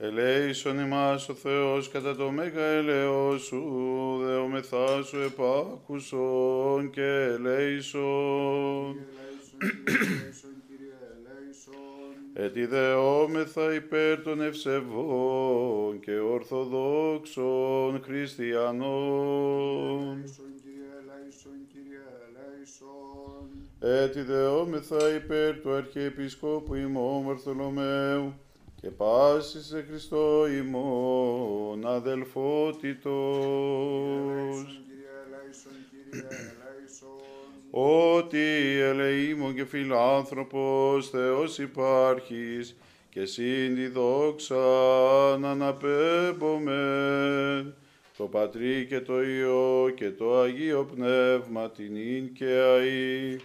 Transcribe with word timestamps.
Ελέησον 0.00 0.78
ημάς 0.78 1.28
ο 1.28 1.34
Θεός 1.34 1.88
κατά 1.88 2.16
το 2.16 2.30
μέγα 2.30 2.64
ελαιό 2.64 3.38
σου, 3.38 3.62
δεόμεθά 4.22 5.02
σου 5.02 5.16
επάκουσον 5.20 6.90
και 6.90 7.02
ελέησον. 7.02 8.96
Ετι 12.32 12.66
δεόμεθα 12.66 13.74
υπέρ 13.74 14.22
των 14.22 14.40
ευσεβών 14.40 16.00
και 16.00 16.18
ορθοδόξων 16.18 18.02
χριστιανών. 18.02 19.44
Ετι 23.80 24.22
δεόμεθα 24.22 25.14
υπέρ 25.14 25.60
του 25.60 25.72
Αρχιεπισκόπου 25.72 26.74
ημών 26.74 27.24
Βαρθολομαίου 27.24 28.34
και 28.80 28.90
πάσης 28.90 29.66
σε 29.66 29.84
Χριστό 29.88 30.48
ημών 30.48 31.86
αδελφότητος. 31.86 33.12
Ότι 37.70 38.38
ελεήμων 38.80 39.54
και 39.54 39.64
φιλάνθρωπος 39.64 41.10
Θεός 41.10 41.58
υπάρχεις 41.58 42.76
και 43.10 43.24
σύν 43.24 43.74
τη 43.74 43.86
δόξα 43.86 44.56
να 45.38 45.50
αναπέμπομεν. 45.50 47.74
Το 48.16 48.24
Πατρί 48.24 48.86
και 48.88 49.00
το 49.00 49.22
Υιό 49.22 49.92
και 49.94 50.10
το 50.10 50.40
Αγίο 50.40 50.88
Πνεύμα 50.94 51.70
την 51.70 51.96
ίν 51.96 52.32
και 52.32 52.46
αΐ 52.46 53.40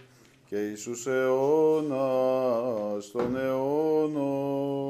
και 0.46 0.56
Ιησούς 0.56 1.06
αιώνας 1.06 3.10
των 3.10 3.36
αιώνων. 3.36 4.84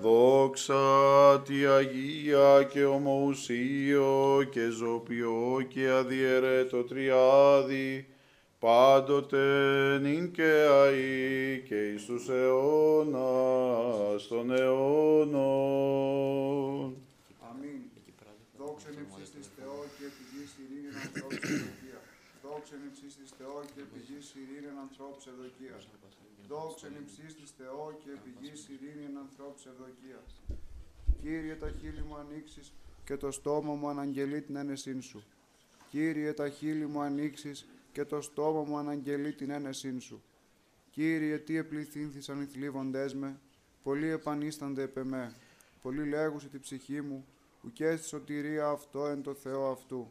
Δόξα 0.00 1.40
τη 1.40 1.66
Αγία 1.66 2.68
και 2.72 2.84
ομοουσίο 2.84 4.46
και 4.50 4.70
ζωπιό 4.70 5.66
και 5.68 5.88
αδιαιρέτο 5.88 6.84
τριάδι, 6.84 8.06
πάντοτε 8.58 9.38
νυν 9.98 10.30
και 10.30 10.66
αΐ 10.70 11.62
και 11.68 11.88
εις 11.88 12.04
τους 12.04 12.28
αιώνας 12.28 14.26
των 14.28 14.50
αιώνων. 14.50 15.36
Αμήν. 17.50 17.87
Δόξα 18.68 18.88
εν 18.88 19.06
της 19.34 19.48
Θεό 19.56 19.78
και 19.96 20.06
πηγής 20.16 20.50
ειρήνη 20.62 20.90
ανθρώπους 21.04 21.50
ευδοκία. 21.50 22.00
Δόξα 22.42 22.74
εν 22.74 22.90
της 23.22 23.30
Θεό 23.38 23.58
και 23.74 23.82
πηγής 23.92 24.26
ειρήνη 24.40 24.70
ανθρώπους 24.86 25.26
ευδοκία. 25.26 25.76
Δόξα 26.48 26.86
εν 26.86 27.04
της 27.38 27.50
Θεό 27.58 27.84
και 28.02 28.10
πηγής 28.24 28.60
ειρήνη 28.72 29.06
ανθρώπους 29.24 29.66
ευδοκία. 29.66 30.20
Κύριε 31.22 31.54
τα 31.54 31.70
χείλη 31.78 32.02
μου 32.08 32.16
ανοίξεις 32.16 32.72
και 33.04 33.16
το 33.16 33.30
στόμα 33.30 33.74
μου 33.74 33.88
αναγγελεί 33.88 34.40
την 34.42 34.56
ένεσήν 34.56 35.02
σου. 35.02 35.24
Κύριε 35.90 36.32
τα 36.32 36.48
χείλη 36.48 36.86
μου 36.86 37.00
ανοίξεις 37.00 37.66
και 37.92 38.04
το 38.04 38.20
στόμα 38.20 38.62
μου 38.62 38.76
αναγγελεί 38.76 39.32
την 39.32 39.50
ένεσήν 39.50 40.00
σου. 40.00 40.22
Κύριε, 40.90 41.38
τι 41.38 41.56
επληθύνθησαν 41.56 42.42
οι 42.42 42.46
θλίβοντές 42.46 43.14
με, 43.14 43.40
πολλοί 43.82 44.08
επανίστανται 44.08 44.82
επ' 44.82 44.96
εμέ. 44.96 45.34
Πολλοί 45.82 46.04
λέγουσι 46.04 46.48
τη 46.48 46.58
ψυχή 46.58 47.00
μου, 47.02 47.26
ουκέ 47.64 47.96
στη 47.96 48.06
σωτηρία 48.06 48.68
αυτό 48.68 49.06
εν 49.06 49.22
το 49.22 49.34
Θεό 49.34 49.70
αυτού. 49.70 50.10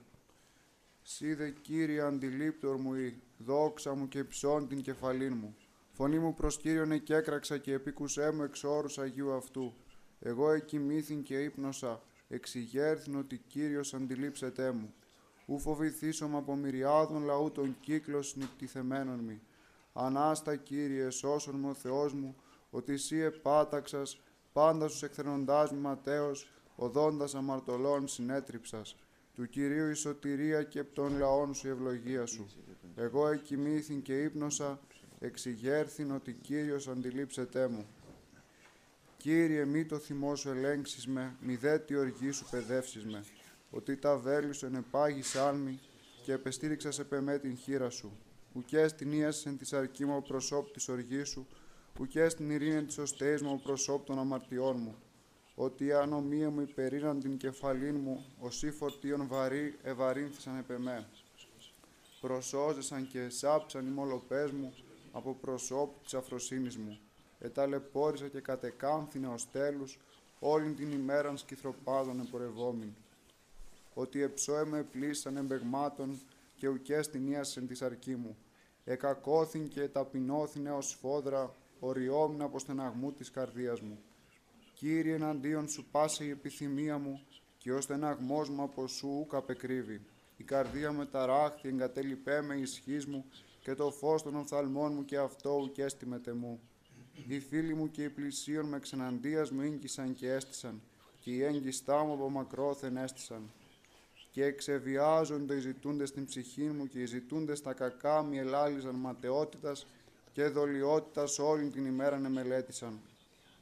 Σίδε 1.02 1.50
Κύριε 1.62 2.02
αντιλήπτορ 2.02 2.78
μου 2.78 2.94
ή, 2.94 3.22
δόξα 3.38 3.96
μου 3.96 4.08
και 4.08 4.18
υψών 4.18 4.68
την 4.68 4.82
κεφαλήν 4.82 5.38
μου. 5.38 5.56
Φωνή 5.92 6.20
μου 6.20 6.34
προς 6.34 6.58
Κύριον 6.58 6.92
εκέκραξα 6.92 7.58
και 7.58 7.74
επίκουσέ 7.74 8.32
μου 8.32 8.44
εξ 8.44 8.64
όρους 8.64 8.98
Αγίου 8.98 9.34
αυτού. 9.34 9.74
Εγώ 10.20 10.52
εκοιμήθην 10.52 11.24
και 11.24 11.44
ύπνοσα, 11.44 12.02
εξηγέρθην 12.28 13.16
ότι 13.16 13.38
Κύριος 13.38 13.94
αντιλήψετέ 13.94 14.72
μου. 14.72 14.94
Ου 15.46 15.60
φοβηθήσομαι 15.60 16.38
από 16.38 16.56
μυριάδων 16.56 17.24
λαού 17.24 17.52
των 17.52 17.78
κύκλος 17.80 18.36
νυπτηθεμένων 18.36 19.20
μη. 19.20 19.42
Ανάστα 19.94 20.56
Κύριε, 20.56 21.10
σώσον 21.10 21.60
μου 21.60 21.70
ο 21.70 21.74
Θεός 21.74 22.14
μου, 22.14 22.36
ότι 22.70 22.94
εσύ 22.94 23.18
επάταξας, 23.18 24.22
πάντα 24.54 24.88
στους 24.88 25.04
εκθενοντάς 25.04 25.72
μη 25.72 25.80
ματέως, 25.80 26.52
οδόντας 26.80 27.36
αμαρτωλών 27.36 28.08
συνέτριψας. 28.08 28.96
Του 29.36 29.50
Κυρίου 29.50 29.90
η 29.90 29.94
σωτηρία 29.94 30.64
και 30.64 30.80
επ' 30.80 30.94
των 30.94 31.18
λαών 31.18 31.54
σου 31.54 31.68
η 31.68 31.70
ευλογία 31.70 32.26
σου. 32.26 32.48
Εγώ 32.96 33.28
εκοιμήθην 33.28 34.02
και 34.02 34.22
ύπνοσα, 34.22 34.80
εξηγέρθην 35.20 36.12
ότι 36.12 36.34
Κύριος 36.34 36.88
αντιλήψετέ 36.88 37.68
μου. 37.68 37.86
Κύριε, 39.18 39.66
μη 39.66 39.86
το 39.86 39.98
θυμό 39.98 40.36
σου 40.36 40.50
ελέγξεις 40.50 41.08
με, 41.08 41.36
μη 41.42 41.56
δε 41.56 41.80
τη 41.80 41.96
οργή 41.96 42.32
σου 42.32 42.46
παιδεύσεις 42.52 43.06
με, 43.06 43.24
ότι 43.70 43.98
τα 43.98 44.18
βέλη 44.18 44.54
σου 44.54 44.66
ενεπάγεις 44.66 45.36
άλμη 45.36 45.80
και 46.24 46.32
επεστήριξας 46.34 46.96
σε 46.96 47.04
πεμέ 47.04 47.38
την 47.40 47.58
χείρα 47.58 47.90
σου. 47.90 48.12
Ουκέ 48.54 48.86
την 48.98 49.12
ίασεν 49.12 49.58
της 49.58 49.74
αρκή 49.74 50.06
μου 50.06 50.22
προσώπ 50.22 50.72
της 50.72 50.88
οργής 50.88 51.30
σου, 51.30 51.48
ουκέ 52.00 52.28
την 52.28 52.50
ειρήνη 52.50 52.84
της 52.84 52.98
οστέης 52.98 53.42
μου 53.42 53.62
προσώπ 53.62 54.06
των 54.06 54.20
αμαρτιών 54.20 54.78
μου. 54.80 54.96
Ότι 55.60 55.86
η 55.86 55.94
ανομία 55.94 56.50
μου 56.50 56.62
υπερήραν 56.62 57.20
την 57.20 57.38
κεφαλήν 57.38 57.96
μου, 57.96 58.26
οσί 58.40 58.72
φορτίων 58.72 59.28
βαρύ 59.28 59.78
ευαρύνθησαν 59.84 60.58
επεμέ. 60.58 61.08
Προσώζεσαν 62.22 63.08
και 63.08 63.30
σάψαν 63.30 63.88
οι 63.88 63.90
μολοπές 63.90 64.52
μου 64.52 64.74
από 65.12 65.34
προσώπου 65.34 66.00
της 66.04 66.14
αφροσύνης 66.14 66.78
μου. 66.78 67.00
Εταλαιπώρησα 67.40 68.28
και 68.28 68.40
κατεκάμφθηνε 68.40 69.28
ως 69.28 69.52
τέλους, 69.52 70.00
όλην 70.40 70.76
την 70.76 70.92
ημέραν 70.92 71.38
σκυθροπάδων 71.38 72.20
εμπορευόμην. 72.20 72.94
Ότι 73.94 74.22
εψώεμε 74.22 74.84
πλήσαν 74.84 75.38
εμπεγμάτων 75.38 76.20
και 76.56 76.68
ουκές 76.68 77.10
την 77.10 77.28
ίασεν 77.28 77.68
της 77.68 77.82
αρκή 77.82 78.16
μου. 78.16 78.38
Εκακώθην 78.84 79.68
και 79.68 79.88
ταπεινώθην 79.88 80.68
ως 80.68 80.98
φόδρα, 81.02 81.56
οριόμην 81.80 82.42
από 82.42 82.60
στεναγμού 82.60 83.12
της 83.12 83.32
καρδίας 83.32 83.82
μου. 83.82 84.00
Κύριε, 84.80 85.14
εναντίον 85.14 85.68
σου 85.68 85.86
πάσε 85.92 86.24
η 86.24 86.30
επιθυμία 86.30 86.98
μου 86.98 87.22
και 87.58 87.72
ο 87.72 87.82
στεναγμός 87.82 88.50
μου 88.50 88.62
από 88.62 88.88
σου 88.88 89.18
ούκ 89.20 89.34
απεκρύβει. 89.34 90.02
Η 90.38 90.44
καρδία 90.44 90.92
με 90.92 91.06
ταράχθη, 91.06 91.68
εγκατέλειπέ 91.68 92.42
με 92.42 92.56
ισχύς 92.56 93.06
μου 93.06 93.26
και 93.60 93.76
το 93.76 93.92
φως 93.92 94.24
των 94.24 94.36
οφθαλμών 94.36 94.94
μου 94.94 95.06
και 95.06 95.18
αυτό 95.18 95.60
ουκέστη 95.62 96.06
με 96.06 96.20
τεμού. 96.20 96.60
Οι 97.28 97.40
φίλοι 97.40 97.74
μου 97.74 97.92
και 97.92 98.04
οι 98.04 98.10
πλησίων 98.10 98.66
με 98.66 98.80
ξεναντίας 98.80 99.52
μου 99.52 99.62
ίγκυσαν 99.62 100.14
και 100.14 100.32
έστησαν 100.32 100.82
και 101.20 101.32
οι 101.32 101.44
έγκυστά 101.44 102.04
μου 102.04 102.14
από 102.14 102.30
μακρόθεν 102.30 102.98
έστησαν. 102.98 103.52
Και 104.32 104.44
εξεβιάζονται 104.44 105.56
οι 105.56 105.60
ζητούντες 105.60 106.10
στην 106.10 106.26
ψυχή 106.26 106.64
μου 106.70 106.88
και 106.88 107.00
οι 107.00 107.06
ζητούντες 107.06 107.62
τα 107.62 107.74
κακά 107.74 108.24
μη 108.24 108.38
ελάλησαν 108.38 108.96
ματαιότητας 108.96 109.88
και 110.32 110.48
δολιότητας 110.48 111.40
όλη 111.40 111.70
την 111.70 111.86
ημέρα 111.86 112.18
μελέτησαν. 112.18 113.00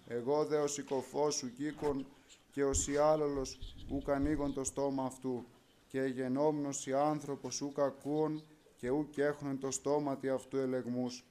Εγώ 0.07 0.45
δε 0.45 0.57
ο 0.57 0.67
συκοφός 0.67 1.35
σου 1.35 1.53
κήκον 1.53 2.05
και 2.51 2.63
ο 2.63 2.73
σιάλολος 2.73 3.75
ουκ 3.89 4.09
ανοίγον 4.09 4.53
το 4.53 4.63
στόμα 4.63 5.03
αυτού 5.05 5.45
και 5.87 6.01
γενόμενος 6.01 6.87
οι 6.87 6.93
άνθρωπος 6.93 7.61
ουκ 7.61 7.79
ακούων 7.79 8.43
και 8.77 8.89
ουκ 8.89 9.17
έχουν 9.17 9.59
το 9.59 9.71
στόματι 9.71 10.29
αυτού 10.29 10.57
ελεγμούς. 10.57 11.23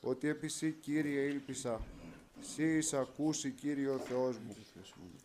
Ότι 0.00 0.28
επί 0.28 0.48
σύ, 0.48 0.72
Κύριε 0.72 1.20
ήλπισα, 1.20 1.80
σύ 2.40 2.76
εις 2.76 2.92
ακούσει 2.92 3.50
Κύριε 3.50 3.88
ο 3.88 3.98
Θεός 3.98 4.38
μου. 4.38 4.56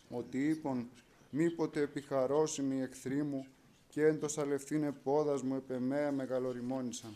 Ότι 0.10 0.48
είπον 0.48 0.90
μήποτε 1.30 1.82
επιχαρώσιμοι 1.82 2.76
οι 2.76 2.82
εχθροί 2.82 3.24
μου 3.24 3.46
και 3.90 4.06
εν 4.06 4.20
το 4.20 4.28
σαλευθύνε 4.28 4.92
πόδας 4.92 5.42
μου 5.42 5.56
επ' 5.56 5.72
εμέα 5.72 6.12
μεγαλοριμόνησαν. 6.12 7.16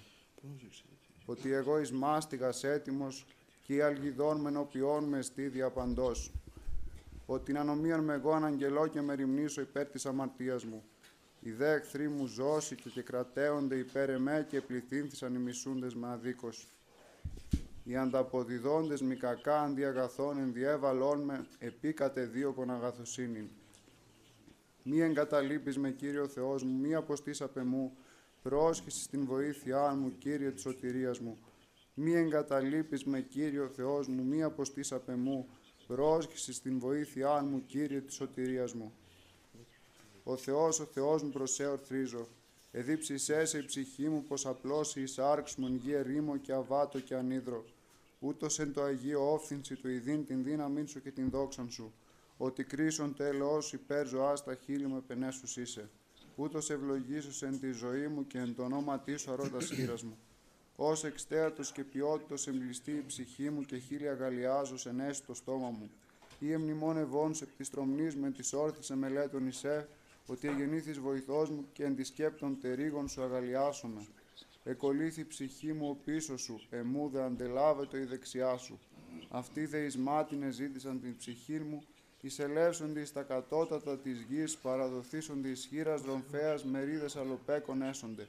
Ότι 1.26 1.52
εγώ 1.52 1.80
εις 1.80 1.92
μάστιγας 1.92 2.64
έτοιμος 2.64 3.26
και 3.70 3.76
οι 3.76 3.82
αλγιδών 3.82 4.40
με 4.40 4.50
νοποιών 4.50 5.04
μες 5.04 5.26
στή 5.26 5.48
διαπαντός. 5.48 6.32
Ότι 7.26 7.46
την 7.46 7.58
ανομίαν 7.58 8.04
με 8.04 8.14
εγώ 8.14 8.32
αναγγελώ 8.32 8.88
και 8.88 9.02
με 9.02 9.14
ρημνήσω 9.14 9.62
υπέρ 9.62 9.86
της 9.86 10.06
αμαρτίας 10.06 10.64
μου. 10.64 10.84
Οι 11.40 11.52
δε 11.52 11.74
εχθροί 11.74 12.08
μου 12.10 12.26
ζώσει 12.26 12.76
και, 12.76 12.90
και 12.90 13.02
κρατέονται 13.02 13.76
υπέρ 13.76 14.10
εμέ 14.10 14.46
και 14.50 14.62
πληθύνθησαν 14.62 15.36
οι 15.36 15.38
μισούντες 15.38 15.96
με 15.96 16.08
αδίκος. 16.08 16.68
Οι 17.84 17.96
ανταποδιδόντες 17.96 19.02
μη 19.02 19.16
κακά 19.16 19.62
αντί 19.62 19.86
αγαθών 19.86 20.38
ενδιέβαλών 20.38 21.22
με 21.22 21.48
επίκατε 21.60 22.26
δίωκον 22.26 22.72
αγαθοσύνην. 22.72 23.50
Μη 24.84 25.00
εγκαταλείπεις 25.00 25.78
με 25.78 25.90
Κύριο 25.90 26.28
Θεός 26.28 26.64
μου, 26.64 26.80
μη 26.80 26.96
αποστείς 26.96 27.42
απ' 27.42 27.58
εμού, 27.58 27.98
πρόσχεσης 28.42 29.04
στην 29.04 29.26
βοήθειά 29.26 29.96
μου, 29.96 30.18
Κύριε 30.18 30.52
της 30.52 30.62
σωτηρίας 30.62 31.20
μου. 31.20 31.38
Μη 32.02 32.14
εγκαταλείπεις 32.14 33.04
με 33.04 33.22
Κύριο 33.22 33.68
Θεός 33.68 34.08
μου, 34.08 34.24
μη 34.24 34.44
αποστείς 34.44 34.92
απ' 34.92 35.10
εμού, 35.10 35.48
πρόσχεση 35.88 36.54
στην 36.54 36.80
βοήθειά 36.80 37.42
μου, 37.42 37.66
Κύριε 37.66 38.02
της 38.02 38.16
σωτηρίας 38.16 38.74
μου. 38.74 38.94
Ο 40.24 40.38
Θεός, 40.38 40.80
ο 40.80 40.86
Θεός 40.86 41.24
μου 41.24 41.30
προσέ 41.30 41.66
ορθρίζω, 41.66 42.28
εδίψησέ 42.72 43.46
σε 43.46 43.58
η 43.58 43.66
ψυχή 43.66 44.10
μου, 44.10 44.24
πως 44.24 44.46
απλώσει 44.46 45.02
η 45.02 45.06
σάρξ 45.06 45.56
μου 45.56 45.66
εν 45.66 45.76
γη 45.76 45.92
ερήμο 45.92 46.38
και 46.38 46.54
αβάτο 46.54 47.00
και 47.00 47.16
ανίδρο. 47.16 47.66
ούτως 48.20 48.60
εν 48.60 48.74
το 48.74 48.82
Αγίο 48.82 49.32
όφθυνση 49.34 49.76
του 49.76 49.90
ειδήν 49.90 50.26
την 50.26 50.44
δύναμήν 50.44 50.88
σου 50.88 51.02
και 51.02 51.12
την 51.12 51.30
δόξαν 51.30 51.70
σου, 51.70 51.94
ότι 52.38 52.64
κρίσον 52.64 53.16
τέλος 53.16 53.74
υπέρ 53.74 54.08
ζωάς 54.08 54.44
τα 54.44 54.56
χείλη 54.56 54.88
με 54.88 55.02
πενέσους 55.08 55.58
είσαι. 55.58 55.90
Ούτως 56.36 56.70
ευλογήσους 56.70 57.42
εν 57.42 57.60
τη 57.60 57.72
ζωή 57.72 58.08
μου 58.08 58.28
και 58.28 58.38
εν 58.38 58.56
το 58.56 58.64
ονόματί 58.64 59.18
σου 59.18 59.32
αρώτα 59.32 59.62
χείρας 59.62 60.04
μου. 60.04 60.18
Ως 60.82 61.04
εξτέατος 61.04 61.72
και 61.72 61.84
ποιότητος 61.84 62.48
εμπλιστεί 62.48 62.92
η 62.92 63.04
ψυχή 63.08 63.50
μου 63.50 63.62
και 63.62 63.78
χίλια 63.78 64.14
γαλιάζω 64.14 64.78
σε 64.78 64.92
νέση 64.92 65.24
το 65.24 65.34
στόμα 65.34 65.70
μου. 65.70 65.90
Ή 66.40 66.52
εμνημόν 66.52 66.98
ευών 66.98 67.34
σε 67.34 67.46
πτυστρομνής 67.46 68.16
με 68.16 68.32
τις 68.32 68.54
όρθισε 68.54 68.96
μελέτων 68.96 69.48
εισέ, 69.48 69.88
ότι 70.26 70.48
εγεννήθης 70.48 71.00
βοηθός 71.00 71.50
μου 71.50 71.66
και 71.74 71.84
εν 71.84 71.96
της 71.96 72.08
σκέπτων 72.08 72.60
τερίγων 72.62 73.08
σου 73.08 73.24
αγαλιάσομαι. 73.24 74.06
Εκολύθη 74.64 75.22
η 75.22 75.26
ψυχή 75.26 75.74
μου 75.74 75.90
ο 75.90 75.98
πίσω 76.06 76.38
σου, 76.38 76.62
εμού 76.70 77.10
δε 77.10 77.22
αντελάβετο 77.22 77.98
η 77.98 78.04
δεξιά 78.04 78.58
σου. 78.58 78.80
Αυτοί 79.30 79.66
δε 79.66 79.78
εις 79.78 79.98
μάτινε 79.98 80.50
ζήτησαν 80.50 81.02
την 81.02 81.18
ψυχή 81.18 81.60
μου, 81.60 81.84
εισελεύσονται 82.22 83.00
εις 83.00 83.14
τα 83.14 83.22
κατώτατα 83.22 83.98
της 83.98 84.26
γης, 84.30 84.58
παραδοθήσονται 84.58 85.50
εις 85.50 85.66
χείρας 85.66 86.02
δρομφέας, 86.02 86.64
μερίδες 86.64 87.16
αλοπέκων 87.16 87.82
έσονται. 87.82 88.28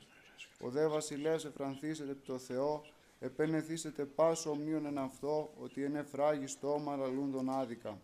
Ο 0.61 0.69
δε 0.69 0.87
βασιλεύς 0.87 1.45
εφρανθήσετε 1.45 2.17
το 2.27 2.39
Θεό, 2.39 2.85
επενεθήσετε 3.19 4.05
πάσο 4.05 4.51
ομνίον 4.51 4.87
εν 4.87 4.99
αυτό, 4.99 5.51
ότι 5.61 5.83
είναι 5.83 6.03
φράγι 6.03 6.47
στόμα 6.47 6.97
λαλούντον 6.97 7.51
άδικα. 7.51 8.01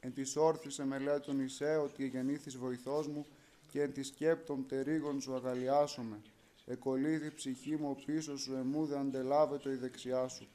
Εν 0.00 0.12
της 0.12 0.36
όρθισε 0.36 0.84
μελέτων 0.84 1.40
εισέ, 1.40 1.76
ότι 1.76 2.06
γεννήθης 2.06 2.56
βοηθός 2.56 3.08
μου, 3.08 3.26
και 3.70 3.82
εν 3.82 3.92
της 3.92 4.06
σκέπτων 4.06 4.66
τερίγων 4.68 5.20
σου 5.20 5.34
αγαλιάσομαι. 5.34 6.20
Εκολύθη 6.66 7.34
ψυχή 7.34 7.76
μου 7.76 7.96
πίσω 8.06 8.38
σου, 8.38 8.54
εμού 8.54 8.86
δε 8.86 8.98
αντελάβετο 8.98 9.70
η 9.70 9.74
δεξιά 9.74 10.28
σου. 10.28 10.46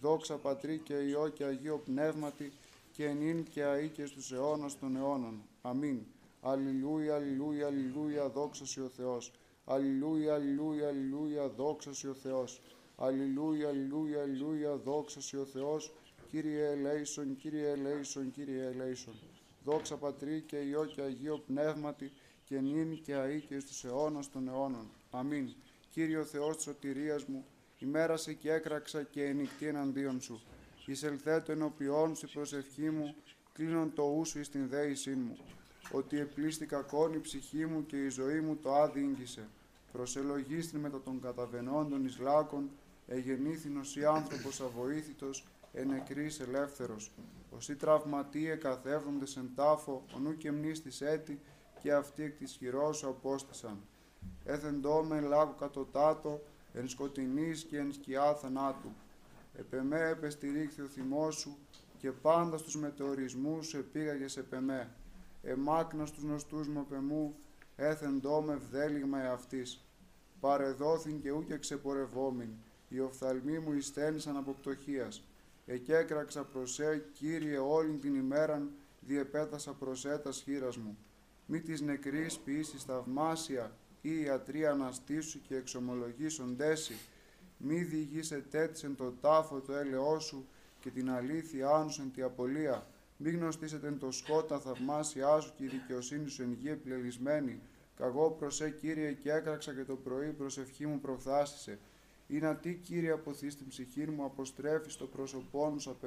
Δόξα 0.00 0.36
Πατρί 0.36 0.78
και 0.78 0.94
Υιό 0.94 1.28
και 1.28 1.44
Αγίο 1.44 1.78
Πνεύματι, 1.78 2.52
και 2.92 3.04
ενήν 3.04 3.44
και 3.44 3.62
αεί 3.62 3.88
και 3.88 4.06
στους 4.06 4.32
αιώνας 4.32 4.78
των 4.78 4.96
αιώνων. 4.96 5.42
Αμήν. 5.62 6.00
Αλληλούια, 6.40 7.14
αλληλούια, 7.14 7.66
αλληλούια, 7.66 8.28
δόξα 8.28 8.82
ο 8.82 8.88
Θεός. 8.88 9.32
Αλληλούια, 9.64 10.34
αλληλούια, 10.34 10.88
αλληλούια, 10.88 11.48
δόξα 11.48 11.90
ο 12.10 12.14
Θεός. 12.14 12.60
Αλληλούια, 12.96 13.68
αλληλούια, 13.68 14.22
αλληλούια, 14.22 14.76
δόξα 14.76 15.38
ο 15.40 15.44
Θεός. 15.44 15.92
Κύριε 16.30 16.70
ελέησον, 16.70 17.36
Κύριε 17.36 17.70
ελέησον, 17.70 18.30
Κύριε 18.30 18.66
ελέησον. 18.66 19.14
Δόξα 19.64 19.96
Πατρί 19.96 20.40
και 20.40 20.56
Υιό 20.56 20.84
και 20.84 21.00
Αγίο 21.00 21.38
Πνεύματι, 21.46 22.12
και 22.44 22.60
νυν 22.60 23.02
και 23.02 23.14
αεί 23.14 23.40
και 23.40 23.58
στους 23.58 23.84
αιώνας 23.84 24.30
των 24.30 24.48
αιώνων. 24.48 24.90
Αμήν. 25.10 25.54
Κύριο 25.90 26.24
Θεός 26.24 26.56
της 26.56 26.64
σωτηρίας 26.64 27.24
μου, 27.24 27.44
ημέρασε 27.78 28.32
και 28.32 28.52
έκραξα 28.52 29.02
και 29.02 29.24
ενικτή 29.24 29.66
εναντίον 29.66 30.20
σου. 30.20 30.42
Εισελθέτω 30.86 31.52
ενωπιών 31.52 32.14
στη 32.14 32.26
προσευχή 32.26 32.90
μου, 32.90 33.14
κλείνον 33.52 33.94
το 33.94 34.02
ούσου 34.02 34.38
εις 34.38 34.48
την 34.48 34.68
δέησή 34.68 35.14
μου. 35.14 35.36
Ότι 35.90 36.18
επλήστη 36.18 36.66
κακόν 36.66 37.12
η 37.12 37.18
ψυχή 37.18 37.66
μου 37.66 37.86
και 37.86 37.96
η 38.04 38.08
ζωή 38.08 38.40
μου 38.40 38.56
το 38.56 38.74
άδει 38.74 39.00
ήγγισε. 39.00 39.48
Προσελογίστην 39.92 40.80
μετά 40.80 41.00
των 41.00 41.20
καταβενόντων 41.20 42.04
εις 42.04 42.18
λάκων, 42.18 42.70
εγεννήθηνος 43.06 43.96
ή 43.96 44.04
άνθρωπος 44.04 44.60
αβοήθητος, 44.60 45.46
ενεκρής 45.72 46.40
ελεύθερος. 46.40 47.12
Όσοι 47.50 47.76
τραυματίε 47.76 48.54
καθεύονται 48.54 49.24
εν 49.36 49.50
τάφο, 49.54 50.04
ο 50.16 50.18
νου 50.18 50.36
και 50.36 50.52
μνήστης 50.52 51.00
έτη, 51.00 51.40
και 51.82 51.92
αυτοί 51.92 52.22
εκ 52.22 52.36
της 52.36 52.52
χειρός 52.52 52.96
σου 52.96 53.08
απόστησαν. 53.08 53.80
Έθεντό 54.44 55.02
με 55.02 55.20
λάκου 55.20 55.54
κατωτάτο, 55.54 56.42
εν 56.72 56.88
σκοτεινής 56.88 57.64
και 57.64 57.78
εν 57.78 57.92
σκιά 57.92 58.34
θανάτου. 58.34 58.92
Επεμέ 59.58 60.08
επεστηρίχθη 60.08 60.82
ο 60.82 60.86
θυμός 60.86 61.34
σου 61.34 61.56
και 61.98 62.10
πάντα 62.10 62.58
στους 62.58 62.76
μετεωρισμούς 62.76 63.66
σου 63.66 63.76
επήγαγες 63.76 64.36
επεμέ. 64.36 64.90
Εμάκνας 65.42 66.08
στους 66.08 66.22
νοστούς 66.24 66.68
μου 66.68 66.86
επεμού, 66.90 67.34
έθεντό 67.76 68.42
με 68.42 68.54
βδέλιγμα 68.54 69.20
εαυτής. 69.20 69.84
Παρεδόθην 70.40 71.20
και 71.20 71.30
ούκε 71.30 71.56
ξεπορευόμην, 71.56 72.50
οι 72.88 73.00
οφθαλμοί 73.00 73.58
μου 73.58 73.72
ειστένησαν 73.72 74.36
από 74.36 74.52
πτωχίας. 74.52 75.24
Εκέκραξα 75.66 76.44
προς 76.44 76.72
σε, 76.72 77.04
Κύριε, 77.12 77.58
όλη 77.58 77.96
την 77.96 78.14
ημέραν, 78.14 78.70
διεπέτασα 79.00 79.72
προς 79.72 80.04
έτας 80.04 80.40
χείρας 80.40 80.76
μου. 80.76 80.96
Μη 81.46 81.60
της 81.60 81.80
νεκρής 81.80 82.38
ποιήσεις 82.38 82.84
θαυμάσια, 82.84 83.76
ή 84.02 84.20
ιατροί 84.20 84.66
αναστήσου 84.66 85.40
και 85.42 85.56
εξομολογήσουν 85.56 86.56
τέση, 86.56 86.94
μη 87.56 87.82
διηγήσε 87.82 88.44
τέτσεν 88.50 88.96
το 88.96 89.12
τάφο 89.20 89.60
το 89.60 89.72
έλεό 89.72 90.18
σου 90.18 90.46
και 90.80 90.90
την 90.90 91.10
αλήθεια 91.10 91.68
άνουσεν 91.68 92.12
τη 92.12 92.22
απολία. 92.22 92.86
Μη 93.24 93.30
γνωστήσετε 93.30 93.90
το 93.92 94.10
σκότα 94.10 94.58
θαυμάσια 94.58 95.40
σου 95.40 95.52
και 95.56 95.64
η 95.64 95.66
δικαιοσύνη 95.66 96.28
σου 96.28 96.42
εν 96.42 96.52
γη 96.52 96.68
επιλελισμένη. 96.68 97.60
Καγώ 97.96 98.30
προσέ 98.30 98.70
Κύριε 98.70 99.12
και 99.12 99.32
έκραξα 99.32 99.74
και 99.74 99.84
το 99.84 99.96
πρωί 99.96 100.32
προσευχή 100.32 100.86
μου 100.86 101.00
προφθάσισε. 101.00 101.78
Ή 102.26 102.38
να 102.38 102.56
τι 102.56 102.74
Κύριε 102.74 103.10
αποθείς 103.10 103.52
στην 103.52 103.68
ψυχή 103.68 104.10
μου, 104.10 104.24
αποστρέφεις 104.24 104.96
το 104.96 105.06
πρόσωπό 105.06 105.74
σου 105.78 105.90
απ' 105.90 106.04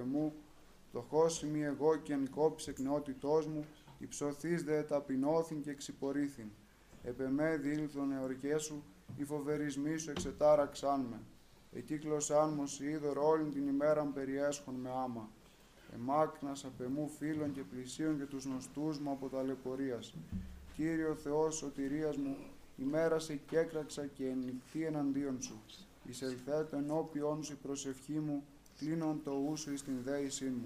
Το 0.92 1.02
χώσει 1.02 1.46
μη 1.46 1.64
εγώ 1.64 1.96
και 1.96 2.14
αν 2.14 2.30
κόψει 2.30 2.70
εκ 2.70 2.80
νεότητός 2.80 3.48
μου, 3.48 3.66
υψωθείς 3.98 4.64
δε 4.64 4.82
ταπεινώθην 4.82 5.62
και 5.62 5.70
εξυπορήθην. 5.70 6.48
Επεμέ 7.04 7.58
δίλθον 7.58 8.12
εορκέ 8.12 8.58
σου, 8.58 8.84
οι 9.16 9.24
φοβερισμοί 9.24 9.98
σου 9.98 10.10
εξετάραξάν 10.10 11.02
με. 11.02 11.20
Εκύκλωσάν 11.72 12.54
μου 12.54 12.64
είδωρ 12.80 13.18
όλην 13.18 13.52
την 13.52 13.68
ημέραν 13.68 14.14
περιέσχον 14.14 14.76
με 14.76 14.90
άμα. 14.90 15.30
Εμάκνας 15.94 16.66
απεμού 16.66 17.10
φίλων 17.20 17.52
και 17.52 17.62
πλησίων 17.62 18.18
και 18.18 18.26
τους 18.26 18.46
νοστούς 18.46 19.00
μου 19.00 19.12
από 19.12 19.28
ταλαιπωρίας. 19.28 20.14
Κύριο 20.76 21.16
Θεός 21.16 21.56
σωτηρίας 21.56 22.18
μου, 22.18 22.36
ημέρα 22.78 23.20
σε 23.20 23.36
κέκραξα 23.36 24.06
και 24.06 24.28
εννυχθεί 24.28 24.84
εναντίον 24.84 25.42
σου. 25.42 25.62
Εισελθέτω 26.10 26.78
ενώπιόν 26.78 27.44
σου 27.44 27.54
η 27.54 27.56
προσευχή 27.62 28.20
μου, 28.20 28.44
κλείνον 28.78 29.22
το 29.24 29.32
ούσου 29.50 29.74
εις 29.74 29.84
την 29.84 30.02
δέησή 30.04 30.46
μου. 30.46 30.66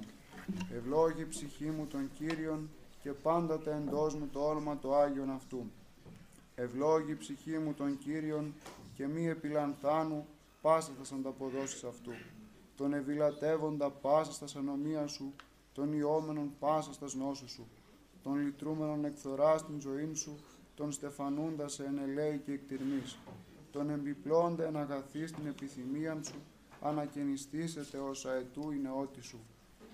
Ευλόγη 0.75 1.27
ψυχή 1.27 1.69
μου 1.69 1.85
τον 1.85 2.09
Κύριον 2.13 2.69
και 3.01 3.11
πάντοτε 3.11 3.75
εντός 3.75 4.15
μου 4.15 4.29
το 4.31 4.39
όνομα 4.39 4.77
το 4.77 4.95
Άγιον 4.95 5.29
αυτού. 5.29 5.71
Ευλόγη 6.55 7.15
ψυχή 7.15 7.57
μου 7.57 7.73
τον 7.73 7.97
Κύριον 7.97 8.53
και 8.93 9.07
μη 9.07 9.27
επιλανθάνου 9.27 10.25
πάσα 10.61 10.91
θα 11.03 11.15
ανταποδώσεις 11.15 11.83
αυτού. 11.83 12.11
Τον 12.79 12.93
ευηλατεύοντα 12.93 13.89
πάσα 13.89 14.31
στα 14.31 14.47
σανομία 14.47 15.07
σου, 15.07 15.33
τον 15.73 15.93
ιόμενον 15.93 16.51
πάσα 16.59 16.93
στα 16.93 17.07
νόσου 17.17 17.49
σου, 17.49 17.67
τον 18.23 18.35
λυτρούμενον 18.35 19.05
εκθορά 19.05 19.57
στην 19.57 19.79
ζωή 19.81 20.13
σου, 20.13 20.37
τον 20.75 20.91
στεφανούντα 20.91 21.67
σε 21.67 21.83
ενελέη 21.83 22.37
και 22.45 22.51
εκτιρμής, 22.51 23.17
τον 23.71 23.89
εμπιπλώντα 23.89 24.65
εν 24.65 24.77
αγαθή 24.77 25.27
στην 25.27 25.45
επιθυμία 25.47 26.19
σου, 26.23 26.35
ανακαινιστήσετε 26.81 27.97
όσα 27.97 28.33
ετού 28.33 28.71
η 28.71 28.77
νεότη 28.77 29.21
σου. 29.21 29.39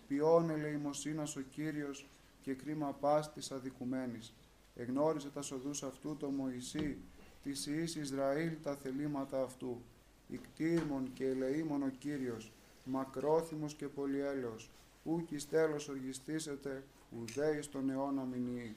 Ποιόν 0.08 0.50
ελεημοσύνας 0.50 1.36
ο 1.36 1.42
Κύριος 1.42 2.08
και 2.42 2.54
κρίμα 2.54 2.98
πάστης 3.00 3.51
αδικουμένης. 3.51 4.34
Εγνώρισε 4.75 5.30
τα 5.30 5.42
σοδούς 5.42 5.84
αυτού 5.84 6.18
το 6.18 6.30
Μωυσή, 6.30 6.98
της 7.44 7.65
Ιης 7.65 7.96
Ισραήλ 7.96 8.51
τα 8.63 8.75
θελήματα 8.75 9.42
αυτού 9.42 9.82
ικτήρμον 10.27 11.13
και 11.13 11.27
ελεήμον 11.27 11.84
ο 11.84 11.89
Κύριος, 12.00 12.51
μακρόθυμος 12.86 13.74
και 13.74 13.88
πολυέλεος, 13.88 14.72
ου 15.04 15.25
κι 15.25 15.36
τέλος 15.50 15.89
οργιστήσετε, 15.89 16.84
ουδέ 17.20 17.58
εις 17.58 17.70
τον 17.70 17.89
αιώνα 17.89 18.24
μηνύει. 18.24 18.75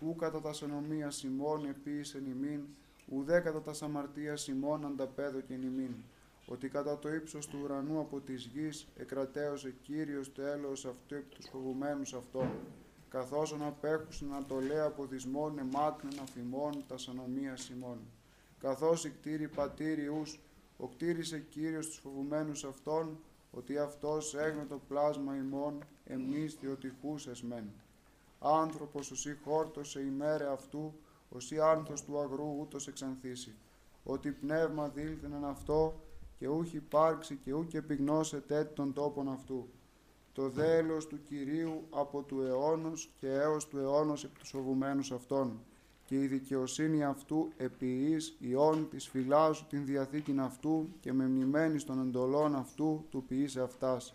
Ου 0.00 0.16
κατά 0.16 0.40
τας 0.40 0.56
σενομία 0.56 1.10
σημών 1.10 1.64
επίησεν 1.64 2.26
ημίν, 2.26 2.60
ουδέ 3.08 3.40
κατά 3.40 3.60
τας 3.60 3.76
σαμαρτία 3.76 4.36
σημών 4.36 4.86
ανταπέδοκεν 4.86 5.62
ημίν. 5.62 5.94
Ότι 6.46 6.68
κατά 6.68 6.98
το 6.98 7.14
ύψος 7.14 7.46
του 7.46 7.58
ουρανού 7.62 8.00
από 8.00 8.20
της 8.20 8.44
γης 8.44 8.86
εκρατέωσε 8.96 9.74
Κύριος 9.82 10.32
το 10.32 10.42
έλεος 10.42 10.84
αυτού 10.84 11.14
εκ 11.14 11.24
τους 11.28 11.48
φοβουμένους 11.48 12.14
αυτών, 12.14 12.48
καθώς 13.08 13.58
να 13.58 13.66
απέχουσιν 13.66 14.28
να 14.28 14.44
το 14.44 14.60
λέει 14.60 14.78
από 14.78 15.06
δυσμών 15.06 15.58
εμάκνεν 15.58 16.18
αφημών 16.22 16.84
τας 16.88 17.02
σανομία 17.02 17.56
σημών. 17.56 17.98
Καθώς 18.60 19.02
κτήρι 19.02 19.48
πατήριους 19.48 20.40
ο 20.76 20.86
κτήρισε 20.86 21.38
Κύριος 21.38 21.86
τους 21.86 21.98
φοβουμένους 21.98 22.64
αυτών, 22.64 23.18
ότι 23.54 23.78
αυτός 23.78 24.34
έγνω 24.34 24.64
το 24.68 24.80
πλάσμα 24.88 25.36
ημών, 25.36 25.84
εμείς 26.04 26.56
διοτυχούσες 26.60 27.42
μεν. 27.42 27.70
Άνθρωπος 28.38 29.10
οσί 29.10 29.38
χόρτωσε 29.44 30.00
ημέρε 30.00 30.46
αυτού, 30.52 30.94
οσί 31.28 31.60
άνθος 31.60 32.04
του 32.04 32.18
αγρού 32.18 32.56
ούτως 32.60 32.88
εξανθήσει. 32.88 33.54
Ότι 34.04 34.30
πνεύμα 34.30 34.88
δήλθενεν 34.88 35.44
αυτό, 35.44 35.94
και 36.38 36.48
ούχ 36.48 36.72
υπάρξει 36.72 37.36
και 37.36 37.52
ούχ 37.52 37.74
επιγνώσε 37.74 38.40
τέτοι 38.40 38.74
των 38.74 38.92
τόπων 38.92 39.28
αυτού. 39.28 39.68
Το 40.32 40.48
δέλος 40.48 41.06
του 41.06 41.22
Κυρίου 41.22 41.86
από 41.90 42.22
του 42.22 42.40
αιώνος 42.40 43.10
και 43.16 43.28
έως 43.28 43.68
του 43.68 43.78
αιώνος 43.78 44.24
επί 44.24 44.38
τους 44.38 44.50
φοβουμένους 44.50 45.12
αυτών. 45.12 45.60
Και 46.04 46.20
η 46.20 46.26
δικαιοσύνη 46.26 47.04
αυτού 47.04 47.52
επιείς 47.56 48.36
ιών 48.38 48.88
της 48.90 49.08
φυλάσσου 49.08 49.66
την 49.66 49.86
διαθήκην 49.86 50.40
αυτού 50.40 50.88
και 51.00 51.12
με 51.12 51.26
μνημένη 51.26 51.82
των 51.82 52.00
εντολών 52.00 52.54
αυτού 52.54 53.04
του 53.10 53.24
ποιήσε 53.28 53.60
αυτάς. 53.60 54.14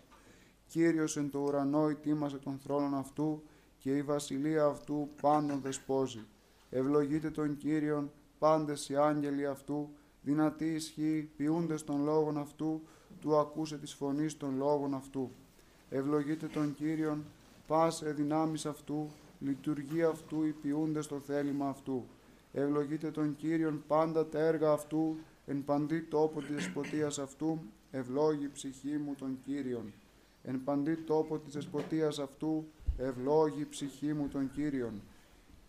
Κύριος 0.66 1.16
εν 1.16 1.30
το 1.30 1.38
ουρανό 1.38 1.88
ετοίμασε 1.88 2.38
τον 2.38 2.58
θρόνον 2.58 2.94
αυτού 2.94 3.42
και 3.78 3.96
η 3.96 4.02
βασιλεία 4.02 4.64
αυτού 4.64 5.08
πάντων 5.20 5.60
δεσπόζει. 5.60 6.26
Ευλογείτε 6.70 7.30
τον 7.30 7.56
Κύριον 7.56 8.10
πάντες 8.38 8.88
οι 8.88 8.96
άγγελοι 8.96 9.46
αυτού, 9.46 9.88
δυνατή 10.22 10.66
ισχύ 10.66 11.30
ποιούντες 11.36 11.84
των 11.84 12.04
λόγων 12.04 12.38
αυτού, 12.38 12.82
του 13.20 13.36
ακούσε 13.36 13.78
της 13.78 13.94
φωνής 13.94 14.36
των 14.36 14.56
λόγων 14.56 14.94
αυτού. 14.94 15.30
Ευλογείτε 15.88 16.46
τον 16.46 16.74
Κύριον 16.74 17.24
πάσε 17.66 18.12
δυνάμεις 18.12 18.66
αυτού, 18.66 19.10
λειτουργία 19.40 20.08
αυτού 20.08 20.44
οι 20.44 20.52
ποιούντες 20.52 21.06
το 21.06 21.20
θέλημα 21.20 21.68
αυτού. 21.68 22.06
Ευλογείτε 22.52 23.10
τον 23.10 23.36
Κύριον 23.36 23.82
πάντα 23.86 24.26
τα 24.26 24.38
έργα 24.38 24.72
αυτού, 24.72 25.16
εν 25.46 25.64
παντή 25.64 26.00
τόπο 26.00 26.40
της 26.40 26.54
δεσποτείας 26.54 27.18
αυτού, 27.18 27.60
ευλόγη 27.90 28.48
ψυχή 28.52 28.98
μου 28.98 29.14
τον 29.14 29.38
Κύριον. 29.44 29.92
Εν 30.42 30.64
παντή 30.64 30.94
τόπο 30.94 31.38
της 31.38 31.52
δεσποτείας 31.52 32.18
αυτού, 32.18 32.66
ευλόγη 32.96 33.66
ψυχή 33.68 34.12
μου 34.12 34.28
τον 34.28 34.50
Κύριον. 34.50 35.02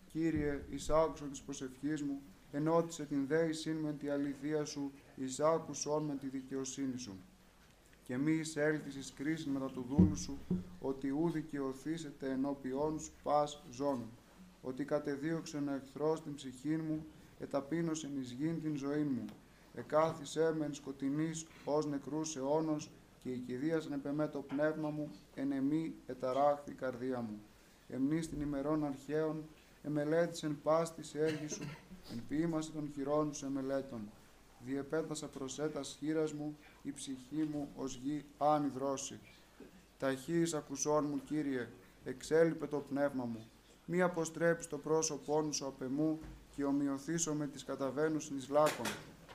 Κύριε, 0.06 0.64
εις 0.70 0.90
άκουσον 0.90 1.30
της 1.30 1.40
προσευχής 1.40 2.02
μου, 2.02 2.20
ενώτισε 2.52 3.04
την 3.04 3.26
δέησήν 3.26 3.76
με 3.76 3.92
τη 3.92 4.08
αληθεία 4.08 4.64
σου, 4.64 4.92
εις 5.16 5.40
άκουσον 5.40 6.04
με 6.04 6.14
τη 6.14 6.28
δικαιοσύνη 6.28 6.98
σου. 6.98 7.16
Και 8.02 8.16
μη 8.16 8.32
εισέλθεις 8.32 8.96
εις 8.96 9.12
κρίση 9.12 9.48
μετά 9.48 9.66
του 9.66 9.86
δούλου 9.88 10.16
σου, 10.16 10.38
ότι 10.80 11.10
ού 11.10 11.30
δικαιωθήσετε 11.32 12.30
ενώπιόν 12.30 13.00
σου 13.00 13.12
πας 13.22 13.62
ζών. 13.70 14.04
Ότι 14.62 14.84
κατεδίωξε 14.84 15.56
ο 15.56 15.72
εχθρός 15.72 16.22
την 16.22 16.34
ψυχή 16.34 16.76
μου, 16.76 17.04
εταπείνωσε 17.38 18.10
εις 18.20 18.30
γήν 18.30 18.62
την 18.62 18.76
ζωή 18.76 19.02
μου. 19.02 19.24
Εκάθισέ 19.74 20.54
με 20.58 20.64
εν 20.64 20.74
σκοτεινής 20.74 21.46
ως 21.64 21.86
νεκρούς 21.86 22.36
αιώνος, 22.36 22.90
και 23.22 23.30
η 23.30 23.38
κηδείας 23.38 23.86
επεμέ 23.86 24.28
το 24.28 24.38
πνεύμα 24.38 24.90
μου, 24.90 25.10
εν 25.34 25.52
εμή 25.52 25.94
εταράχθη 26.06 26.70
η 26.70 26.74
καρδία 26.74 27.20
μου. 27.20 27.40
Εμνείς 27.88 28.28
την 28.28 28.40
ημερών 28.40 28.84
αρχαίων, 28.84 29.44
εμελέτησεν 29.82 30.58
πας 30.62 30.94
της 30.94 31.14
έργης 31.14 31.52
σου, 31.52 31.62
εν 32.12 32.22
ποίημαση 32.28 32.70
των 32.70 32.90
χειρών 32.94 33.34
σου 33.34 33.46
εμελέτων. 33.46 34.00
Διεπέτασα 34.64 35.26
προσέτας 35.26 35.96
χείρας 35.98 36.32
μου, 36.32 36.56
η 36.82 36.92
ψυχή 36.92 37.48
μου 37.52 37.68
ως 37.76 38.00
γη 38.02 38.24
άνυδρώσει. 38.38 39.18
Ταχύς 39.98 40.54
ακουσών 40.54 41.06
μου, 41.10 41.20
Κύριε, 41.24 41.68
εξέλιπε 42.04 42.66
το 42.66 42.78
πνεύμα 42.78 43.24
μου. 43.24 43.46
Μη 43.86 44.02
αποστρέψεις 44.02 44.66
το 44.66 44.78
πρόσωπό 44.78 45.52
σου 45.52 45.66
απ' 45.66 45.82
εμού 45.82 46.20
και 46.56 46.64
ομοιωθήσω 46.64 47.34
με 47.34 47.46
τις 47.46 47.64
καταβαίνους 47.64 48.30
εις 48.30 48.48
λάκων. 48.48 48.86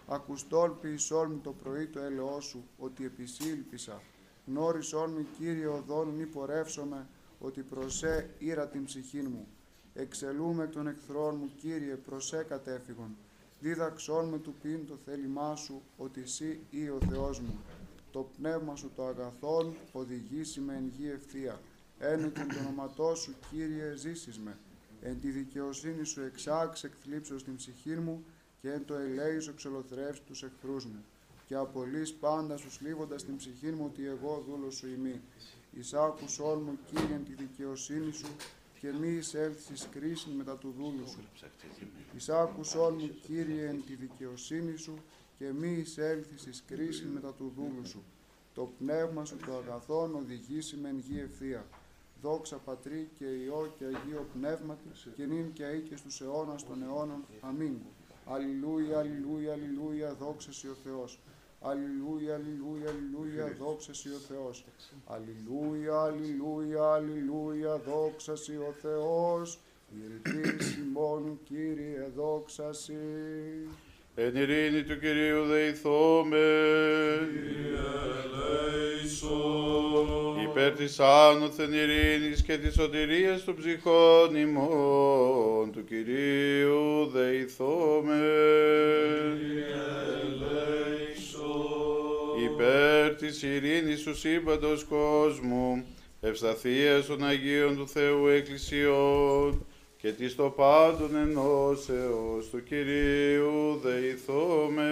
Ακουστόλ 0.08 0.72
ποιησόλ 0.72 1.30
μου 1.30 1.39
το 1.44 1.54
πρωί 1.63 1.88
το 1.88 2.00
έλεό 2.00 2.39
σου, 2.39 2.63
ότι 2.77 3.06
επισήλπισα. 3.06 4.01
Γνώρισόν 4.46 5.12
μου, 5.12 5.25
Κύριε, 5.38 5.66
οδόν 5.66 6.08
μη 6.08 6.25
πορεύσομαι, 6.25 7.08
ότι 7.39 7.62
προσέ 7.62 8.30
ήρα 8.38 8.68
την 8.68 8.86
ψυχή 8.86 9.22
μου. 9.22 9.48
Εξελούμε 9.94 10.63
εκ 10.63 10.72
των 10.72 10.88
εχθρών 10.88 11.36
μου, 11.36 11.51
Κύριε, 11.62 11.96
προσέ 11.96 12.46
κατέφυγον. 12.50 13.16
Δίδαξόν 13.59 14.29
με 14.29 14.37
του 14.37 14.55
πίν 14.61 14.87
το 14.87 14.97
θέλημά 15.05 15.55
σου, 15.55 15.81
ότι 15.97 16.21
εσύ 16.21 16.59
ή 16.69 16.89
ο 16.89 16.97
Θεός 17.09 17.39
μου. 17.39 17.59
Το 18.11 18.29
πνεύμα 18.37 18.75
σου 18.75 18.91
το 18.95 19.05
αγαθόν 19.05 19.75
οδηγήσει 19.91 20.59
με 20.59 20.73
εν 20.73 20.91
γη 20.97 21.09
ευθεία. 21.09 21.59
Ένεκεν 21.99 22.47
το 22.47 22.59
όνοματό 22.59 23.15
σου, 23.15 23.35
Κύριε, 23.51 23.95
ζήσεις 23.95 24.39
με. 24.39 24.57
Εν 25.01 25.19
τη 25.21 25.29
δικαιοσύνη 25.29 26.03
σου 26.03 26.21
εξάξ 26.21 26.83
εκθλίψεως 26.83 27.43
την 27.43 27.55
ψυχή 27.55 27.95
μου 27.95 28.25
και 28.61 28.71
εν 28.71 28.85
το 28.85 28.93
ελέη 28.93 29.39
σου 29.39 29.49
εξολοθρεύσει 29.49 30.21
τους 30.21 30.43
εχθρούς 30.43 30.85
μου. 30.85 31.03
Και 31.45 31.55
απολύς 31.55 32.13
πάντα 32.13 32.57
σου 32.57 32.71
σλίβοντας 32.71 33.23
την 33.23 33.35
ψυχή 33.35 33.71
μου 33.71 33.85
ότι 33.85 34.05
εγώ 34.07 34.43
δούλος 34.47 34.75
σου 34.75 34.87
ημί. 34.87 35.21
Εισάκουσόν 35.71 36.61
μου, 36.61 36.77
Κύριε, 36.85 37.15
εν 37.15 37.25
τη 37.25 37.33
δικαιοσύνη 37.33 38.11
σου 38.11 38.27
και 38.79 38.91
μη 38.91 39.07
εισέλθεις 39.07 39.69
εις 39.69 39.88
κρίση 39.91 40.29
μετά 40.29 40.57
του 40.57 40.74
δούλου 40.77 41.07
σου. 41.07 41.19
Εισάκουσόν 42.15 42.93
μου, 43.00 43.10
Κύριε, 43.22 43.67
εν 43.67 43.84
τη 43.86 43.96
δικαιοσύνη 43.96 44.77
σου 44.77 44.98
και 45.38 45.51
μη 45.51 45.72
εισέλθεις 45.72 46.46
εις 46.46 46.63
κρίση 46.67 47.05
μετά 47.05 47.34
του 47.34 47.53
δούλου 47.55 47.88
σου. 47.88 48.03
Το 48.53 48.72
πνεύμα 48.77 49.25
σου 49.25 49.38
το 49.46 49.55
αγαθόν 49.55 50.15
οδηγήσει 50.15 50.75
με 50.75 50.89
εν 50.89 50.98
γη 50.98 51.19
ευθεία. 51.19 51.65
Δόξα 52.22 52.55
Πατρί 52.57 53.10
και 53.17 53.25
Υιό 53.25 53.74
και 53.77 53.86
Αγίο 53.86 54.27
Πνεύματι 54.34 54.89
και 55.15 55.25
νυν 55.25 55.53
και 55.53 55.63
αεί 55.63 55.79
και 55.79 55.96
στους 55.96 56.22
αιώνας 56.22 56.65
των 56.65 56.84
αιώνων. 56.84 57.25
Αμήν. 57.39 57.77
Αλληλούια, 58.25 59.00
αλληλούια, 59.00 59.53
αλληλούια, 59.53 60.13
δόξα 60.13 60.51
σοι 60.53 60.67
ο 60.67 60.75
Θεός. 60.84 61.19
Αλληλούια, 61.61 62.33
αλληλούια, 62.33 62.89
αλληλούια, 62.89 63.55
δόξα 63.59 63.93
σοι 63.93 64.09
ο 64.09 64.19
Θεός. 64.27 64.65
Αλληλούια, 65.05 66.01
αλληλούια, 66.01 66.83
αλληλούια, 66.83 67.77
δόξα 67.77 68.35
σοι 68.35 68.55
ο 68.55 68.73
Θεός. 68.81 69.59
Η 69.89 69.97
ελπίση 70.05 70.79
μόνο, 70.93 71.37
Κύριε, 71.43 72.11
δόξα 72.15 72.73
σοι. 72.73 72.93
Εν 74.15 74.35
ειρήνη 74.35 74.83
του 74.83 74.99
Κυρίου 74.99 75.45
δεηθώμε. 75.45 76.47
Υπέρ 80.49 80.71
της 80.71 80.99
άνωθεν 80.99 81.73
ειρήνης 81.73 82.41
και 82.41 82.57
της 82.57 82.73
σωτηρίας 82.73 83.43
των 83.43 83.55
ψυχών 83.55 84.35
ημών 84.35 85.71
του 85.71 85.83
Κυρίου 85.83 87.05
δεηθώμε. 87.05 88.21
Υπέρ 92.57 93.15
της 93.15 93.43
ειρήνης 93.43 94.03
του 94.03 94.15
σύμπαντος 94.15 94.83
κόσμου, 94.83 95.85
ευσταθίας 96.21 97.05
των 97.05 97.25
Αγίων 97.25 97.75
του 97.75 97.87
Θεού 97.87 98.27
Εκκλησιών, 98.27 99.65
και 99.97 100.11
της 100.11 100.35
το 100.35 100.49
πάντων 100.49 101.15
ενώσεως 101.15 102.49
του 102.51 102.63
Κυρίου 102.63 103.79
δεηθώμε. 103.83 104.91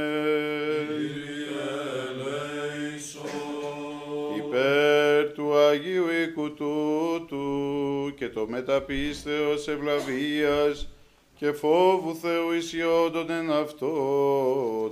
Υπέρ 4.38 5.32
του 5.32 5.56
Αγίου 5.56 6.06
οίκου 6.24 6.54
τούτου 6.54 8.14
και 8.16 8.30
το 8.30 8.48
μεταπίστεως 8.50 9.68
ευλαβίας 9.68 10.95
και 11.38 11.52
φόβου 11.52 12.16
Θεού 12.16 12.52
ισιόντων 12.52 13.30
εν 13.30 13.52
αυτό 13.52 13.92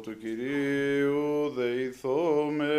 του 0.03 0.17
Κυρίου 0.17 1.49
δεηθώμε. 1.55 2.73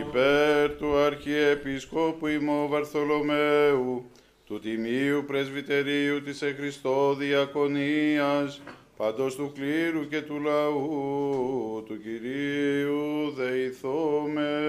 Υπέρ 0.00 0.70
του 0.76 0.96
Αρχιεπισκόπου 0.96 2.26
ημώ 2.26 2.68
Βαρθολομαίου, 2.68 4.04
του 4.46 4.58
Τιμίου 4.58 5.24
Πρεσβυτερίου 5.26 6.22
της 6.22 6.42
Εχριστό 6.42 7.14
Διακονίας, 7.14 8.62
παντός 8.96 9.34
του 9.34 9.52
κλήρου 9.54 10.08
και 10.08 10.22
του 10.22 10.40
λαού 10.40 11.82
του 11.86 12.00
Κυρίου 12.02 13.30
δεηθώμε. 13.36 14.62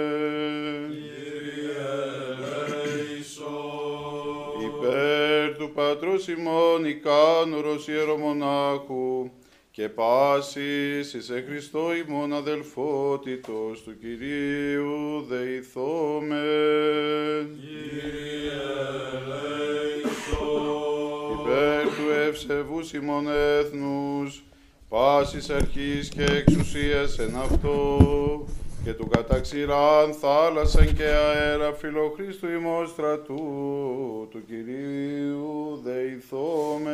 Υπέρ 4.64 5.58
του 5.58 5.72
Πατρός 5.74 6.28
ημών 6.28 6.86
Ικάνωρος 6.86 7.88
Ιερομονάχου, 7.88 9.30
και 9.76 9.90
πάσης 9.90 11.14
εις 11.14 11.30
εν 11.30 11.44
Χριστώ 11.48 11.96
ημών 11.96 12.34
αδελφότητος 12.34 13.84
του 13.84 13.98
Κυρίου 14.00 15.26
δεηθώμε. 15.30 16.44
Υπέρ 21.40 21.84
του 21.84 22.12
ευσεβούς 22.28 22.94
ημών 22.94 23.28
έθνους, 23.28 24.44
πάσης 24.90 25.50
αρχής 25.50 26.10
και 26.10 26.24
εξουσίας 26.24 27.20
εν 27.20 27.36
αυτό, 27.36 27.98
και 28.86 28.94
του 28.94 29.08
καταξηράν 29.08 30.14
θάλασσαν 30.14 30.96
και 30.96 31.04
αέρα 31.04 31.74
φιλοχρίστου 31.74 32.50
ημών 32.50 32.88
στρατού 32.88 33.36
του 34.32 34.46
Κυρίου 34.48 35.82
δεηθώμε. 35.84 36.92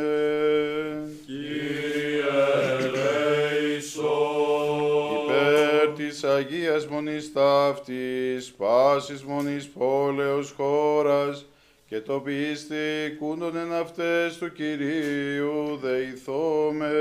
Υπέρ 5.24 5.94
της 5.96 6.24
Αγίας 6.24 6.88
Μονής 6.88 7.34
Ταύτης, 7.34 8.52
πάσης 8.58 9.24
Μονής 9.24 9.68
πόλεως 9.70 10.54
χώρας, 10.58 11.46
και 11.92 12.00
το 12.00 12.20
πίστη 12.20 13.16
κούντον 13.20 13.58
εν 13.58 13.74
αυτές 13.74 14.38
του 14.38 14.52
Κυρίου 14.52 15.80
δεηθώμε. 15.82 16.92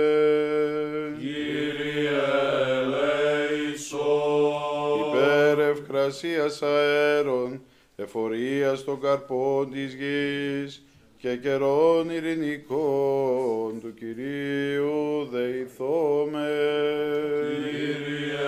Υπέρ 5.09 5.59
ευκρασίας 5.59 6.63
αέρων, 6.63 7.63
εφορίας 7.97 8.85
των 8.85 9.01
καρπών 9.01 9.71
της 9.71 9.95
γης 9.95 10.85
και 11.17 11.37
καιρών 11.37 12.11
ειρηνικών 12.11 13.81
του 13.81 13.95
Κυρίου 13.95 15.29
δεηθώμε. 15.31 16.49
Κύριε 17.71 18.39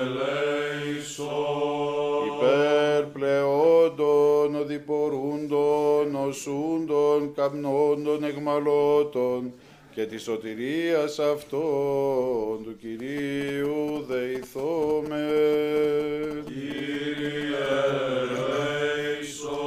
ελέησον. 0.00 1.99
Υπερπλεόντων, 3.00 4.54
οδηπορούντων, 4.54 6.14
οσούντων, 6.28 7.34
καπνόντων, 7.34 8.24
εγμαλώτων 8.24 9.52
και 9.94 10.06
της 10.06 10.22
σωτηρίας 10.22 11.18
αυτών 11.18 12.64
του 12.64 12.76
Κυρίου 12.80 14.04
δεηθώμε. 14.08 15.28
Κύριε 16.46 17.58
ελέησον. 19.10 19.58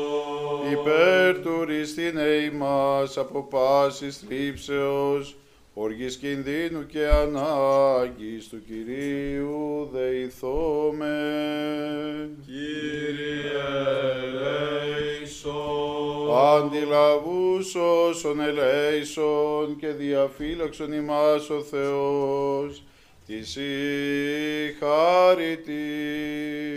Υπέρ 0.72 1.40
του 1.42 1.64
ρηστήν 1.66 2.18
ημάς 2.52 3.18
από 3.18 3.44
πάσης 3.44 4.18
θρύψεως, 4.28 5.36
οργής 5.74 6.18
κινδύνου 6.18 6.86
και 6.86 7.08
ανάγκης 7.08 8.48
του 8.48 8.64
Κυρίου 8.68 9.90
δεηθώμε. 9.94 11.10
Κύριε 12.46 13.62
ελέησον. 15.14 15.54
Αντιλαβούς 16.38 17.76
όσων 17.76 18.40
ελέησον 18.40 19.76
και 19.80 19.88
διαφύλαξον 19.88 20.92
ημάς 20.92 21.50
ο 21.50 21.62
Θεός, 21.62 22.84
της 23.26 23.56
η 23.56 24.76
χάρητη. 24.80 25.72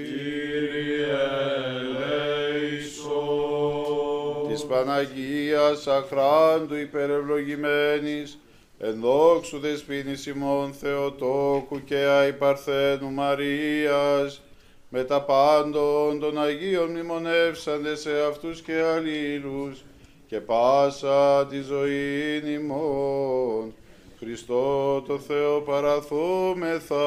Κύριε 0.04 1.06
ελέησον. 1.76 2.16
της 4.48 4.64
Παναγίας 4.64 5.86
αχράντου 5.86 6.74
υπερευλογημένης, 6.74 8.38
εν 8.78 9.00
δόξου 9.00 9.59
δεσποίνης 9.59 10.26
ημών 10.26 10.73
Θεοτόκου 10.73 11.85
και 11.85 11.97
αϊπαρθένου 11.97 13.11
Μαρίας, 13.11 14.42
με 14.88 15.04
τα 15.04 15.23
πάντων 15.23 16.21
των 16.21 16.42
Αγίων 16.42 16.90
μνημονεύσαντες 16.90 18.00
σε 18.00 18.11
αυτούς 18.28 18.61
και 18.61 18.80
αλλήλους, 18.80 19.85
και 20.26 20.40
πάσα 20.40 21.47
τη 21.47 21.61
ζωή 21.61 22.42
ημών, 22.52 23.75
Χριστό 24.18 25.02
το 25.06 25.18
Θεό 25.18 25.61
παραθούμεθα. 25.61 27.04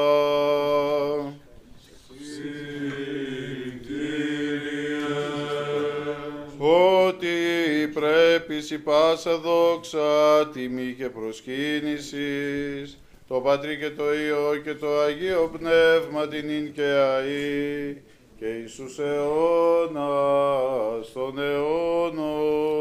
Ότι 7.06 7.28
πρέπει 7.94 8.54
η 8.70 8.78
πάσα 8.78 9.38
δόξα, 9.38 10.48
τιμή 10.52 10.94
και 10.98 11.08
προσκύνησης, 11.08 12.98
το 13.28 13.40
Πατρί 13.40 13.78
και 13.78 13.90
το 13.90 14.14
Υιό 14.14 14.56
και 14.64 14.74
το 14.74 15.00
Αγίο 15.00 15.50
Πνεύμα 15.58 16.28
την 16.28 16.48
ίν 16.48 16.72
και 16.72 16.82
αΐ, 16.82 17.96
και 18.38 18.46
Ιησούς 18.46 18.98
αιώνας 18.98 19.92
των 21.12 21.38
αιώνων. 21.38 22.80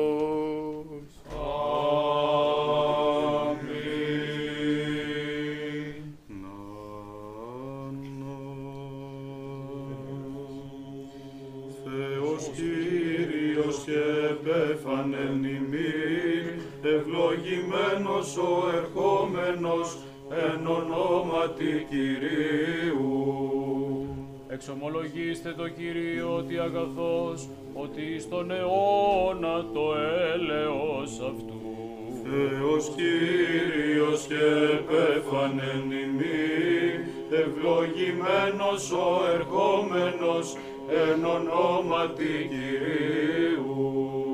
Και 14.50 14.56
επέφανεν 14.56 15.44
ημίν, 15.44 16.62
ευλογημένος 16.84 18.38
ο 18.38 18.70
ερχόμενος 18.77 19.98
εν 20.29 20.68
ονόματι 20.68 21.88
Κυρίου. 21.89 23.08
Εξομολογήστε 24.48 25.53
το 25.58 25.70
Κύριο 25.70 26.36
ότι 26.36 26.60
αγαθός, 26.60 27.50
ότι 27.74 28.20
στον 28.20 28.51
αιώνα 28.51 29.66
το 29.74 29.94
έλεος 30.33 31.12
αυτού. 31.31 31.62
Θεός 32.24 32.92
Κύριος 32.96 34.25
και 34.27 34.46
επέφανεν 34.79 35.92
ημίν, 36.03 37.00
ευλογημένος 37.31 38.92
ο 38.92 39.22
ερχόμενος 39.33 40.55
εν 40.90 41.25
ονόματι 41.25 42.50
Κυρίου. 42.50 44.28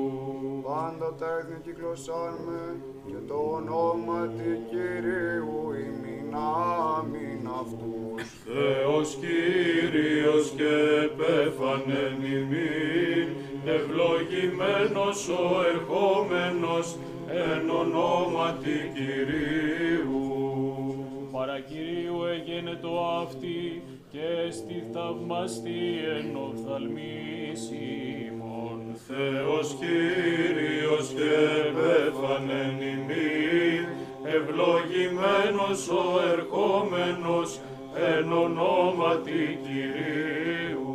Πάντα 0.76 1.14
τα 1.18 1.26
έθνη 1.38 1.58
κυκλωσάρμε 1.64 2.60
και 3.06 3.18
το 3.28 3.34
όνομα 3.34 4.20
του 4.26 4.50
Κυρίου 4.70 5.72
ημίν 5.86 6.34
αμήν 6.34 7.48
αυτούς. 7.60 8.22
Θεός 8.44 9.18
Κύριος 9.20 10.50
και 10.56 10.72
επέφανεν 11.04 12.16
ημίν, 12.36 13.28
ευλογημένος 13.64 15.28
ο 15.28 15.46
ερχόμενος 15.72 16.96
εν 17.28 17.70
ονόματι 17.70 18.78
Κυρίου. 18.94 20.24
Παρακυρίου 21.32 22.24
έγινε 22.24 22.78
το 22.82 23.06
αυτή 23.22 23.82
και 24.16 24.50
στη 24.50 24.84
θαυμαστή 24.92 25.82
εν 26.16 26.36
οφθαλμής 26.36 27.70
ημών. 27.70 28.80
Θεός 29.06 29.76
Κύριος 29.80 31.06
και 31.08 31.34
επέφανεν 31.66 32.80
ημίν, 32.80 33.86
ευλογημένος 34.36 35.88
ο 35.88 36.04
ερχόμενος 36.32 37.60
εν 37.94 38.32
ονόματι 38.32 39.58
Κυρίου. 39.62 40.94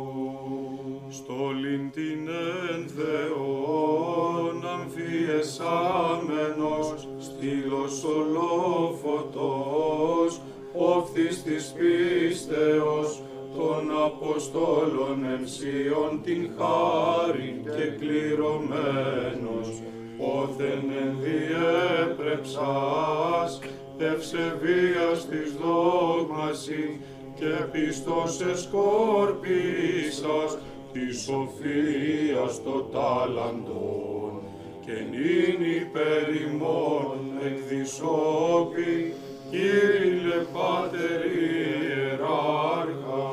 Στόλην 1.08 1.90
την 1.90 2.28
εν 2.72 2.88
Θεόν 2.96 4.56
αμφιεσάμενος, 4.74 7.08
στήλος 7.18 8.04
ολόφωτος, 8.04 10.40
όφθης 10.72 11.42
της 11.42 11.74
πίστεως, 11.78 13.22
των 13.56 13.90
Αποστόλων 14.04 15.24
ενσίων 15.38 16.22
την 16.22 16.50
χάρη 16.58 17.62
και 17.64 17.86
κληρωμένος, 17.98 19.82
όθεν 20.18 20.84
ενδιέπρεψας, 21.06 23.60
ευσεβίας 23.98 25.28
της 25.28 25.52
δόγμαση 25.62 27.00
και 27.34 27.64
πιστός 27.72 28.40
εσκόρπισας 28.40 30.58
της 30.92 31.20
σοφίας 31.20 32.62
το 32.62 32.88
τάλαντον 32.92 34.42
και 34.84 34.92
νυν 35.10 35.60
υπέρ 35.80 36.26
ημών 36.46 37.18
εκδισόπη, 37.46 39.14
Κύριε 39.52 40.40
Πάτερ 40.52 41.22
Ιεράρχα. 41.42 43.24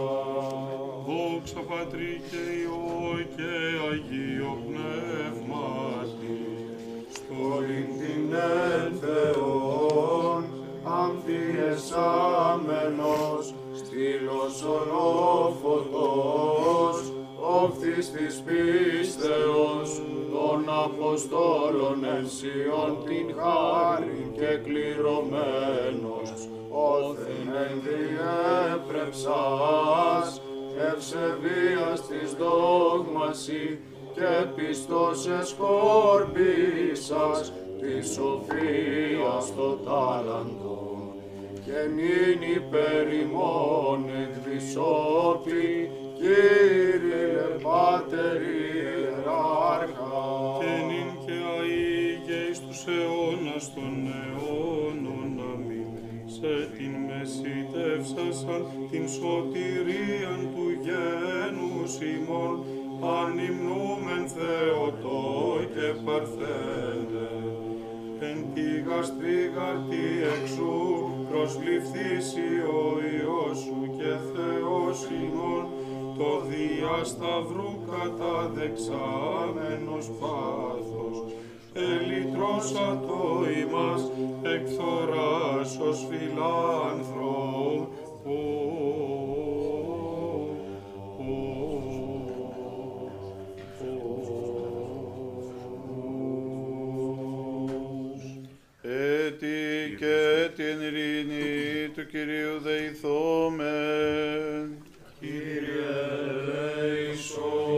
Δόξα 1.06 1.62
Πατρί 1.70 2.14
και 2.30 2.42
Υιό 2.60 3.14
και 3.36 3.54
Αγίο 3.90 4.54
Πνεύματι, 4.68 6.40
Στόλην 7.14 7.90
την 8.00 8.28
εν 8.34 8.92
Θεόν 9.02 10.42
αμφιεσάμενος, 10.84 13.46
στήλος 13.74 14.58
ολόφωτος, 14.64 16.98
όφθης 17.42 18.12
της 18.12 18.44
πίστεως, 18.46 19.92
των 20.32 20.60
Αποστόλων 20.86 22.00
ενσιών 22.18 22.92
την 23.06 23.28
χάρη 23.38 24.22
και 24.34 24.52
κληρωμένος, 24.64 25.78
όθεν 25.80 25.99
ενδιέπρεψας, 28.20 30.42
ευσεβίας 30.94 32.08
της 32.08 32.30
δόγμαση 32.34 33.80
και 34.14 34.46
πιστός 34.56 35.28
εσκόρπισας 35.40 37.54
της 37.80 38.12
σοφίας 38.14 39.46
το 39.56 39.70
τάλαντον 39.86 41.00
και 41.66 41.80
νυν 41.96 42.42
υπέρ 42.56 43.06
ημών 43.14 44.00
εκδισόπη, 44.24 45.68
Κύριε 46.22 47.46
Πάτερ 47.62 48.42
Ιεράρχα. 48.42 50.22
και 50.60 50.72
νυν 50.90 51.10
και 51.26 51.36
αεί 51.54 52.20
και 52.26 52.38
εις 52.50 52.60
τους 52.60 52.82
αιώνας 52.88 53.66
των 53.74 53.94
αιώνων 54.20 55.32
αμήν. 55.52 55.92
Σε 56.36 56.52
την 57.30 57.38
μεσητεύσασαν 57.42 58.62
την 58.92 59.06
σωτηρίαν 59.10 60.42
του 60.54 60.66
γένους 60.86 61.92
ημών 62.16 62.54
ανυμνούμεν 63.22 64.24
Θεοτό 64.36 65.28
και 65.74 65.88
Παρθένε, 66.06 67.30
εν 68.20 68.38
τη 68.54 68.70
γαστρίγαρτη 68.88 70.06
εξού 70.34 70.78
προσληφθήσει 71.30 72.50
ο 72.80 72.82
Υιός 73.14 73.58
σου 73.60 73.80
και 73.98 74.12
Θεός 74.34 74.98
ημών, 75.22 75.64
το 76.18 76.30
διασταυρού 76.50 77.72
καταδεξάμενος 77.92 80.06
πάθος, 81.74 81.92
ελυτρώσατο 82.02 83.46
ημάς 83.62 84.12
εκθοράς 84.44 85.80
ως 85.80 86.08
Έτι 98.82 99.96
και 99.98 100.50
την 100.56 100.82
ειρήνη 100.82 101.90
του 101.96 102.06
Κυρίου 102.08 102.60
δεηθόμεν. 102.64 104.08
Κύριε 105.20 106.00
ελέησον. 106.30 107.70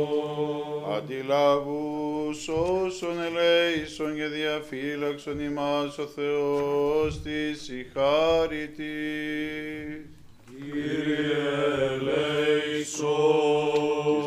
Αντιλάβους 2.32 2.48
όσων 2.48 3.16
ελέησον 3.22 4.16
και 4.16 4.26
διαφύλαξον 4.26 5.40
ημάς 5.40 5.98
ο 5.98 6.06
Θεός 6.06 7.22
της 7.22 7.70
η 7.70 7.88
χάρητη. 7.94 8.84
Κύριε 10.46 11.16
Της 12.78 13.00
ελέησον. 13.00 13.10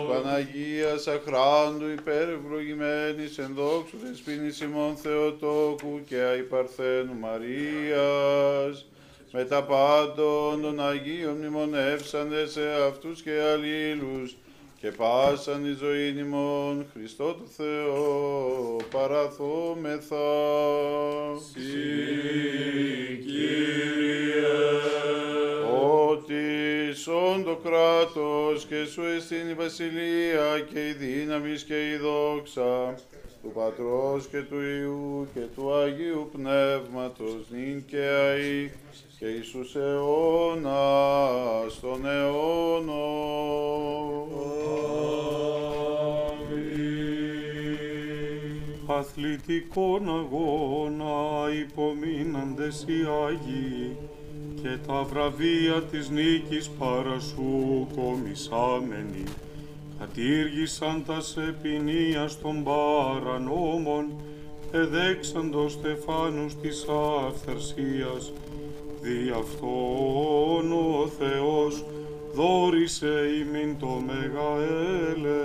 Παναγίας 0.08 1.06
αχράντου 1.06 1.88
υπερευλογημένης 1.98 3.38
εν 3.38 3.52
δόξου 3.54 3.96
δεσποίνης 4.04 4.60
ημών 4.60 4.96
Θεοτόκου 4.96 6.00
και 6.06 6.16
αϊπαρθένου 6.16 7.14
Μαρίας, 7.20 8.86
με 9.32 9.44
τα 9.44 9.62
πάντων 9.62 10.62
των 10.62 10.86
Αγίων 10.88 11.36
μνημονεύσαντες 11.36 12.50
σε 12.50 12.68
αυτούς 12.88 13.22
και 13.22 13.40
αλλήλους, 13.52 14.36
και 14.84 14.90
πάσαν 14.90 15.64
η 15.64 15.72
ζωή 15.72 16.14
ημών 16.18 16.86
Χριστό 16.92 17.34
του 17.34 17.48
Θεό 17.56 18.76
παραθόμεθα. 18.90 20.16
Ότι 26.08 26.94
σον 26.94 27.44
το 27.44 27.56
κράτος 27.64 28.64
και 28.64 28.84
σου 28.84 29.02
εστίν 29.02 29.48
η 29.48 29.54
βασιλεία 29.54 30.60
και 30.72 30.88
η 30.88 30.92
δύναμη 30.92 31.54
και 31.66 31.90
η 31.90 31.96
δόξα 31.96 32.94
του 33.42 33.52
Πατρός 33.54 34.26
και 34.26 34.40
του 34.40 34.60
Υιού 34.60 35.28
και 35.34 35.40
του 35.40 35.74
Αγίου 35.74 36.30
Πνεύματος 36.32 37.46
νυν 37.50 37.84
και 37.84 37.98
αεί 37.98 38.70
και 39.18 39.26
εις 39.26 39.50
τους 39.50 39.74
αιώνας 39.74 40.70
των 41.80 42.06
αιώνων. 42.06 43.44
Αθλητικών 48.86 50.08
αγώνα 50.08 51.52
υπομείναντες 51.60 52.84
οι 52.88 53.06
Άγιοι 53.26 53.96
και 54.62 54.78
τα 54.86 55.02
βραβεία 55.02 55.82
της 55.82 56.08
νίκης 56.10 56.70
παρασού 56.78 57.86
κομισάμενοι. 57.96 59.24
Κατήργησαν 59.98 61.04
τα 61.06 61.20
σε 61.20 61.54
ποινίας 61.62 62.40
των 62.40 62.64
παρανόμων 62.64 64.06
εδέξαντος 64.72 65.72
Στεφάνους 65.72 66.56
της 66.60 66.86
αυθαρσίας 67.26 68.32
δι' 69.04 69.30
αυτόν 69.38 70.72
ο 70.72 71.08
Θεός 71.18 71.84
δόρισε 72.32 73.14
ημίν 73.40 73.78
το 73.78 74.02
μεγαέλεος. 74.06 75.44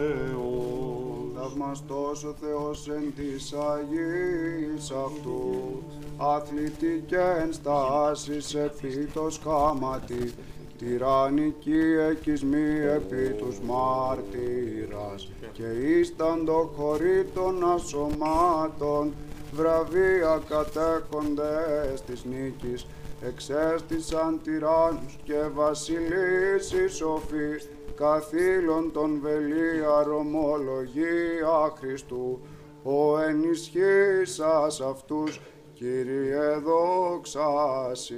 Θαυμαστός 1.36 2.24
ο 2.24 2.36
Θεός 2.42 2.88
εν 2.88 3.14
της 3.16 3.54
Αγίας 3.54 4.92
αυτού, 5.06 5.82
αθλητή 6.18 7.04
και 7.08 7.20
ενστάσεις 7.42 8.56
επί 8.56 9.10
το 9.14 9.30
σκάματι, 9.30 10.34
τυραννική 10.78 11.84
εκισμή 12.10 12.80
επί 12.96 13.34
τους 13.38 13.60
μάρτυρας, 13.60 15.32
και 15.52 15.68
ήσταν 16.00 16.46
το 16.46 16.70
χωρί 16.76 17.26
των 17.34 17.72
ασωμάτων, 17.74 19.14
βραβεία 19.52 20.42
κατέχοντες 20.50 22.02
της 22.08 22.24
νίκης, 22.24 22.86
εξέστησαν 23.22 24.42
τυράννους 24.44 25.18
και 25.24 25.42
βασιλείς 25.54 26.72
οι 26.72 26.88
σοφοί, 26.88 27.56
καθήλων 27.96 28.92
των 28.92 29.20
βελίαρ 29.22 30.10
ομολογία 30.10 31.76
Χριστού, 31.78 32.40
ο 32.84 33.20
ενισχύσας 33.20 34.82
αυτούς, 34.82 35.40
Κύριε 35.74 36.58
δόξαση. 36.64 38.16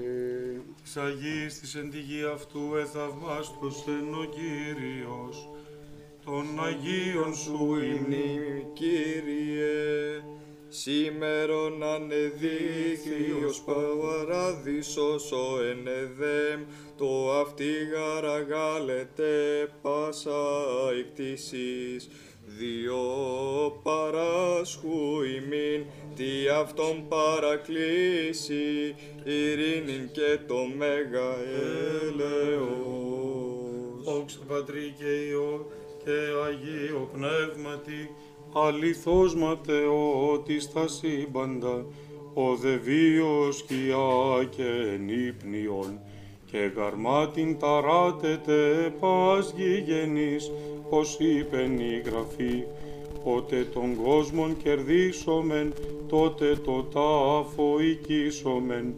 Της 0.83 0.97
Αγίας 0.97 1.59
της 1.59 1.75
εν 1.75 1.89
τη 1.89 1.99
γη 1.99 2.23
αυτού 2.33 2.75
εθαυμάστος 2.75 3.83
εν 3.87 4.13
ο 4.13 4.25
Κύριος, 4.25 5.49
των 6.25 6.45
Αγίων 6.65 7.35
σου 7.35 7.75
υμνή, 7.75 8.65
Κύριε, 8.73 10.23
σήμερον 10.73 11.83
ανεδείχθη 11.83 13.45
ως 13.47 13.61
παραδείσος 13.61 15.31
ο 15.31 15.61
ενεδέμ, 15.63 16.61
το 16.97 17.31
αυτή 17.31 17.71
γαραγάλετε 17.93 19.31
πάσα 19.81 20.41
εκτίσεις, 20.99 22.09
διό 22.45 23.81
παράσχου 23.83 25.21
ημίν, 25.23 25.85
τι 26.15 26.47
αυτόν 26.61 27.07
παρακλήσει, 27.07 28.95
ειρήνην 29.23 30.11
και 30.11 30.39
το 30.47 30.55
μέγα 30.77 31.35
έλεος. 32.01 33.11
δόξα 34.03 34.39
Πατρί 34.47 34.95
και 34.97 35.27
Υιό 35.29 35.71
και 36.03 36.17
Αγίο 36.45 37.09
Πνεύματι, 37.13 38.09
αληθώς 38.53 39.35
ματαιώτης 39.35 40.71
τα 40.71 40.87
σύμπαντα, 40.87 41.85
ο 42.33 42.55
δε 42.55 42.75
βίος 42.75 43.57
σκιά 43.57 44.43
και 44.49 44.93
ενύπνιον, 44.93 45.99
και 46.51 46.71
γαρμάτιν 46.75 47.59
ταράτεται 47.59 48.93
πας 48.99 49.53
γηγενής, 49.57 50.51
ως 50.89 51.17
είπεν 51.19 51.79
η 51.79 52.01
Γραφή, 52.05 52.63
Πότε 53.23 53.67
τον 53.73 53.95
κόσμον 54.03 54.57
κερδίσομεν, 54.63 55.73
τότε 56.07 56.55
το 56.65 56.83
τάφο 56.83 57.79
οικίσομεν, 57.79 58.93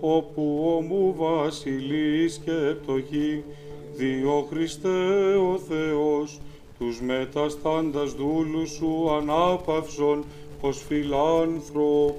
όπου 0.00 0.74
ομού 0.76 1.14
βασιλείς 1.16 2.40
και 2.44 2.74
πτωχοί, 2.82 3.44
διό 3.96 4.46
Χριστέ 4.50 5.34
ο 5.34 5.58
Θεός, 5.68 6.40
τους 6.78 7.00
μεταστάντας 7.00 8.12
δούλους 8.12 8.70
σου 8.70 9.10
ανάπαυσον, 9.10 10.24
ως 10.60 10.82
φιλάνθρωπος. 10.82 12.14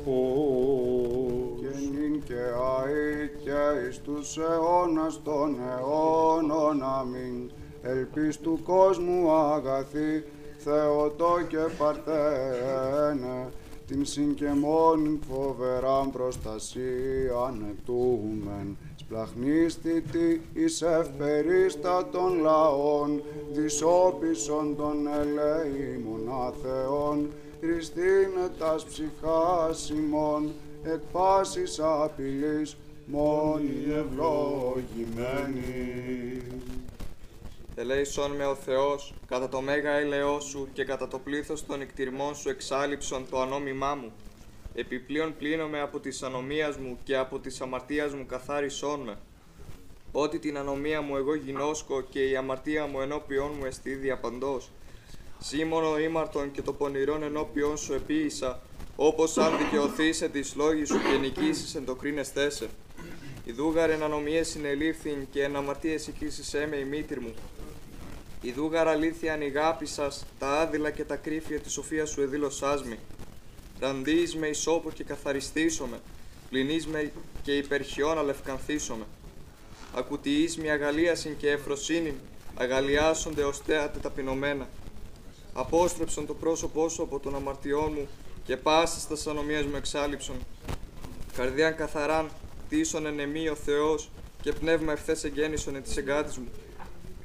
και 1.59 1.67
νυν 1.91 2.23
και 2.23 2.33
αεί 2.33 3.29
και 3.43 3.87
εις 3.89 4.01
τους 4.01 4.37
αιώνας 4.37 5.21
των 5.23 5.55
αιώνων 5.59 6.83
αμήν. 6.83 7.51
Ελπίς 7.81 8.39
του 8.39 8.59
κόσμου 8.63 9.31
αγαθή, 9.31 10.23
Θεοτό 10.57 11.35
και 11.47 11.57
Παρθένε, 11.77 13.49
την 13.87 14.05
συν 14.05 14.33
και 14.33 14.49
μόνην 14.49 15.19
φοβεράν 15.29 16.11
προστασία 16.11 17.53
ετούμεν. 17.71 18.77
Σπλαχνίστητη 19.15 20.41
εις 20.53 20.81
ευπερίστατων 20.81 22.39
λαών, 22.39 23.23
δυσόπισον 23.51 24.75
των 24.75 25.07
ελεήμων 25.07 26.29
αθεών, 26.47 27.31
Χριστίνε 27.59 28.49
τας 28.59 28.85
ψυχάς 28.85 29.89
ημών, 29.89 30.51
εκ 30.83 30.99
πάσης 31.11 31.79
απειλής, 31.79 32.77
μόνοι 33.05 33.83
ευλογημένοι. 33.87 35.61
Ελέησον 37.75 38.31
με 38.31 38.45
ο 38.45 38.55
Θεός, 38.55 39.13
κατά 39.27 39.49
το 39.49 39.61
μέγα 39.61 39.91
έλεό 39.91 40.39
σου 40.39 40.67
και 40.73 40.83
κατά 40.83 41.07
το 41.07 41.19
πλήθος 41.19 41.65
των 41.65 41.81
εκτιρμών 41.81 42.35
σου 42.35 42.49
εξάλληψον 42.49 43.25
το 43.29 43.41
ανόμημά 43.41 43.95
μου. 43.95 44.11
Επιπλέον 44.77 45.35
πλύνομαι 45.37 45.81
από 45.81 45.99
της 45.99 46.23
ανομίας 46.23 46.77
μου 46.77 46.97
και 47.03 47.17
από 47.17 47.39
της 47.39 47.61
αμαρτίας 47.61 48.13
μου 48.13 48.25
καθάρισόν 48.25 48.99
με. 48.99 49.17
Ότι 50.11 50.39
την 50.39 50.57
ανομία 50.57 51.01
μου 51.01 51.15
εγώ 51.15 51.35
γινώσκω 51.35 52.01
και 52.01 52.29
η 52.29 52.35
αμαρτία 52.35 52.85
μου 52.85 53.01
ενώπιόν 53.01 53.51
μου 53.57 53.65
εστί 53.65 53.93
διαπαντός. 53.93 54.71
Σίμωνο 55.39 55.99
ήμαρτον 55.99 56.51
και 56.51 56.61
το 56.61 56.73
πονηρόν 56.73 57.23
ενώπιον 57.23 57.77
σου 57.77 57.93
επίησα, 57.93 58.61
όπως 58.95 59.37
αν 59.37 59.57
δικαιωθείς 59.57 60.21
εν 60.21 60.31
της 60.31 60.55
λόγης 60.55 60.87
σου 60.87 60.97
και 61.11 61.17
νικήσεις 61.17 61.75
εν 61.75 61.85
το 61.85 61.95
κρίνεστέ 61.95 62.49
σε. 62.49 62.67
Ιδούγαρ 63.45 63.89
εν 63.89 64.03
ανομίες 64.03 64.47
συνελήφθην 64.47 65.27
και 65.31 65.43
εν 65.43 65.55
αμαρτίες 65.55 66.07
οικήσεις 66.07 66.53
έμε 66.53 66.75
η 66.75 66.85
μήτυρ 66.85 67.19
μου. 67.19 67.33
Ιδούγαρ 68.41 68.87
αλήθεια 68.87 69.33
ανηγάπησας, 69.33 70.25
τα 70.39 70.47
άδειλα 70.47 70.89
και 70.89 71.03
τα 71.03 71.15
κρύφια 71.15 71.59
της 71.59 71.71
σοφίας 71.71 72.09
σου 72.09 72.21
εδήλωσάς 72.21 72.83
με. 72.83 72.97
Ραντείς 73.79 74.35
με 74.35 74.47
ισόπο 74.47 74.91
και 74.91 75.03
καθαριστήσομαι, 75.03 75.99
πληνείς 76.49 76.87
με 76.87 77.11
και 77.43 77.51
υπερχιών 77.51 78.17
αλευκανθήσομαι. 78.17 79.05
Ακουτιείς 79.95 80.57
με 80.57 80.69
αγαλίασιν 80.69 81.37
και 81.37 81.49
ευφροσύνην, 81.49 82.13
αγαλιάσονται 82.55 83.43
ως 83.43 83.59
θέατε 83.59 83.99
ταπεινωμένα. 83.99 84.69
Απόστρεψον 85.53 86.25
το 86.25 86.33
πρόσωπό 86.33 86.89
σου 86.89 87.03
από 87.03 87.19
τον 87.19 87.35
αμαρτιό 87.35 87.81
μου 87.81 88.07
και 88.43 88.57
πάσα 88.57 89.07
τα 89.07 89.31
ανομίας 89.31 89.65
μου 89.65 89.75
εξάλληψον. 89.75 90.35
Καρδιάν 91.35 91.75
καθαράν, 91.75 92.29
τίσον 92.69 93.05
εν 93.05 93.19
εμή 93.19 93.49
ο 93.49 93.55
Θεός 93.55 94.09
και 94.41 94.51
πνεύμα 94.51 94.91
ευθές 94.91 95.23
εγγέννησον 95.23 95.75
εν 95.75 95.83
της 95.83 95.97
εγκάτης 95.97 96.37
μου. 96.37 96.47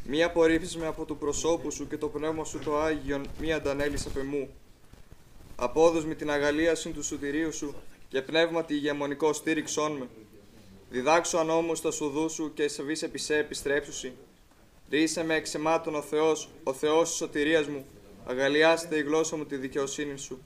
Μη 0.05 0.23
απορρίψεις 0.23 0.77
με 0.77 0.87
από 0.87 1.05
του 1.05 1.17
προσώπου 1.17 1.71
σου 1.71 1.89
και 1.89 1.97
το 1.97 2.09
πνεύμα 2.09 2.45
σου 2.45 2.59
το 2.59 2.79
Άγιον 2.79 3.27
μη 3.41 3.53
αντανέλεις 3.53 4.07
απ' 4.07 4.17
εμού. 4.17 4.49
Απόδος 5.63 6.05
με 6.05 6.15
την 6.15 6.31
αγαλίαση 6.31 6.91
του 6.91 7.03
σωτηρίου 7.03 7.53
σου 7.53 7.75
και 8.09 8.23
πνεύμα 8.23 8.65
τη 8.65 8.75
ηγεμονικό 8.75 9.33
στήριξόν 9.33 9.93
με. 9.93 10.09
Διδάξω 10.91 11.39
αν 11.39 11.51
όμως 11.51 11.81
τα 11.81 11.91
σουδού 11.91 12.31
σου 12.31 12.53
και 12.55 12.69
σε 12.69 12.83
επί 13.05 13.19
σε 13.19 13.37
επιστρέψουσι. 13.37 14.13
Ρίσε 14.91 15.25
με 15.25 15.35
εξαιμάτων 15.35 15.95
ο 15.95 16.03
Θεός, 16.03 16.49
ο 16.63 16.73
Θεός 16.73 17.09
της 17.09 17.17
σωτηρίας 17.17 17.67
μου. 17.67 17.85
Αγαλιάστε 18.27 18.97
η 18.97 19.03
γλώσσα 19.03 19.37
μου 19.37 19.47
τη 19.47 19.57
δικαιοσύνη 19.57 20.19
σου. 20.19 20.45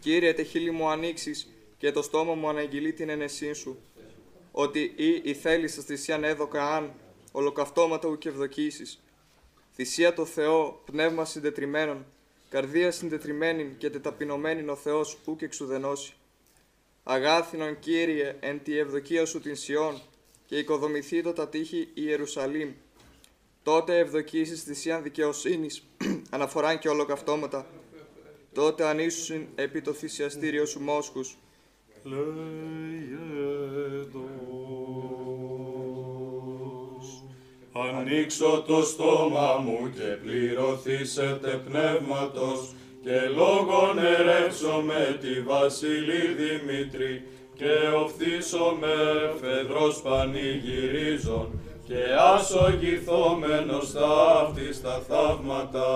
Κύριε, 0.00 0.34
τε 0.34 0.42
χείλη 0.42 0.70
μου 0.70 0.88
ανοίξεις 0.88 1.48
και 1.78 1.92
το 1.92 2.02
στόμα 2.02 2.34
μου 2.34 2.48
αναγγείλει 2.48 2.92
την 2.92 3.08
ενεσή 3.08 3.52
σου. 3.52 3.78
Ότι 4.52 4.92
ή 4.96 5.22
η 5.24 5.34
θέλει 5.34 5.68
σας 5.68 5.84
θυσίαν 5.84 6.24
έδωκα 6.24 6.74
αν, 6.76 6.92
ολοκαυτώματα 7.32 8.08
ου 8.08 8.18
και 8.18 8.28
ευδοκίσεις. 8.28 9.00
Θυσία 9.74 10.14
το 10.14 10.24
Θεό, 10.24 10.82
πνεύμα 10.84 11.24
συντετριμένων, 11.24 12.06
καρδία 12.48 12.90
συντετριμένη 12.90 13.74
και 13.78 13.90
τεταπεινωμένη 13.90 14.68
ο 14.70 14.76
Θεός 14.76 15.18
ου 15.24 15.36
και 15.36 15.44
εξουδενώσει. 15.44 16.12
Αγάθινον 17.02 17.78
Κύριε, 17.78 18.36
εν 18.40 18.62
τη 18.62 18.78
ευδοκία 18.78 19.26
σου 19.26 19.40
την 19.40 19.56
Σιών, 19.56 20.00
και 20.46 20.58
οικοδομηθεί 20.58 21.22
το 21.22 21.32
τα 21.32 21.48
τείχη 21.48 21.88
Ιερουσαλήμ. 21.94 22.72
Τότε 23.62 23.98
ευδοκίσεις 23.98 24.62
θυσίαν 24.62 25.02
δικαιοσύνης, 25.02 25.82
αναφοράν 26.30 26.78
και 26.78 26.88
ολοκαυτώματα. 26.88 27.66
Τότε 28.52 28.84
ανήσουσιν 28.84 29.46
επί 29.54 29.80
το 29.80 29.92
θυσιαστήριο 29.92 30.66
σου 30.66 30.80
μόσχους. 30.80 31.36
Λεϊεδος. 32.02 33.48
Ανοίξω 37.86 38.64
το 38.66 38.82
στόμα 38.82 39.56
μου 39.64 39.90
και 39.94 40.16
πληρωθήσετε 40.22 41.60
πνεύματος 41.68 42.74
και 43.02 43.20
λόγον 43.36 43.98
ερέψω 43.98 44.82
με 44.86 45.18
τη 45.20 45.42
Βασιλή 45.42 46.22
Δημήτρη 46.40 47.22
και 47.54 47.72
οφθήσω 48.04 48.76
με 48.80 48.96
φεδρός 49.40 50.02
πανηγυρίζων 50.02 51.60
και 51.88 52.02
ασογηθόμενος 52.34 53.92
ταύτης 53.92 54.80
τα 54.82 55.02
θαύματα. 55.08 55.86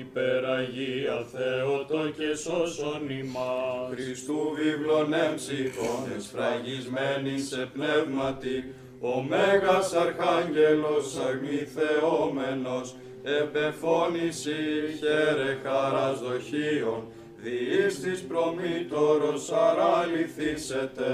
Υπεραγία 0.00 1.26
Θεότο 1.32 2.10
και 2.16 2.36
σώσον 2.36 3.10
ημάς. 3.10 3.88
Χριστού 3.92 4.38
βίβλον 4.56 5.12
έμψυχον 5.12 6.00
εσφραγισμένη 6.16 7.38
σε 7.38 7.68
πνεύματι, 7.72 8.74
ο 9.00 9.22
Μέγας 9.22 9.92
Αρχάγγελος 9.92 11.16
αγνηθεόμενος, 11.28 12.96
επεφώνηση 13.22 14.52
χαίρε 14.98 15.58
χαράς 15.62 16.20
δοχείων, 16.20 17.02
διήστης 17.36 18.20
προμήτωρος 18.22 19.52
αραληθήσετε. 19.52 21.12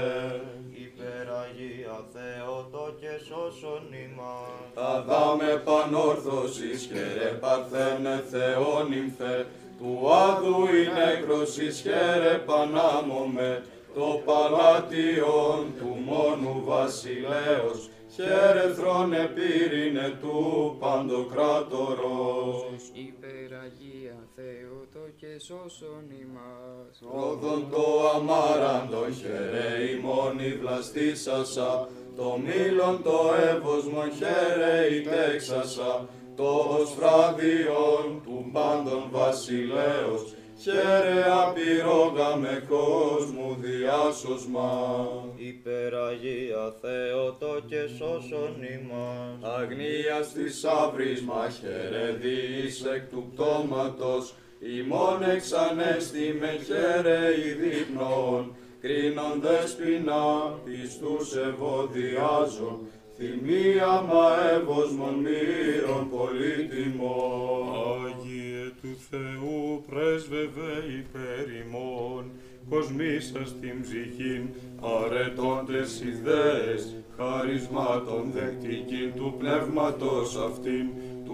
Υπεραγία 0.71 2.05
Θεότο 2.13 2.93
και 2.99 3.23
σώσον 3.27 3.85
ημάς. 4.05 4.89
Αδάμε 4.91 5.61
πανόρθωσης 5.65 6.89
και 6.93 7.03
ρε 7.17 7.29
παρθένε 7.29 8.23
θεόνυμφε, 8.31 9.45
του 9.77 10.09
άδου 10.13 10.65
η 10.75 10.83
νεκροσης 10.97 11.81
χαίρε 11.81 12.37
πανάμομε, 12.45 13.63
το 13.95 14.21
παλάτιον 14.25 15.73
του 15.77 15.97
μόνου 16.05 16.63
βασιλέως, 16.65 17.89
χαίρε 18.15 18.73
θρόνε 18.73 19.31
πύρινε 19.35 20.17
του 20.21 20.37
παντοκράτορος. 20.79 22.65
Υπεραγία 22.93 24.17
Θεότο 24.35 25.03
και 25.15 25.39
σώσον 25.39 26.05
ημάς. 26.21 27.01
Ρόδον 27.13 27.61
το 27.71 27.85
αμάραντο 28.15 29.05
χαίρε 29.19 29.69
η 29.91 29.93
μόνη 30.05 30.49
βλαστήσασα, 30.61 31.71
το 32.15 32.27
μήλον 32.45 32.95
το 33.03 33.19
εύωσμο 33.51 34.03
χαίρε 34.17 34.75
η 34.95 34.97
τέξασα, 35.01 35.93
το 36.35 36.51
σφράδιον 36.89 38.05
του 38.23 38.49
πάντων 38.53 39.01
βασιλέως, 39.11 40.23
χαίρε 40.61 41.23
απειρόγα 41.47 42.35
με 42.35 42.63
κόσμου 42.69 43.57
διάσωσμα. 43.59 44.87
Υπεραγία 45.35 46.73
Θεότο 46.81 47.61
και 47.65 47.87
σώσον 47.97 48.55
ημάς. 48.75 49.53
Αγνίας 49.57 50.33
της 50.33 50.63
αύρης 50.63 51.23
χαίρε 51.59 52.11
διείς 52.21 52.85
εκ 52.85 53.09
του 53.09 53.31
πτώματος, 53.33 54.33
ημών 54.59 55.23
εξανέστη 55.23 56.37
με 56.39 56.59
χαίρε 56.65 57.19
η 57.47 57.51
δείπνων, 57.51 58.55
κρίνοντες 58.81 59.75
ποινά 59.75 60.59
πιστούς 60.65 61.35
ευωδιάζων, 61.35 62.79
θυμία 63.17 63.93
μα 64.09 64.27
εύωσμον 64.55 65.15
μύρων 65.25 66.03
πολύτιμων. 66.09 67.61
Άγιε 68.03 68.63
του 68.81 68.93
Θεού 69.09 69.83
πρέσβευε 69.89 70.73
υπέρ 70.99 71.45
ημών, 71.61 72.23
κοσμήσας 72.69 73.55
την 73.61 73.81
ψυχήν, 73.81 74.43
αρετώντες 74.81 76.01
ιδέες, 76.11 76.95
χαρισμάτων 77.17 78.31
δεκτικήν 78.33 79.13
του 79.15 79.35
πνεύματος 79.39 80.35
αυτήν, 80.47 80.85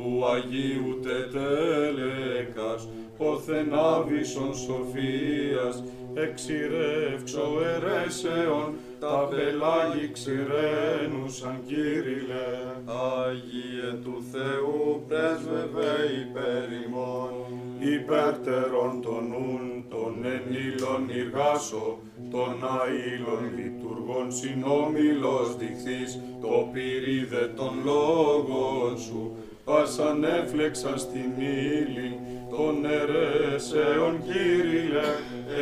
του 0.02 0.26
Αγίου 0.26 1.00
τετέλεκας, 1.02 2.88
όθεν 3.18 3.74
άβυσον 3.74 4.54
σοφίας, 4.56 5.84
εξηρεύξω 6.14 7.46
ερέσεων, 7.74 8.74
τα 9.00 9.28
πελάγη 9.30 10.12
ξηραίνουσαν 10.12 11.60
Κύριλε. 11.68 12.50
Άγιε 12.86 13.90
του 14.04 14.24
Θεού 14.32 15.04
πρέσβευε 15.08 15.94
υπέρ 16.24 16.68
ημών, 16.86 17.34
υπέρτερον 17.80 19.02
των 19.02 19.24
νουν, 19.32 19.86
των 19.90 20.14
ενήλων 20.36 21.10
ηργάσω, 21.10 22.00
των 22.32 22.52
αήλων 22.80 23.44
λειτουργών 23.58 24.32
συνόμιλος 24.32 25.56
διχθείς, 25.58 26.20
το 26.42 26.70
πυρίδε 26.72 27.54
των 27.56 27.74
λόγων 27.84 28.98
σου, 28.98 29.36
πάσαν 29.72 30.24
έφλεξα 30.24 30.98
στην 30.98 31.32
ύλη, 31.38 32.20
των 32.50 32.86
αιρέσεων 32.86 34.24
Κύριε, 34.24 35.08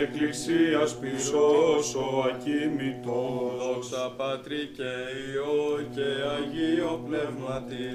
εκκλησίας 0.02 0.98
πυρός 1.00 1.96
ο 1.96 2.08
ακίμητος. 2.30 3.52
Δόξα 3.62 4.14
Πατρί 4.18 4.64
και 4.78 4.92
Υιό 5.26 5.64
και 5.96 6.10
Αγίο 6.36 6.94
Πνεύματι. 7.06 7.88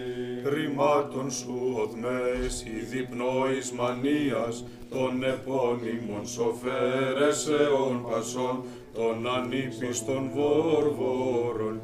Ρημάτων 0.44 1.31
σου 1.31 1.57
οδμές 1.83 2.62
η 2.62 2.79
διπνόης 2.90 3.72
μανίας, 3.72 4.64
των 4.90 5.24
επώνυμων 5.24 6.27
σοφέρεσεων 6.27 8.07
πασών, 8.11 8.64
των 8.94 9.16
ανήπιστων 9.37 10.31
βόρβορων, 10.35 11.81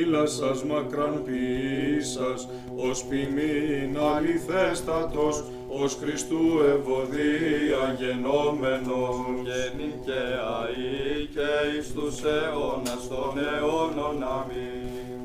ήλασας 0.00 0.64
μακράν 0.64 1.22
ποιήσας, 1.24 2.48
ως 2.76 3.04
ποιμήν 3.04 3.98
αληθέστατος, 4.14 5.44
ως 5.68 5.98
Χριστού 6.00 6.44
ευωδία 6.74 7.96
γενόμενος. 7.98 9.16
Και 9.44 9.60
νικαία 9.76 10.58
ή 10.76 11.26
και 11.34 11.78
εις 11.78 11.92
τους 11.92 12.22
αιώνας 12.22 13.08
των 13.08 13.32
αιώνων 13.48 14.22
αμήν. 14.22 14.80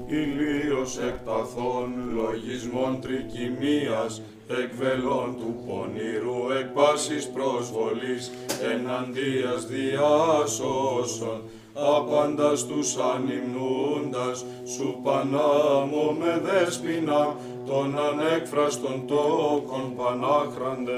ηλίος 0.07 0.97
εκπαθών, 0.97 1.89
λογισμών 2.13 3.01
τρικυμίας, 3.01 4.21
εκβελών 4.47 5.35
του 5.39 5.63
πονηρού 5.65 6.51
εκ 6.59 6.65
πάσης 6.65 7.25
προσβολής, 7.27 8.31
εναντίας 8.73 9.67
διάσωσον, 9.67 11.41
άπαντας 11.75 12.65
τους 12.65 12.95
ανυμνούντας, 12.95 14.45
σου 14.75 14.99
πανάμω 15.03 16.15
με 16.19 16.41
δέσποινα, 16.43 17.35
των 17.65 17.99
ανέκφραστων 17.99 19.07
τόκων 19.07 19.95
πανάχραντε. 19.97 20.93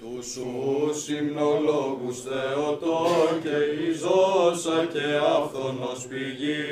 Τους 0.00 0.26
σου 0.32 0.90
συμνολόγους 0.92 2.20
Θεοτό 2.20 3.06
και 3.42 3.56
η 3.88 3.92
ζώσα 3.92 4.84
και 4.92 5.06
αυθονός 5.38 6.06
πηγή, 6.08 6.66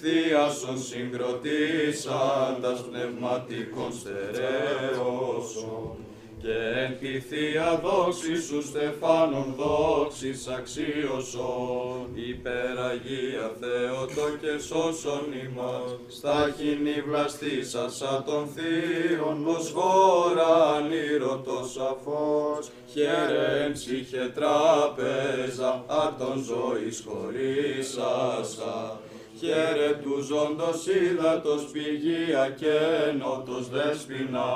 θείασον 0.00 0.78
συγκροτήσαντας 0.78 2.80
πνευματικών 2.90 3.92
στερέωσον. 4.00 5.96
Και 6.42 6.52
εν 6.84 6.98
τη 6.98 7.20
Θεία 7.20 7.80
δόξη 7.84 8.42
σου 8.42 8.62
Στεφάνων 8.62 9.54
δόξης 9.56 10.46
αξίωσον, 10.46 12.08
υπεραγία 12.14 13.50
Θεότο 13.60 14.26
και 14.40 14.58
σώσον 14.58 15.26
ημάς, 15.44 15.98
στα 16.08 16.54
χεινή 16.56 17.02
βλαστήσασα 17.06 18.22
των 18.26 18.48
θείων, 18.54 19.46
ως 19.46 19.72
χώρα 19.74 20.74
ανήρωτος 20.76 21.72
σαφός, 21.72 22.70
χαίρε 22.92 23.64
εν 23.64 23.72
ψυχε 23.72 24.32
τράπεζα, 24.34 25.84
αρτον 25.86 26.44
ζωής 26.44 27.04
χωρίσασα. 27.06 29.00
Χαίρε 29.40 29.92
του 30.02 30.20
ζώντος 30.20 30.86
ύδατος 30.86 31.64
πηγεία 31.72 32.48
και 32.48 32.78
νότος 33.18 33.70
δέσποινα. 33.70 34.46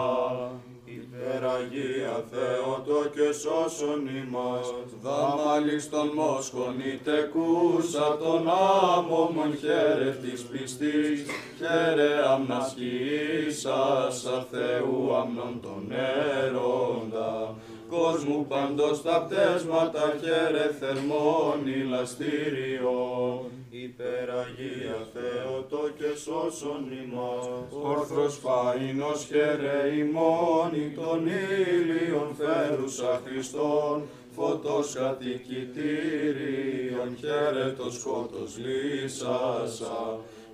Υπεραγία 0.99 2.25
Θεότο 2.31 3.01
και 3.15 3.29
σώσον 3.33 4.03
ημάς, 4.23 4.67
δαμάλης 5.03 5.91
των 5.91 6.11
μόσχων 6.15 6.81
ητεκούσα 6.81 8.17
των 8.17 8.49
άμωμων 8.97 9.57
χαίρε 9.57 10.11
της 10.23 10.43
πιστής, 10.43 11.25
χαίρε 11.59 12.29
αμνασχήσασα 12.29 14.47
Θεού 14.51 15.15
αμνών 15.15 15.61
τον 15.63 15.93
έρωτα, 15.93 17.55
κόσμου 17.91 18.47
παντός 18.49 19.03
τα 19.03 19.27
πτέσματα 19.27 20.15
χαίρε 20.21 20.75
θερμών 20.81 21.67
ηλαστήριον. 21.67 23.45
Υπεραγία 23.71 24.99
Θεότο 25.13 25.83
και 25.99 26.11
σώσον 26.25 26.85
ημάς, 27.03 27.45
όρθρος 27.83 28.35
φαΐνος 28.45 29.21
χαίρε 29.29 29.79
ημώνη 30.03 30.87
των 30.97 31.21
ήλιων 31.27 32.29
φέρουσα 32.39 33.13
Χριστόν, 33.25 33.97
φωτός 34.37 34.89
κατοικητήριον 34.93 37.11
χαίρε 37.21 37.67
το 37.79 37.87
σκότος 37.91 38.53
λύσασα, 38.65 39.99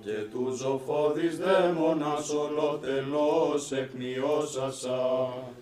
και 0.07 0.23
τους 0.33 0.59
ζωφόδης 0.59 1.39
δαίμονας 1.39 2.31
ολοτελώς 2.31 3.73
εκμειώσασα. 3.73 5.03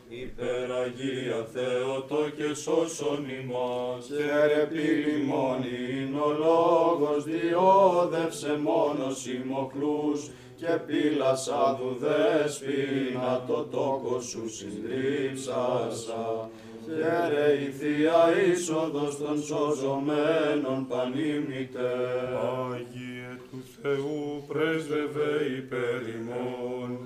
Υπεραγία 0.08 1.46
Θεότο 1.52 2.30
και 2.36 2.54
σώσον 2.54 3.24
ημάς, 3.40 4.06
χαίρε 4.06 4.66
πλημμόνη 4.70 5.78
είναι 5.96 6.20
ο 6.20 6.32
λόγος, 6.44 7.24
διόδευσε 7.24 8.58
μόνος 8.62 9.26
ημοκλούς, 9.26 10.30
και 10.56 10.72
πύλας 10.86 11.48
άδου 11.66 11.96
δέσποινα 12.02 13.44
το 13.46 13.66
τόκο 13.70 14.20
σου 14.20 14.48
συντρίψασα. 14.56 16.50
Χαίρε 16.84 17.52
η 17.66 17.70
Θεία 17.78 18.22
είσοδος 18.46 19.18
των 19.18 19.42
σωζωμένων 19.42 20.86
πανήμητε. 20.88 21.90
Άγιε 22.72 23.03
του 23.54 23.64
Θεού 23.82 24.44
πρέσβευε 24.46 25.44
υπέρ 25.56 26.00
ημών, 26.16 26.98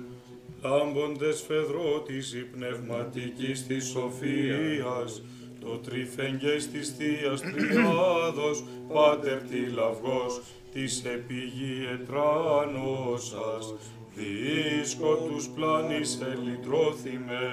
λάμποντες 0.61 1.41
φεδρότης 1.41 2.33
η 2.33 2.43
πνευματικής 2.43 3.67
της 3.67 3.85
σοφίας, 3.87 5.21
το 5.59 5.77
τρυφεγγές 5.77 6.67
της 6.67 6.95
Θείας 6.97 7.41
Τριάδος, 7.41 8.63
Πάτερ 8.93 9.41
τη 9.41 9.59
λαυγός, 9.59 10.41
της 10.73 11.03
επίγει 11.05 11.87
ετράνωσας, 11.93 13.73
δίσκο 14.19 15.15
τους 15.15 15.49
πλάνης 15.55 16.19
ελυτρώθημε. 16.31 17.43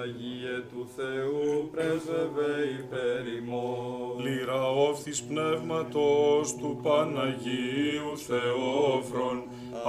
Άγιε 0.00 0.56
του 0.70 0.88
Θεού 0.96 1.68
πρέσβευε 1.72 2.52
υπέρ 2.78 3.26
ημών. 3.38 4.24
Λύρα 4.24 4.70
όφθης 4.70 5.22
πνεύματος 5.22 6.54
του 6.54 6.80
Παναγίου 6.82 8.12
Θεόφρον, 8.26 9.42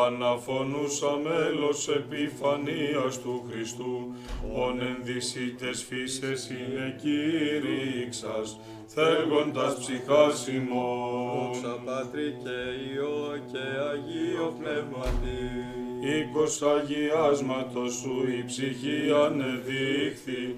αναφωνούσα 0.06 1.20
μέλος 1.24 1.90
επιφανίας 1.90 3.22
του 3.22 3.44
Χριστού, 3.50 4.16
ον 4.56 4.82
ενδυσίτες 4.82 5.84
φύσες 5.84 6.50
είναι 6.50 6.96
κήρυξας, 7.02 8.60
θέλοντας 8.88 9.78
ψυχάς 9.78 10.48
ημών. 10.48 11.54
Δόξα 11.54 11.82
Πατρί 11.86 12.38
και 12.44 12.58
Υιό 12.92 13.38
και 13.52 13.66
Αγίο 13.92 14.56
Πνεύματι. 14.60 15.91
Οίκος 16.04 16.62
αγιάσματος 16.62 17.94
σου 17.94 18.14
η 18.40 18.44
ψυχή 18.46 19.02
ανεδείχθη, 19.26 20.56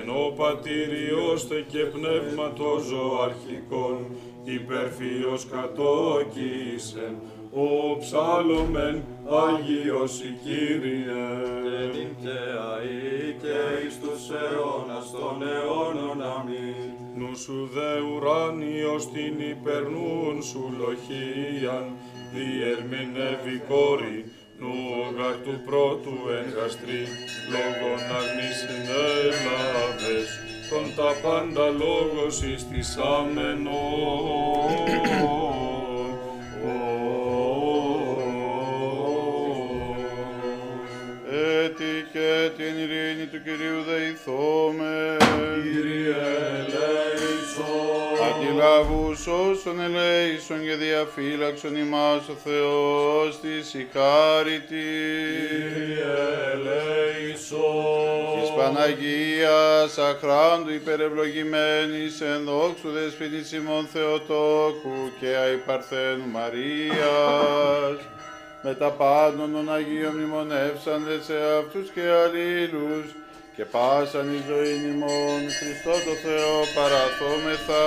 ενώ 0.00 0.32
πατηριώστε 0.36 1.64
και 1.68 1.78
πνεύματος 1.78 2.82
ζωαρχικών, 2.82 3.96
υπερφύος 4.44 5.46
κατόκισεν, 5.46 7.14
ο 7.52 7.96
ψάλλομεν 7.98 9.02
Άγιος 9.28 10.20
η 10.20 10.32
Κύριε. 10.44 11.24
Και 11.64 11.98
την 11.98 12.10
και 12.22 12.38
αή 12.72 13.36
και 13.42 13.86
εις 13.86 13.98
τους 14.00 14.24
αιώνας 14.40 15.10
των 15.10 15.36
αιώνων 15.48 16.22
αμήν. 16.34 16.90
Νου 17.16 17.36
σου 17.36 17.68
δε 17.74 17.92
ουράνιος 18.00 19.10
την 19.12 19.34
υπερνούν 19.50 20.42
σου 20.42 20.74
λοχίαν, 20.78 21.86
διερμηνεύει 22.32 23.58
κόρη, 23.68 24.24
νου 24.58 24.74
γαρ 25.16 25.36
του 25.44 25.60
πρώτου 25.66 26.14
εγγαστρή, 26.38 27.02
λόγων 27.52 28.00
αγνής 28.18 28.56
συνέλαβες, 28.62 30.28
τον 30.70 30.86
τα 30.96 31.10
πάντα 31.22 31.66
λόγος 31.68 32.42
εις 32.42 32.66
της 32.68 32.98
Έτι 41.64 42.06
και 42.12 42.50
την 42.56 42.78
ειρήνη 42.78 43.26
του 43.26 43.42
Κυρίου 43.44 43.82
δεηθώμε. 43.88 45.16
Κύριε 45.62 46.63
ελέησον. 48.64 48.84
Αντιλαβούς 48.84 49.26
όσων 49.26 49.80
ελέησον 49.80 50.62
και 50.62 50.74
διαφύλαξον 50.74 51.76
ημάς 51.76 52.28
ο 52.28 52.36
Θεός 52.44 53.40
της 53.40 53.74
η 53.74 53.88
χάρητη. 53.92 54.88
Κύριε 55.48 56.14
ελέησον. 56.52 58.40
Της 58.40 58.50
Παναγίας 58.56 59.98
αχράντου 59.98 60.70
υπερευλογημένης 60.70 62.20
εν 62.20 62.44
δόξου 62.44 62.90
δεσποινής 62.90 63.52
ημών 63.52 63.86
Θεοτόκου 63.92 64.98
και 65.20 65.26
αϊπαρθένου 65.26 66.28
Μαρίας 66.32 67.96
με 68.62 68.74
τα 68.74 68.90
πάντων 68.90 69.52
των 69.52 69.74
Αγίων 69.74 70.14
μνημονεύσαντε 70.14 71.20
σε 71.22 71.34
αυτούς 71.58 71.90
και 71.90 72.00
αλλήλους 72.00 73.06
και 73.56 73.64
πάσαν 73.64 74.28
η 74.38 74.40
ζωή 74.48 74.74
ημών 74.92 75.40
Χριστό 75.58 75.94
το 76.06 76.14
Θεό 76.24 76.56
παραθόμεθα. 76.76 77.84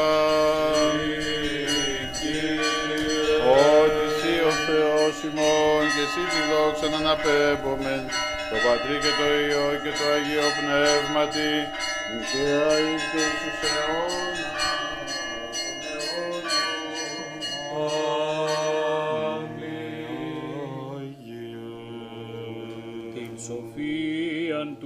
Ότι 3.81 4.01
εσύ 4.07 4.33
ο 4.49 4.53
Θεός 4.67 5.15
ημών 5.29 5.83
και 5.93 6.03
εσύ 6.07 6.23
τη 6.31 6.41
δόξα 6.49 6.87
να 6.89 6.97
αναπέμπομεν 7.01 8.03
το 8.49 8.57
Πατρί 8.63 8.95
και 9.03 9.13
το 9.19 9.27
Υιό 9.43 9.69
και 9.83 9.91
το 9.97 10.05
Αγίο 10.15 10.47
Πνεύματι 10.59 11.53
και 12.29 12.43
αείς 12.69 13.03
και 13.11 13.21
εις 13.27 13.39
τους 13.43 13.59
αιώνας 13.69 14.51
των 15.63 15.77
αιώνων. 15.91 16.67
την 23.17 24.77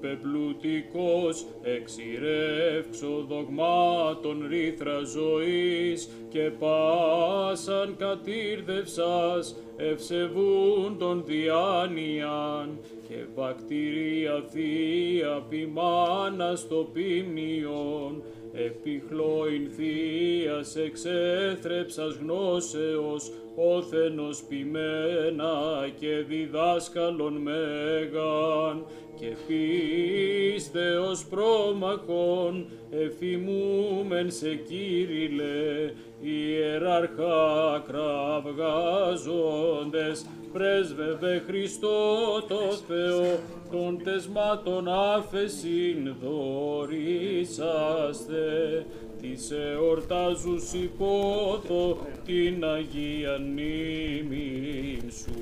πεπλουτικός 0.00 1.46
εξηρεύξω 1.62 3.26
δογμάτων 3.28 4.46
ρήθρα 4.48 5.02
ζωής 5.02 6.08
και 6.28 6.50
πάσαν 6.58 7.96
κατήρδευσας 7.98 9.56
ευσεβούν 9.76 10.98
τον 10.98 11.24
διάνοιαν 11.26 12.78
και 13.08 13.14
βακτηρία 13.34 14.44
θεία 14.48 15.42
ποιμάνα 15.48 16.56
στο 16.56 16.88
ποιμιον 16.92 18.22
επιχλώην 18.66 19.70
θείας 19.76 20.76
εξέθρεψας 20.76 22.14
γνώσεως 22.14 23.32
όθενος 23.54 24.42
ποιμένα 24.48 25.88
και 26.00 26.24
διδάσκαλον 26.28 27.32
μέγαν. 27.32 28.84
Και 29.20 29.36
πίστεως 29.46 31.26
πρόμαχων 31.26 32.66
εφημούμεν 32.90 34.30
σε 34.30 34.54
Κύριλε 34.54 35.92
ιεράρχα 36.20 37.84
κραυγάζοντες 37.86 40.26
πρέσβευε 40.52 41.42
Χριστό 41.46 41.98
το 42.48 42.60
Θεό 42.88 43.38
των 43.70 44.02
τεσμάτων 44.04 44.88
άφεσιν 44.88 46.14
δωρήσαστε 46.22 47.66
της 49.20 49.50
εορτάζους 49.50 50.72
υπότο 50.72 51.98
την 52.24 52.64
Αγία 52.64 53.38
μνήμη 53.38 54.98
σου. 55.10 55.32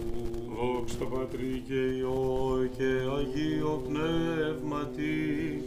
Δόξα 0.57 0.97
το 0.99 1.05
Πατρί 1.05 1.63
και 1.69 1.75
Υιό 1.75 2.69
και 2.77 2.91
Αγίο 3.19 3.83
Πνεύματι, 3.89 5.63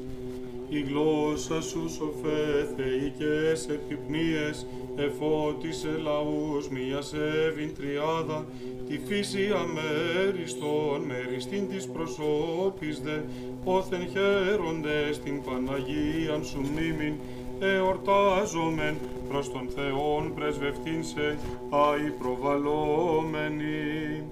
η 0.70 0.82
γλώσσα 0.82 1.62
σου 1.62 1.90
σοφέ 1.90 2.74
θεϊκές 2.78 3.68
επιπνίες, 3.70 4.66
εφώτισε 4.96 6.00
λαούς 6.04 6.70
μίας 6.70 7.14
έβην 7.14 7.76
τριάδα, 7.76 8.46
τη 8.88 9.00
φύση 9.08 9.52
αμέριστον 9.56 11.02
μεριστήν 11.02 11.70
της 11.70 11.88
προσώπης 11.88 13.02
δε, 13.02 13.18
όθεν 13.64 14.08
χαίρονται 14.10 15.14
στην 15.14 15.44
Παναγίαν 15.44 16.44
σου 16.44 16.60
μνήμην, 16.60 17.14
εορτάζομεν 17.60 18.96
προς 19.30 19.52
τον 19.52 19.70
Θεόν 19.76 20.34
πρεσβευτήν 20.36 21.04
σε 21.04 21.38
άη 21.70 22.10
προβαλόμενοι. 22.20 24.24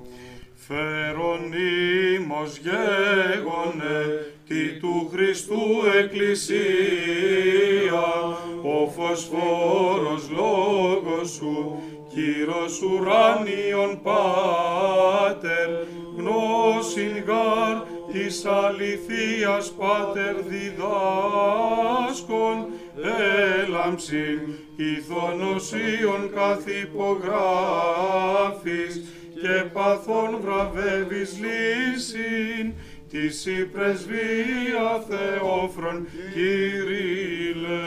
Φερονίμος 0.69 2.57
γέγονε 2.57 4.01
τη 4.47 4.79
του 4.79 5.09
Χριστού 5.13 5.61
Εκκλησία, 5.99 6.57
ο 8.63 8.87
φωσφόρος 8.87 10.29
λόγος 10.29 11.29
σου, 11.29 11.81
Κύρος 12.13 12.81
ουράνιον 12.81 14.01
Πάτερ, 14.03 15.69
γνώσιν 16.17 17.23
γάρ 17.25 17.75
της 18.11 18.45
αληθείας 18.45 19.71
Πάτερ 19.71 20.35
διδάσκων, 20.41 21.57
έλαμψην 23.65 24.39
ηθονοσίων 24.75 26.31
καθ' 26.35 26.67
υπογράφης 26.83 27.87
και 29.41 29.69
παθών 29.73 30.39
βραβεύεις 30.41 31.39
λύσιν 31.39 32.73
της 33.09 33.45
η 33.45 33.65
πρεσβεία 33.65 35.05
Θεόφρον 35.09 36.07
Κύριλε. 36.33 37.77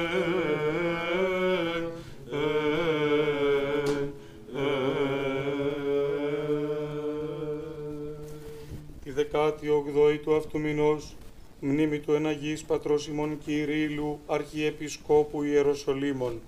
Τη 9.05 9.11
δεκάτη 9.11 9.69
ογδόη 9.69 10.19
του 10.19 10.37
αυτού 10.37 10.61
μηνός, 10.61 11.17
μνήμη 11.61 11.99
του 11.99 12.13
εναγής 12.13 12.65
πατρός 12.65 13.09
ημών 13.09 13.39
Κυρίλου, 13.39 14.21
Αρχιεπισκόπου 14.27 15.43
Ιεροσολύμων, 15.43 16.41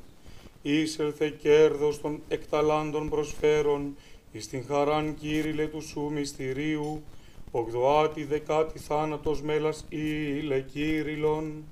ήσελθε 0.62 1.34
κέρδος 1.42 2.00
των 2.00 2.20
εκταλάντων 2.28 3.08
προσφέρων, 3.08 3.96
εις 4.32 4.48
την 4.48 4.64
χαράν 4.66 5.14
Κύριλε 5.14 5.66
του 5.66 5.80
σου 5.80 6.10
μυστηρίου, 6.12 7.02
ογδοάτη 7.50 8.24
δεκάτη 8.24 8.78
θάνατος 8.78 9.42
μέλας 9.42 9.84
ήλε 9.88 10.60
Κύριλων, 10.60 11.64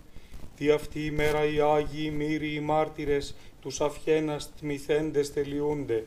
τι 0.57 0.71
αυτή 0.71 1.05
η 1.05 1.11
μέρα 1.11 1.45
οι 1.45 1.61
Άγιοι 1.61 2.13
μύροι 2.17 2.55
οι 2.55 2.61
μάρτυρες 2.61 3.35
τους 3.61 3.81
αυχένας 3.81 4.51
τμηθέντες 4.61 5.33
τελειούνται, 5.33 6.07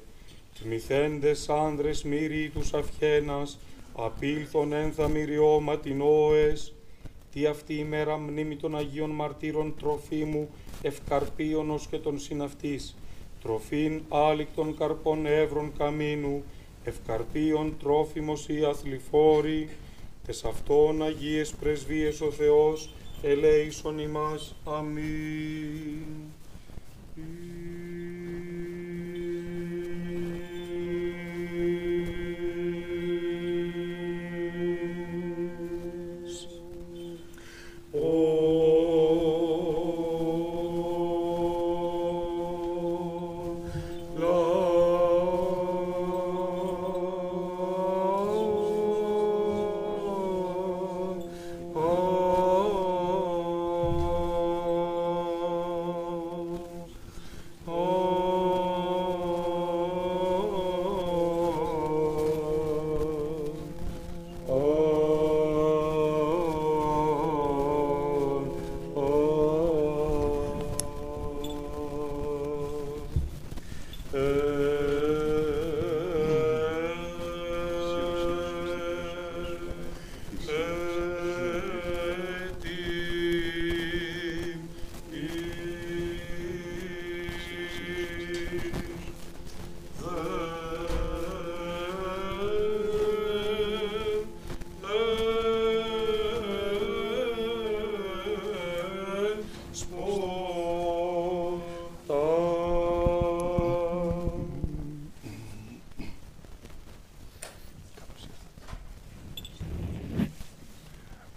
τμηθέντες 0.63 1.49
άνδρες 1.49 2.03
μύροι 2.03 2.51
τους 2.53 2.73
αυχένας, 2.73 3.57
απήλθον 3.95 4.73
ένθα 4.73 5.07
μυριώμα 5.07 5.77
την 5.77 6.01
όες, 6.01 6.73
τι 7.33 7.45
αυτή 7.45 7.73
η 7.73 7.83
μέρα 7.83 8.17
μνήμη 8.17 8.55
των 8.55 8.77
Αγίων 8.77 9.09
Μαρτύρων 9.09 9.75
τροφίμου 9.79 10.49
ευκαρπίωνος 10.81 11.87
και 11.87 11.97
των 11.97 12.19
συναυτής, 12.19 12.95
τροφήν 13.43 14.01
άλικτων 14.09 14.77
καρπών 14.77 15.25
εύρων 15.25 15.71
καμίνου, 15.77 16.43
ευκαρπίων 16.83 17.75
τρόφιμος 17.79 18.47
ή 18.47 18.65
αθληφόροι, 18.65 19.69
τες 20.25 20.43
αυτών 20.43 21.03
Αγίες 21.03 21.51
πρεσβείες 21.59 22.21
ο 22.21 22.31
Θεός, 22.31 22.93
ελέησον 23.21 23.99
ημάς. 23.99 24.55
Αμήν. 24.65 26.03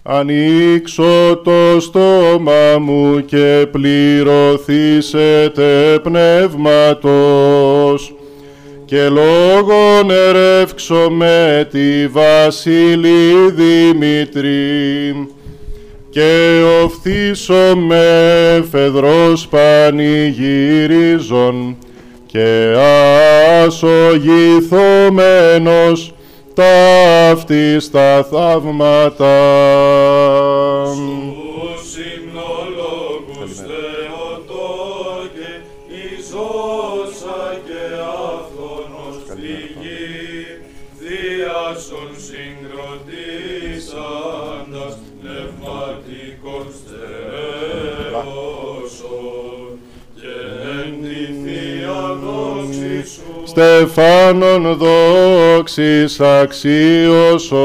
Ανοίξω 0.08 1.40
το 1.44 1.80
στόμα 1.80 2.78
μου 2.80 3.24
και 3.24 3.66
πληρωθήσετε 3.70 5.98
πνεύματος. 6.02 8.14
Και 8.84 9.08
λόγον 9.08 10.10
ερεύξω 10.10 11.10
με 11.10 11.68
τη 11.70 12.08
Βασίλη 12.08 13.50
Δημητρή 13.54 15.28
και 16.10 16.60
οφθήσω 16.84 17.76
με 17.76 18.64
φεδρός 18.70 19.48
πανηγυρίζων 19.48 21.76
και 22.26 22.74
ασογηθωμένος 23.64 26.15
ταύτιστα 26.56 28.26
θαύματα. 28.30 29.34
Στεφάνων 53.56 54.76
δόξης 54.76 56.20
αξίωσον. 56.20 57.56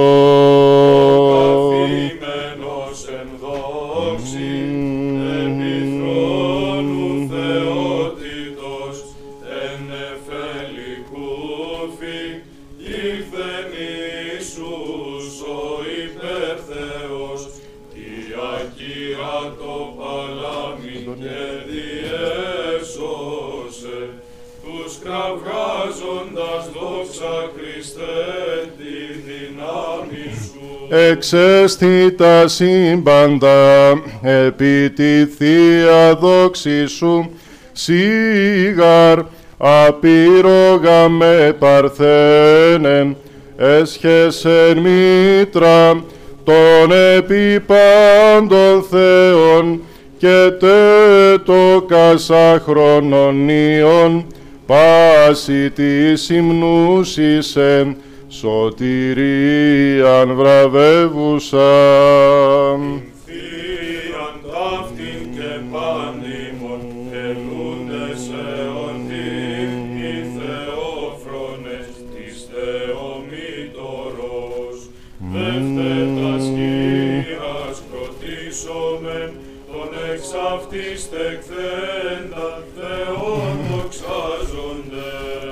Εξέστη 30.94 32.12
τα 32.12 32.48
σύμπαντα 32.48 33.92
επί 34.22 34.90
τη 34.90 35.26
Θεία 35.26 36.16
δόξη 36.16 36.88
σου 36.88 37.30
σίγαρ 37.72 39.20
απείρογα 39.58 41.10
με 41.10 41.56
παρθένεν 41.60 43.18
έσχεσεν 43.58 44.78
μήτρα 44.78 46.04
των 46.44 46.92
επιπάντων 47.18 48.84
Θεών 48.90 49.82
και 50.18 50.52
τέτο 50.60 51.86
κασαχρονονίων 51.88 54.26
πάση 54.66 55.70
της 55.70 56.30
υμνούσισε 56.30 57.96
σωτηρίαν 58.32 60.36
βραβεύουσα. 60.36 61.70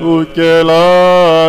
Που 0.10 0.28
και 0.34 0.62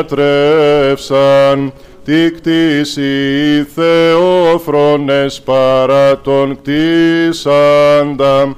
λάτρευσαν 0.03 1.73
τη 2.05 2.31
κτήση 2.31 3.67
θεόφρονες 3.75 5.41
παρά 5.41 6.21
τον 6.21 6.59
κτίσαντα, 6.63 8.57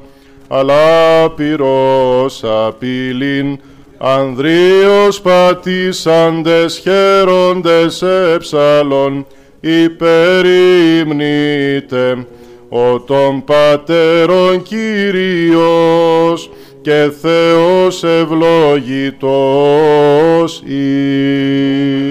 αλλά 0.49 1.31
πυρός 1.31 2.45
απειλήν, 2.45 3.59
ανδρίος 3.99 5.21
πατήσαντες 5.21 6.79
χαίροντες 6.79 8.03
έψαλον, 8.03 9.27
υπερήμνητε, 9.61 10.17
ο 12.69 13.01
των 13.01 13.45
πατέρων 13.45 14.63
Κύριος, 14.63 16.51
και 16.83 17.11
Θεός 17.21 18.05
ευλογητός 18.05 19.23
ειν. 20.67 22.03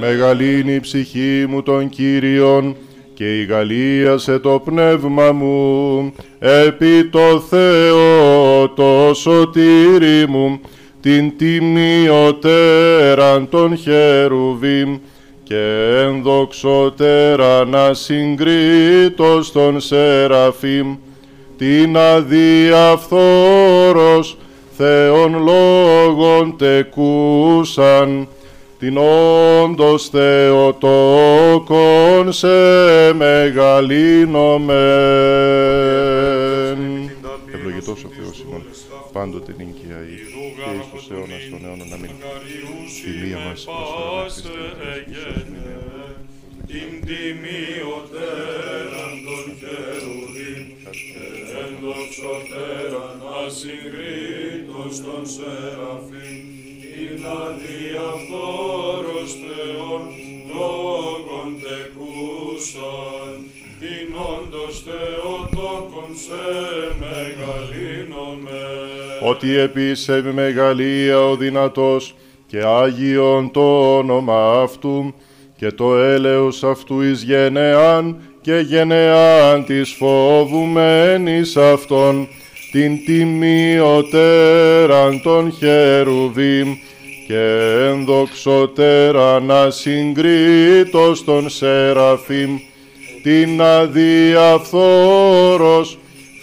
Μεγαλύνει 0.00 0.74
η 0.74 0.80
ψυχή 0.80 1.46
μου 1.48 1.62
των 1.62 1.88
Κύριων 1.88 2.76
και 3.14 3.38
η 3.40 3.44
Γαλλία 3.44 4.18
σε 4.18 4.38
το 4.38 4.62
πνεύμα 4.64 5.32
μου, 5.32 6.12
επί 6.38 7.04
το 7.04 7.40
Θεό 7.40 8.68
το 8.68 9.14
σωτήρι 9.14 10.26
μου, 10.28 10.60
την 11.00 11.36
τιμιωτέραν 11.36 11.78
των 13.48 13.76
χερουβίμ. 13.76 14.98
Και 15.42 15.92
ενδοξωτέραν 16.04 17.74
ασυγκρίτως 17.74 19.52
των 19.52 19.80
Σεραφείμ, 19.80 20.96
την 21.56 21.96
αδιαφθόρος 21.96 23.16
Θεών 24.76 25.42
λόγων 25.44 26.56
τεκούσαν, 26.56 28.28
την 28.78 28.98
όντως 28.98 30.08
Θεοτόκον 30.08 30.82
σε 32.32 32.46
μεγαλύνομεν. 33.12 34.76
Σεραφείμ 55.34 56.44
την 56.96 57.24
αδιαφθόρος 57.42 59.30
Θεόν 59.42 60.02
λόγων 60.54 61.48
τεκούσαν 61.62 63.34
την 63.80 64.14
όντως 64.34 64.84
Θεοτόκον 64.84 66.10
σε 66.24 66.44
μεγαλύνομεν. 67.00 68.50
ότι 69.22 69.56
επίση 69.56 70.22
μεγαλεία 70.32 71.20
ο 71.20 71.36
δυνατός 71.36 72.14
και 72.46 72.62
Άγιον 72.64 73.50
το 73.50 73.96
όνομα 73.96 74.60
Αυτού 74.62 75.14
και 75.56 75.70
το 75.70 75.96
έλεος 75.96 76.64
Αυτού 76.64 77.00
εις 77.00 77.22
γενεάν 77.22 78.20
και 78.40 78.58
γενεάν 78.58 79.64
της 79.64 79.92
φοβουμένης 79.92 81.56
Αυτόν 81.56 82.28
την 82.76 83.04
τιμιωτέραν 83.04 84.30
των 85.22 85.52
χερουβίμ 85.52 86.74
και 87.26 87.40
ενδοξωτέρα 87.88 89.40
να 89.40 89.70
συγκρίτως 89.70 91.24
των 91.24 91.48
Σεραφείμ 91.48 92.58
την 93.22 93.62
αδιαφθόρος 93.62 94.78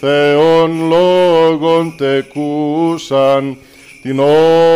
Θεών 0.00 0.88
λόγων 0.88 1.94
τεκούσαν 1.96 3.56
την 4.02 4.20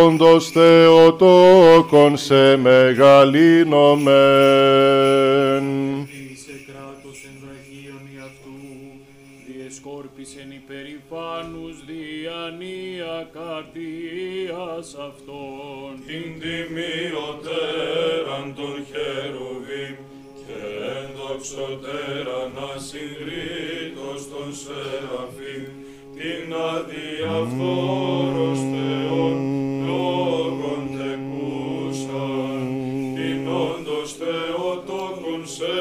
όντως 0.04 0.50
Θεοτόκον 0.50 2.16
σε 2.16 2.56
μεγαλύνομεν. 2.56 4.08
Καρδίας 13.58 14.88
αυτών. 15.08 15.90
την 16.06 16.26
τιμιωτέραν 16.40 16.94
των 18.56 18.74
χερουβίμ 18.90 19.96
και 20.40 20.60
ενδοξωτέραν 20.98 22.52
ασυγκρίτως 22.74 24.20
των 24.32 24.48
Σεραφείμ. 24.60 25.72
Την 26.18 26.46
αδιαφθόρος 26.74 28.58
Θεόν 28.72 29.36
λόγων 29.86 30.82
τεκούσαν. 30.96 32.66
Την 33.16 33.40
όντως 33.48 34.08
Θεοτόκον 34.20 35.42
σε 35.56 35.74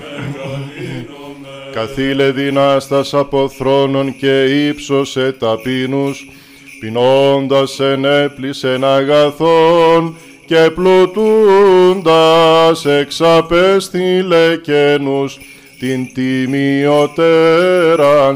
μεγαλύνομεν. 0.00 1.72
Καθήλε 1.72 2.30
δυνάστας 2.30 3.14
από 3.14 3.48
θρόνων 3.48 4.16
και 4.16 4.44
ύψωσε 4.66 5.32
ταπείνους, 5.32 6.26
πεινώντας 6.84 7.80
ενέπλησεν 7.80 8.84
αγαθών 8.84 10.16
και 10.46 10.70
πλουτούντας 10.74 12.84
εξαπέστειλε 12.84 14.56
καινούς 14.62 15.38
την 15.78 16.12
τιμιωτέραν 16.14 17.20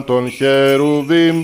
των 0.04 0.30
χερουβίμ 0.30 1.42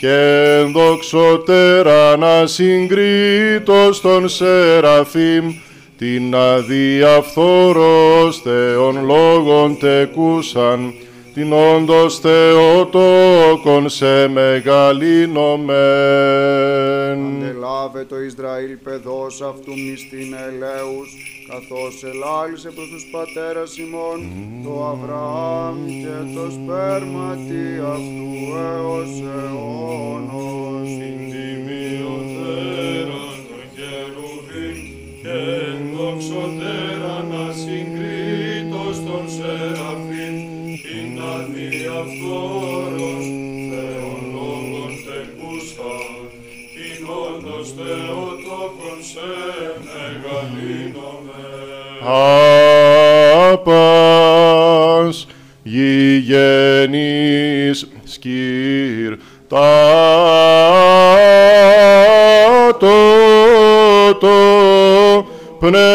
και 0.00 0.58
ενδοξωτέραν 0.60 2.24
ασυγκρίτως 2.24 4.00
των 4.00 4.28
Σεραφείμ 4.28 5.54
την 5.98 6.34
αδιαφθόρος 6.34 8.40
Θεών 8.42 9.04
λόγων 9.04 9.78
τεκούσαν 9.78 10.94
την 11.34 11.52
όντως 11.52 12.18
Θεοτόκον 12.18 13.88
σε 13.88 14.28
μεγαλύνομεν. 14.28 15.74
Αντελάβε 17.36 18.04
το 18.08 18.20
Ισραήλ 18.20 18.76
παιδός 18.84 19.42
αυτού 19.42 19.70
μνηστήν 19.70 20.34
ελέους, 20.46 21.10
καθώς 21.48 22.04
ελάλησε 22.04 22.70
προς 22.70 22.88
τους 22.88 23.08
πατέρας 23.12 23.76
ημών, 23.78 24.18
το 24.64 24.84
Αβραάμ 24.84 25.86
και 25.86 26.16
το 26.34 26.50
σπέρματι 26.50 27.66
αυτού 27.94 28.30
έως 28.70 29.12
αιώνος. 29.34 30.88
τιμιωτέραν 31.30 33.10
των 33.48 33.64
χερουβίμ 33.74 34.78
και 35.22 35.36
ενδοξωτέραν 35.72 37.03
αδιαφθόρος 41.98 43.24
Θεόν 43.70 44.20
λόγων 44.32 44.92
τεκούσαν 45.06 46.12
την 46.74 47.02
όντως 47.24 47.66
Θεοτόκον 47.76 48.98
σε 49.10 49.28
μεγαλύνομεν 49.84 51.34
Άπας 53.52 55.16
γηγενής 55.62 56.98
σκύρ 58.04 59.12
τα 59.48 59.62
το 62.78 62.94
το 64.20 64.36
πνεύματι 65.58 65.94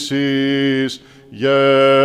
φύσης 0.00 1.02
γερερούσαν 1.30 2.00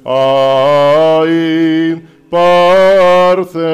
αη 0.02 1.36
παρθένε 2.28 3.66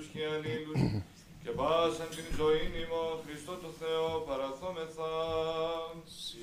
σε 0.00 0.06
αυτούς 0.06 0.06
και 0.12 0.20
αλλήλους 0.34 0.80
και 1.42 1.50
πάσαν 1.50 2.08
την 2.10 2.24
ζωή 2.36 2.64
ημών 2.82 3.16
Χριστό 3.26 3.52
το 3.52 3.70
Θεό 3.80 4.08
παραθόμεθα. 4.28 5.12
Συ, 6.04 6.38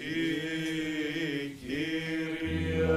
Κύριε. 1.61 2.95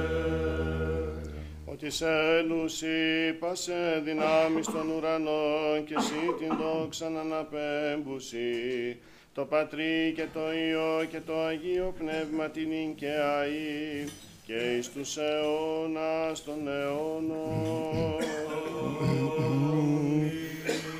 Ότι 1.65 1.89
σε 1.89 2.09
έλουσι 2.37 3.33
πάσε 3.39 4.01
δυνάμεις 4.03 4.65
των 4.65 4.89
ουρανών 4.89 5.83
και 5.85 5.95
εσύ 5.97 6.21
την 6.39 6.57
δόξαν 6.57 7.17
αναπέμπουσι. 7.17 8.97
Το 9.33 9.45
Πατρί 9.45 10.13
και 10.15 10.25
το 10.33 10.53
Υιό 10.53 11.05
και 11.11 11.19
το 11.25 11.39
Αγίο 11.39 11.93
Πνεύμα 11.97 12.49
την 12.49 12.95
και 12.95 13.09
αή 13.09 14.07
και 14.45 14.75
εις 14.77 14.91
τους 14.91 15.17
αιώνας 15.17 16.43
των 16.43 16.67
αιώνων. 16.67 18.21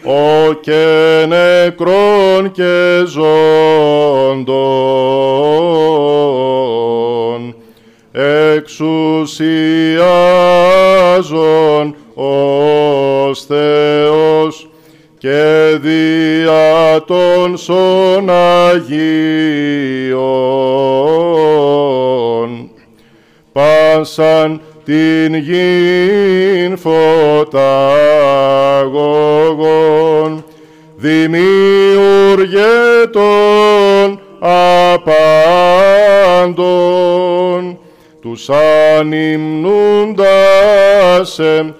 Ο 0.04 0.54
και 0.54 1.26
νεκρών 1.28 2.52
και 2.52 3.04
ζώντων 3.06 4.42
εξουσιάζων 8.12 9.26
ως 12.14 13.46
Θεός 13.46 14.70
και 15.18 15.80
τόσων 17.06 18.30
Αγίων, 18.30 19.02
πάσαν 23.52 24.62
την 24.86 25.36
γην 25.36 26.78
φωταγωγών, 26.78 27.64
δημιουργέ 30.96 32.60
των 33.12 34.20
απάντων, 34.40 35.12
τους 38.22 38.50
ανυμνούντας 39.00 40.20
εμ 41.40 41.72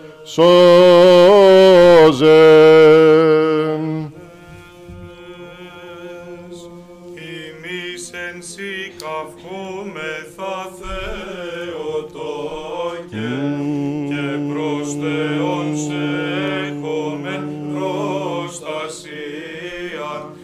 προστασία 18.92 20.36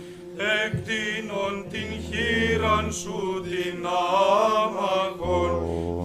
εκτείνων 0.63 1.65
την 1.69 1.89
χείραν 2.07 2.93
σου 2.93 3.43
την 3.43 3.85
άμαχον 4.65 5.51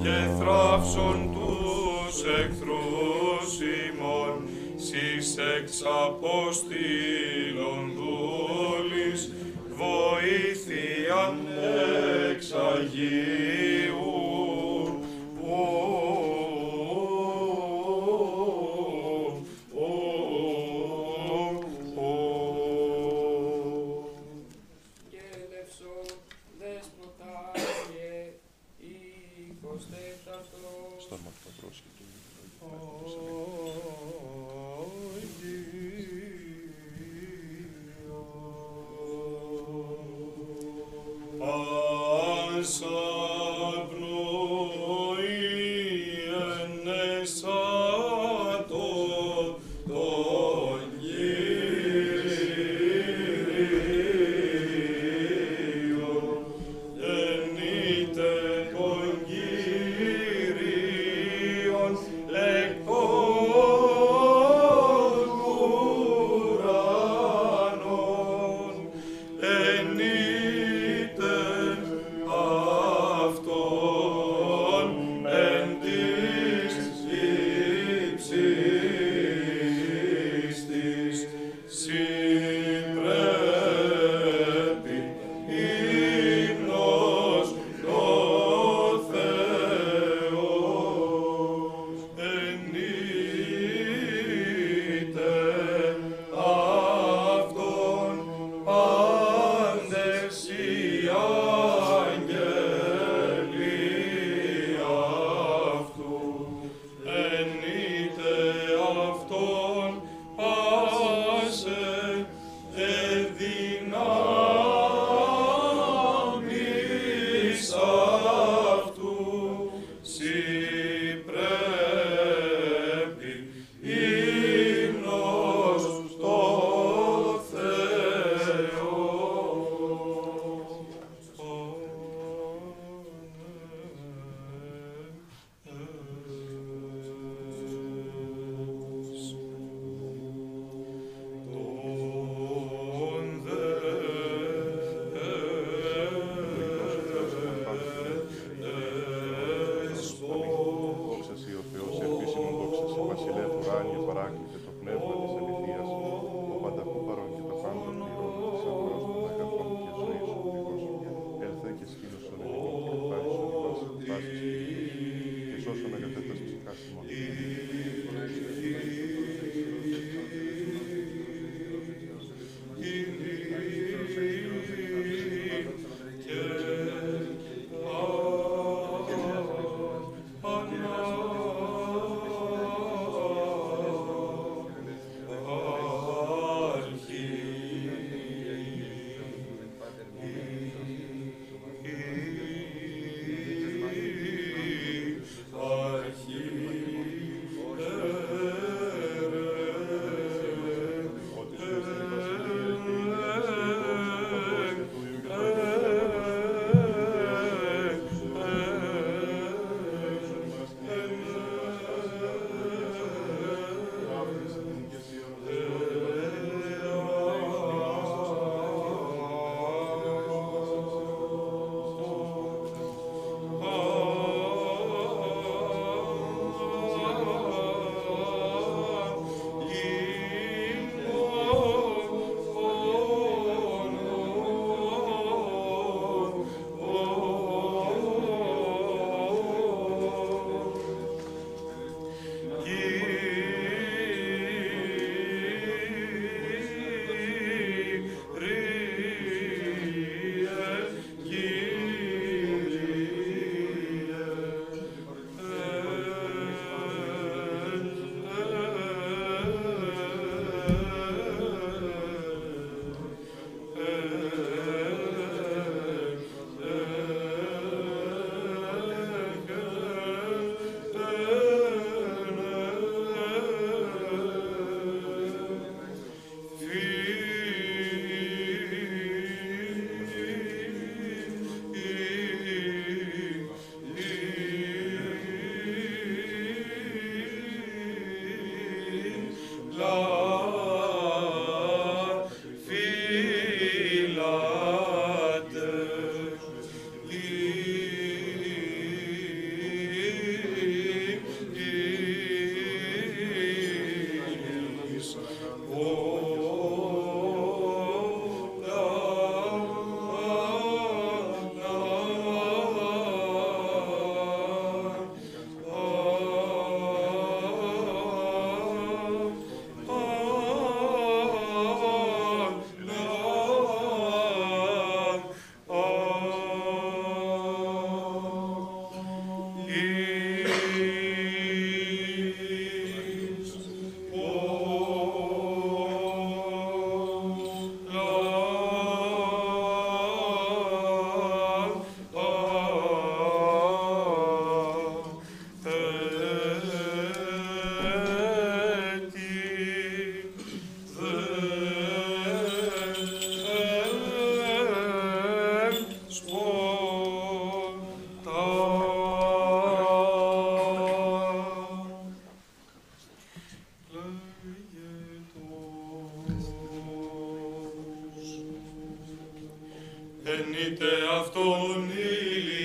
και 0.02 0.16
θράψον 0.38 1.18
τους 1.32 2.14
εχθρούς 2.24 3.52
ημών 3.86 4.34
σεις 4.76 5.36
εξ 5.56 5.82
αποστήλων 6.06 7.82
δούλης 7.96 9.32
βοήθειαν 9.68 10.21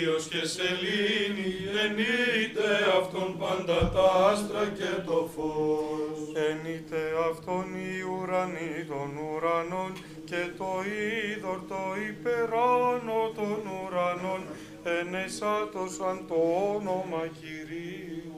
ήλιος 0.07 0.27
και 0.27 0.47
σελήνη, 0.47 1.53
ενείτε 1.85 2.69
αυτόν 2.99 3.37
πάντα 3.39 3.89
τα 3.95 4.07
άστρα 4.29 4.65
και 4.77 5.01
το 5.05 5.29
φως. 5.35 6.19
Ενείτε 6.49 7.01
αυτόν 7.29 7.65
οι 7.75 8.01
ουρανοί 8.01 8.85
των 8.87 9.09
ουρανών 9.17 9.91
και 10.25 10.41
το 10.57 10.71
είδωρ 10.93 11.59
το 11.67 11.83
υπεράνω 12.09 13.21
των 13.35 13.59
ουρανών, 13.75 14.41
ενεσάτωσαν 14.99 16.25
το 16.27 16.39
όνομα 16.75 17.23
Κυρίου. 17.39 18.31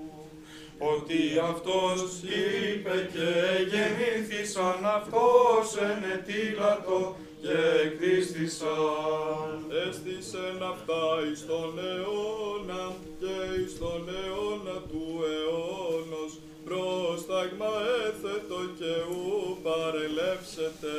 Ότι 0.93 1.21
αυτός 1.51 2.21
είπε 2.23 3.09
και 3.13 3.29
γεννήθησαν 3.71 4.85
αυτός 4.97 5.65
ενετήλατο 5.89 7.15
και 7.41 7.57
εκδίστησαν. 7.85 9.57
Έστησεν 9.87 10.59
αυτά 10.73 11.03
εις 11.31 11.45
τον 11.45 11.73
αιώνα 11.89 12.95
και 13.19 13.35
εις 13.61 13.73
τον 13.79 14.03
αιώνα 14.19 14.77
του 14.89 15.05
αιώνος 15.31 16.33
πρόσταγμα 16.69 17.71
έθετο 18.05 18.59
και 18.79 18.93
ου 19.09 19.57
παρελεύσετε. 19.63 20.95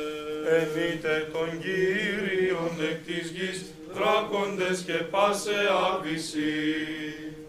Ενείτε 0.59 1.29
τον 1.33 1.49
Κύριον 1.63 2.75
εκ 2.89 2.99
της 3.05 3.27
γης, 3.35 3.59
δράκοντες 3.95 4.79
και 4.87 4.93
πάσε 5.13 5.59
άβυση. 5.89 6.53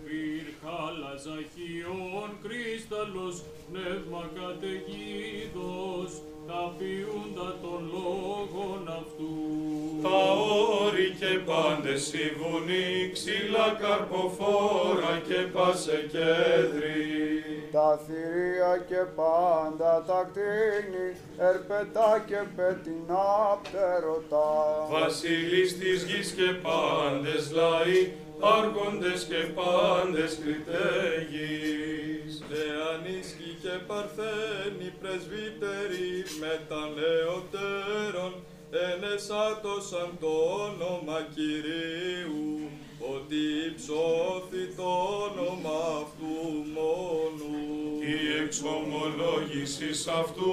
Πυρχάλα 0.05 1.13
ζαχιών 1.25 2.31
κρίσταλος, 2.43 3.37
πνεύμα 3.69 4.23
καταιγίδος, 4.39 6.11
τα 6.53 6.75
ποιούντα 6.79 7.49
των 7.63 7.81
λόγων 7.95 8.81
αυτού. 9.01 9.35
Τα 10.03 10.21
όρη 10.83 11.09
και 11.21 11.33
πάντες 11.51 12.13
η 12.13 12.27
βουνή, 12.39 13.11
ξύλα 13.13 13.69
καρποφόρα 13.81 15.15
και 15.29 15.41
πάσε 15.55 15.99
κέντρη. 16.15 17.01
Τα 17.77 17.91
θηρία 18.05 18.73
και 18.89 19.03
πάντα 19.21 19.93
τα 20.09 20.21
κτίνη, 20.31 21.09
ερπετά 21.49 22.11
και 22.29 22.41
πετεινά 22.57 23.33
πτερωτά. 23.63 24.53
Βασιλείς 24.91 25.79
της 25.79 25.99
γης 26.09 26.31
και 26.39 26.51
πάντες 26.67 27.43
λαοί, 27.59 28.01
άρχοντες 28.43 29.25
και 29.31 29.43
πάντες 29.59 30.39
κριτέγεις. 30.43 32.33
Νεανίσκοι 32.51 33.51
και 33.63 33.75
παρθένοι 33.87 34.89
πρεσβύτεροι 35.01 36.11
μετανεωτέρων, 36.43 38.33
ενεσάτωσαν 38.89 40.11
το 40.21 40.33
όνομα 40.67 41.19
Κυρίου, 41.35 42.71
ότι 43.15 43.41
υψώθη 43.71 44.65
το 44.77 44.91
όνομα 45.27 45.79
αυτού 46.03 46.35
μόνου. 46.77 47.57
Η 48.15 48.43
εξομολόγηση 48.43 49.91
αυτού 50.21 50.53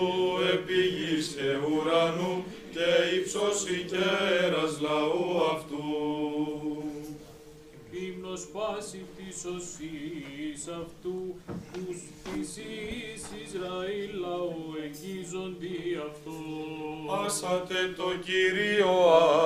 επί 0.54 0.82
γης 0.98 1.28
και 1.38 1.50
ουρανού 1.70 2.44
και 2.74 2.90
υψώσει 3.16 3.86
κέρας 3.92 4.80
λαού 4.82 5.26
αυτού. 5.56 5.84
Ύμνος 7.92 8.48
πάση 8.54 9.06
της 9.18 9.46
οσής 9.46 10.68
αυτού, 10.68 11.36
τους 11.74 11.98
της 12.24 12.58
εις 12.58 13.24
Ισραήλ 13.44 14.20
λαού 14.20 14.64
εγγίζοντι 14.84 15.98
αυτό. 16.10 16.38
Άσατε 17.26 17.94
το 17.98 18.10
Κύριο 18.24 18.92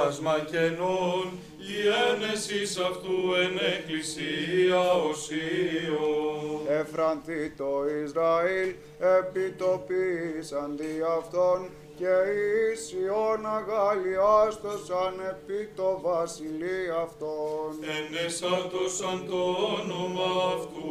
άσμα 0.05 0.39
κενών, 0.51 1.25
η 1.57 1.75
ένεσης 2.11 2.77
αυτού 2.77 3.33
εν 3.43 3.57
εκκλησία 3.73 4.93
οσίων. 4.93 6.59
Εφρανθεί 6.67 7.49
το 7.57 7.71
Ισραήλ, 8.03 8.73
επιτοπίσαν 9.19 10.77
δι' 10.77 11.01
αυτόν 11.17 11.69
και 11.97 12.15
εις 12.33 12.91
Ιών 12.91 13.45
αγαλιάστοσαν 13.57 15.15
επί 15.31 15.69
το 15.75 15.99
βασιλεί 16.01 16.81
αυτόν. 17.03 17.69
Ενεσάτωσαν 17.97 19.17
το 19.29 19.41
όνομα 19.79 20.31
αυτού 20.55 20.89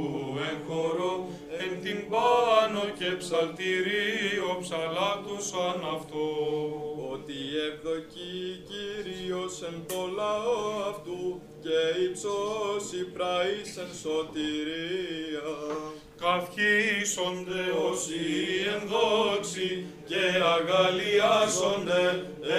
εν 0.48 0.58
χορό, 0.66 1.14
εν 1.62 1.72
την 1.82 1.98
πάνω 2.10 2.82
και 2.98 3.10
ψαλτηρίο 3.20 4.50
ψαλάτωσαν 4.60 5.78
αυτό. 5.96 6.26
Ότι 7.12 7.38
ευδοκεί 7.68 8.62
Κύριος 8.68 9.62
εν 9.62 9.76
το 9.88 10.02
λαό 10.18 10.60
αυτού 10.90 11.40
και 11.64 12.02
υψώσει 12.06 13.00
πραείς 13.14 13.76
εν 13.76 13.92
σωτηρία. 14.02 15.50
Καυχήσονται 16.20 17.64
όσοι 17.90 18.20
ενδόξοι 18.74 19.86
και 20.10 20.22
αγαλιάσονται 20.54 22.04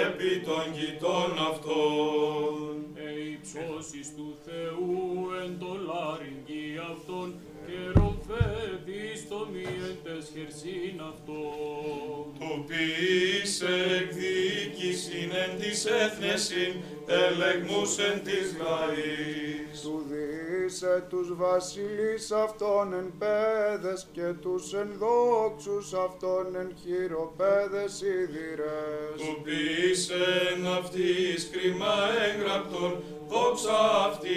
επί 0.04 0.32
των 0.46 0.64
κοιτών 0.76 1.30
αυτών. 1.50 2.74
Ε, 2.94 3.08
υψώσεις 3.32 4.14
του 4.16 4.28
Θεού 4.44 4.94
εν 5.42 5.58
το 5.58 5.72
λαρυγγί 5.88 6.68
αυτών 6.92 7.34
και 7.66 7.98
ροφέτης 8.28 9.28
το 9.28 9.48
μη 9.52 9.62
εν 9.62 9.96
τες 10.02 10.30
χερσίν 10.34 11.00
αυτών. 11.00 12.24
Το 12.38 12.64
ποιήσε 12.66 13.74
εκδίκησιν 14.00 15.30
εν 15.44 15.58
της 15.60 15.84
έθνεσιν, 15.84 16.72
ελεγμούς 17.06 17.98
εν 17.98 18.22
της 18.22 18.46
λαής. 18.62 19.80
Του 19.82 20.04
διήσε 20.08 21.06
τους 21.08 21.36
βασιλείς 21.36 22.30
αυτών 22.30 22.92
εν 22.94 23.12
πέδες 23.18 24.06
και 24.12 24.32
τους 24.42 24.72
ενδόξους 24.72 25.92
αυτών 25.92 26.56
εν 26.56 26.70
χειροπέδες 26.82 27.92
σιδηρές. 27.92 29.16
Του 29.16 29.42
ποιήσε 29.42 30.24
εν 30.54 30.66
αυτής 30.66 31.50
κρίμα 31.52 31.94
έγραπτον, 32.26 33.02
δόξα 33.28 33.78
αυτή 34.08 34.36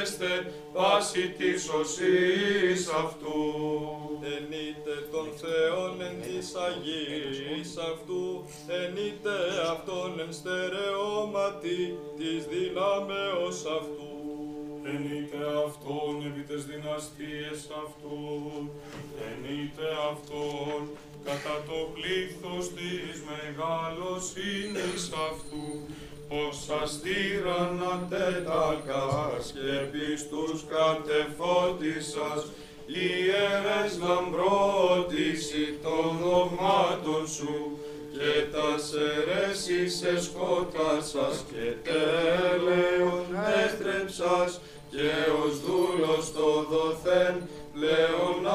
έστε, 0.00 0.52
πάση 0.72 1.34
της 1.38 1.68
οσής 1.68 2.88
αυτού. 2.88 3.23
Ενείτε 4.36 4.94
τον 5.12 5.28
Θεόν 5.40 6.00
εν 6.00 6.16
της 6.22 6.54
Αγίας 6.66 7.70
αυτού, 7.92 8.44
ενείτε 8.82 9.36
αυτόν 9.72 10.20
εν 10.20 10.32
στερεώματι 10.32 11.98
της 12.18 12.40
δυνάμεως 12.52 13.58
αυτού. 13.78 14.12
Ενείτε 14.92 15.40
αυτόν 15.66 16.14
επί 16.28 16.42
τες 16.48 16.64
δυναστείες 16.72 17.60
αυτού, 17.84 18.18
ενείτε 19.30 19.86
αυτόν 20.12 20.80
κατά 21.24 21.56
το 21.68 21.78
πλήθος 21.94 22.64
της 22.78 23.14
μεγαλοσύνης 23.30 25.02
αυτού, 25.28 25.66
πως 26.28 26.56
αστήραν 26.82 27.74
αντέταλκας 27.94 29.44
και 29.56 29.72
πιστούς 29.92 30.58
κατεφώτισας, 30.76 32.40
ιερές 32.86 33.92
λαμπρότηση 34.02 35.78
των 35.82 36.18
δογμάτων 36.22 37.28
σου, 37.28 37.78
και 38.12 38.46
τα 38.52 38.70
αιρέσεις 39.06 40.02
εσκότασας 40.02 41.44
και 41.50 41.90
τέλεον 41.90 43.26
έστρεψας, 43.64 44.60
και 44.90 45.10
ως 45.44 45.60
δούλος 45.60 46.32
το 46.32 46.66
δοθέν 46.70 47.48
πλέον 47.74 48.46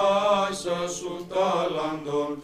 άσα 0.47 0.88
σου 0.88 1.27
τάλαντον, 1.30 2.41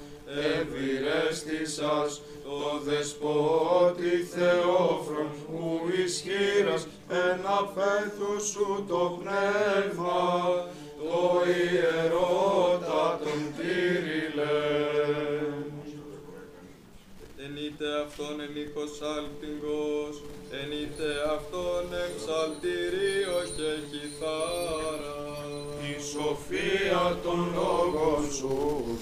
ευηρέστησας 0.58 2.22
το 2.44 2.80
δεσπότη 2.86 4.16
Θεόφρον 4.34 5.30
που 5.46 5.82
ισχύρας 6.06 6.88
εν 7.10 7.40
αφέθου 7.60 8.46
σου 8.52 8.86
το 8.88 9.20
πνεύμα, 9.20 10.24
το 11.06 11.42
ιερότα 11.62 13.04
τον 13.24 13.42
Κύριλεν. 13.56 14.46
Ενείτε 17.46 17.88
αυτόν 18.06 18.36
εν 18.46 18.56
ήχος 18.64 18.94
άλπιγγος, 19.14 20.16
ενείτε 20.60 21.10
αυτόν 21.36 21.86
εν 22.04 22.12
ψαλτηρίο 22.18 23.40
και 23.58 23.72
κιθάρα. 23.90 25.20
Η 25.92 25.94
σοφία 26.12 27.06
των 27.24 27.40
λόγων 27.58 28.24
σου 28.38 28.58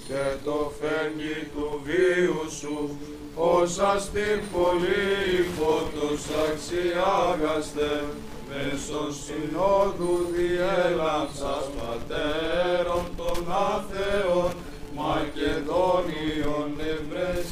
και 0.07 0.25
το 0.45 0.59
φέγγι 0.79 1.39
του 1.53 1.67
βίου 1.85 2.43
σου, 2.59 2.77
ως 3.35 3.73
αστήρ 3.79 4.39
πολύ 4.53 5.11
φώτος 5.55 6.21
αξιάγαστε, 6.47 7.89
μέσω 8.53 9.01
συνόδου 9.23 10.15
διέλαψας 10.33 11.65
πατέρων 11.79 13.05
των 13.17 13.45
άθεων, 13.71 14.51
Μακεδόνιον 14.95 16.71
ευρές, 16.93 17.45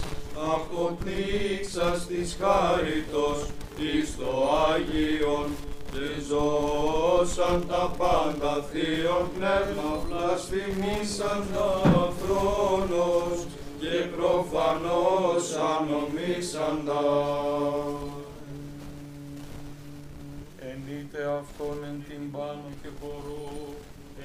αποπνίξας 0.54 2.08
της 2.08 2.38
χάριτος 2.42 3.40
εις 3.78 4.16
το 4.18 4.50
Άγιον, 4.72 5.50
και 5.92 6.22
ζώσαν 6.30 7.66
τα 7.68 7.94
πάντα 7.98 8.66
θείο 8.72 9.30
πνεύμα 9.36 9.92
βλασφημίσαν 10.06 11.48
τα 11.54 12.14
θρόνος 12.20 13.46
και 13.80 14.06
προφανώς 14.16 15.44
ανομίσαντα. 15.76 17.02
Ενείτε 20.92 21.24
αυτόν 21.42 21.78
εν 21.90 22.04
την 22.08 22.32
πάνω 22.32 22.70
και 22.82 22.90
χορό, 23.00 23.76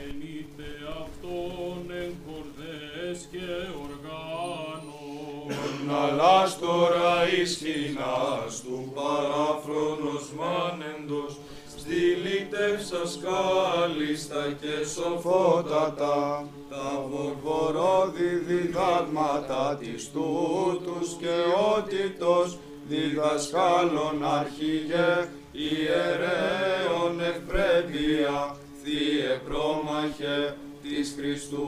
ενείτε 0.04 0.68
αυτόν 1.02 1.78
εν 2.02 2.12
χορδές 2.24 3.28
και 3.30 3.48
οργάνων. 3.84 5.46
Ναλάς 5.86 6.58
τώρα 6.58 7.12
εις 7.28 7.56
χινάς 7.56 8.60
του 8.64 8.92
παράφρονος 8.94 10.26
μάνεντος, 10.38 11.32
στυλιτεύσας 11.76 13.18
κάλλιστα 13.24 14.42
και 14.60 14.86
σοφότατα, 14.94 16.48
τα 16.70 16.88
βορβορόδη 17.10 18.30
διδάγματα 18.46 19.76
της 19.80 20.10
τούτους 20.10 21.08
και 21.20 21.36
ότητος, 21.76 22.58
διδασκάλων 22.88 24.24
αρχηγέ, 24.38 25.28
ιερέων 25.52 27.20
ευπρέπεια, 27.20 28.56
θύε 28.82 29.40
πρόμαχε, 29.44 30.54
της 30.82 31.14
Χριστού 31.18 31.66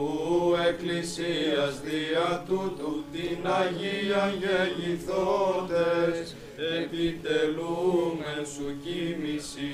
Εκκλησίας 0.69 1.81
δια 1.81 2.43
τούτου 2.47 3.03
την 3.11 3.37
Αγία 3.59 4.33
γεγηθότες, 4.41 6.35
επιτελούμεν 6.81 8.45
σου 8.53 8.67
κοίμηση. 8.83 9.73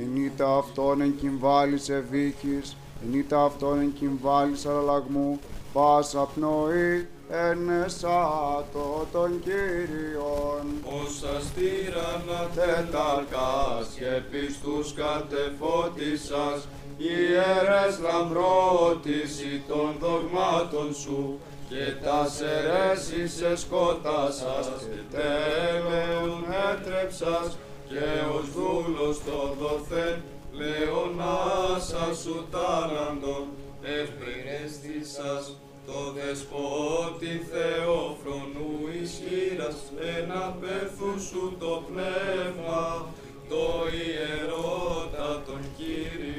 Ενίτα 0.00 0.56
αυτόν 0.56 1.00
εν 1.00 1.16
κυμβάλης 1.20 1.88
ευήκης, 1.88 2.76
ενίτα 3.04 3.44
αυτόν 3.44 3.80
εν 3.80 3.92
κυμβάλης 3.92 4.66
αλλαγμού, 4.66 5.40
πάσα 5.72 6.28
πνοή 6.34 7.06
εν 7.30 7.68
εσάτω 7.84 9.06
των 9.12 9.40
Κύριων. 9.42 10.64
Όσα 11.02 11.40
στήρανα 11.40 12.48
τεταρκάς 12.54 13.86
και 13.98 14.22
πιστούς 14.30 14.94
κατεφώτισας, 14.94 16.68
ιερές 16.98 17.98
λαμπρότηση 18.06 19.62
των 19.68 19.96
δογμάτων 20.00 20.94
σου, 20.94 21.38
και 21.68 21.84
τα 22.04 22.26
αιρέσεις 22.54 23.40
εσκότασας 23.40 24.66
και 24.90 25.16
τέλεον 25.16 26.44
έτρεψας, 26.70 27.58
και 27.88 28.06
ως 28.36 28.46
δούλος 28.54 29.16
το 29.24 29.54
δοθέν 29.60 30.22
λεωνάσα 30.52 32.14
σου 32.22 32.46
τάλαντον, 32.50 33.46
ευπηρέστησας 33.82 35.56
το 35.92 36.12
δεσπότη 36.12 37.42
Θεόφρονου 37.50 38.70
ισχύρας, 39.02 39.92
ένα 40.18 40.56
πέθου 40.60 41.20
σου 41.20 41.56
το 41.58 41.82
πνεύμα, 41.88 43.06
το 43.48 43.86
ιερότα 43.96 45.42
τον 45.46 45.60
Κύριε. 45.76 46.38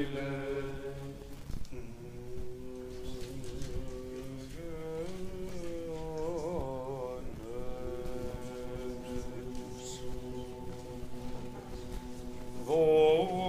Δόξα 12.66 13.39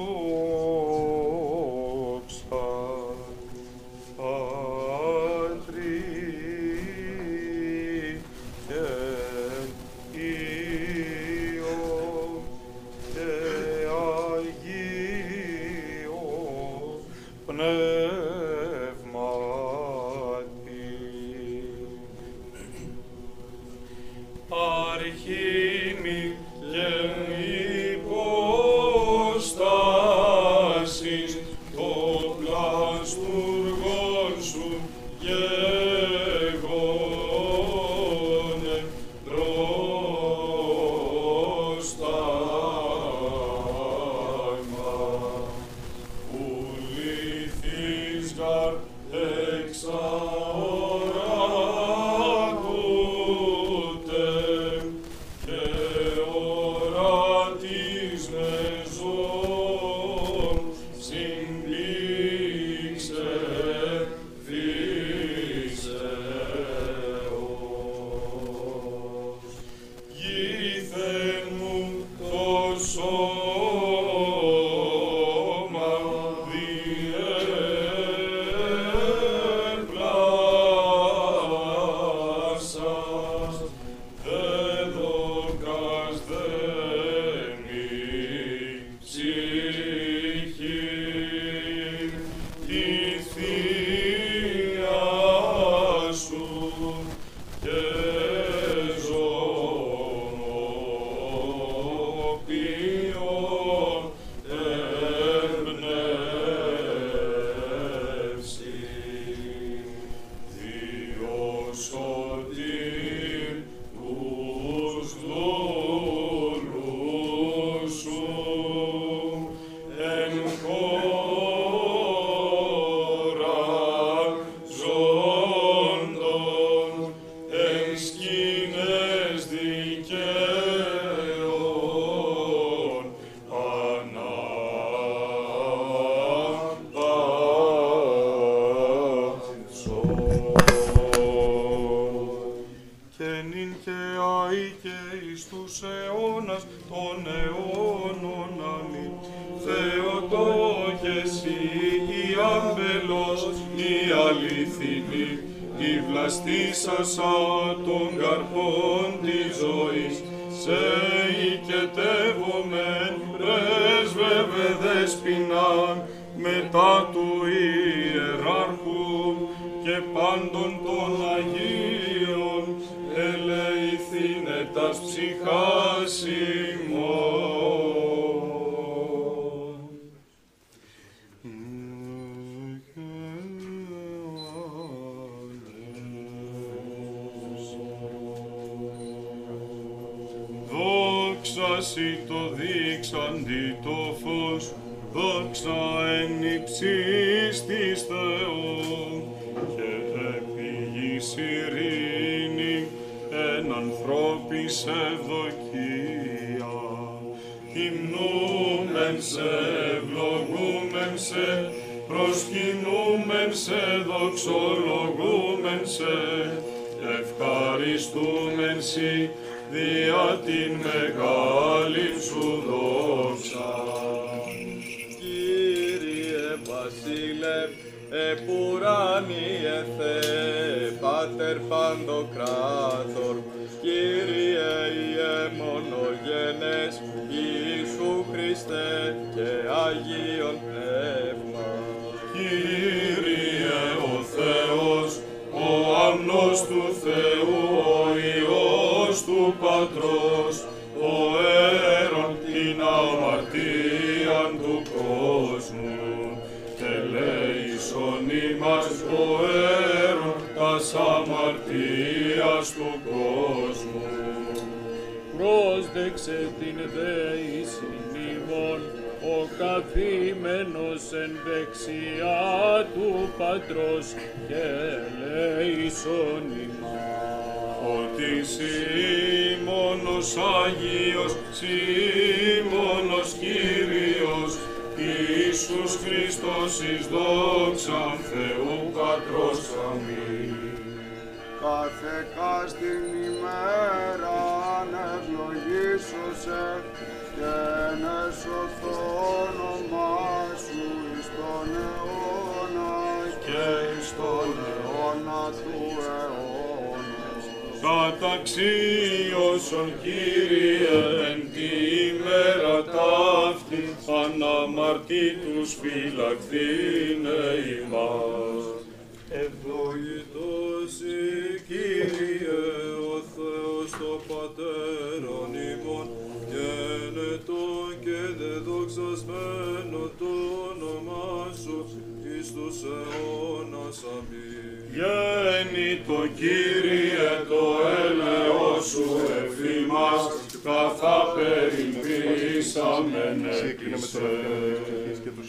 δεδοξασμένο 329.12 330.04
το 330.20 330.32
όνομά 330.72 331.54
σου 331.64 331.78
εις 332.24 332.48
τους 332.54 332.78
αιώνας. 332.84 333.98
Αμήν. 334.16 334.70
Γέννητο 334.96 336.20
Κύριε 336.36 337.34
το 337.50 337.64
έλεος 338.04 338.84
σου 338.86 339.06
εφήμας, 339.42 340.24
καθά 340.64 341.18
περιπήσαμεν 341.36 343.40
Σύγκρινε 343.60 344.00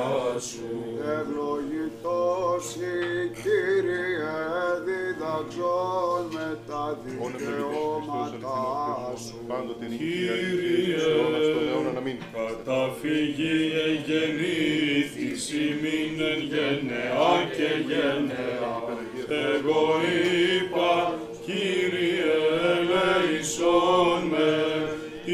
σου. 0.49 0.69
Ευλογητός 1.19 2.65
η 2.93 2.97
Κύριε 3.43 4.35
διδαξών 5.31 6.23
με 6.35 6.49
τα 6.69 6.83
Όνε 6.91 7.13
πολυτής 7.19 7.47
Χριστός 7.47 8.03
δικαιώματά 8.33 8.59
αληθινός 8.67 9.21
σου. 9.27 9.37
Θεός, 9.37 9.49
πάντοτε 9.51 9.85
νύχη 9.91 9.99
Κύριε, 9.99 10.97
και 10.97 11.11
αιώνας 11.11 11.47
των 11.55 11.63
αιώνων. 11.69 11.97
Αμήν. 12.01 12.19
Καταφύγει 12.37 13.57
εγεννήθης 13.87 15.43
ημίν 15.65 16.17
εν 16.31 16.41
γενεά 16.53 17.33
και 17.57 17.71
γενεά. 17.89 18.75
Εγώ 19.55 19.83
είπα, 20.57 20.93
Κύριε, 21.47 22.37
ελέησόν 22.75 24.21
με, 24.33 24.51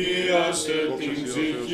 Ιάσε 0.04 0.80
την 0.98 1.14
ψυχή 1.24 1.65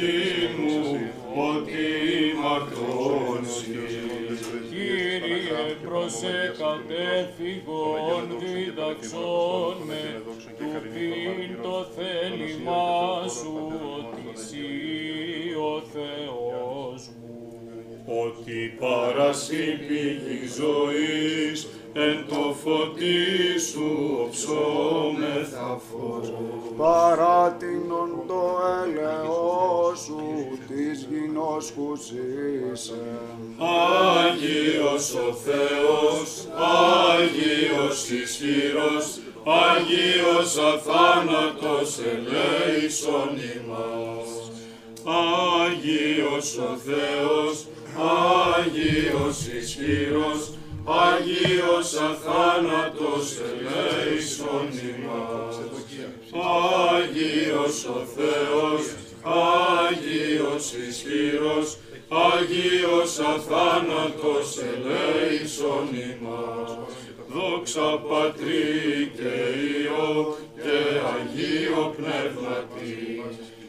Κύριε 6.03 6.51
προσε 6.51 6.55
κατέφυγον 6.59 8.39
διδαξόν 8.39 9.77
με 9.87 10.23
του 10.59 10.89
πίν 10.93 11.62
το 11.62 11.87
θέλημά 11.97 13.29
σου 13.29 13.73
ότι 13.97 14.23
εσύ 14.35 14.69
ο 15.55 15.81
Θεός 15.93 17.11
μου. 17.20 17.31
Ότι 18.24 18.77
παρασύ 18.81 19.79
πηγή 19.87 20.47
ζωής, 20.47 21.69
εν 21.94 22.24
το 22.28 22.55
φωτί 22.64 23.60
σου 23.70 24.19
οψόμεθα 24.24 25.81
φως. 25.90 26.32
Παράτηνον 26.77 28.10
το 28.27 28.59
έλεος 28.82 29.98
σου 30.05 30.59
της 30.69 31.06
γινός 31.10 31.73
που 31.73 31.97
ζήσε. 31.97 33.05
Άγιος 33.59 35.14
ο 35.14 35.32
Θεός, 35.44 36.48
Άγιος 37.14 38.10
ισχυρός, 38.10 39.19
Άγιος 39.44 40.56
αθάνατος 40.56 41.98
ελέησον 41.98 43.31
ημάς. 43.55 44.51
Άγιος 45.05 46.59
ο 46.59 46.77
Θεός, 46.86 47.66
Άγιος 48.55 49.47
ισχυρός, 49.47 50.51
Άγιος 50.84 51.94
αθάνατος 51.94 53.36
ελέησον 53.48 54.68
ημάς. 54.90 55.56
Άγιος 56.92 57.84
ο 57.84 58.06
Θεός, 58.16 58.84
Άγιος 59.22 60.72
ισχυρός, 60.88 61.76
Άγιος 62.09 63.18
αθάνατος 63.18 64.59
ελέησον 64.59 65.88
ημάς. 65.92 66.78
Δόξα 67.28 68.00
Πατρί 68.09 69.12
και 69.16 69.32
Υιό 69.68 70.36
και 70.62 70.78
Αγίο 71.14 71.94
Πνεύματι, 71.96 73.22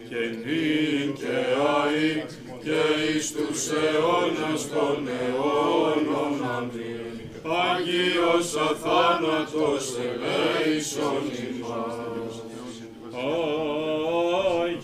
και 0.10 0.22
νυν 0.44 1.14
και 1.14 1.35
αεί 1.76 2.23
και 2.64 2.81
εις 3.15 3.31
τους 3.31 3.68
αιώνας 3.68 4.69
των 4.69 5.07
αιώνων. 5.07 6.34
Αμήν. 6.56 7.14
Άγιος 7.72 8.56
αθάνατος 8.56 9.85
ελέησον 10.07 11.23
ημάς. 11.49 11.95
Άγιος 13.11 14.84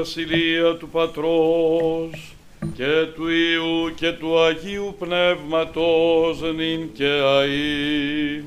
Βασιλεία 0.00 0.76
του 0.76 0.88
Πατρός 0.88 2.34
και 2.74 3.06
του 3.14 3.28
Υιού 3.28 3.94
και 3.94 4.12
του 4.12 4.40
Αγίου 4.40 4.94
Πνεύματος 4.98 6.40
νυν 6.56 6.92
και 6.92 7.20
αΐ 7.22 8.42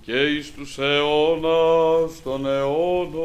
και 0.00 0.12
εις 0.12 0.52
τους 0.54 0.78
αιώνας 0.78 2.22
των 2.22 2.46
αιώνων. 2.46 3.20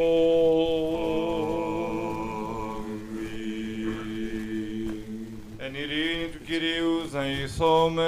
Εν 5.58 5.74
ειρήνη 5.74 6.28
του 6.32 6.40
Κυρίου 6.46 7.02
δεηθόμεν. 7.12 8.06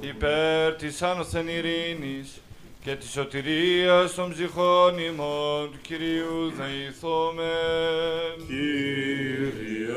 Υπέρ 0.00 0.74
της 0.74 1.02
άνωθεν 1.02 1.48
ειρήνης 1.48 2.35
και 2.86 2.96
της 2.96 3.10
σωτηρίας 3.10 4.14
των 4.14 4.32
ψυχών 4.32 4.98
ημών 4.98 5.70
του 5.70 5.78
Κυρίου 5.82 6.52
δεηθόμεν. 6.56 8.36
Κύριε 8.46 9.94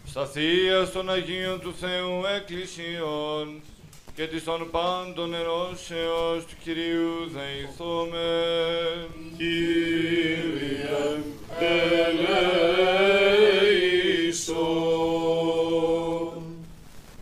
σταθείας 0.06 0.92
των 0.92 1.10
Αγίων 1.10 1.60
του 1.60 1.74
Θεού 1.80 2.22
Εκκλησιών 2.36 3.62
και 4.14 4.26
της 4.26 4.44
των 4.44 4.70
πάντων 4.70 5.34
ενώσεως 5.34 6.44
του 6.44 6.54
Κυρίου 6.62 7.30
δεηθόμεν. 7.34 9.08
Κύριε 9.36 11.22
ελέησον. 11.58 12.44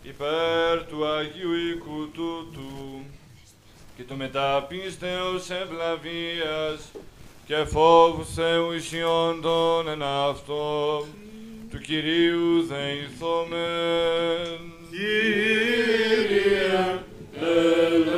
Υπέρ 0.03 0.85
του 0.87 1.07
Αγίου 1.07 1.55
οίκου 1.55 2.11
τούτου 2.13 3.05
και 3.97 4.03
του 4.03 4.17
μεταπίστεως 4.17 5.51
ευλαβίας 5.51 6.91
και 7.47 7.65
φόβου 7.65 8.25
Θεού 8.25 8.73
ισιόντων 8.73 9.89
εν 9.89 10.03
αυτό 10.03 11.05
του 11.73 11.79
Κυρίου 11.79 12.63
δεηθόμεν. 12.63 13.53
Κύριε 14.91 16.21
ελέησον. 17.35 18.13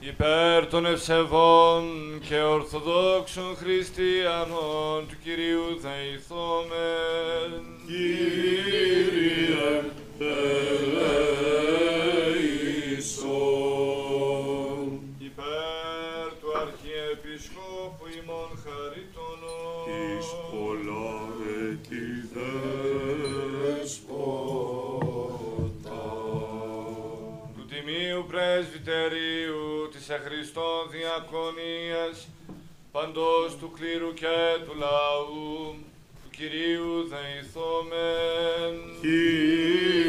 Υπέρ 0.00 0.66
των 0.66 0.86
ευσεβών 0.86 1.84
και 2.28 2.40
ορθοδόξων 2.40 3.56
χριστιανών 3.56 5.08
του 5.08 5.16
Κυρίου 5.22 5.78
δεηθόμεν. 5.80 7.50
Κύριε 7.86 9.82
ελέησον. 10.18 11.10
Υπέρ 15.18 16.28
του 16.40 16.50
Αρχιεπισκόπου 16.60 18.06
ημών 18.30 18.50
χαρίτωνος. 18.64 19.86
Εις 19.90 20.28
πολλά 20.50 21.10
έτη 21.68 22.06
δέσποτα. 23.92 24.18
του 27.54 27.64
Τιμίου 27.70 28.24
Πρεσβυτερίου 28.28 29.88
της 29.92 30.08
Εχριστών 30.08 30.82
Διακονίας 30.90 32.28
παντός 32.92 33.56
του 33.60 33.70
κλήρου 33.76 34.12
και 34.14 34.36
του 34.64 34.74
λαού 34.78 35.74
του 36.22 36.30
Κυρίου 36.36 37.08
δεηθόμεν. 37.12 38.72
Κύριε 39.00 39.99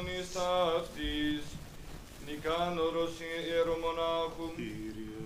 Αγίας 0.00 0.12
Μονής 0.12 0.32
Ταύτης, 0.32 1.42
Νικάνορος 2.26 3.12
Ιερομονάχου 3.48 4.48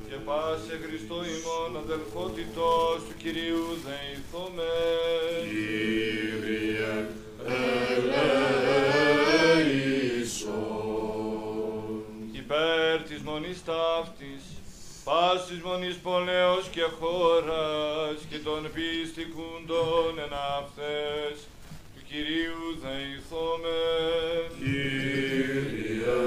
και 0.08 0.14
πάσε 0.26 0.80
Χριστό 0.84 1.14
ημών 1.14 1.70
αδελφότητος 1.82 2.96
του 3.06 3.14
Κυρίου 3.22 3.66
δεηθόμεν. 3.84 5.42
Κύριε 5.50 6.94
ελέησον. 9.44 9.94
υπέρ 12.32 13.02
της 13.02 13.20
μονής 13.22 13.64
ταύτης, 13.64 14.42
πάσης 15.04 15.60
μονής 15.62 15.96
πολέως 15.96 16.68
και 16.68 16.82
χώρας 17.00 18.16
και 18.30 18.38
των 18.38 18.70
πιστικούντων 18.74 20.18
εν 20.24 20.32
αυτές, 20.58 21.34
του 21.38 21.53
Κυρίου 22.14 22.64
δεηθόμεν. 22.82 24.44
Κύριε 24.58 26.18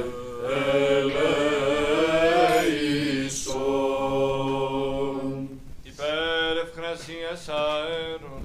ελέησον. 3.37 5.49
Υπέρ 5.83 6.53
ευγνασίας 6.65 7.43
αέρων, 7.49 8.43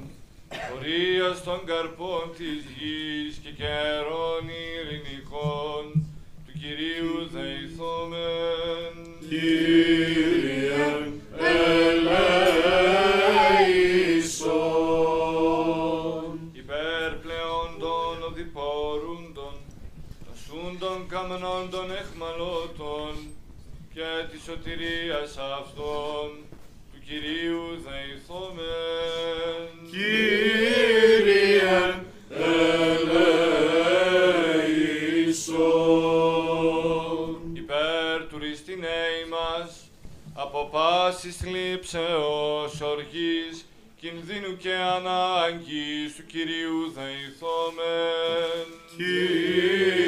πορείας 0.48 1.42
των 1.44 1.64
καρπών 1.64 2.30
της 2.36 2.64
γης 2.76 3.36
και 3.42 3.50
καιρών 3.50 4.48
ειρηνικών, 4.62 5.84
του 6.46 6.52
Κυρίου 6.60 7.18
δεηθόμεν. 7.32 8.94
Κύριε 9.28 10.41
σούντων 21.32 21.40
καμνών 21.40 21.70
των 21.70 21.90
εχμαλώτων 21.90 23.14
και 23.94 24.26
της 24.30 24.42
σωτηρίας 24.42 25.36
αυτών, 25.60 26.30
του 26.92 26.98
Κυρίου 27.06 27.66
δεηθόμεν. 27.84 29.68
Κύριε 29.90 30.54
ελέησον. 32.32 33.80
Υπέρ 37.54 38.26
του 38.28 38.38
ρηστινέη 38.38 39.24
μας, 39.30 39.90
από 40.34 40.68
πάσης 40.72 41.36
θλίψεως 41.36 42.80
οργής, 42.80 43.66
κινδύνου 44.00 44.56
και 44.56 44.74
ανάγκης 44.74 46.14
του 46.16 46.26
Κυρίου 46.26 46.92
δεηθόμεν. 46.94 48.66
Κύριε 48.96 50.02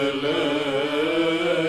ελέησον. 0.00 1.60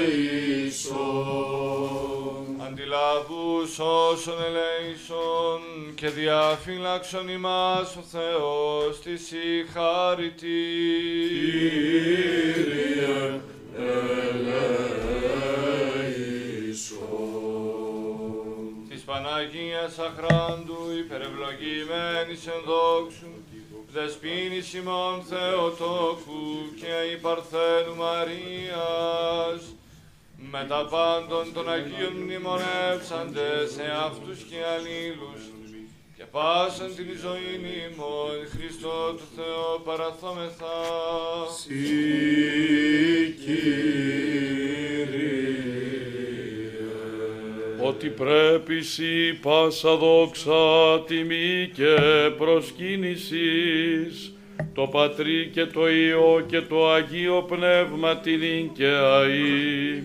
Αντιλαβούς 2.66 3.80
όσων 3.80 4.38
ελέησον 4.44 5.62
και 5.96 6.10
διαφύλαξον 6.10 7.30
ημάς 7.30 7.96
ο 7.96 8.02
Θεός 8.12 9.00
της 9.00 9.32
η 9.32 9.66
χάρητη. 9.74 10.48
Κύριε 12.60 13.42
ελέησον. 13.78 14.52
Της 18.90 19.02
Παναγίας 19.02 20.00
Αχράντου 20.00 20.80
υπερευλογημένης 21.00 22.48
εν 22.48 22.62
δόξου, 22.66 23.34
δεσπίνης 23.94 24.74
ημών 24.74 25.24
Θεοτόκου 25.30 26.44
και 26.76 27.14
η 27.14 27.18
Παρθένου 27.18 27.96
Μαρίας, 27.96 29.62
με 30.52 30.66
τα 30.70 30.88
πάντων 30.90 31.54
των 31.54 31.70
Αγίων 31.70 32.14
μνημονεύσαντες 32.14 33.72
σε 33.72 33.86
αυτούς 34.06 34.40
και 34.50 34.60
αλλήλους, 34.76 35.42
και 36.18 36.24
πάσαν 36.32 36.96
την 36.96 37.06
ζωή 37.24 37.54
ημών 37.92 38.38
Χριστό 38.52 39.14
του 39.18 39.28
Θεό 39.36 39.82
παραθόμεθα. 39.86 40.78
Συ 41.58 41.74
Κύριε. 43.44 44.52
Ότι 47.84 48.08
πρέπει 48.08 48.82
σοι 48.82 49.40
πάσα 49.42 49.96
δόξα, 49.96 51.02
τιμή 51.08 51.72
και 51.74 51.96
προσκύνησης, 52.38 54.34
το 54.74 54.88
Πατρί 54.88 55.50
και 55.54 55.66
το 55.66 55.90
Υιό 55.90 56.44
και 56.48 56.62
το 56.62 56.90
Αγίο 56.90 57.42
Πνεύμα 57.42 58.18
την 58.18 58.72
και 58.74 58.90
αΐ, 58.90 60.02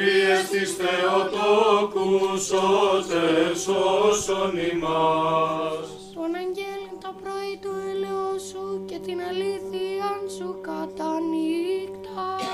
Τες 0.00 0.08
πρεσβείες 0.08 0.48
της 0.50 0.76
Θεοτόκους 0.80 2.44
σώτερ 2.44 3.56
σώσον 3.56 4.56
ημάς. 4.72 5.88
Τον 6.14 6.34
αγγέλιν 6.40 6.96
το 7.02 7.14
πρωί 7.22 7.54
του 7.62 7.72
ελαιός 7.90 8.42
σου 8.48 8.84
και 8.88 8.98
την 8.98 9.18
αλήθεια 9.30 10.10
σου 10.36 10.48
κατά 10.60 11.12
νύχτα. 11.30 11.99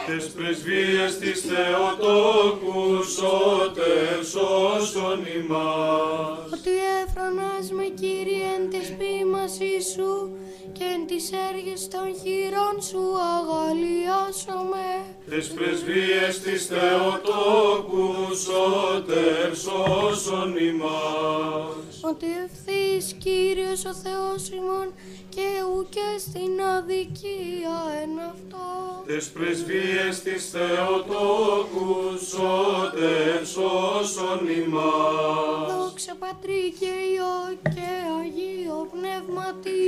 Τες 0.06 0.28
πρεσβείες 0.28 1.18
της 1.18 1.40
Θεοτόκους 1.40 3.12
σώτερ 3.12 4.24
σώσον 4.24 5.20
ημάς. 5.38 6.50
Ότι 6.52 6.70
έφρανας 7.02 7.70
με 7.70 7.84
Κύριε 8.00 8.46
εν 8.56 8.70
της 8.70 8.88
ποίημασή 8.98 9.76
σου 9.92 10.36
και 10.72 10.84
εν 10.94 11.06
της 11.06 11.30
έργης 11.48 11.88
των 11.88 12.06
χειρών 12.20 12.76
σου 12.88 13.04
αγαλιάσομαι. 13.34 14.88
Τες 15.30 15.46
πρεσβείες 15.48 16.40
της 16.44 16.66
Θεοτόκους 16.66 18.40
σώτερ 18.46 19.56
σώσον 19.64 20.56
ημάς. 20.56 22.00
Ότι 22.10 22.26
ευθύς 22.44 23.12
Κύριος 23.24 23.84
ο 23.84 23.94
Θεός 24.04 24.48
ημών 24.48 24.88
και 25.36 25.50
ουκέ 25.76 26.10
στην 26.18 26.52
αδικία 26.76 27.78
εν 28.02 28.12
αυτό. 28.32 28.66
Τες 29.06 29.26
πρεσβείες 29.34 30.22
της 30.24 30.50
Θεοτόκους 30.50 32.28
σώτερ 32.28 33.46
σώσον 33.46 34.40
ημάς. 34.60 35.72
Δόξα 35.78 36.14
Πατρί 36.18 36.74
και 36.80 36.92
Υιό 37.12 37.38
και 37.74 37.90
Αγίο 38.18 38.78
Πνεύματι. 38.94 39.84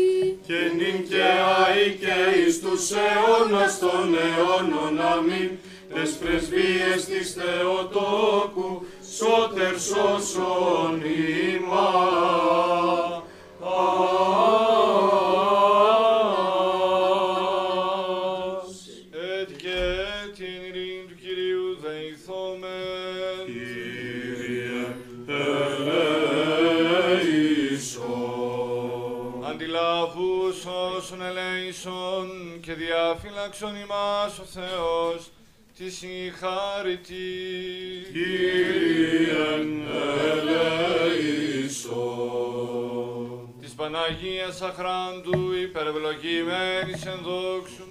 Και 0.46 0.60
νυν 0.76 1.08
και 1.08 1.22
αεί 1.56 1.86
και 2.02 2.16
εις 2.38 2.60
τους 2.60 2.90
αιώνας 2.90 3.78
των 3.78 4.06
αιώνων 4.24 5.00
αμήν. 5.12 5.50
Τες 5.94 6.10
πρεσβείες 6.10 7.04
της 7.04 7.36
Θεοτόκους 7.38 8.78
σώτερ 9.16 9.74
σώσον 9.80 11.02
ημάς. 11.54 12.48
Ελέησον 31.86 32.60
και 32.60 32.74
διαφύλαξον 32.74 33.76
ημάς 33.76 34.38
ο 34.38 34.42
Θεός 34.42 35.30
της 35.76 36.02
η 36.02 36.32
χάρητη. 36.38 37.14
Κύριε 38.12 39.36
ελέησον. 40.30 41.78
Της 43.60 43.72
Παναγίας 43.72 44.62
Αχράντου 44.62 45.52
υπερευλογημένης 45.62 47.06
εν 47.06 47.20
δόξου, 47.22 47.88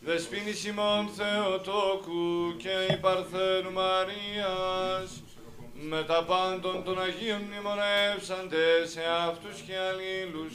δεσπίνης 0.00 0.64
ημών 0.64 1.08
Θεοτόκου 1.16 2.56
και 2.56 2.92
η 2.92 2.96
Παρθένου 2.96 3.72
Μαρίας, 3.72 5.22
με 5.72 6.02
τα 6.02 6.24
πάντων 6.24 6.84
των 6.84 7.02
Αγίων 7.02 7.40
μνημονεύσαντες 7.40 8.90
σε 8.90 9.02
αυτούς 9.28 9.60
και 9.66 9.76
αλλήλους, 9.88 10.52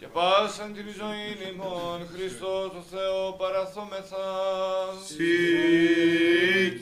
και 0.00 0.06
πάσαν 0.06 0.72
την 0.72 0.84
ζωή 0.84 1.52
ημών 1.52 2.08
Χριστός 2.12 2.70
το 2.72 2.82
Θεός 2.90 3.34
παραθόμεθα. 3.38 4.26
Συ 5.06 5.24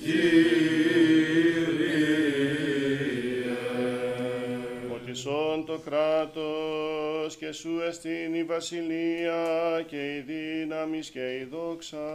Κύριε. 0.03 0.39
Οτισόν 4.95 5.65
το 5.67 5.79
κράτος 5.79 7.37
και 7.37 7.53
σου 7.53 7.81
εστίν 7.89 8.35
η 8.35 8.45
βασιλεία 8.45 9.45
και 9.87 10.15
η 10.17 10.21
δύναμη 10.21 10.99
και 10.99 11.37
η 11.41 11.49
δόξα 11.51 12.09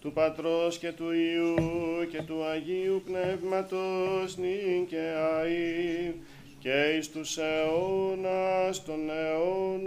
του 0.00 0.12
Πατρός 0.12 0.78
και 0.78 0.92
του 0.92 1.10
Υιού 1.12 1.56
και 2.10 2.22
του 2.22 2.44
Αγίου 2.44 3.02
Πνεύματος 3.06 4.36
νυν 4.36 4.86
και 4.86 5.12
αΐ 5.16 6.14
και 6.62 6.96
εις 6.98 7.10
τους 7.10 7.36
αιώνας 7.36 8.84
των 8.84 9.10
αιώνων. 9.10 9.82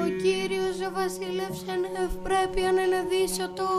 Ο 0.00 0.06
Κύριος 0.22 0.76
ο 0.88 0.90
βασίλευς 0.94 1.64
εν 1.68 1.84
ευπρέπειαν 2.04 2.76
ενεδίσατο, 2.78 3.70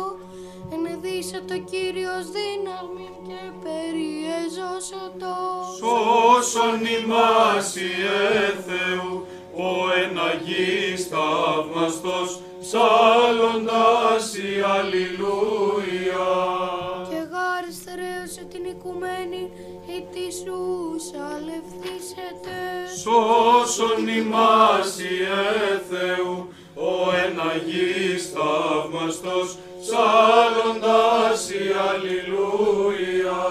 ενεδίσατο 0.73 1.57
Κύριος 1.71 2.25
δύναμη 2.35 3.09
και 3.27 3.41
περιεζώσατο. 3.63 5.35
Σώσον 5.77 6.79
ημάς 6.97 7.75
Ιε 7.75 8.29
Θεού, 8.67 9.25
ο 9.55 9.69
εν 10.01 10.19
Αγίης 10.29 11.07
θαύμαστος, 11.07 12.41
ψάλλοντας 12.61 14.35
η 14.35 14.51
Αλληλούια. 14.77 16.29
Και 17.91 17.97
γάρις 17.97 18.33
θεραίωσε 18.33 18.43
την 18.51 18.63
οικουμένη, 18.63 19.51
η 19.85 20.05
τη 20.11 20.33
σου 20.33 20.59
σαλευθήσετε. 21.09 22.57
Σώσον 23.01 24.07
ημάς 24.07 24.99
Ιε 24.99 25.81
Θεού, 25.89 26.47
ο 26.75 27.15
εν 27.23 27.41
Αγίης 27.51 28.33
θαύμαστος, 28.33 29.57
ψάλλοντας 29.81 31.49
η 31.49 31.63
Αλληλούια. 31.89 33.41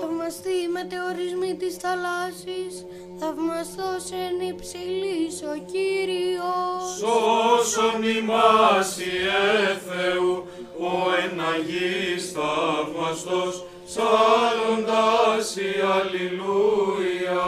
Θαυμαστή 0.00 0.68
μετεωρισμοί 0.72 1.54
της 1.56 1.74
θαλάσσης, 1.76 2.74
θαυμαστός 3.18 4.04
εν 4.24 4.36
υψηλής 4.48 5.34
ο 5.52 5.54
Κύριος. 5.72 6.82
Σώσον 6.98 8.02
ημάς 8.02 8.98
Ιε 8.98 9.78
Θεού, 9.86 9.91
θαύμαστος, 13.22 13.64
ψάλλοντας 13.86 15.56
η 15.56 15.72
Αλληλούια. 15.94 17.44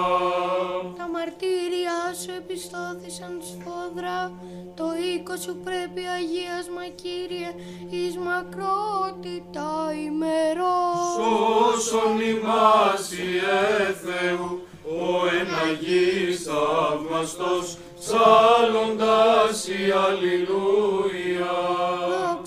Τα 0.99 1.09
μαρτύρια 1.13 1.99
σου 2.23 2.31
επιστώθησαν 2.37 3.43
σφόδρα, 3.49 4.33
το 4.77 4.85
οίκο 5.05 5.37
σου 5.37 5.57
πρέπει 5.65 6.03
αγίασμα 6.17 6.85
Κύριε, 7.03 7.51
εις 7.91 8.17
μακρότητα 8.17 9.71
ημερών. 10.07 10.97
Σώσον 11.17 12.21
ημάς 12.21 13.13
Ιε 13.13 13.95
Θεού, 14.05 14.63
ο 14.85 15.27
εν 15.39 15.49
Αγίης 15.65 16.43
θαύμαστος, 16.43 17.77
ψάλλοντας 17.99 19.69
η 19.69 19.93
Αλληλούια. 20.07 21.55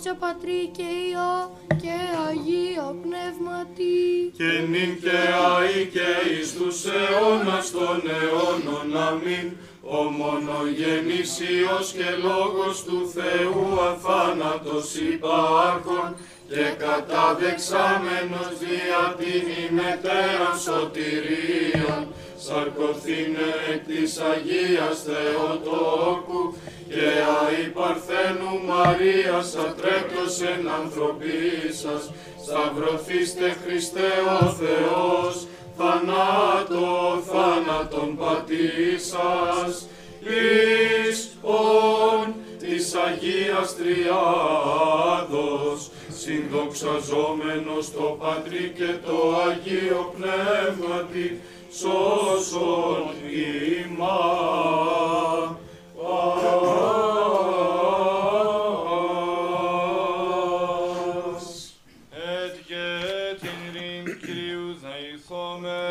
Δόξα 0.07 0.25
Πατρί 0.25 0.61
και 0.77 0.87
Υιό 1.07 1.35
και 1.67 1.75
και 1.81 1.97
Αγίο 2.27 2.87
Πνεύματι. 3.03 3.97
και 4.37 4.51
νυν 4.71 4.91
και 5.03 5.19
αεί 5.49 5.85
και 5.95 6.09
εις 6.31 6.49
τους 6.57 6.77
αιώνας 6.85 7.71
των 7.71 8.01
αιώνων 8.15 8.89
αμήν. 9.07 9.47
Ο 9.97 10.03
μονογενής 10.19 11.31
Υιός 11.39 11.87
και 11.97 12.09
Λόγος 12.27 12.83
του 12.83 12.99
Θεού 13.15 13.65
αθάνατος 13.89 14.95
υπάρχον 15.13 16.09
και 16.49 16.65
καταδεξάμενος 16.83 18.51
δια 18.61 19.03
την 19.19 19.45
ημετέραν 19.65 20.57
σωτηρίαν 20.65 22.03
σαρκωθήνε 22.45 23.49
εκ 23.71 23.81
της 23.89 24.11
Αγίας 24.31 24.97
Θεοτόκου 25.07 26.43
και 26.89 27.09
αη 27.43 27.61
Παρθένου 27.67 28.53
Μαρίας 28.67 29.55
ατρέπτος 29.55 30.41
εν 30.41 30.61
ανθρωπίσας 30.79 32.03
σταυρωθήστε 32.43 33.47
Χριστέ 33.63 34.11
ο 34.41 34.45
Θεός 34.61 35.33
θανάτω 35.77 36.87
θάνατον 37.31 38.09
πατήσας 38.17 39.73
εις 40.19 41.37
ον 41.41 42.33
της 42.59 42.95
Αγίας 42.95 43.75
Τριάδος 43.75 44.69
συνδοξαζόμενος 46.09 47.91
το 47.91 48.17
Πατρί 48.19 48.73
και 48.75 48.91
το 49.05 49.17
Αγίο 49.47 50.13
Πνεύματι 50.15 51.27
σώσον 51.71 53.13
ημάς. 53.85 55.66
Et 55.99 56.03
και 62.67 62.85
την 63.39 63.49
ειρήν 63.67 64.05
Κυρίου 64.19 64.75
δεηθώμε. 64.81 65.81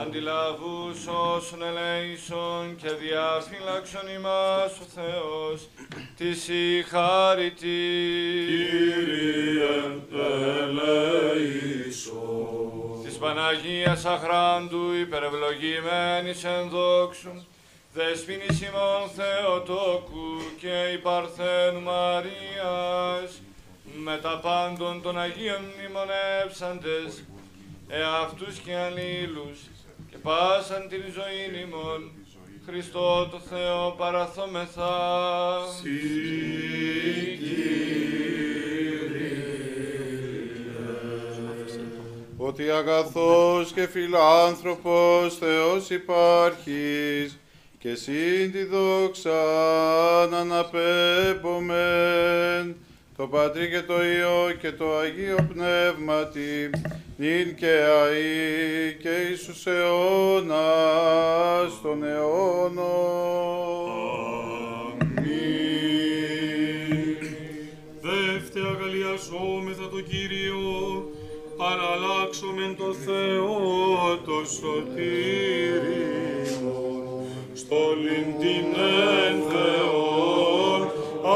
Αντιλαβούς 0.00 1.06
όσων 1.06 1.62
ελέησον 1.62 2.76
και 13.18 13.24
διαφύλαξον 13.24 13.78
ημάς 13.78 14.04
ο 14.04 14.04
Θεός 14.04 14.04
της 14.04 14.04
η 14.04 14.04
χάρητη. 14.04 14.04
Της 14.04 14.04
Παναγίας 14.04 14.04
Αχράντου 14.04 14.92
υπερευλογημένης 14.92 16.44
εν 16.44 16.68
δόξου, 16.68 17.44
Δεσποίνης 17.92 18.60
ημών 18.60 19.08
Θεοτόκου 19.16 20.28
και 20.60 20.92
η 20.92 20.98
Παρθένου 20.98 21.80
Μαρίας, 21.80 23.42
με 24.04 24.18
τα 24.22 24.40
πάντων 24.42 25.02
των 25.02 25.18
Αγίων 25.18 25.62
μνημονεύσαντες, 25.76 27.24
εαυτούς 27.88 28.58
και 28.58 28.76
αλλήλους, 28.76 29.58
και 30.10 30.18
πάσαν 30.18 30.88
την 30.88 31.02
ζωή 31.12 31.60
ημών, 31.62 32.12
Χριστό 32.66 33.28
το 33.30 33.38
Θεό 33.38 33.94
παραθόμεθα. 33.96 34.96
Ότι 42.48 42.70
αγαθός 42.70 43.72
και 43.72 43.86
φιλάνθρωπος 43.86 45.38
Θεός 45.38 45.90
υπάρχεις 45.90 47.38
και 47.78 47.94
συν 47.94 48.52
τη 48.52 48.64
δόξα 48.64 49.30
να 50.30 50.38
αναπέμπομεν 50.38 52.76
το 53.16 53.26
Πατρί 53.26 53.68
και 53.68 53.82
το 53.82 54.04
Υιό 54.04 54.52
και 54.60 54.72
το 54.72 54.98
Αγίο 54.98 55.48
Πνεύματι 55.54 56.70
νυν 57.16 57.54
και 57.54 57.80
αεί 58.02 58.94
και 59.02 59.10
εις 59.32 59.44
τους 59.44 59.66
αιώνας 59.66 60.60
των 61.82 62.04
αιώνων. 62.04 62.86
Δεύτε 68.00 68.60
αγαλιαζόμεθα 68.60 69.88
το 69.88 70.00
Κύριο, 70.00 71.10
παραλλάξομεν 71.60 72.72
το 72.76 72.90
Θεό 73.04 73.56
το 74.26 74.38
σωτήριο. 74.56 76.16
Στόλην 77.60 78.28
την 78.40 78.68
εν 79.26 79.36
Θεόν, 79.50 80.80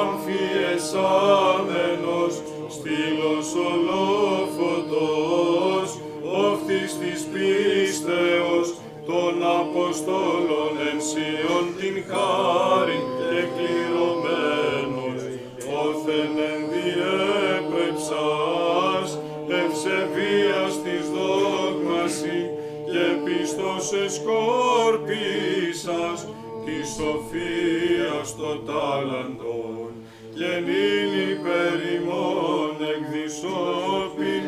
αμφιεσάμενος, 0.01 2.35
στήλος 2.75 3.49
ολόφωτος, 3.71 5.89
όφθης 6.45 6.93
της 7.01 7.21
πίστεως, 7.33 8.67
των 9.07 9.35
Αποστόλων 9.61 10.75
εν 10.91 10.99
Σιών 11.09 11.67
την 11.79 11.97
χάρη 12.11 12.99
και 13.19 13.35
κληρωμένος, 13.55 14.22
εσκόρπισας, 23.93 25.09
τη 26.65 26.79
σοφία 26.97 28.17
στο 28.25 28.51
τάλαντον, 28.67 29.91
και 30.35 30.51
νυν 30.67 31.11
υπέρ 31.31 31.77
ημών 31.97 32.77
εκδισόπιν, 32.95 34.45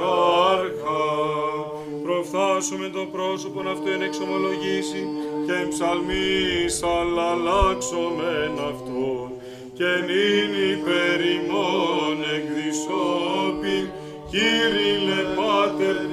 προφθάσουμε 2.03 2.87
το 2.89 3.05
πρόσωπον 3.05 3.67
αυτό 3.67 3.89
εν 3.89 4.01
εξομολογήσει 4.01 5.07
και 5.45 5.53
εν 5.53 5.67
ψαλμής 5.67 6.83
αλλάξομεν 7.31 8.53
αυτόν. 8.71 9.31
Και 9.73 9.91
νυν 10.07 10.51
υπέρ 10.71 11.19
ημών 11.35 12.17
εκδισόπιν 12.35 12.68
Κύριε 14.31 15.23
Πάτερ 15.35 16.08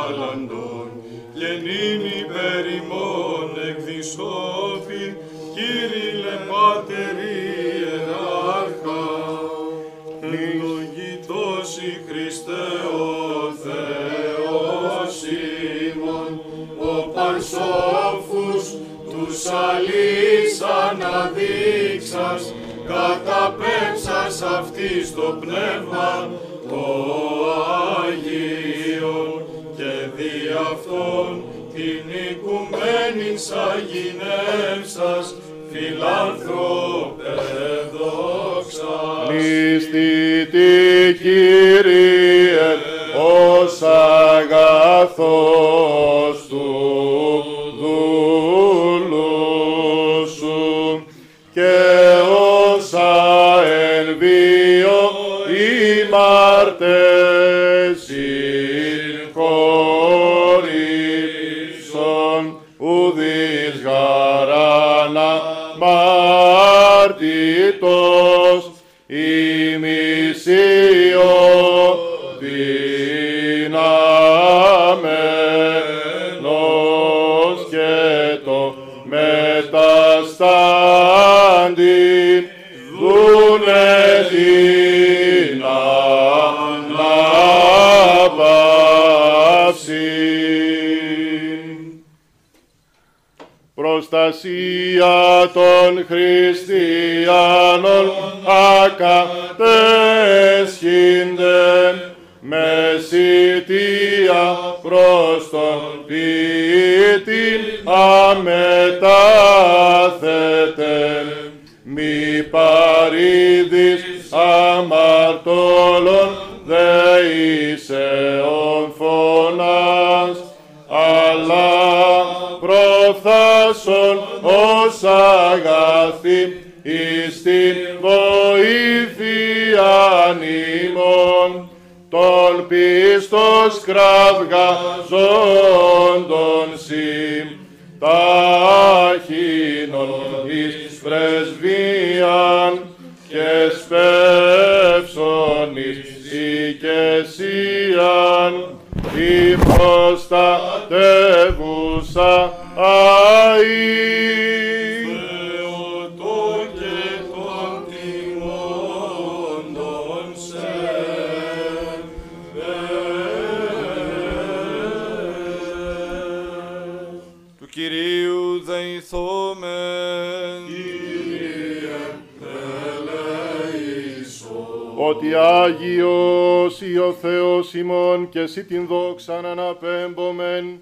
και 178.40 178.46
εσύ 178.46 178.64
την 178.64 178.88
δόξα 178.88 179.42
να 179.42 179.50
αναπέμπομεν, 179.50 180.82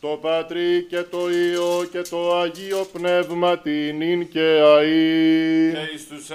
το 0.00 0.08
Πατρί 0.08 0.86
και 0.88 1.02
το 1.02 1.30
Υιό 1.30 1.84
και 1.90 2.00
το 2.00 2.36
Αγίο 2.36 2.86
Πνεύμα 2.92 3.58
την 3.58 4.00
Ίν 4.00 4.28
και 4.28 4.60
αΐ. 4.62 5.72
Και 5.74 5.94
εις 5.94 6.08
τους 6.08 6.30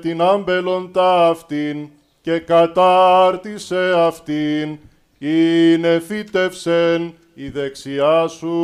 την 0.00 0.20
άμπελον 0.20 0.92
ταύτην 0.92 1.88
και 2.20 2.38
κατάρτισε 2.38 3.92
αυτήν, 3.96 4.78
είναι 5.18 6.02
φύτευσεν 6.06 7.14
η 7.34 7.48
δεξιά 7.48 8.26
σου. 8.26 8.56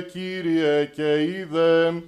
Κύριε 0.00 0.84
και 0.84 1.22
είδε, 1.22 2.02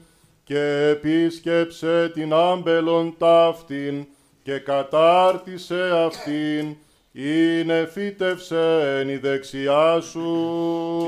και 0.44 0.88
επίσκεψε 0.90 2.10
την 2.14 2.32
άμπελον 2.32 3.14
ταύτην, 3.18 4.06
και 4.42 4.58
κατάρτισε 4.58 5.90
αυτήν, 6.06 6.76
είναι 7.12 7.88
φύτευσε 7.92 8.98
εν 9.00 9.08
η 9.08 9.16
δεξιά 9.16 10.00
σου. 10.00 11.06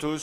σώσον 0.00 0.18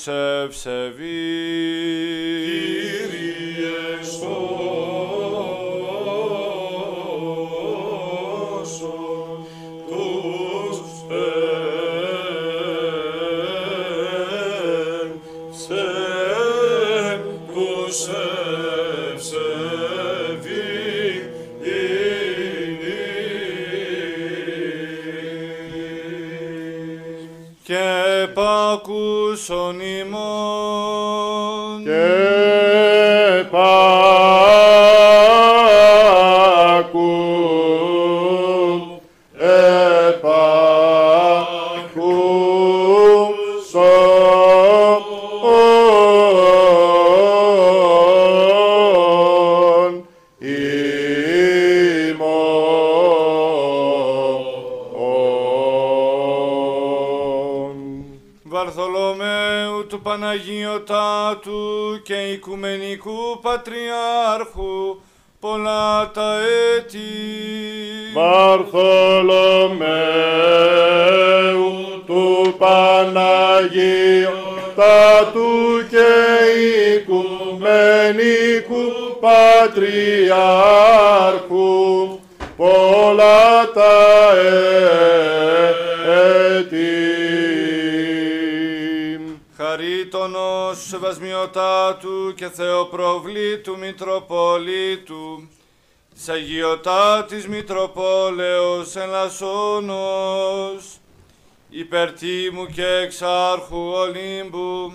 υπερτίμου 101.85 102.65
και 102.65 102.85
εξάρχου 102.85 103.77
Ολύμπου 103.77 104.93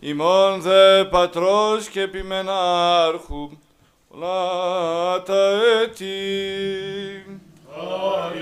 ημών 0.00 0.60
δε 0.60 1.04
πατρός 1.04 1.88
και 1.88 2.00
επιμενάρχου 2.00 3.50
πολλά 4.08 5.22
τα 5.22 5.60
έτη. 5.82 6.06
Χαρίτονος 7.74 8.38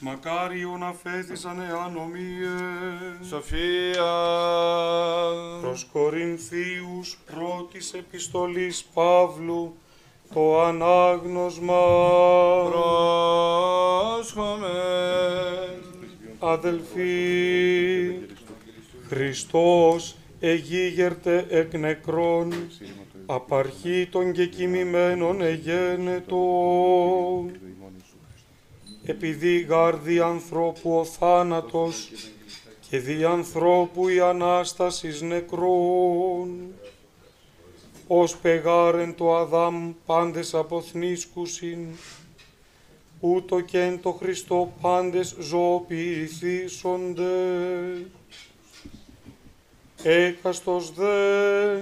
μακάριον 0.00 0.82
αφέθησαν 0.82 1.60
εάν 1.60 1.96
ομοίες. 1.96 3.28
Σοφία. 3.28 4.12
Προς 5.60 5.88
Κορινθίους 5.92 7.18
πρώτης 7.34 7.92
επιστολής 7.92 8.84
Παύλου, 8.94 9.76
το 10.34 10.62
ανάγνωσμα. 10.62 11.80
Πρόσχομαι. 14.20 14.68
Αδελφοί, 16.38 17.10
Χριστός 19.08 20.16
εγίγερτε 20.40 21.46
εκ 21.48 21.74
νεκρών, 21.74 22.52
απαρχή 23.26 24.08
των 24.10 24.32
και 24.32 24.46
κοιμημένων 24.46 25.40
εγένετο. 25.40 26.36
Επειδή 29.04 29.58
γάρδι 29.58 30.20
ανθρώπου 30.20 30.98
ο 30.98 31.04
θάνατος 31.04 32.10
και 32.88 32.98
δι' 32.98 33.24
ανθρώπου 33.24 34.08
η 34.08 34.20
Ανάστασης 34.20 35.20
νεκρών, 35.20 36.74
ως 38.06 38.36
πεγάρεν 38.36 39.14
το 39.14 39.36
Αδάμ 39.36 39.92
πάντες 40.06 40.54
αποθνίσκουσιν, 40.54 41.86
ούτω 43.20 43.60
και 43.60 43.80
εν 43.80 44.00
το 44.00 44.12
Χριστό 44.12 44.72
πάντες 44.80 45.36
ζωοποιηθήσονται. 45.40 47.26
Έκαστος 50.02 50.92
δε 50.94 51.78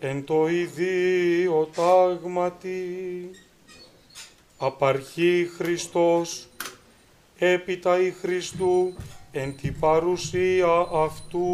εν 0.00 0.24
το 0.24 0.48
ιδίο 0.48 1.70
τάγματι, 1.74 3.30
απαρχή 4.58 5.50
Χριστός, 5.56 6.46
έπειτα 7.38 8.00
η 8.00 8.10
Χριστού 8.10 8.94
εν 9.32 9.56
τη 9.56 9.70
παρουσία 9.70 10.86
αυτού. 10.92 11.48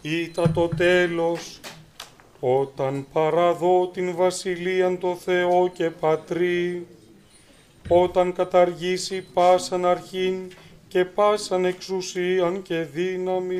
Ήτα 0.00 0.50
το 0.50 0.68
τέλος, 0.68 1.60
όταν 2.40 3.06
παραδώ 3.12 3.88
την 3.92 4.16
βασιλείαν 4.16 4.98
το 4.98 5.14
Θεό 5.14 5.70
και 5.72 5.90
Πατρί, 5.90 6.86
όταν 7.88 8.32
καταργήσει 8.32 9.24
πάσαν 9.32 9.86
αρχήν 9.86 10.52
και 10.88 11.04
πάσαν 11.04 11.64
εξουσίαν 11.64 12.62
και 12.62 12.80
δύναμη. 12.80 13.56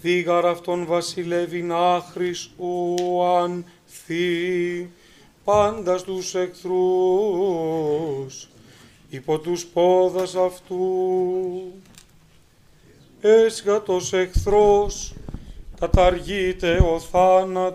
Δίγαρ 0.00 0.46
αυτόν 0.46 0.86
βασιλεύει 0.86 1.68
άχρης 1.70 2.50
ουαν 2.56 3.64
θύ, 4.04 4.88
πάντα 5.44 5.98
στους 5.98 6.34
εχθρούς, 6.34 6.88
υπό 9.08 9.38
τους 9.38 9.64
πόδας 9.64 10.34
αυτού. 10.34 11.72
Έσγατος 13.20 14.12
εχθρός, 14.12 15.14
καταργείται 15.80 16.82
ο 16.82 17.00
θάνατος. 17.00 17.74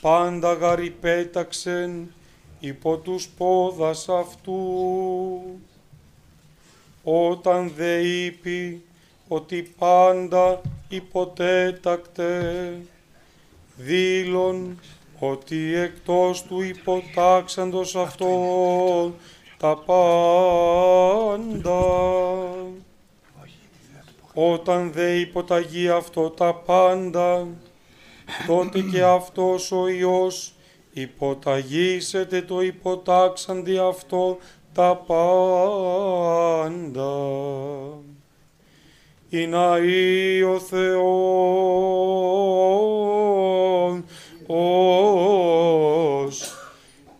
Πάντα 0.00 0.52
γαρυπέταξεν 0.52 2.12
υπό 2.60 2.96
τους 2.96 3.28
πόδας 3.28 4.08
αυτού. 4.08 4.60
Όταν 7.02 7.72
δε 7.76 8.00
είπε 8.00 8.78
ότι 9.28 9.74
πάντα 9.78 10.60
υποτέτακτε, 10.88 12.72
δήλων 13.76 14.78
ότι 15.18 15.74
εκτός 15.74 16.42
του 16.42 16.62
υποτάξαντος 16.62 17.96
αυτόν 17.96 19.14
τα 19.58 19.76
πάντα. 19.76 21.04
Όταν 24.34 24.92
δε 24.92 25.18
υποταγεί 25.18 25.88
αυτό 25.88 26.30
τα 26.30 26.54
πάντα, 26.54 27.46
τότε 28.46 28.80
και 28.80 29.02
αυτός 29.02 29.72
ο 29.72 29.88
Υιός 29.88 30.54
υποταγήσετε 30.92 32.42
το 32.42 32.60
υποτάξαντι 32.60 33.78
αυτό 33.78 34.38
τα 34.72 34.96
πάντα. 34.96 35.24
Η 39.36 39.46
να 39.46 39.78
ή 39.78 40.42
ο 40.42 40.58
Θεός, 40.58 40.94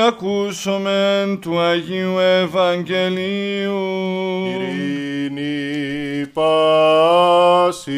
Ακούσομεν 0.00 1.40
του 1.40 1.58
Αγίου 1.60 2.18
Ευαγγελίου. 2.18 3.78
Ειρήνη 4.46 6.26
πάση. 6.32 7.92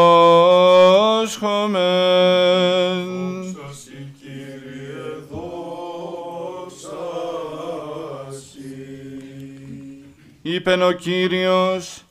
Είπεν 10.67 10.83
ο 10.83 10.93
Κύριος 10.93 12.03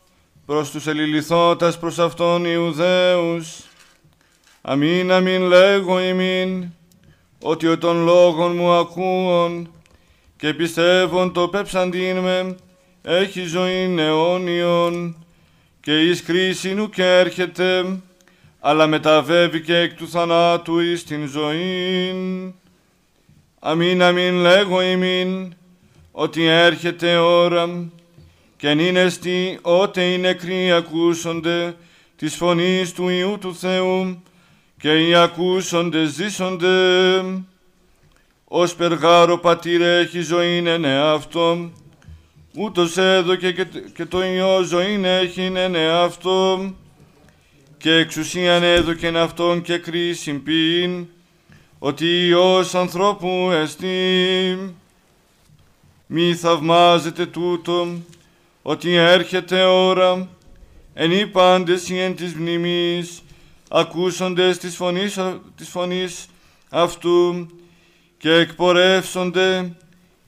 προς 0.45 0.71
τους 0.71 0.87
ελιληθώτας 0.87 1.79
προς 1.79 1.99
αυτόν 1.99 2.45
Ιουδαίους 2.45 3.59
Αμήν 4.61 5.11
αμήν 5.11 5.41
λέγω 5.41 5.99
ημίν 5.99 6.65
ότι 7.41 7.67
ο 7.67 7.77
των 7.77 8.03
λόγων 8.03 8.55
μου 8.55 8.71
ακούων 8.71 9.71
και 10.37 10.53
πιστεύων 10.53 11.33
το 11.33 11.47
πέψαντίν 11.47 12.17
με 12.17 12.55
έχει 13.01 13.41
ζωή 13.41 13.95
αιώνιον 13.97 15.25
και 15.81 16.01
εις 16.01 16.23
κρίσιν 16.23 16.79
ουκ 16.79 16.97
έρχεται 16.97 17.99
αλλά 18.59 18.87
μεταβεύει 18.87 19.61
και 19.61 19.77
εκ 19.77 19.93
του 19.93 20.09
θανάτου 20.09 20.79
εις 20.79 21.03
την 21.03 21.27
ζωήν. 21.27 22.53
Αμήν 23.59 24.01
αμήν 24.01 24.35
λέγω 24.35 24.81
ημίν 24.81 25.53
ότι 26.11 26.45
έρχεται 26.45 27.15
ώρα 27.17 27.89
και 28.65 28.71
είναι 28.71 29.09
στη 29.09 29.59
ότε 29.61 30.03
οι 30.03 30.17
νεκροί 30.17 30.71
ακούσονται 30.71 31.75
της 32.15 32.35
φωνής 32.35 32.93
του 32.93 33.09
Υιού 33.09 33.37
του 33.41 33.55
Θεού 33.55 34.23
και 34.79 35.07
οι 35.07 35.15
ακούσονται 35.15 36.05
ζήσονται. 36.05 36.67
Ως 38.45 38.75
περγάρο 38.75 39.37
πατήρ 39.37 39.81
έχει 39.81 40.21
ζωήν 40.21 40.67
εν 40.67 40.83
εαυτό, 40.83 41.71
ούτως 42.57 42.97
έδωκε 42.97 43.51
και, 43.51 43.65
και 43.95 44.05
το 44.05 44.23
ιό 44.23 44.61
ζωήν 44.61 45.05
έχει 45.05 45.51
εν 45.55 45.75
αυτό 45.75 46.73
και 47.77 47.93
εξουσίαν 47.93 48.63
έδωκεν 48.63 49.17
αυτόν 49.17 49.61
και 49.61 49.77
κρίσιν 49.77 50.43
ποιήν 50.43 51.07
ότι 51.79 52.05
Υιός 52.05 52.75
ανθρώπου 52.75 53.49
εστί. 53.51 54.75
Μη 56.07 56.35
θαυμάζετε 56.35 57.25
τούτο, 57.25 57.87
ότι 58.67 58.95
έρχεται 58.95 59.63
ώρα, 59.63 60.27
εν 60.93 61.11
είπαντες 61.11 61.89
ή 61.89 61.99
εν 61.99 62.15
της 62.15 62.33
μνημής, 62.33 63.21
ακούσοντες 63.69 64.57
της 64.57 64.75
φωνής, 64.75 65.19
της 65.55 65.69
φωνής 65.69 66.25
αυτού 66.69 67.47
και 68.17 68.31
εκπορεύσονται 68.33 69.77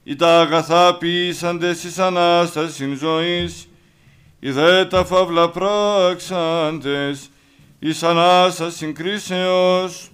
ή 0.03 0.15
τα 0.15 0.39
αγαθά 0.39 0.97
ποιήσαντες 0.97 1.83
εις 1.83 1.99
Ανάστασιν 1.99 2.97
ζωής, 2.97 3.67
οι 4.39 4.51
δε 4.51 4.85
τα 4.85 5.05
φαύλα 5.05 5.49
πράξαντες 5.49 7.29
εις 7.79 8.03
Ανάστασιν 8.03 8.93
κρίσεως, 8.93 10.11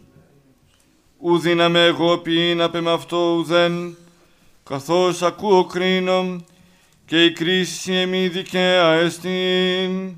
ουδύναμε 1.17 1.85
εγώ 1.85 2.17
ποιήν 2.17 2.61
απ' 2.61 2.87
αυτό 2.87 3.35
ουδέν, 3.37 3.97
καθώς 4.63 5.21
ακούω 5.21 5.65
κρίνω 5.65 6.43
και 7.05 7.23
η 7.23 7.31
κρίση 7.31 7.93
εμεί 7.93 8.27
δικαία 8.27 8.93
εστίν, 8.93 10.15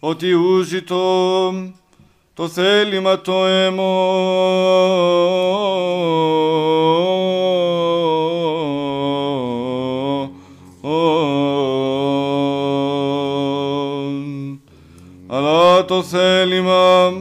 ότι 0.00 0.32
ούζει 0.32 0.82
το, 0.82 1.50
το 2.34 2.48
θέλημα 2.48 3.20
το 3.20 3.46
αιμόν. 3.46 4.96
Αλλά 15.28 15.84
το 15.84 16.02
θέλημα 16.02 17.12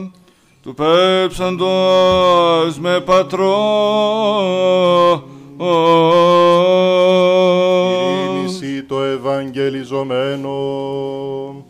του 0.64 0.74
πέψαντος 0.74 2.80
με 2.80 3.00
πατρό 3.00 3.54
Ειρήνηση 5.58 6.95
το 8.88 9.02
Ευαγγελιζομένο. 9.02 11.65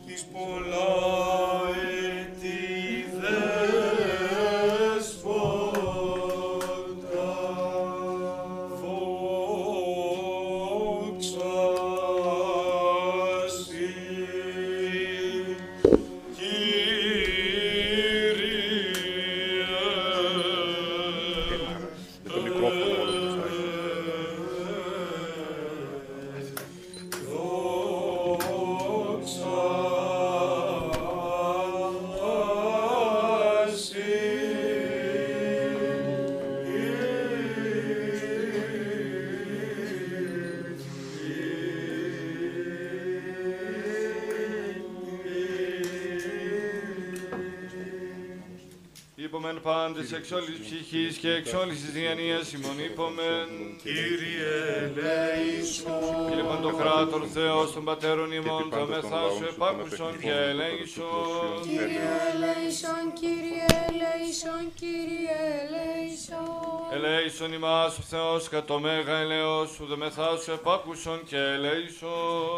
Πάντες 49.85 50.11
εξ 50.11 50.31
όλης 50.31 50.57
ψυχής 50.65 51.17
και 51.17 51.31
εξ 51.31 51.53
όλης 51.53 51.81
της 51.81 51.91
διανοίας 51.91 52.53
ημών 52.53 52.77
είπομεν. 52.85 53.49
Κύριε 53.83 54.53
ελέησον. 54.85 56.27
Κύριε 56.29 56.43
Παντοκράτορ 56.43 57.23
Θεός 57.33 57.73
των 57.73 57.83
Πατέρων 57.83 58.31
ημών, 58.31 58.69
τα 58.69 58.85
μεθά 58.85 59.23
σου 59.37 59.45
επάκουσον 59.53 60.13
και 60.19 60.31
ελέησον. 60.51 61.55
Κύριε 61.61 62.15
ελέησον, 62.31 63.05
Κύριε 63.21 63.67
ελέησον, 63.87 64.63
Κύριε 64.81 65.39
ελέησον. 65.61 66.49
Ελέησον 66.95 67.53
ημάς 67.53 67.97
ο 67.97 68.03
Θεός 68.11 68.49
κατ' 68.49 68.67
το 68.67 68.79
μέγα 68.79 69.17
ελεός 69.17 69.69
σου, 69.69 69.85
δε 69.89 69.95
μεθά 69.95 70.29
σου 70.43 70.51
επάκουσον 70.51 71.19
και 71.29 71.39
ελέησον. 71.57 72.54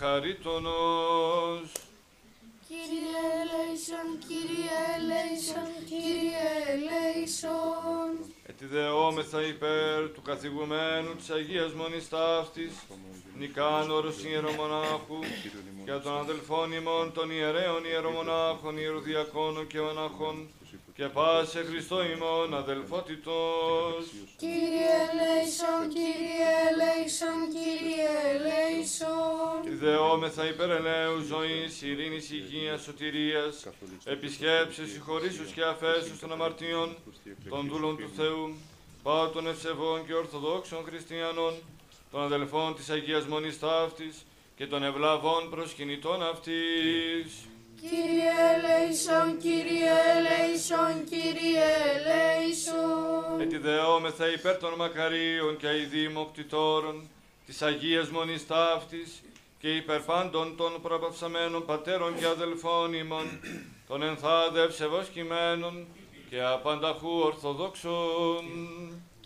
Χαρίτωνος. 0.00 1.72
Κύριε 2.68 3.22
ελέησον, 3.42 4.08
Κύριε 4.28 4.80
ελέησον, 4.96 5.70
Κύριε 5.90 6.48
ελέησον. 6.72 8.10
Ετι 8.50 8.66
δεόμεθα 8.66 9.40
υπέρ 9.42 10.10
του 10.14 10.22
καθηγουμένου 10.22 11.16
της 11.16 11.30
Αγίας 11.30 11.72
Μονής 11.72 12.08
Ταύτης, 12.08 12.72
Νικάνορος 13.38 14.24
Ιερομονάχου, 14.24 15.18
και 15.84 15.92
των 15.92 16.18
αδελφών 16.18 16.72
ημών 16.72 17.12
των 17.12 17.30
ιερέων 17.30 17.84
ιερομονάχων, 17.84 18.78
ιεροδιακόνων 18.78 19.66
και 19.66 19.80
μονάχων, 19.80 20.48
και 21.00 21.06
πάσε 21.06 21.64
Χριστό 21.68 22.04
ημών 22.04 22.54
αδελφότητος. 22.54 24.04
Κύριε 24.36 24.94
ελέησον, 25.08 25.82
Κύριε 25.96 26.52
ελέησον, 26.70 27.38
Κύριε 27.56 28.12
ελέησον. 28.34 29.72
Ιδεόμεθα 29.72 30.48
υπερελαίου 30.48 31.20
ζωής, 31.20 31.82
ειρήνης, 31.82 32.30
υγείας, 32.30 32.82
σωτηρίας, 32.82 33.66
επισκέψεις, 34.04 34.90
συγχωρήσους 34.92 35.52
και 35.52 35.62
αφέσους 35.64 36.18
των 36.18 36.32
αμαρτίων, 36.32 36.96
των 37.48 37.68
δούλων 37.68 37.96
του 37.96 38.10
Θεού, 38.16 38.54
πάτων 39.02 39.46
ευσεβών 39.46 40.06
και 40.06 40.14
ορθοδόξων 40.14 40.84
χριστιανών, 40.84 41.54
των 42.10 42.22
αδελφών 42.22 42.74
της 42.74 42.90
Αγίας 42.90 43.24
Μονής 43.26 43.58
Ταύτης 43.58 44.26
και 44.56 44.66
των 44.66 44.82
ευλαβών 44.82 45.50
προσκυνητών 45.50 46.22
αυτής. 46.22 47.49
Κύριε 47.80 48.32
ελέησον, 48.54 49.38
Κύριε 49.38 49.92
ελέησον, 50.16 51.04
Κύριε 51.10 51.68
ελέησον. 51.94 53.40
Ετιδεόμεθα 53.40 54.32
υπέρ 54.32 54.56
των 54.56 54.72
μακαρίων 54.76 55.56
και 55.56 55.66
αηδήμων 55.66 56.26
κτητόρων 56.32 57.08
της 57.46 57.62
Αγίας 57.62 58.08
Μονής 58.08 58.46
Ταύτης 58.46 59.22
και 59.58 59.74
υπέρ 59.76 60.00
πάντων 60.00 60.56
των 60.56 60.80
προπαυσαμένων 60.82 61.64
πατέρων 61.64 62.18
και 62.18 62.26
αδελφών 62.26 62.92
ημών, 62.92 63.40
των 63.88 64.02
ενθάδευ 64.02 64.80
ευασκημένων 64.80 65.86
και 66.30 66.42
απανταχού 66.42 67.18
ορθοδόξων. 67.24 68.44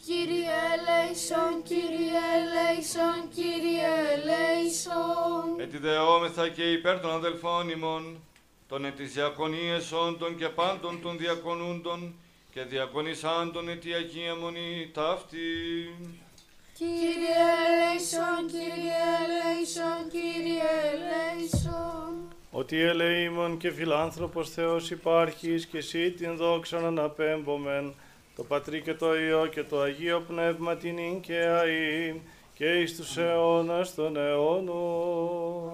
Κύριε 0.06 0.56
ελέησον, 0.74 1.62
Κύριε 1.62 2.22
ελέησον, 2.38 3.28
Κύριε 3.34 3.92
ελέησον. 4.14 5.60
Ετιδεόμεθα 5.60 6.48
και 6.48 6.72
υπέρ 6.72 7.00
των 7.00 7.10
αδελφών 7.10 7.68
ημών, 7.68 8.18
των 8.68 8.84
ετησιακονίες 8.84 9.92
όντων 9.92 10.36
και 10.36 10.48
πάντων 10.48 11.00
των 11.02 11.18
διακονούντων 11.18 12.14
και 12.52 12.62
διακονισάντων 12.62 13.68
ετι 13.68 13.92
Αγία 13.92 14.34
Μονή 14.34 14.90
ταύτη. 14.92 15.38
Κύριε 16.74 17.44
ελέησον, 17.66 18.46
Κύριε 18.46 19.02
ελέησον, 19.22 20.10
Κύριε 20.10 20.70
ελέησον. 20.92 22.34
Ότι 22.50 22.80
ελεήμων 22.80 23.56
και 23.56 23.70
φιλάνθρωπος 23.70 24.50
Θεός 24.50 24.90
υπάρχεις 24.90 25.66
και 25.66 25.78
εσύ 25.78 26.10
την 26.10 26.36
δόξα 26.36 26.78
αναπέμπομεν, 26.78 27.94
το 28.36 28.42
Πατρί 28.42 28.82
και 28.82 28.94
το 28.94 29.18
Υιό 29.18 29.46
και 29.46 29.62
το 29.62 29.80
Αγίο 29.80 30.20
Πνεύμα 30.28 30.76
την 30.76 30.98
ίν 30.98 31.20
και 31.20 31.46
αΐ 31.46 32.16
και 32.54 32.64
εις 32.64 32.96
τους 32.96 33.16
αιώνας 33.16 33.94
των 33.94 34.16
αιώνων. 34.16 35.72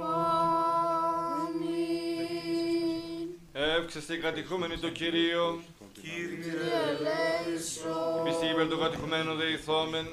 Εύξεστε 3.52 4.14
οι 4.14 4.18
κατηχούμενοι 4.18 4.78
το 4.78 4.88
Κυρίο. 4.88 5.62
Κύριε 5.92 6.52
ελέησον. 6.88 8.24
Πιστή 8.24 8.46
υπέρ 8.46 8.68
των 8.68 8.80
κατηχουμένων 8.80 9.36
δεηθόμεν. 9.36 10.06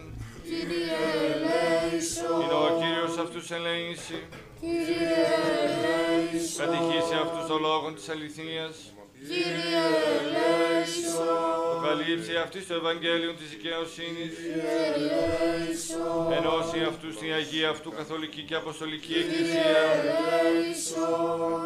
Κύριε 0.43 0.97
ελέησον. 1.33 2.41
Είναι 2.41 2.53
ο 2.53 2.77
Κύριος 2.81 3.17
αυτούς 3.17 3.51
ελέηση. 3.51 4.19
Κύριε 4.59 5.23
ελέησον. 5.63 6.65
Κατηχήσει 6.65 7.13
αυτούς 7.23 7.47
των 7.47 7.61
λόγων 7.61 7.95
της 7.95 8.09
αληθείας. 8.09 8.93
Κύριε 9.19 9.83
ελέησον. 10.19 11.27
Αποκαλύψει 11.71 12.35
αυτής 12.35 12.67
το 12.67 12.73
Ευαγγέλιο 12.73 13.33
της 13.33 13.49
δικαιοσύνης. 13.49 14.31
Κύριε 14.35 14.77
ελέησον. 14.95 16.31
Εν 16.31 16.37
ενώσει 16.37 16.79
αυτούς 16.91 17.13
στην 17.13 17.33
Αγία 17.33 17.69
αυτού 17.69 17.91
Καθολική 17.91 18.41
και 18.41 18.55
Αποστολική 18.55 19.13
Εκκλησία. 19.13 19.77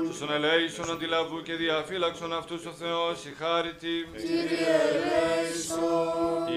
Τους 0.07 0.21
ελέησον 0.29 0.91
αντιλαβού 0.91 1.41
και 1.41 1.53
διαφύλαξον 1.53 2.33
αυτούς 2.33 2.65
ο 2.65 2.71
Θεός 2.71 3.25
η 3.25 3.33
χάρητη. 3.39 3.95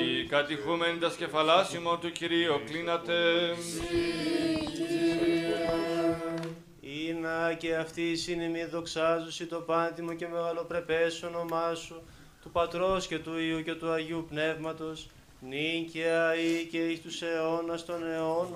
Η 0.05 0.27
κατηχούμενη 0.27 0.99
τα 0.99 1.11
σκεφαλάσιμο 1.11 1.99
του 1.99 2.13
Κυρίου 2.13 2.61
κλείνατε. 2.67 3.15
Ήνα 7.03 7.55
και 7.55 7.77
αυτή 7.77 8.11
η 8.11 8.17
σύνημη 8.17 8.65
δοξάζουση 8.65 9.47
το 9.47 9.61
πάντιμο 9.61 10.15
και 10.15 10.29
μεγαλοπρεπές 10.29 11.23
όνομά 11.23 11.75
σου, 11.75 12.03
του 12.43 12.51
Πατρός 12.51 13.07
και 13.07 13.19
του 13.19 13.39
Υιού 13.39 13.63
και 13.63 13.75
του 13.75 13.91
Αγίου 13.91 14.27
Πνεύματος, 14.29 15.09
νυν 15.41 15.91
και 15.91 16.05
αεί 16.09 16.67
και 16.71 16.79
εις 16.79 17.01
τους 17.03 17.23
αιώνας 17.23 17.85
των 17.85 18.07
αιώνων. 18.07 18.53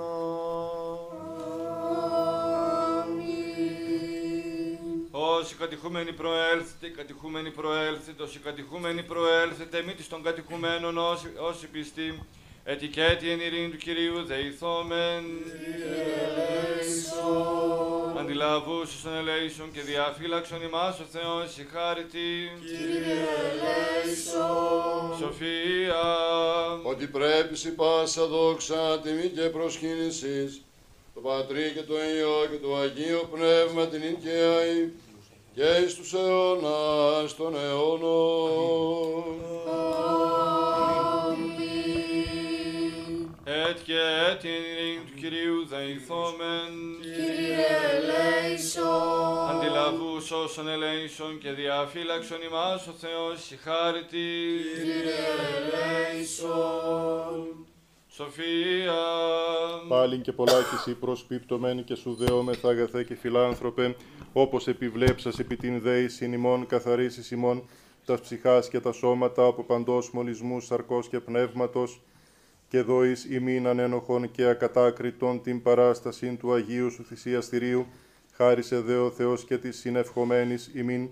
Όσοι 5.10 5.54
κατηχούμενοι 5.54 6.12
προέλθετε, 6.12 6.88
κατηχούμενοι 6.88 7.50
προέλθετε, 7.50 8.22
όσοι 8.22 8.38
κατηχούμενοι 8.38 9.02
προέλθετε, 9.02 9.82
μη 9.82 9.94
της 9.94 10.08
των 10.08 10.22
κατηχουμένων 10.22 10.98
όσοι, 10.98 11.32
όσοι 11.38 11.66
πιστοί, 11.66 12.26
ετικέτη 12.70 13.30
εν 13.30 13.40
ειρήνη 13.40 13.68
του 13.68 13.76
Κυρίου 13.76 14.24
δεηθόμεν. 14.24 15.24
Αντιλαβούς 18.18 18.94
εις 18.94 19.02
των 19.02 19.14
ελέησον 19.14 19.70
και 19.72 19.80
διαφύλαξον 19.80 20.62
ημάς 20.62 21.00
ο 21.00 21.04
Θεός 21.12 21.58
η 21.58 21.66
χάρητη. 21.72 22.52
Σοφία. 25.18 26.02
Ότι 26.82 27.06
πρέπει 27.06 27.54
η 27.66 27.70
πάσα 27.70 28.26
δόξα, 28.26 29.00
τιμή 29.02 29.28
και 29.28 29.48
προσκύνησης, 29.48 30.62
το 31.14 31.20
Πατρί 31.20 31.72
και 31.74 31.82
το 31.82 31.94
Υιό 31.94 32.46
και 32.50 32.56
το 32.66 32.76
Αγίο 32.76 33.28
Πνεύμα 33.32 33.86
την 33.86 34.02
Ινκαίη 34.02 34.92
και 35.54 35.84
εις 35.84 35.94
τους 35.94 36.12
αιώνας 36.12 37.36
των 37.36 37.54
αιώνων. 37.56 39.38
Έτ 43.50 43.78
και 43.84 43.98
έτ 44.30 44.40
την 44.40 44.50
ειρήνη 44.50 45.04
του 45.06 45.14
Κυρίου 45.20 45.66
δεηθόμεν. 45.66 46.72
Αντιλαβούς 49.50 50.30
όσων 50.30 50.68
ελέησον 50.68 51.38
και 51.38 51.50
διαφύλαξον 51.50 52.38
ημάς 52.42 52.86
ο 52.86 52.92
Θεός 52.92 53.50
η 53.50 53.56
χάρητη. 53.56 54.28
Σοφία. 58.08 58.94
Πάλιν 59.88 60.22
και 60.22 60.32
πολλάκις 60.32 60.96
προσπίπτωμεν 61.00 61.84
και 61.84 61.94
σου 61.94 62.14
δεόμεθα 62.14 62.68
αγαθέ 62.68 63.04
και 63.04 63.14
φιλάνθρωπε, 63.14 63.96
όπως 64.32 64.66
επιβλέψας 64.66 65.38
επί 65.38 65.56
την 65.56 65.80
δέησιν 65.80 66.32
ημών 66.32 66.66
καθαρίσεις 66.66 67.30
ημών, 67.30 67.68
τας 68.04 68.20
ψυχάς 68.20 68.68
και 68.68 68.80
τα 68.80 68.92
σώματα 68.92 69.46
από 69.46 69.62
παντός 69.62 70.10
μολυσμούς 70.10 70.64
σαρκός 70.66 71.08
και 71.08 71.20
πνεύματος, 71.20 72.00
και 72.68 72.80
δόης 72.80 73.24
ημίν 73.24 73.66
ανένοχον 73.66 74.30
και 74.30 74.44
ακατάκριτον 74.44 75.42
την 75.42 75.62
παράστασιν 75.62 76.38
του 76.38 76.52
Αγίου 76.52 76.90
σου 76.90 77.04
θυσιαστηρίου, 77.04 77.86
χάρισε 78.32 78.80
δε 78.80 78.96
ο 78.96 79.10
Θεός 79.10 79.44
και 79.44 79.58
της 79.58 79.78
συνευχομένης 79.78 80.70
ημίν, 80.74 81.08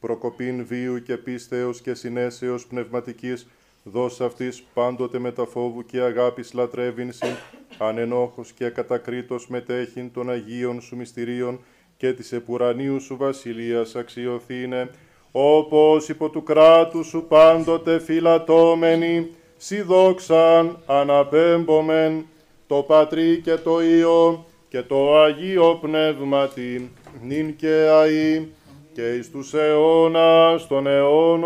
προκοπήν 0.00 0.66
βίου 0.66 1.02
και 1.02 1.16
πίστεως 1.16 1.80
και 1.80 1.94
συνέσεως 1.94 2.66
πνευματικής, 2.66 3.46
δώσ' 3.82 4.20
αυτής 4.20 4.62
πάντοτε 4.74 5.18
με 5.18 5.32
τα 5.32 5.46
φόβου 5.46 5.84
και 5.84 6.00
αγάπης 6.00 6.52
λατρεύειν 6.52 7.12
συν, 7.12 7.34
ανενόχος 7.78 8.52
και 8.52 8.64
ακατακρίτως 8.64 9.48
μετέχειν 9.48 10.12
των 10.12 10.30
Αγίων 10.30 10.80
σου 10.80 10.96
μυστηρίων 10.96 11.60
και 11.96 12.12
της 12.12 12.32
επουρανίου 12.32 13.00
σου 13.00 13.16
βασιλείας 13.16 13.94
αξιοθήνε, 13.96 14.90
όπως 15.32 16.08
υπό 16.08 16.30
του 16.30 16.42
κράτου 16.42 17.04
σου 17.04 17.24
πάντοτε 17.28 17.98
φυλατώμενοι, 17.98 19.30
σι 19.60 19.82
δόξαν 19.82 20.78
αναπέμπομεν 20.86 22.26
το 22.66 22.82
Πατρί 22.82 23.40
και 23.40 23.56
το 23.56 23.82
Υιό 23.82 24.44
και 24.68 24.82
το 24.82 25.18
Αγίο 25.18 25.78
Πνεύματι, 25.80 26.90
νυν 27.22 27.56
και 27.56 27.86
αΐ 27.90 28.46
και 28.92 29.14
εις 29.14 29.30
τους 29.30 29.54
αιώνας 29.54 30.66
των 30.66 30.86
αιώνων. 30.86 31.40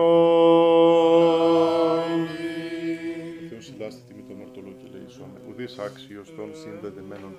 Θεός 3.50 3.64
συντάστη 3.64 4.02
τιμή 4.08 4.22
των 4.28 4.40
ορτολό 4.40 4.72
και 4.78 4.86
λεησόν, 4.92 5.30
ουδής 5.48 5.78
άξιος 5.78 6.34
των 6.36 6.50
συνδεδεμένων 6.52 7.36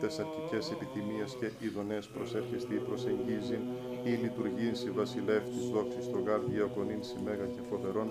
τες 0.00 0.18
αρχικές 0.18 0.70
επιτιμίες 0.74 1.36
και 1.40 1.48
ειδονές 1.64 2.06
προσέρχεστη 2.14 2.74
προσεγγίζει 2.88 3.58
ή 4.04 4.10
λειτουργήν 4.22 4.74
σι 4.80 4.90
βασιλεύτης 4.90 5.64
δόξης 5.72 6.10
το 6.12 6.18
γάρ 6.26 6.40
διακονήν 6.52 7.02
σι 7.08 7.16
μέγα 7.24 7.46
και 7.54 7.62
φοβερόν 7.70 8.08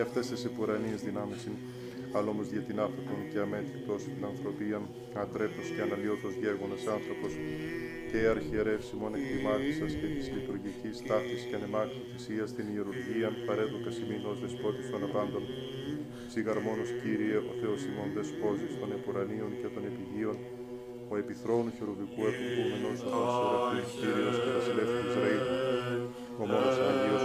και 0.00 0.06
αυτές 0.10 0.26
τις 0.32 0.42
επουρανίες 0.50 1.00
δυνάμεις 1.08 1.40
αλλά 2.16 2.28
όμως 2.34 2.46
για 2.54 2.62
την 2.68 2.76
άνθρωπον 2.86 3.18
και 3.30 3.38
αμέτρητος 3.44 4.00
φιλανθρωπία, 4.14 4.78
ατρέπτος 5.22 5.66
και 5.74 5.82
αναλύωτος 5.86 6.32
γέγονας 6.42 6.82
άνθρωπος 6.96 7.32
και 8.08 8.18
η 8.24 8.26
αρχιερεύση 8.34 8.92
μόνο 9.00 9.14
εκτιμάτισας 9.20 9.92
και 10.00 10.08
της 10.14 10.26
λειτουργικής 10.36 10.94
τάφης 11.08 11.40
και 11.48 11.54
ανεμάκτου 11.58 12.02
θυσίας 12.10 12.48
στην 12.54 12.66
ιερουργία 12.74 13.28
παρέδωκα 13.46 13.90
ημίν 14.02 14.22
ως 14.32 14.38
δεσπότης 14.42 14.86
των 14.92 15.00
απάντων. 15.08 15.42
Σιγαρμόνος 16.32 16.90
Κύριε, 17.00 17.36
ο 17.50 17.52
Θεός 17.60 17.80
ημών 17.88 18.08
δεσπόζης 18.16 18.72
των 18.80 18.88
επουρανίων 18.98 19.50
και 19.60 19.68
των 19.74 19.82
επιγείων, 19.90 20.36
ο 21.12 21.14
επιθρόνου 21.22 21.70
χερουβικού 21.78 22.22
επικούμενος 22.30 22.98
ο 23.06 23.18
Βασιλεύτης 23.24 23.92
Κύριος 24.00 24.36
και 24.42 24.50
Βασιλεύς 24.56 24.92
του 24.96 25.04
Ισραήλ, 25.10 25.42
ο 26.40 26.44
μόνος 26.50 26.76
Άγιος 26.88 27.24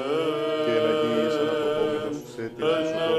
και 0.65 0.73
εν 0.79 1.04
and 2.57 3.14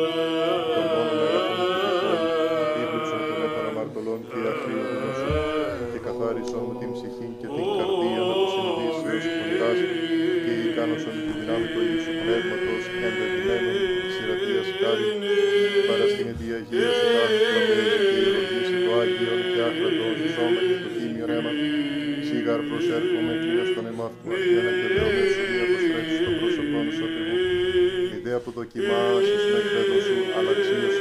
ιδέα 28.79 28.99
που 29.07 29.13
δοκιμάσεις 29.17 29.43
με 29.53 29.59
εκπαίδο 29.63 29.99
σου, 30.07 30.17
αλλά 30.37 30.51
αξίωσον 30.55 30.96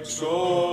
exalt. 0.00 0.69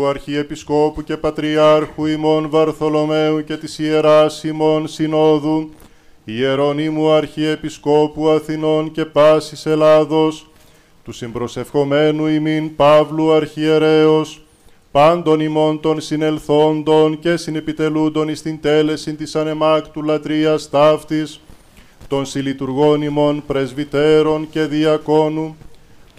Του 0.00 0.06
Αρχιεπισκόπου 0.06 1.02
και 1.02 1.16
Πατριάρχου 1.16 2.06
ημών 2.06 2.50
Βαρθολομαίου 2.50 3.44
και 3.44 3.56
της 3.56 3.78
Ιεράς 3.78 4.44
ημών 4.44 4.88
Συνόδου, 4.88 5.70
Ιερονίμου 6.24 7.10
Αρχιεπισκόπου 7.10 8.28
Αθηνών 8.28 8.90
και 8.90 9.04
πάσης 9.04 9.66
Ελλάδος, 9.66 10.50
του 11.04 11.12
συμπροσευχομένου 11.12 12.26
ημίν 12.26 12.76
Παύλου 12.76 13.32
Αρχιερέως, 13.32 14.42
πάντων 14.90 15.40
ημών 15.40 15.80
των 15.80 16.00
συνελθόντων 16.00 17.18
και 17.18 17.36
συνεπιτελούντων 17.36 18.28
εις 18.28 18.42
την 18.42 18.60
τέλεση 18.60 19.14
της 19.14 19.36
ανεμάκτου 19.36 20.02
λατρείας 20.02 20.70
ταύτης, 20.70 21.40
των 22.08 22.26
συλλειτουργών 22.26 23.02
ημών 23.02 23.42
πρεσβυτέρων 23.46 24.48
και 24.50 24.64
διακόνου, 24.64 25.56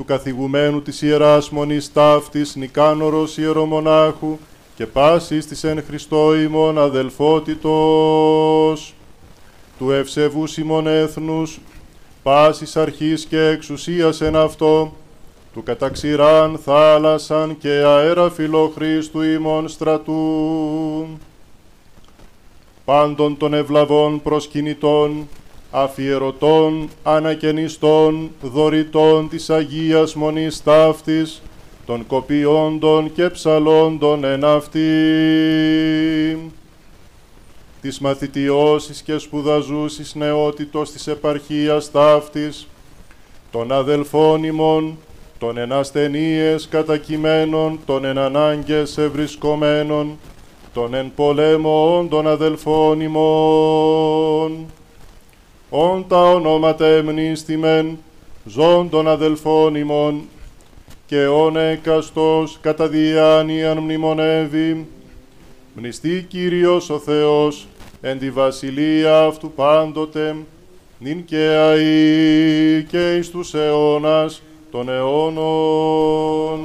του 0.02 0.07
καθηγουμένου 0.07 0.82
της 0.82 1.02
Ιεράς 1.02 1.49
Μονής 1.49 1.94
Ταύτης 1.94 2.56
Νικάνορος 2.56 3.38
Ιερομονάχου 3.38 4.38
και 4.76 4.86
πάσης 4.86 5.48
της 5.48 5.64
εν 5.64 5.84
Χριστώ 5.88 6.36
ημών 6.36 6.80
αδελφότητος, 6.80 8.94
του 9.78 9.91
ευσεβούς 9.91 10.57
ημών 10.57 10.88
έθνους, 10.88 11.60
πάσης 12.23 12.76
αρχής 12.76 13.26
και 13.26 13.40
εξουσίας 13.40 14.22
εν 14.22 14.36
αυτό, 14.36 14.94
του 15.53 15.64
καταξηράν 15.64 16.60
θάλασσαν 16.64 17.57
και 17.57 17.69
αέρα 17.69 18.30
φιλοχρίστου 18.30 19.22
ημών 19.22 19.68
στρατού, 19.68 21.07
πάντων 22.86 23.38
των 23.38 23.53
ευλαβών 23.53 24.22
προσκυνητών, 24.22 25.28
αφιερωτών, 25.72 26.89
ανακαινιστών, 27.03 28.31
δωρητών 28.41 29.30
της 29.30 29.49
Αγίας 29.49 30.15
Μονής 30.15 30.64
Ταύτης, 30.64 31.41
των 31.85 32.07
κοπιόντων 32.07 33.14
και 33.14 33.30
ψαλόντων 33.30 34.23
εν 34.23 34.45
αυτή. 34.45 34.89
Της 37.81 37.99
μαθητιώσης 37.99 39.02
και 39.02 39.18
σπουδαζούσης 39.18 40.15
νεότητος 40.15 40.91
της 40.91 41.07
επαρχίας 41.07 41.91
Ταύτης, 41.91 42.68
των 43.52 43.72
αδελφών 43.72 44.43
ημών, 44.43 44.98
των 45.39 45.57
εν 45.57 45.72
ασθενείες 45.72 46.68
κατακειμένων, 46.68 47.80
των 47.85 48.06
εν 48.06 48.18
ανάγκες 48.18 48.98
ευρισκομένων, 48.98 50.18
των 50.73 50.93
εν 50.93 51.11
πολέμων 51.15 52.10
των 52.10 52.27
αδελφών 52.27 53.02
ημών. 55.72 55.89
Ον 55.91 56.07
τα 56.07 56.31
ονόματα 56.31 56.85
εμνίστημεν, 56.85 57.98
ζών 58.45 58.89
των 58.89 59.07
αδελφών 59.07 59.76
ημών, 59.76 60.22
και 61.06 61.26
ον 61.27 61.57
έκαστος 61.57 62.57
κατά 62.61 62.88
διάνοιαν 62.88 63.77
μνημονεύει, 63.77 64.88
μνηστή 65.73 66.26
Κύριος 66.30 66.89
ο 66.89 66.99
Θεός, 66.99 67.68
εν 68.02 68.19
τη 68.19 68.31
βασιλεία 68.31 69.19
αυτού 69.19 69.52
πάντοτε, 69.52 70.35
νυν 70.99 71.26
και 71.26 71.38
αεί 71.38 72.84
και 72.89 73.15
εις 73.15 73.30
τους 73.30 73.53
αιώνας 73.53 74.41
των 74.72 74.89
αιώνων. 74.89 76.60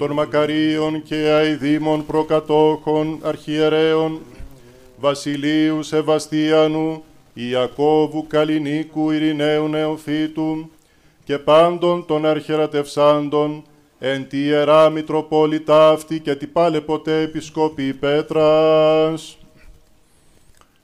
Των 0.00 0.12
Μακαρίων 0.12 1.02
και 1.02 1.14
Αηδήμων 1.14 2.06
προκατόχων 2.06 3.18
αρχιερέων, 3.22 4.20
Βασιλείου 4.96 5.82
Σεβαστίανου, 5.82 7.02
Ιακώβου 7.34 8.26
Καλλινίκου 8.26 9.10
Ειρηναίου 9.10 9.68
Νεοφύτου 9.68 10.70
και 11.24 11.38
πάντων 11.38 12.06
των 12.06 12.26
αρχιερατευσάντων, 12.26 13.62
εν 13.98 14.28
τη 14.28 14.44
Ιερά 14.44 14.90
Μητροπόλητα 14.90 15.88
αυτή 15.88 16.20
και 16.20 16.34
τη 16.34 16.46
πάλε 16.46 16.80
ποτέ 16.80 17.20
Επισκόπη 17.20 17.92
Πέτρας. 17.92 19.38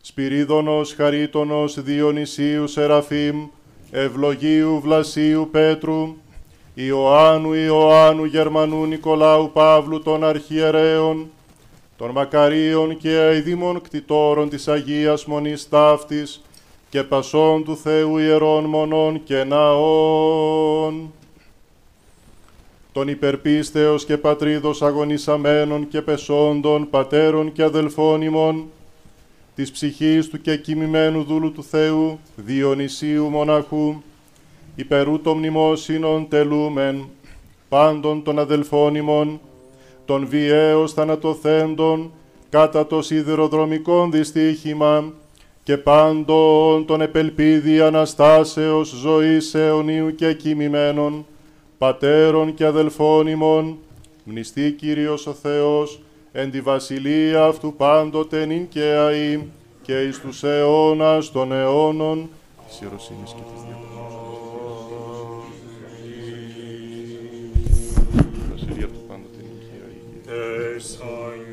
Σπυρίδωνος 0.00 0.94
Χαρίτωνος 0.94 1.82
Διονυσίου 1.82 2.66
Σεραφείμ, 2.66 3.46
Ευλογίου 3.90 4.80
Βλασίου 4.80 5.48
Πέτρου, 5.50 6.16
Ιωάννου 6.78 7.52
Ιωάννου 7.52 8.24
Γερμανού 8.24 8.86
Νικολάου 8.86 9.50
Παύλου 9.52 10.02
των 10.02 10.24
Αρχιερέων, 10.24 11.30
των 11.96 12.10
Μακαρίων 12.10 12.96
και 12.96 13.08
αηδήμων 13.08 13.80
κτητόρων 13.80 14.48
της 14.48 14.68
Αγίας 14.68 15.24
Μονής 15.24 15.68
Ταύτης 15.68 16.42
και 16.88 17.02
πασών 17.02 17.64
του 17.64 17.76
Θεού 17.76 18.18
Ιερών 18.18 18.64
Μονών 18.64 19.22
και 19.24 19.44
Ναών. 19.44 21.12
Των 22.92 23.08
υπερπίστεως 23.08 24.04
και 24.04 24.16
πατρίδος 24.16 24.82
αγωνισαμένων 24.82 25.88
και 25.88 26.02
πεσόντων, 26.02 26.90
πατέρων 26.90 27.52
και 27.52 27.62
αδελφών 27.62 28.22
ημών, 28.22 28.64
της 29.54 29.70
ψυχής 29.70 30.28
του 30.28 30.40
και 30.40 30.56
κοιμημένου 30.56 31.24
δούλου 31.24 31.52
του 31.52 31.64
Θεού, 31.64 32.18
Διονυσίου 32.36 33.28
Μοναχού, 33.28 34.02
υπερού 34.76 35.20
των 35.20 35.36
μνημόσυνων 35.36 36.28
τελούμεν, 36.28 37.08
πάντων 37.68 38.22
των 38.22 38.38
αδελφών 38.38 38.94
ημών, 38.94 39.40
των 40.04 40.26
βιαίως 40.26 40.92
θανατοθέντων, 40.92 42.12
κατά 42.50 42.86
το 42.86 43.02
σιδηροδρομικόν 43.02 44.10
δυστύχημα, 44.10 45.12
και 45.62 45.76
πάντων 45.76 46.84
των 46.86 47.00
επελπίδη 47.00 47.80
Αναστάσεως 47.80 48.88
ζωής 48.88 49.54
αιωνίου 49.54 50.14
και 50.14 50.32
κοιμημένων, 50.32 51.26
πατέρων 51.78 52.54
και 52.54 52.64
αδελφών 52.64 53.26
ημών, 53.26 53.78
μνηστή 54.24 54.72
Κύριος 54.72 55.26
ο 55.26 55.32
Θεός, 55.32 56.00
εν 56.32 56.50
τη 56.50 56.60
βασιλεία 56.60 57.44
αυτού 57.44 57.74
πάντοτε 57.76 58.44
νυν 58.46 58.68
και 58.68 58.94
αΐ, 58.96 59.40
και 59.82 60.02
εις 60.02 60.20
τους 60.20 60.42
αιώνας 60.42 61.30
των 61.32 61.52
αιώνων, 61.52 62.28
της 62.68 62.80
ιεροσύνης 62.80 63.32
και 63.32 63.42
της 63.52 63.62
διαβολής. 63.62 63.85
Αΐ. 70.78 71.45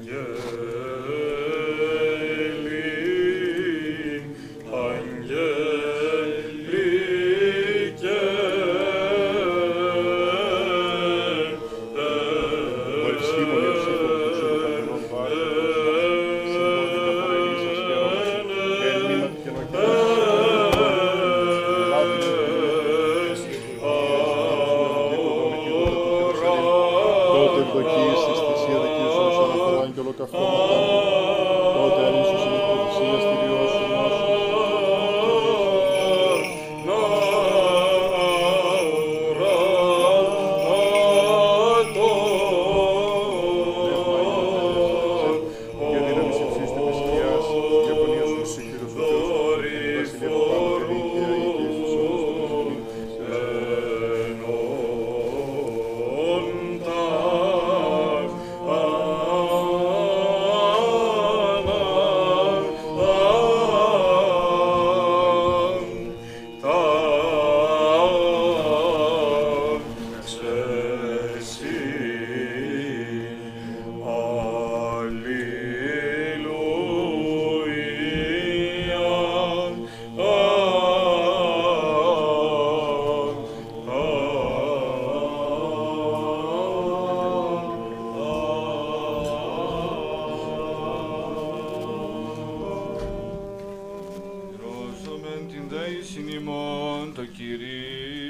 Ημών 96.19 97.13
το 97.13 97.25
Κυρίο. 97.25 98.22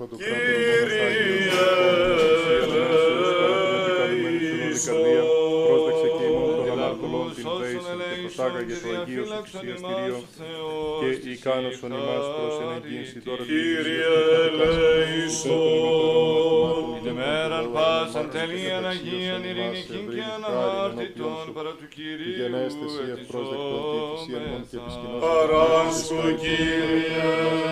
Κύριε 0.00 0.16
Θεός 0.80 0.92
ο 0.92 1.28
Παντοκράτορος, 1.28 1.84
καρδία, 3.98 5.22
πρόσδεξε 5.68 6.08
και 6.16 6.24
ημών 6.30 6.50
των 6.56 6.66
αμαρτωλών 6.72 7.28
την 7.34 7.44
δέηση 7.60 7.90
και 8.10 8.16
προσάγαγε 8.22 8.76
το 8.82 8.88
Αγίο 9.00 9.24
σου 9.24 9.34
θυσιαστηρίο 9.42 10.18
και 11.00 11.28
ικάνωσον 11.36 11.92
ημάς 11.98 12.26
προς 12.36 12.56
ενεγγύηση 12.64 13.18
τώρα 13.26 13.42
της 13.44 13.48
Κύριε 13.52 14.12
ελέησον. 14.48 15.60
Την 17.02 17.10
ημέραν 17.10 17.66
πάσαν 17.74 18.26
τελείαν 18.34 18.84
Αγίαν 18.92 19.42
ειρηνικήν 19.48 20.04
και 20.14 20.22
αναμάρτητον 20.34 21.44
παρά 21.56 21.72
του 21.78 21.86
Κυρίου 21.94 22.32
Γενέστε 22.38 22.84
εσύ 22.88 23.02
ευπρόσδεκτον 23.14 23.82
και 23.92 24.00
θυσιανών 24.10 24.62
και 24.70 24.76
επισκηνώσεων. 24.80 25.20
Παράσκο, 25.24 26.20
Κύριε. 26.42 27.69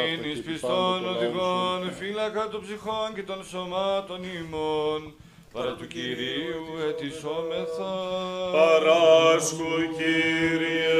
Άγγελον 0.00 0.18
ειρήνης 0.18 0.40
πιστών 0.42 1.06
οδηγών, 1.14 1.92
φύλακα 1.98 2.48
των 2.48 2.60
ψυχών 2.64 3.08
και 3.14 3.22
των 3.22 3.44
σωμάτων 3.50 4.20
ημών, 4.40 5.14
παρά 5.52 5.72
του 5.74 5.86
Κυρίου 5.86 6.64
ετισόμεθα. 6.88 7.94
Παράσκο, 8.52 9.70
Κύριε. 9.96 10.96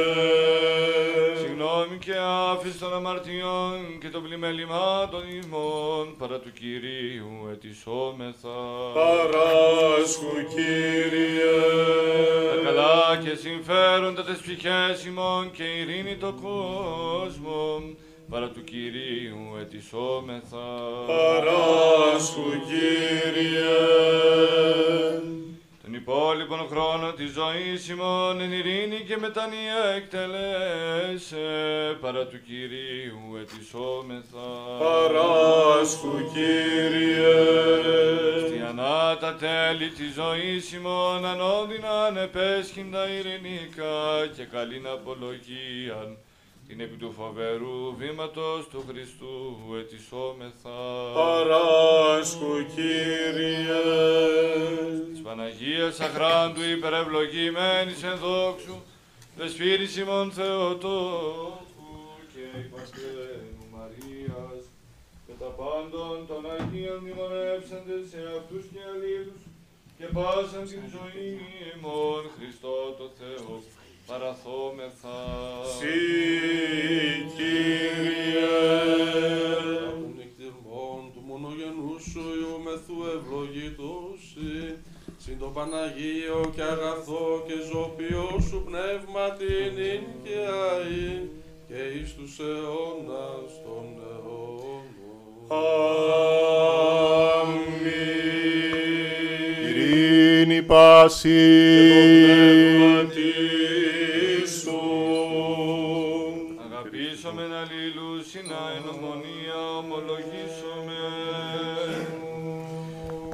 Συγγνώμη 1.41 1.97
και 1.97 2.13
άφηση 2.51 2.77
των 2.79 2.93
αμαρτιών 2.93 3.97
και 4.01 4.09
των 4.09 4.21
πλημμύρων 4.23 4.51
πλημελημάτων 4.51 5.23
ημών, 5.43 6.15
παρά 6.17 6.39
του 6.39 6.51
Κυρίου 6.53 7.47
ετισόμεθα. 7.51 8.57
Παράσχου, 8.93 10.33
Κύριε. 10.53 11.55
Τα 12.49 12.57
καλά 12.63 13.17
και 13.23 13.35
συμφέροντα 13.35 14.23
τις 14.23 14.39
ψυχές 14.39 15.05
ημών 15.05 15.51
και 15.51 15.63
ειρήνη 15.63 16.15
το 16.15 16.33
κόσμο, 16.41 17.81
παρά 18.29 18.49
του 18.49 18.63
Κυρίου 18.63 19.57
ετισόμεθα. 19.61 20.67
Παράσχου, 21.07 22.49
Κύριε. 22.67 23.77
Τον 25.83 25.93
υπόλοιπον 25.93 26.67
χρόνο 26.69 27.11
της 27.11 27.31
ζωής 27.31 27.89
ημών 27.89 28.41
εν 28.41 28.51
ειρήνη 28.51 28.99
και 29.07 29.17
μετανία 29.17 29.83
εκτελέσε, 29.95 31.47
παρά 32.01 32.25
του 32.27 32.41
Κυρίου 32.41 33.37
ετισόμεθα. 33.41 34.47
Παράσχου, 34.79 36.13
Κύριε. 36.33 37.35
Χριστιανά 38.37 39.17
τα 39.17 39.35
τέλη 39.35 39.89
της 39.89 40.13
ζωής 40.13 40.73
ημών 40.73 41.25
ανώδυναν 41.25 42.17
επέσχυντα 42.17 43.09
ειρηνικά 43.09 44.27
και 44.35 44.43
καλήν 44.43 44.87
απολογίαν 44.87 46.17
την 46.67 46.79
επί 46.79 46.95
του 46.95 47.11
φοβερού 47.17 47.95
βήματος 47.97 48.67
του 48.71 48.83
Χριστού 48.87 49.57
ετισόμεθα. 49.79 50.79
Παράσχου, 51.13 52.53
Κύριε. 52.75 53.81
Της 55.11 55.21
Παναγίας 55.21 55.99
αχράντου 55.99 56.63
υπερευλογημένης 56.75 58.03
εν 58.03 58.17
δόξου, 58.17 58.75
δεσπύρης 59.37 59.97
ημών 59.97 60.31
Θεοτόκου 60.31 61.89
και 62.33 62.45
υπασκένου 62.65 63.65
Μαρίας, 63.75 64.63
και 65.25 65.33
τα 65.39 65.49
πάντων 65.59 66.15
των 66.27 66.41
Αγίων 66.55 66.99
μνημονεύσαντες 67.01 68.03
σε 68.11 68.19
αυτούς 68.37 68.63
και 68.71 68.81
αλλήλους, 68.91 69.41
και 69.97 70.05
πάσαν 70.15 70.63
την 70.71 70.83
ζωή 70.95 71.27
ημών 71.73 72.23
Χριστό 72.35 72.75
το 72.99 73.07
Θεό, 73.19 73.61
παραθόμεθα. 74.07 75.19
Συ, 75.77 75.97
Κύριε. 77.35 78.55
Των 79.89 80.15
εκτιμών 80.25 81.01
του 81.13 81.21
μονογενούς 81.29 82.03
σου 82.11 82.23
Υιούμεθου 82.37 82.97
ευλογητούσι, 83.15 84.55
συν 85.17 85.37
το 85.39 85.45
Παναγίο 85.55 86.51
και 86.55 86.61
αγαθό 86.61 87.43
και 87.47 87.57
ζωπιό 87.71 88.29
σου 88.47 88.63
πνεύμα 88.67 89.25
την 89.39 89.75
και 90.23 90.37
αή, 90.69 91.29
και 91.67 91.79
εις 91.95 92.15
τους 92.15 92.39
αιώνας 92.39 93.51
των 93.65 93.85
αιώνων. 94.07 94.87
Ειρήνη 99.97 100.61
πάση. 100.61 101.29
Αγαπήσομεν 106.65 107.51
αλλήλους, 107.53 108.29
συνα 108.29 108.63
εν 108.77 108.85
ομονία 108.93 109.59
ομολογήσομεν. 109.77 111.37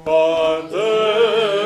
Πατέρα 0.04 1.63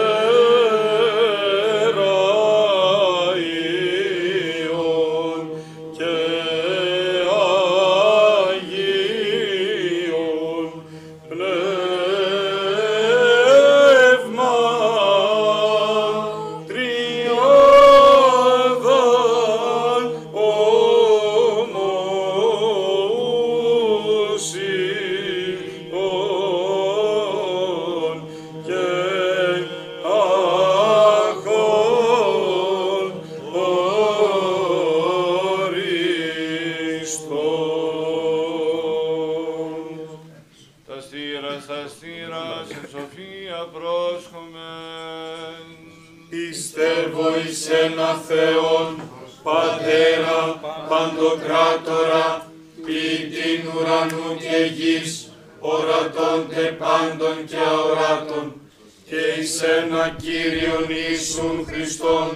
Παντοκράτορα, 51.38 52.52
ποιητήν 52.86 53.62
ουρανού 53.76 54.38
και 54.40 54.74
γης, 54.78 55.32
ορατών 55.60 56.48
τε 56.50 56.62
πάντων 56.62 57.46
και 57.46 57.56
αοράτων, 57.70 58.62
και 59.10 59.16
εις 59.40 59.62
ένα 59.62 60.16
Κύριον 60.22 60.88
Ιησούν 60.90 61.66
Χριστόν, 61.70 62.30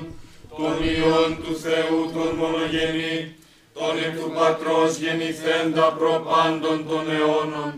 τον 0.57 0.75
Υιόν 0.83 1.37
του 1.43 1.55
Θεού 1.63 2.11
τον 2.13 2.35
μονογενή, 2.35 3.35
τον 3.73 3.97
εκ 4.05 4.19
του 4.19 4.31
Πατρός 4.35 4.97
γεννηθέντα 4.97 5.95
προπάντων 5.97 6.87
των 6.87 7.03
αιώνων, 7.11 7.73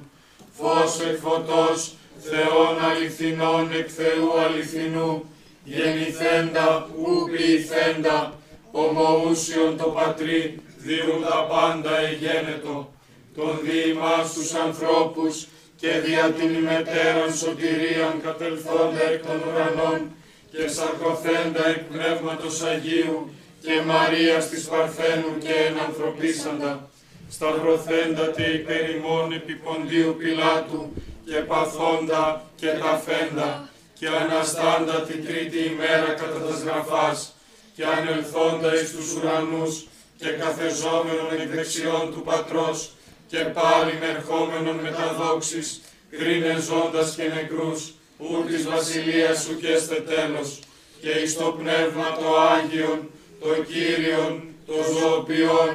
φως 0.57 0.99
εκ 1.09 1.17
φωτός, 1.23 1.93
Θεόν 2.29 2.75
αληθινών 2.89 3.71
εκ 3.79 3.89
Θεού 3.97 4.29
αληθινού, 4.45 5.23
γεννηθέντα 5.63 6.87
ου 6.97 7.29
ποιηθέντα, 7.31 8.33
ομοούσιον 8.71 9.77
το 9.77 9.83
Πατρί, 9.83 10.61
διούν 10.85 11.21
τα 11.29 11.39
πάντα 11.51 11.93
εγένετο, 12.09 12.93
τον 13.35 13.59
δι' 13.63 13.89
ημάς 13.89 14.33
τους 14.33 14.53
ανθρώπους 14.53 15.47
και 15.81 15.91
δια 16.05 16.25
την 16.37 16.53
ημετέραν 16.53 17.33
σωτηρίαν 17.41 18.15
κατελθόντα 18.23 19.03
εκ 19.13 19.21
των 19.27 19.39
ουρανών 19.47 19.99
και 20.51 20.67
σαρκωθέντα 20.67 21.67
εκ 21.67 21.81
Πνεύματος 21.93 22.61
Αγίου 22.61 23.31
και 23.63 23.81
Μαρίας 23.91 24.49
της 24.49 24.63
Παρθένου 24.71 25.31
και 25.43 25.55
ενανθρωπίσαντα, 25.69 26.89
σταυρωθέντα 27.29 28.25
τε 28.35 28.45
υπέρ 28.59 28.89
ημών 28.89 29.33
επί 29.33 29.55
Ποντίου 29.63 30.15
Πιλάτου 30.19 30.93
και 31.25 31.37
παθόντα 31.49 32.43
και 32.55 32.67
ταφέντα 32.81 33.69
και 33.99 34.07
αναστάντα 34.07 35.01
την 35.01 35.25
τρίτη 35.25 35.59
ημέρα 35.73 36.09
κατά 36.19 36.39
τας 36.45 36.61
γραφάς 36.61 37.35
και 37.75 37.83
ανελθόντα 37.85 38.73
εις 38.75 38.95
τους 38.95 39.13
ουρανούς 39.15 39.85
και 40.23 40.29
καθεζόμενον 40.29 41.29
εκ 41.39 41.49
δεξιών 41.55 42.11
του 42.13 42.21
Πατρός 42.21 42.91
και 43.27 43.37
πάλι 43.37 43.93
ερχόμενον 44.13 44.75
με 44.75 44.91
τα 44.97 45.07
δόξης, 45.19 45.81
κρίνε 46.09 46.55
ζώντας 46.69 47.15
και 47.15 47.23
νεκρούς, 47.35 47.81
ου 48.17 48.43
της 48.47 48.63
βασιλείας 48.73 49.41
σου 49.43 49.57
και 49.61 49.67
έστε 49.67 49.95
τέλος, 49.95 50.59
και 51.01 51.09
εις 51.09 51.37
το 51.37 51.47
πνεύμα 51.59 52.07
το 52.19 52.27
Άγιον, 52.53 52.99
το 53.41 53.49
Κύριον, 53.69 54.33
το 54.65 54.75
ζωοποιόν, 54.93 55.71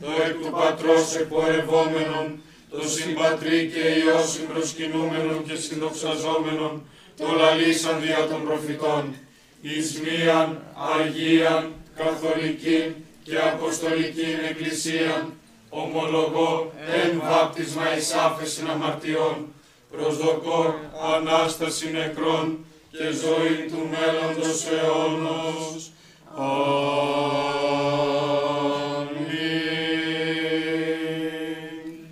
το 0.00 0.08
εκ 0.26 0.34
του 0.42 0.50
Πατρός 0.50 1.14
εκπορευόμενον, 1.20 2.26
το 2.70 2.88
συμπατρί 2.88 3.70
και 3.72 3.82
Υιός 3.98 4.30
συμπροσκυνούμενον 4.32 5.44
και 5.46 5.54
συνδοξαζόμενον, 5.54 6.74
το 7.16 7.26
λαλήσαν 7.38 8.00
δια 8.02 8.26
των 8.30 8.40
προφητών, 8.46 9.14
εις 9.60 10.00
μίαν 10.02 10.48
Αγίαν, 10.94 11.72
Καθολική 11.96 12.94
και 13.22 13.38
Αποστολική 13.38 14.36
Εκκλησίαν, 14.50 15.32
ομολογώ 15.68 16.72
εν 17.02 17.22
βάπτισμα 17.24 17.96
εις 17.96 18.12
άφεσιν 18.12 18.70
αμαρτιών, 18.70 19.52
προσδοκώ 19.90 20.74
Ανάσταση 21.14 21.90
νεκρών 21.90 22.64
και 22.90 23.10
ζωή 23.24 23.66
του 23.70 23.88
μέλλοντος 23.92 24.66
αιώνος. 24.66 25.90
Αμήν. 26.36 26.80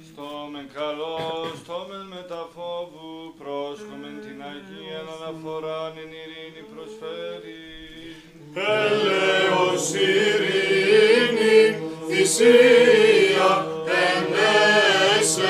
Στόμεν 0.09 0.67
καλός, 0.75 1.53
στόμεν 1.63 2.05
με 2.13 2.23
τα 2.29 2.43
φόβου, 2.55 3.13
πρόσχομεν 3.39 4.17
την 4.25 4.39
Αγία 4.51 5.01
αναφοράν 5.15 5.93
εν 6.03 6.11
ειρήνη 6.21 6.63
προσφέρει. 6.73 7.63
Έλεος 8.55 9.87
ειρήνη, 9.93 10.60
θυσία, 12.31 13.67
ενέσεω. 14.07 15.41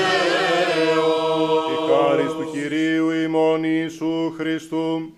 Η 1.72 1.74
χάρις 1.90 2.32
του 2.32 2.50
Κυρίου 2.52 3.10
ημών 3.10 3.64
Ιησού 3.64 4.32
Χριστού 4.36 5.14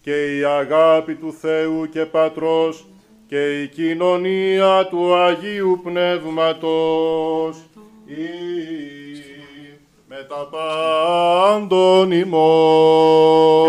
και 0.00 0.38
η 0.38 0.44
αγάπη 0.44 1.14
του 1.14 1.36
Θεού 1.40 1.88
και 1.88 2.04
Πατρός 2.04 2.86
και 3.26 3.62
η 3.62 3.68
κοινωνία 3.68 4.86
του 4.90 5.14
Αγίου 5.14 5.80
Πνεύματος. 5.82 7.56
Η 8.06 8.28
με 10.08 10.26
τα 10.28 10.48
πάντων 10.50 12.12
ημών. 12.12 13.64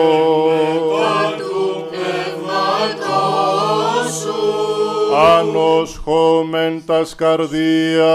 Ανοσχόμεν 5.15 6.83
τας 6.85 7.15
καρδίας. 7.15 8.05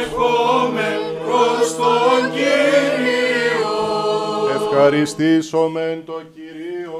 Εύχομεν 0.00 1.00
προς 1.24 1.76
τον 1.76 2.30
Κύριο. 2.32 3.74
Ευχαριστήσομεν 4.54 6.04
το 6.04 6.20
Κυρίο. 6.34 6.98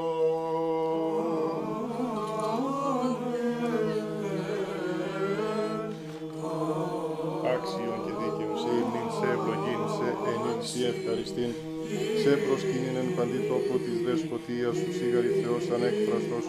Άξιον 7.53 7.99
και 8.05 8.13
δίκαιον 8.19 8.57
σε 8.61 8.69
ύμνην, 8.81 9.07
σε 9.17 9.27
ευλογήν, 9.35 9.81
σε 9.95 10.07
ενήν, 10.31 10.59
σε 10.69 10.81
ευχαριστήν, 10.93 11.51
σε 12.21 12.31
προσκύνην 12.43 12.95
εν 13.01 13.09
παντή 13.15 13.41
τόπο 13.51 13.73
της 13.85 13.97
δεσποτείας 14.05 14.75
σου 14.81 14.89
σίγαρη 14.97 15.31
Θεός 15.41 15.63
ανέκφραστος, 15.75 16.45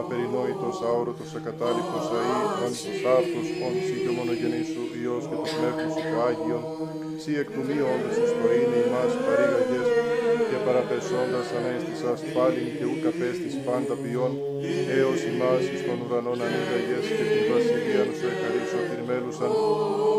απερινόητος, 0.00 0.76
αόρατος, 0.88 1.30
ακατάληπτος, 1.38 2.06
αή, 2.18 2.38
ον 2.64 2.72
τους 2.84 3.00
άρθους, 3.16 3.48
ον 3.64 3.74
σύ 3.86 3.96
και 4.02 4.10
ο 4.12 4.14
μονογενής 4.18 4.68
σου, 4.72 4.82
Υιός 4.98 5.24
και 5.30 5.36
το 5.42 5.46
πνεύμα 5.54 5.88
σου 5.94 6.02
το 6.10 6.16
Άγιον, 6.28 6.62
σύ 7.22 7.32
εκ 7.42 7.48
του 7.54 7.62
μη 7.66 7.78
όντως 7.92 8.12
σου 8.16 8.26
στο 8.32 8.46
είναι 8.58 8.78
ημάς 8.84 9.12
παρήγαγες, 9.24 9.88
και 10.48 10.58
παραπεσόντας 10.66 11.48
ανέστησας 11.58 12.20
πάλιν 12.34 12.68
και 12.76 12.86
ουκ 12.92 13.04
απέστης 13.12 13.54
πάντα 13.66 13.94
ποιόν, 14.02 14.32
έως 14.98 15.20
ημάς 15.30 15.62
εις 15.72 15.82
των 15.86 15.98
ουρανών 16.02 16.38
ανήγαγες 16.46 17.06
και 17.16 17.24
την 17.32 17.42
βασιλεία 17.50 18.04
σου 18.16 18.26
ευχαρίσω 18.30 18.76
αφηρμέλουσαν, 18.82 19.50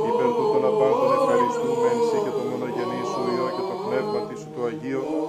υπέρ 0.10 0.30
τούτων 0.38 0.64
απάντων 0.72 1.10
ευχαριστούμε 1.18 1.88
εν 1.94 2.00
σύ 2.08 2.18
και 2.26 2.34
το 2.38 2.44
μονογενή 2.50 3.02
σου 3.12 3.22
Υιό 3.34 3.48
και 3.56 3.64
το 3.70 3.76
πνεύμα 3.84 4.20
της 4.28 4.38
σου 4.42 4.50
το 4.56 4.62
Αγίο, 4.70 5.02
υπέρ 5.08 5.21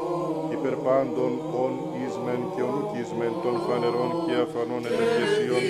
πάντων 0.84 1.32
ον 1.64 1.72
ίσμεν 2.04 2.42
και 2.54 2.62
ον 2.68 2.74
ουκ 2.78 2.90
ίσμεν 3.02 3.34
των 3.44 3.54
φανερών 3.66 4.10
και 4.26 4.34
αφανών 4.44 4.82
ενεργεσιών 4.90 5.64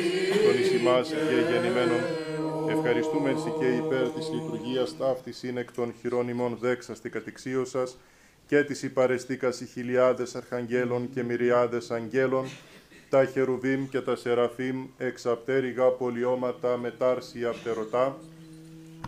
των 0.44 0.54
εις 0.60 0.70
ημάς 0.78 1.06
και 1.28 1.36
γεννημένων, 1.50 2.02
Ευχαριστούμε 2.68 3.30
εσύ 3.30 3.52
και 3.58 3.66
υπέρ 3.66 4.08
της 4.08 4.30
λειτουργίας 4.32 4.96
ταύτης 4.96 5.42
είναι 5.42 5.60
εκ 5.60 5.72
των 5.72 5.94
χειρών 6.00 6.28
ημών 6.28 6.56
δέξα 6.60 6.94
στη 6.94 7.08
κατηξίω 7.10 7.64
σας 7.64 7.98
και 8.46 8.62
της 8.62 8.82
υπαρεστήκας 8.82 9.60
οι 9.60 9.66
χιλιάδες 9.66 10.34
αρχαγγέλων 10.34 11.10
και 11.14 11.22
μυριάδες 11.22 11.90
αγγέλων, 11.90 12.44
τα 13.08 13.24
χερουβίμ 13.24 13.88
και 13.88 14.00
τα 14.00 14.16
σεραφίμ 14.16 14.86
εξαπτέρυγα 14.98 15.84
πολιώματα 15.84 16.76
μετάρσια 16.76 17.48
απτερωτά, 17.48 18.16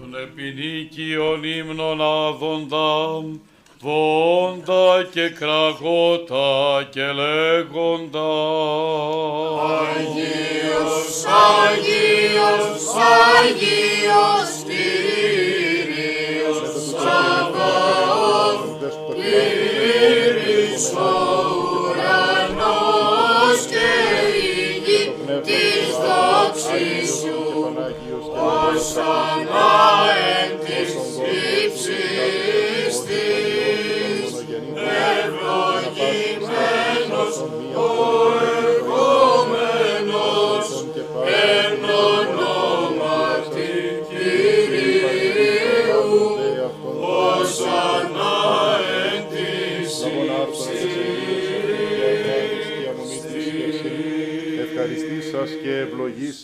Τον 0.01 0.15
επινίκιον 0.15 1.45
ύμνων 1.45 2.01
άδοντα, 2.01 3.25
βόντα 3.85 5.09
και 5.13 5.29
κραγότα 5.29 6.89
και 6.91 7.03
λέγοντα. 7.03 8.33
Αγίος, 9.81 11.25
Αγίος, 11.53 12.85
Αγίος 13.37 14.53
Κύριος 14.69 16.59
Σαββαώθ, 16.91 18.63
Κύριος 19.15 20.87
ο 20.93 20.99
ουρανός 21.81 23.61
και 23.71 23.91
η 24.37 24.51
γη 24.85 25.03
της 25.43 25.87
δόξης 26.05 27.09
σου, 27.21 27.39
Ωσανά 28.33 29.73
εν 30.19 30.24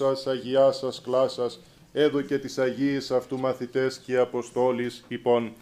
σας, 0.01 0.27
αγιάς 0.27 0.77
σας, 0.77 1.01
κλάσας, 1.05 1.61
έδωκε 1.93 2.39
τις 2.39 2.59
Αγίες 2.59 3.11
αυτού 3.11 3.39
μαθητές 3.39 4.01
και 4.07 4.17
Αποστόλης, 4.17 5.05
υπόν. 5.09 5.53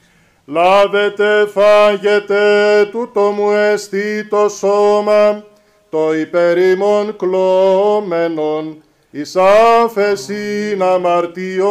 Λάβετε, 0.46 1.46
φάγετε, 1.46 2.84
τούτο 2.90 3.20
μου 3.20 3.50
εστί 3.50 4.26
το 4.28 4.48
σώμα, 4.48 5.44
το 5.90 6.14
υπερήμων 6.14 7.16
κλώμενον, 7.16 8.82
εις 9.10 9.36
άφεσιν 9.36 10.82
αμαρτιών. 10.82 11.68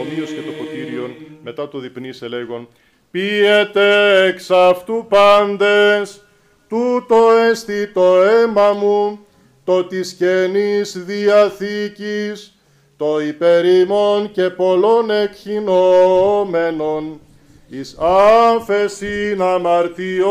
Ομοίως 0.00 0.30
και 0.30 0.42
το 0.42 0.52
ποτήριον, 0.58 1.14
μετά 1.42 1.68
το 1.68 1.78
διπνής 1.78 2.22
ελέγον, 2.22 2.68
Πίετε 3.10 4.22
εξ 4.22 4.50
αυτού 4.50 5.06
πάντες, 5.08 6.24
τούτο 6.70 7.30
εστί 7.50 7.88
το 7.88 8.22
αίμα 8.22 8.72
μου, 8.72 9.18
το 9.64 9.84
της 9.84 10.14
καινής 10.14 11.04
διαθήκης, 11.04 12.58
το 12.96 13.20
υπερήμων 13.20 14.32
και 14.32 14.50
πολλών 14.50 15.10
εκχυνόμενων, 15.10 17.20
εις 17.68 17.96
άφεσιν 17.98 19.42
αμαρτιών. 19.42 20.30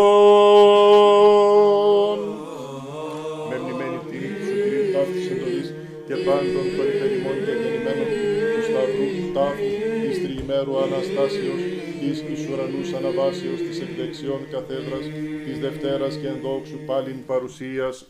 Με 3.49 3.59
μνημένη 3.59 3.99
τιμή 4.09 4.27
του 4.27 4.45
σωτηρίου 4.45 4.91
ταύτης 4.93 5.29
εντολής 5.31 5.73
και 6.07 6.15
πάντων 6.15 6.65
των 6.77 6.85
υπερήμων 6.93 7.35
και 7.45 7.53
γεννημένων 7.61 8.07
του 8.53 8.61
Σταυρού 8.69 9.05
του 9.15 9.25
τάφου 9.33 9.69
της 10.09 10.17
τριημέρου 10.23 10.73
Αναστάσεως 10.83 11.78
εις 12.01 12.23
εις 12.31 12.47
ουρανούς 12.47 12.93
αναβάσεως 12.93 13.59
της 13.67 13.79
εκδεξιών 13.81 14.47
καθέδρας 14.51 15.05
της 15.45 15.59
Δευτέρας 15.59 16.15
και 16.15 16.27
ενδόξου 16.27 16.79
πάλιν 16.85 17.25
παρουσίας 17.25 18.05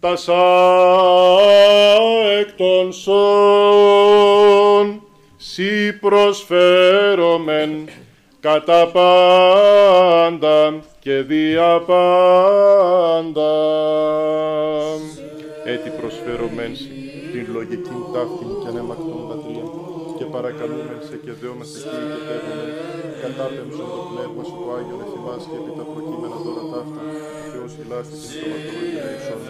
τασά 0.00 0.32
εκ 2.38 2.48
των 2.56 2.92
σών 2.92 4.40
σοι 5.36 5.92
προσφέρομεν 6.00 7.88
κατά 8.40 8.86
πάντα 8.86 10.80
και 11.00 11.20
δια 11.20 11.80
πάντα. 11.86 13.50
Έτσι 15.64 15.90
προσφέρομεν 16.00 16.76
σοι 16.76 17.10
την 17.32 17.46
λογική 17.52 17.90
ταύτην 18.12 18.48
και 18.62 18.68
ανέμακτον 18.68 19.28
πατρία 19.28 19.62
και 20.18 20.24
παρακαλούμεν 20.24 20.98
σε 20.99 20.99
και 21.30 21.36
δέομαστε 21.42 21.78
Κύριε 21.84 22.08
και 22.14 22.22
τεύομεν 22.28 22.70
κατάπεμψον 23.22 23.88
το 23.94 24.00
πνεύμα 24.10 24.42
σου 24.48 24.56
το 24.62 24.68
Άγιον 24.76 25.00
εφημάς 25.04 25.42
και 25.50 25.56
επί 25.60 25.72
τα 25.78 25.84
προκείμενα 25.90 26.36
δώρα 26.44 26.64
ταύτα 26.72 27.02
Θεός 27.52 27.72
ηλάστη 27.82 28.16
την 28.22 28.30
στοματολογία 28.34 29.06
ίσον 29.16 29.40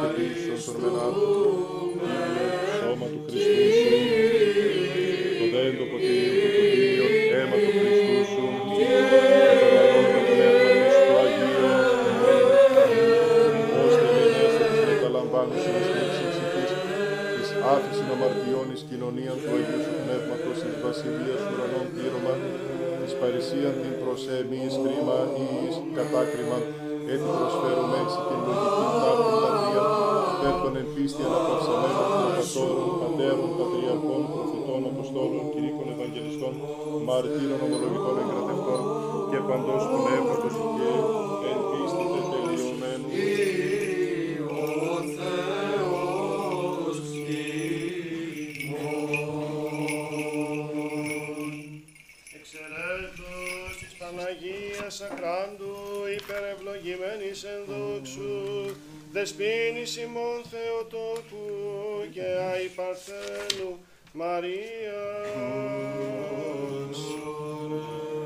και 0.00 0.08
πίσον 0.14 0.58
των 0.66 0.76
μεν 0.82 0.96
άνθρωπο 1.06 1.44
Κύριε 2.20 2.48
σώμα 2.78 3.06
του 3.12 3.20
Χριστού 3.26 3.64
σου 3.78 3.88
το 5.38 5.44
δέντο 5.52 5.84
ποτήριο 5.90 6.30
του 6.44 6.50
ποτήριον 6.56 7.12
αίμα 7.36 7.56
του 7.62 7.70
Χριστού 7.78 8.16
σου 8.32 8.44
καταβαλών 9.50 10.06
το 10.14 10.20
πνεύμα 10.28 10.70
της 10.84 10.96
του 11.04 11.12
Αγίου 11.22 11.66
ώστε 13.84 14.06
με 14.16 14.24
μέσα 14.36 14.62
της 14.70 14.80
μεταλαμβάνουσιν 14.88 15.74
εις 15.80 15.88
λήξης 15.94 16.36
ηθής 16.42 16.72
της 17.34 17.48
άφησιν 17.74 18.08
αμαρτιών 18.14 18.66
εις 18.72 18.82
κοινωνίαν 18.88 19.36
του 19.42 19.50
Αγίου 19.56 19.82
σου. 19.86 19.97
Πνεύματος 19.97 19.97
εις 19.97 19.97
βασιλείας 20.88 21.42
ουρανών 21.50 21.86
πλήρωμα 21.94 22.34
εις 23.02 23.14
παρησίαν 23.20 23.74
την 23.82 23.94
προσέμιης 24.02 24.74
κρίμα 24.82 25.18
ή 25.42 25.46
εις 25.64 25.76
κατάκριμα. 25.96 26.58
Έτσι 27.12 27.28
προσφέρουμε 27.38 28.00
σε 28.12 28.20
την 28.28 28.40
λογική 28.46 28.86
τάρτη 29.02 29.30
πατρία 29.42 29.82
υπέρ 30.32 30.54
των 30.62 30.72
εν 30.80 30.88
πίστη 30.94 31.22
αναπαυσαμένων 31.28 32.04
προπατώρων, 32.20 32.90
πατέρων, 33.02 33.50
πατριαρχών, 33.58 34.22
προφητών, 34.32 34.80
αποστόλων, 34.90 35.44
κηρύκων, 35.52 35.86
ευαγγελιστών, 35.94 36.54
μαρτύρων, 37.06 37.60
ομολογητών, 37.66 38.14
εγκρατευτών 38.22 38.80
και 39.30 39.38
παντός 39.48 39.84
πνεύματος 39.94 40.54
και 40.76 40.90
Παναγίας 55.18 55.28
Αχράντου, 55.28 55.76
υπερευλογημένης 56.16 57.44
εν 57.44 57.60
δόξου, 57.68 58.74
δεσπίνης 59.12 59.96
ημών 59.96 60.42
Θεοτόκου 60.50 62.10
και 62.10 62.22
Άι 62.52 62.68
Παρθένου, 62.76 63.78
Μαρία. 64.12 65.00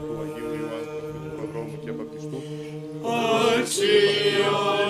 του 0.06 0.20
Αγίου 0.22 0.52
Ιωάννου 0.60 1.20
του 1.22 1.36
Προδρόμου 1.36 1.78
και 1.84 1.92
Βαπτιστού, 1.92 2.42
Αξίον 3.58 4.81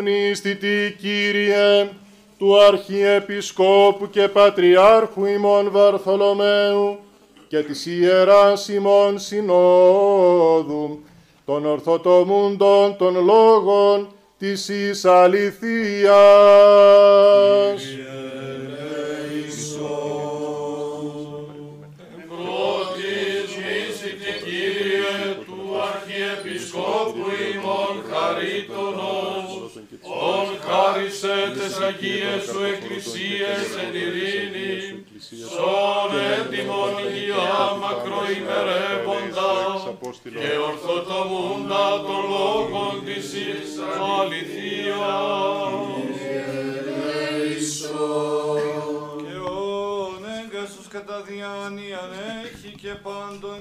πρώτης 0.00 0.40
μνήστητη 0.40 0.96
Κύριε 0.98 1.88
του 2.38 2.60
Αρχιεπισκόπου 2.60 4.10
και 4.10 4.28
Πατριάρχου 4.28 5.24
ημών 5.24 5.70
Βαρθολομαίου 5.70 6.98
και 7.48 7.58
της 7.58 7.86
Ιεράς 7.86 8.68
ημών 8.68 9.18
Συνόδου 9.18 11.02
των 11.44 11.66
ορθοτομούντων 11.66 12.96
των 12.96 13.24
λόγων 13.24 14.08
της 14.38 14.68
εις 14.68 15.04
αληθείας. 15.04 16.10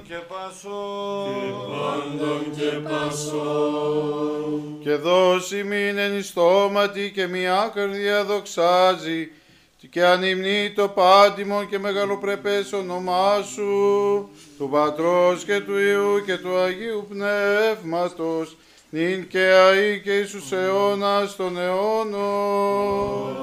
Πάντων 0.09 0.17
και 0.17 0.17
πασόν. 0.27 1.67
Πάντων 1.69 2.41
και 2.57 2.89
πασόν. 2.89 4.79
και 4.83 4.95
δώσει 4.95 5.63
μην 5.63 5.97
εν 5.97 6.23
στόματι 6.23 7.11
και 7.11 7.27
μια 7.27 7.71
καρδιά 7.75 8.23
δοξάζει 8.23 9.31
και 9.89 10.05
ανυμνεί 10.05 10.71
το 10.75 10.87
πάντιμο 10.87 11.63
και 11.63 11.79
μεγαλοπρεπές 11.79 12.73
όνομά 12.73 13.41
σου 13.53 14.29
του 14.57 14.69
Πατρός 14.69 15.43
και 15.43 15.59
του 15.59 15.77
Υιού 15.77 16.23
και 16.25 16.37
του 16.37 16.57
Αγίου 16.57 17.07
Πνεύματος 17.09 18.57
νυν 18.89 19.27
και 19.27 19.39
αεί 19.39 20.01
και 20.01 20.17
εις 20.17 20.31
τους 20.31 20.51
αιώνας 20.51 21.35
των 21.35 21.57
αιώνων. 21.57 23.37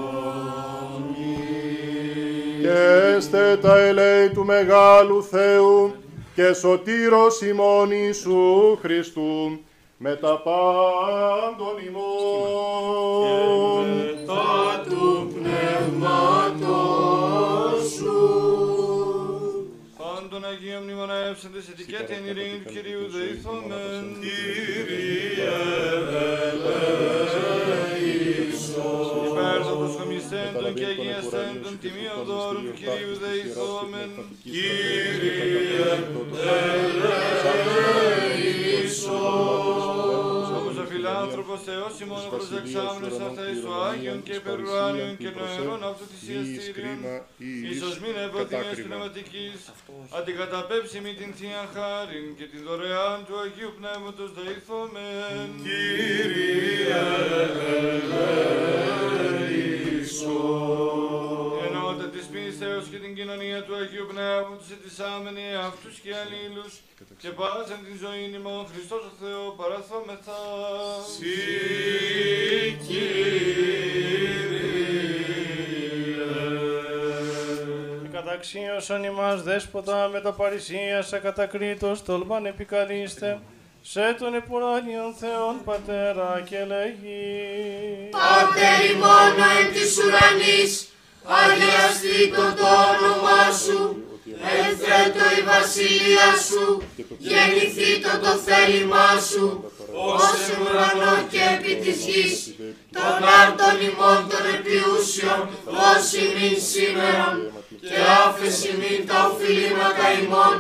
Και 2.61 3.15
έστε 3.17 3.57
τα 3.57 3.79
ελέη 3.79 4.31
του 4.31 4.45
Μεγάλου 4.45 5.25
Θεού 5.25 5.95
και 6.37 6.53
σωτήρος 6.53 7.41
ημών 7.41 7.91
Ιησού 7.91 8.77
Χριστού 8.81 9.61
με 9.97 10.17
τα 10.17 10.41
πάντων 10.41 11.79
ημών. 11.87 13.87
τα 14.27 14.83
του 14.89 15.33
πνεύματος 15.35 16.71
σου. 17.97 18.19
Πάντων 19.97 20.45
Αγίων 20.45 20.83
μνημονεύσαντες 20.83 21.69
ετικέτη 21.69 22.13
εν 22.13 22.27
ειρήνη 22.27 22.59
του 22.65 22.73
Κυρίου 22.73 23.11
δεηθόμεν. 23.11 24.17
Κύριε 24.21 25.51
ελέησον. 28.77 29.27
Υπέρ 29.27 29.59
των 29.67 29.79
προσχομιστέντων 29.79 30.75
και 30.75 30.85
αγιαστέντων 30.85 31.79
τιμίων 31.81 32.21
δώρων 32.27 32.63
του 32.65 32.73
Κυρίου 32.79 33.15
δεηθόμεν. 33.23 34.11
Κύριε 34.43 35.07
ελέησον. 38.87 40.36
Όπως 41.07 41.19
ο 41.19 41.19
φιλάνθρωπος 41.19 41.61
Θεός 41.69 42.01
ημών 42.01 42.23
ο 42.27 42.31
προσεξάμενος 42.35 43.17
αυτά 43.27 43.43
εις 43.51 43.61
το 43.65 43.73
Άγιον 43.91 44.23
και 44.23 44.35
υπερουράνιον 44.41 45.17
και 45.23 45.31
νοερών 45.37 45.85
αυτού 45.91 46.05
της 46.13 46.21
ιεστήριον. 46.29 46.99
Ίσως 47.73 47.95
μην 48.03 48.15
ευωδίες 48.27 48.77
πνευματικής, 48.87 49.59
αντικαταπέψει 50.19 51.01
μη 51.05 51.13
την 51.21 51.31
Θεία 51.39 51.65
Χάριν 51.75 52.27
και 52.39 52.47
την 52.53 52.61
δωρεάν 52.67 53.19
του 53.27 53.35
Αγίου 53.45 53.73
Πνεύματος 53.79 54.31
δεηθόμεν. 54.39 55.49
Κύριε 55.67 57.07
ελέησον. 60.23 61.65
Ενώτα 61.67 62.09
της 62.09 62.27
πίστεως 62.27 62.85
και 62.91 62.97
την 62.97 63.15
κοινωνία 63.15 63.63
του 63.63 63.75
Αγίου 63.75 64.07
Πνεύματος 64.13 64.71
ετισάμενοι 64.71 65.45
αυτούς 65.69 65.99
και 65.99 66.11
αλλήλους 66.23 66.73
και 67.19 67.29
πάσαν 67.29 67.79
την 67.87 67.97
ζωή 68.05 68.25
ημών 68.39 68.67
Χριστός 68.73 69.03
ο 69.11 69.13
Θεός 69.21 69.55
παραθόμεθα. 69.57 70.41
Συ 71.15 71.37
Και 72.87 73.05
καταξίωσαν 78.13 79.05
ημάς 79.05 79.43
δέσποτα 79.43 80.09
με 80.09 80.21
τα 80.21 80.33
παρησίας 80.33 81.13
ακατακρίτως 81.13 82.03
τολμάν 82.05 82.47
επικαλείστε, 82.47 83.41
σε 83.93 84.17
τον 84.21 84.35
επουράνιον 84.35 85.11
Θεόν 85.21 85.57
Πατέρα 85.65 86.43
και 86.49 86.61
λέγει. 86.73 87.21
Πάτερ 88.17 88.81
ημών 88.91 89.35
εν 89.59 89.67
της 89.75 89.93
ουρανής, 90.03 90.73
αγιαστήτω 91.39 92.45
το 92.61 92.69
όνομά 92.93 93.45
σου, 93.63 93.81
ελθέτω 94.57 95.25
η 95.39 95.43
βασιλεία 95.53 96.29
σου, 96.49 96.65
γεννηθήτω 97.29 98.13
το 98.25 98.33
θέλημά 98.47 99.11
σου, 99.29 99.47
ως 100.19 100.39
εν 100.53 100.59
ουρανό 100.63 101.17
και 101.33 101.43
επί 101.55 101.75
της 101.83 101.99
γης, 102.09 102.37
των 102.97 103.17
άρτων 103.41 103.77
ημών 103.89 104.21
των 104.31 104.45
επιούσιων, 104.57 105.41
δώσει 105.77 106.23
μην 106.35 106.55
σήμερον, 106.69 107.37
και 107.89 107.99
άφεση 108.25 108.71
μην 108.81 108.99
τα 109.09 109.19
οφειλήματα 109.29 110.05
ημών, 110.23 110.55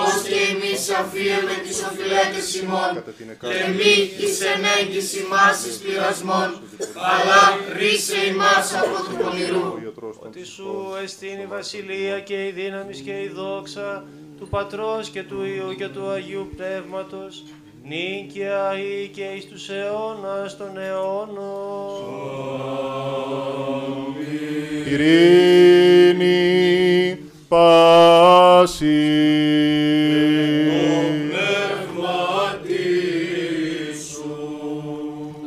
ως 0.00 0.12
και 0.28 0.40
εμείς 0.52 0.82
αφίεμε 1.00 1.54
τις 1.64 1.78
οφειλέτες 1.88 2.46
ημών, 2.60 2.90
και 3.52 3.62
μη 3.78 3.94
εις 4.20 4.38
ενέγγις 4.54 5.08
ημάς 5.20 5.58
εις 5.66 5.76
πειρασμών, 5.82 6.48
αλλά 7.12 7.42
ρίσε 7.78 8.18
ημάς 8.32 8.74
από 8.82 8.96
του 9.04 9.14
πονηρού. 9.22 9.66
ότι 10.18 10.44
σου 10.44 10.70
εστίν 11.02 11.38
η 11.40 11.46
βασιλεία 11.46 12.20
και 12.20 12.46
η 12.46 12.50
δύναμη 12.50 12.94
και 12.98 13.10
η 13.10 13.28
δόξα 13.34 14.04
του 14.38 14.48
Πατρός 14.48 15.08
και 15.08 15.22
του 15.22 15.44
Υιού 15.44 15.74
και 15.74 15.88
του 15.88 16.08
Αγίου 16.08 16.48
Πνεύματος, 16.56 17.44
νυν 17.82 18.28
και 18.32 18.46
αεί 18.46 19.10
και 19.14 19.24
εις 19.24 19.46
τους 19.46 19.68
αιώνας 19.68 20.56
των 20.56 20.78
αιώνων. 20.78 21.98
Ειρήνη 24.90 26.38
πάση. 27.48 28.86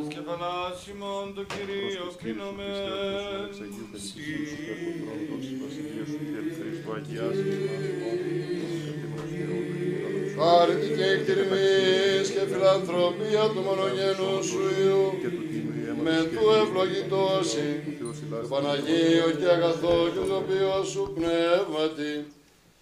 Κεφαλάς 0.08 0.88
ημών 0.88 1.34
το 1.36 1.44
Κυρίο 1.44 2.12
κρίνομεν. 2.22 2.70
Χάρη 10.38 10.74
και 10.98 11.04
εκτιρμής 11.04 12.30
και 12.34 12.44
φιλανθρωπία 12.52 13.44
του 13.54 13.62
μονογενού 13.68 14.44
σου 14.44 14.60
Υιού, 14.80 15.06
με 16.04 16.30
του 16.32 16.44
ευλογητώσει, 16.62 17.68
του 18.40 18.48
Παναγίου 18.48 19.38
και 19.40 19.48
αγαθό 19.48 20.10
και 20.14 20.20
το 20.28 20.36
οποίος 20.36 20.90
σου 20.90 21.14
πνεύματι, 21.16 22.26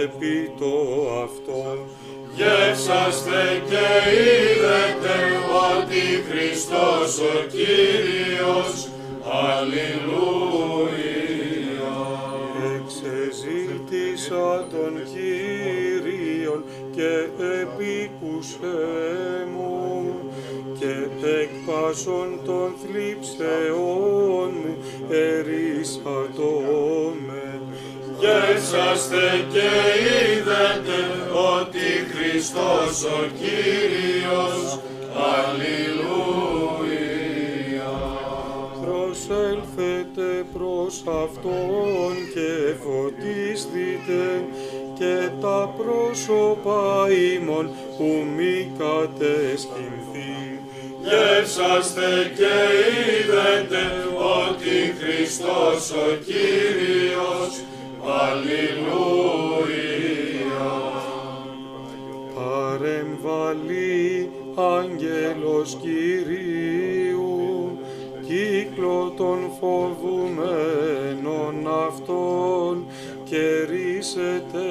Επί 0.04 0.52
το 0.58 0.74
αυτό. 1.24 1.60
Γεύσαστε 2.36 3.62
και 3.68 3.86
είδετε 4.10 5.16
ότι 5.72 6.02
Χριστός 6.28 7.18
ο 7.18 7.46
Κύριος, 7.50 7.63
Γεύσαστε 28.74 29.46
και 29.52 29.70
είδετε 30.34 31.00
ότι 31.52 31.88
Χριστός 32.12 33.04
ο 33.04 33.20
Κύριος, 33.40 34.80
Αλληλούια. 35.34 36.34
Προσέλθετε 38.84 40.28
προς 40.52 40.94
Αυτόν 41.24 42.12
και 42.34 42.50
φωτίστητε 42.84 44.26
και 44.98 45.28
τα 45.40 45.74
πρόσωπα 45.76 47.08
ημών 47.34 47.66
που 47.96 48.08
μη 48.36 48.72
κατεσχυνθεί. 48.78 50.34
Γεύσαστε 51.02 52.32
και 52.36 52.56
είδετε 53.10 53.82
ότι 54.40 54.94
Χριστός 55.00 55.90
ο 55.90 56.08
Κύριος, 56.24 57.63
Αλληλούια. 58.22 59.94
Παρεμβαλή 62.34 64.30
άγγελος 64.54 65.76
Κυρίου, 65.80 67.78
κύκλο 68.26 69.14
των 69.16 69.50
φοβουμένων 69.60 71.54
αυτών 71.86 72.86
και 73.24 73.64
ρίσετε 73.68 74.66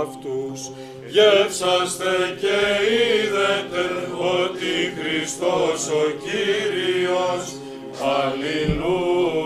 αυτούς. 0.00 0.70
Γεύσαστε 1.08 2.12
και 2.40 2.58
είδετε 2.92 3.84
ότι 4.40 4.72
Χριστός 4.98 5.88
ο 5.88 6.04
Κύριος, 6.24 7.44
Αλληλούια. 8.00 9.45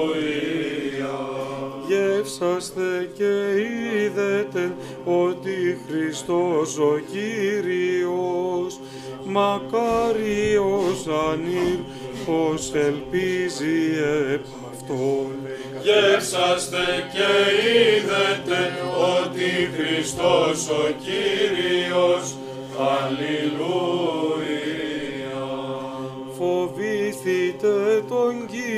Γεύσαστε 2.41 3.11
και 3.17 3.61
είδετε 4.01 4.75
ότι 5.05 5.79
Χριστός 5.89 6.79
ο 6.79 7.01
Κύριος, 7.13 8.81
μακάριος 9.25 11.07
ανήρ, 11.31 11.79
πως 12.27 12.73
ελπίζει 12.75 13.81
επ' 14.33 14.47
Αυτόν. 14.73 15.33
Γεύσαστε 15.83 16.85
και 17.13 17.31
είδετε 17.69 18.61
ότι 19.17 19.49
Χριστός 19.77 20.69
ο 20.69 20.91
Κύριος, 21.05 22.35
Αλληλούια. 22.79 24.21
Φοβήθητε 26.39 28.05
τον 28.09 28.47
Κύριον, 28.47 28.70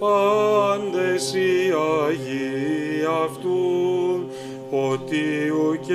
πάντες 0.00 1.34
οι 1.34 1.72
Αγίοι 2.06 3.04
Αυτού, 3.24 3.60
ότι 4.70 5.50
ουκ 5.50 5.88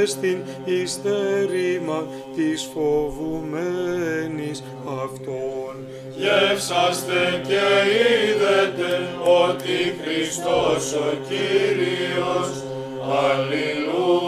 εστιν 0.00 0.38
ειστέρημα 0.64 2.06
της 2.36 2.68
φοβουμένης 2.74 4.58
Αυτόν. 5.02 5.74
Γεύσαστε 6.16 7.42
και 7.46 7.64
είδετε 8.26 8.90
ότι 9.44 9.76
Χριστός 10.02 10.84
ο 10.92 11.08
Κύριος, 11.28 12.50
Αλληλούια. 13.22 14.26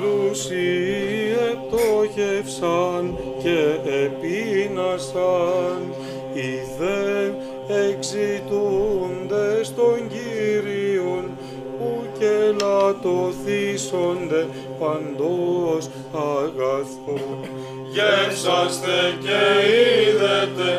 Πλούσιοι 0.00 1.34
επτόχευσαν 1.52 3.04
και 3.42 3.58
επίνασαν, 4.04 5.80
οι 6.32 6.40
δε 6.40 6.65
εξητούντες 7.68 9.74
των 9.74 10.08
Κύριων, 10.08 11.30
που 11.78 12.06
και 12.18 12.52
λατωθήσονται 12.60 14.46
παντός 14.78 15.88
αγαθό. 16.12 17.20
Γεύσαστε 17.92 18.96
και 19.20 19.42
είδετε 20.10 20.70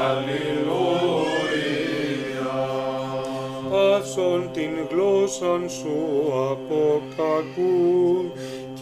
Αλληλούια. 0.00 1.36
Πάσον 3.70 4.50
την 4.52 4.70
γλώσσαν 4.90 5.68
σου 5.68 5.96
από 6.50 7.02
κακού 7.16 8.32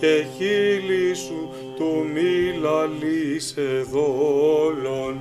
και 0.00 0.24
χείλη 0.36 1.14
σου 1.14 1.48
του 1.76 2.06
μη 2.14 2.58
λαλήσε 2.62 3.86
δόλων. 3.92 5.20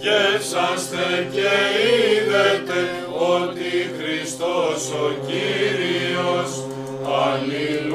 Γεύσαστε 0.00 1.28
και 1.32 1.50
είδετε 1.80 2.80
ότι 3.36 3.70
Χριστός 3.98 4.90
ο 4.90 5.12
Κύριος, 5.26 6.50
Αλληλούια. 7.04 7.89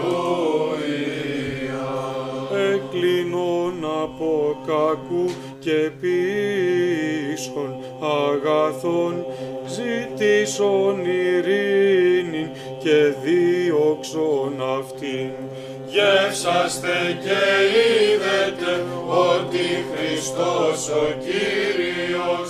Από 4.16 4.58
κακού 4.68 5.26
και 5.60 5.92
πίσων 6.02 7.76
αγαθών 8.00 9.26
ζητήσον 9.68 11.06
ειρήνην 11.06 12.50
και 12.84 13.14
δίωξον 13.24 14.54
αυτήν. 14.80 15.30
Γεύσαστε 15.88 17.18
και 17.24 17.42
είδετε 17.72 18.74
ότι 19.08 19.66
Χριστός 19.92 20.90
ο 20.90 21.06
Κύριος, 21.20 22.50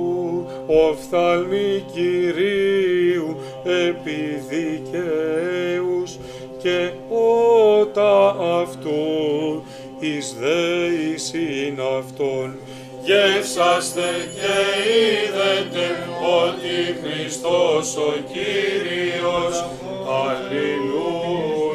οφθαλμοί 0.68 1.86
Κυρίου 1.94 3.38
επί 3.68 4.44
δικαίους 4.50 6.18
και 6.58 6.90
ότα 7.10 8.36
αυτού 8.62 9.64
εις 10.00 10.36
δέησιν 10.40 11.80
αυτόν. 11.98 12.58
Γεύσαστε 13.04 14.10
και 14.34 14.56
είδετε 14.90 15.88
ότι 16.44 16.76
Χριστός 17.02 17.88
ο 17.98 18.14
Κύριος, 18.34 19.56
Αλληλούια. 20.26 21.66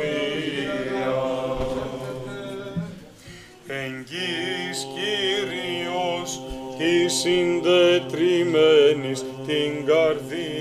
Εγγύης 3.66 4.80
Κύριος 4.94 6.30
της 6.78 7.12
συντετριμένης 7.12 9.20
την 9.46 9.72
καρδίαν 9.86 10.51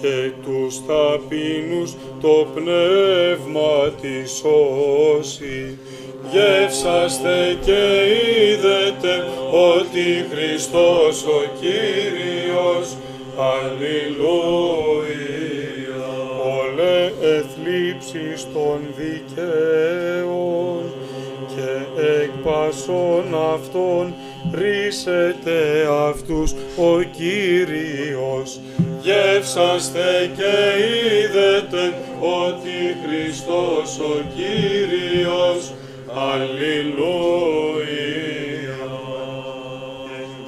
και 0.00 0.30
τους 0.44 0.80
ταπεινούς 0.86 1.94
το 2.20 2.46
πνεύμα 2.54 3.90
της 4.00 4.30
σώσει. 4.30 5.78
γεύσαστε 6.32 7.58
και 7.64 7.82
είδετε 8.52 9.24
ότι 9.50 10.26
Χριστός 10.30 11.24
ο 11.24 11.42
Κύριος, 11.60 12.96
Αλληλούια. 13.36 14.86
Όλε 16.58 17.12
εθλίψεις 17.20 18.46
των 18.52 18.78
δικαίων 18.96 20.82
και 21.54 21.70
εκ 22.22 22.30
πασών 22.44 23.24
αυτών 23.54 24.14
ρίσεται 24.58 25.88
αυτούς 26.08 26.54
ο 26.76 27.02
Κύριος. 27.02 28.60
Γεύσαστε 29.00 30.30
και 30.36 30.54
είδετε 31.22 31.94
ότι 32.20 32.96
Χριστός 33.04 33.98
ο 33.98 34.22
Κύριος, 34.36 35.62
Αλληλούια. 36.32 37.84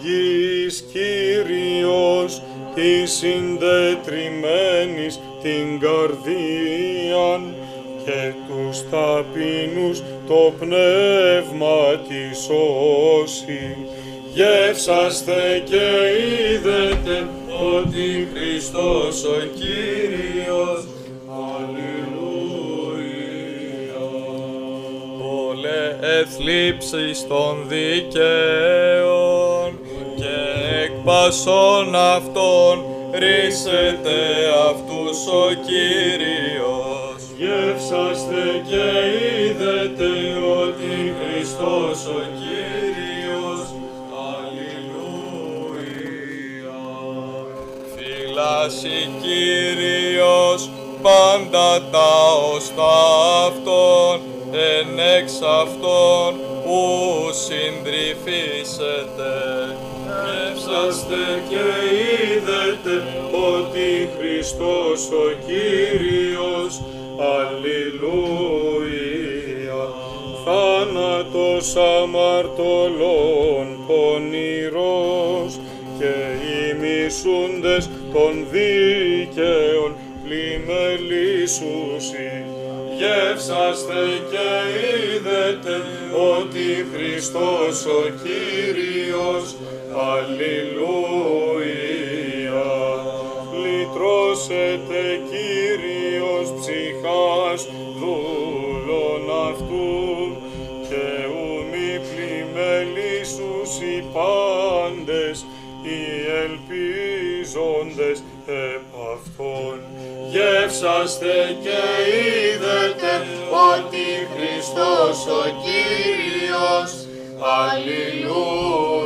Γης 0.02 0.76
Κύριος 0.92 2.32
τη 2.74 3.06
συντετριμένης 3.06 5.20
την 5.42 5.80
καρδίαν 5.80 7.54
και 8.04 8.32
τους 8.48 8.76
ταπεινούς 8.90 10.02
το 10.26 10.52
πνεύμα 10.58 11.80
της 12.08 12.38
σώσει. 12.38 13.76
Γεύσαστε 14.38 15.62
και 15.64 15.86
είδετε 16.52 17.28
ότι 17.76 18.28
Χριστός 18.32 19.24
ο 19.24 19.38
Κύριος, 19.54 20.80
Αλληλούια. 21.46 22.78
Όλε 25.48 25.98
εθλίψεις 26.00 27.26
των 27.28 27.66
δικαίων 27.68 28.18
και 30.16 30.36
εκ 30.82 30.92
πασών 31.04 31.94
αυτών 31.94 32.84
ρίσεται 33.12 34.20
αυτούς 34.70 35.26
ο 35.26 35.46
Κύριος. 35.66 37.20
Γεύσαστε 37.38 38.42
και 38.68 38.86
είδετε 39.44 40.10
ότι 40.60 41.14
Χριστός 41.18 42.06
ο 42.06 42.20
Κύριος, 42.38 42.47
Φυλάσσει 48.38 48.98
Κύριος 49.22 50.70
πάντα 51.02 51.80
τα 51.90 52.12
οστά 52.54 52.98
αυτών, 53.46 54.20
εν 54.52 54.98
εξ 55.18 55.28
αυτών 55.42 56.34
ου 56.64 56.82
συντριφίσετε. 57.32 59.32
Γεύσαστε 60.24 61.22
και 61.48 61.64
είδετε 62.32 62.94
ότι 63.50 63.88
Χριστός 64.18 65.00
ο 65.10 65.12
Κύριος, 65.46 66.72
Αλληλούια. 67.36 68.72
θάνατος 70.44 71.68
αμαρτωλών 71.76 73.66
πονηρός 73.86 75.52
και 75.98 76.12
οι 76.34 76.37
μισούντες 77.08 77.90
των 78.12 78.46
δίκαιων 78.50 79.90
πλημελήσουσι. 80.24 80.84
Γεύσαστε 82.98 84.00
και 84.30 84.48
είδετε 85.14 85.76
ότι 86.36 86.66
Χριστός 86.92 87.76
ο 87.86 88.00
Κύριος, 88.22 89.46
Αλληλούια. 90.10 91.12
Λυτρώσετε 93.62 95.02
Κύριος 95.30 96.46
ψυχάς 96.60 97.60
δούλων 97.98 99.22
αυτού 99.48 99.86
και 100.88 101.06
ου 101.30 101.46
μη 101.70 101.90
πλημελήσους 102.08 103.68
ελπίζοντες 107.58 108.22
επ' 108.46 108.94
αυτόν. 109.12 109.80
Γεύσαστε 110.30 111.56
και 111.62 111.80
είδετε 112.08 113.12
ότι 113.74 114.06
Χριστός 114.34 115.18
ο 115.26 115.42
Κύριος, 115.64 116.92
Αλληλούια. 117.58 118.98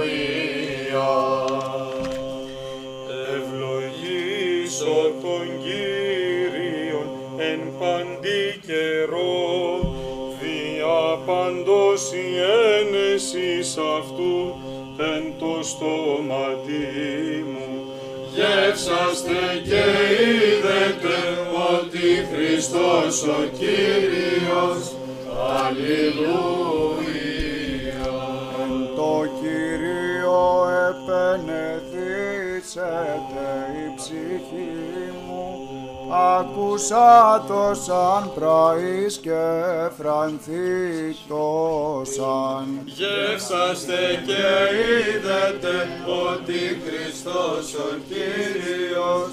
Ευλογήσω 3.35 4.99
τον 5.23 5.47
Κύριον 5.63 7.09
εν 7.39 7.63
παντή 7.79 8.45
καιρό, 8.67 9.45
δια 10.41 11.03
παντός 11.27 12.03
η 12.13 12.29
ένεσης 12.79 13.69
αυτού 13.99 14.37
εν 14.99 15.33
το 15.39 15.63
στόματί 15.63 17.45
μου. 17.47 17.62
Γεύσαστε 18.43 19.41
και 19.65 19.85
είδετε 20.23 21.19
ότι 21.75 22.07
Χριστός 22.33 23.17
ο 23.23 23.41
Κύριος, 23.59 24.81
Αλληλούια. 25.59 26.93
Εν 28.63 28.75
το 28.97 29.15
Κυρίο 29.41 30.45
επενεθήσετε 30.89 31.87
η 33.83 33.87
ψυχή 33.97 34.73
μου, 35.27 35.32
άκουσα 36.13 37.45
το 37.49 37.75
σαν 37.75 38.33
πραείς 38.35 39.19
και 39.19 39.41
φρανθεί 39.99 41.17
το 41.29 42.03
σαν. 42.05 42.81
Γεύσαστε 42.85 44.23
και 44.27 44.45
είδετε 45.15 45.89
ότι 46.29 46.61
Χριστός 46.85 47.75
ο 47.75 47.97
Κύριος, 48.09 49.33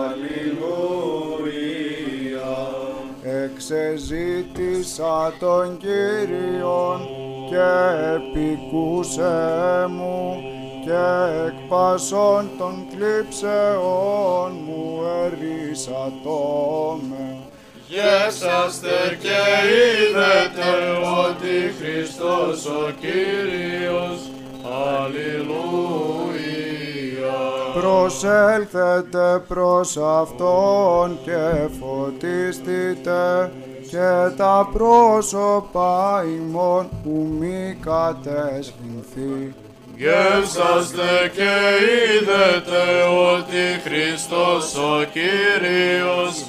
Αλληλούια. 0.00 1.32
Εξεζήτησα 3.44 5.16
τον 5.40 5.76
Κύριον 5.78 7.00
και 7.50 7.70
επικούσε 8.14 9.34
μου 9.88 10.51
και 10.84 11.04
εκ 11.46 11.68
πασών 11.68 12.50
των 12.58 12.86
κλήψεών 12.90 14.52
μου 14.66 15.00
ερίσατό 15.24 16.98
με. 17.08 17.38
Γεύσαστε 17.88 19.18
και 19.20 19.40
είδετε 20.06 20.70
ότι 21.26 21.54
Χριστός 21.78 22.66
ο 22.66 22.90
Κύριος, 23.00 24.20
Αλληλούια. 25.02 26.22
Προσέλθετε 27.74 29.42
προς 29.48 29.96
Αυτόν 29.96 31.18
και 31.24 31.68
φωτίστητε 31.80 33.52
και 33.90 34.34
τα 34.36 34.68
πρόσωπα 34.72 36.24
ημών 36.26 36.88
που 37.02 37.28
μη 37.38 37.78
κατεσχυνθεί. 37.80 39.54
Γεύσαστε 39.96 41.30
και 41.34 41.54
είδετε 42.18 43.02
ότι 43.34 43.80
Χριστός 43.84 44.74
ο 44.76 45.04
Κύριος, 45.12 46.46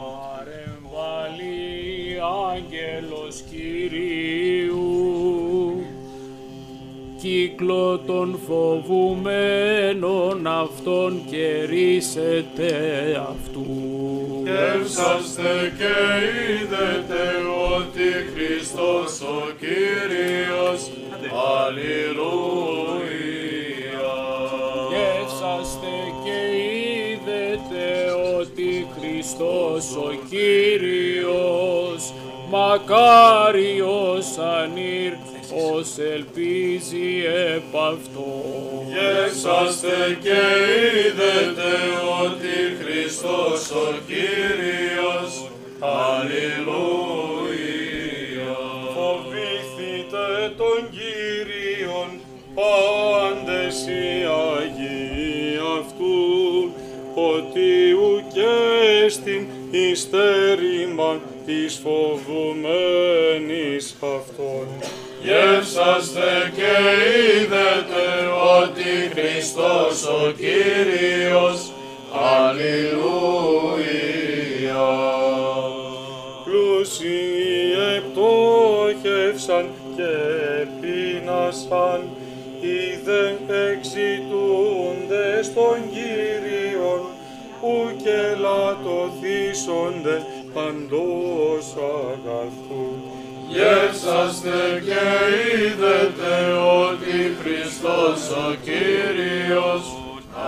Παρεμβάλλει 0.00 1.58
άγγελος 2.52 3.36
Κυρίου, 3.50 3.69
κύκλο 7.60 7.98
των 8.06 8.38
φοβουμένων 8.46 10.46
αυτών 10.46 11.22
και 11.30 11.64
ρίσετε 11.68 12.72
αυτού. 13.30 13.66
Γεύσαστε 14.44 15.72
και 15.78 15.94
είδετε 16.52 17.22
ότι 17.76 17.76
ότι 17.76 18.08
Χριστός 18.34 19.12
ο 19.20 19.24
Κύριος, 19.58 20.80
Αλληλούια. 21.58 23.00
Γεύσαστε 24.90 25.94
και 26.24 26.38
είδετε 26.56 27.86
ότι 28.38 28.70
Χριστός 28.98 29.84
ο 29.96 29.98
Κύριος 30.30 32.02
μακάριος 32.50 34.28
ανήρ 34.38 35.12
ως 35.80 35.98
ελπίζει 35.98 37.24
επ' 37.54 37.76
αυτό. 37.76 38.28
Γεύσαστε 38.92 40.18
και 40.22 40.42
είδετε 41.06 41.72
ότι 42.22 42.54
Χριστός 42.80 43.62
ο 43.70 43.72
Κύριος, 44.06 45.30
Αλληλούια. 45.80 47.38
Φοβήθητε 48.94 50.28
τον 50.56 50.80
Κύριον 50.90 52.10
πάντες 52.54 53.76
οι 53.86 54.24
Αγίοι 54.56 55.58
αυτού, 55.78 56.18
ότι 57.14 57.70
ουκέστην 57.92 59.42
ειστέρημα 59.70 61.20
της 61.46 61.80
φοβουμένης 61.82 63.96
αυτών. 64.00 64.66
Γεύσαστε 65.30 66.52
και 66.56 66.74
είδετε 67.42 68.06
ότι 68.62 68.90
Χριστός 69.14 69.96
ο 70.06 70.32
Κύριος, 70.36 71.60
Αλληλούια. 72.38 72.80
Πλούσιοι 76.44 77.72
επτόχευσαν 77.96 79.66
και 79.96 80.14
πείνασαν, 80.80 82.00
είδε 82.60 83.24
εξητούνται 83.70 85.42
στον 85.42 85.78
Κύριον, 85.90 87.02
που 87.60 87.74
και 88.02 88.20
λατωθήσονται 88.40 90.16
παντός 90.54 91.66
αγαθού. 91.76 92.69
Γεύσαστε 93.52 94.82
και 94.84 95.04
είδετε 95.64 96.34
ότι 96.86 97.36
Χριστός 97.42 98.20
ο 98.30 98.54
Κύριος, 98.64 99.84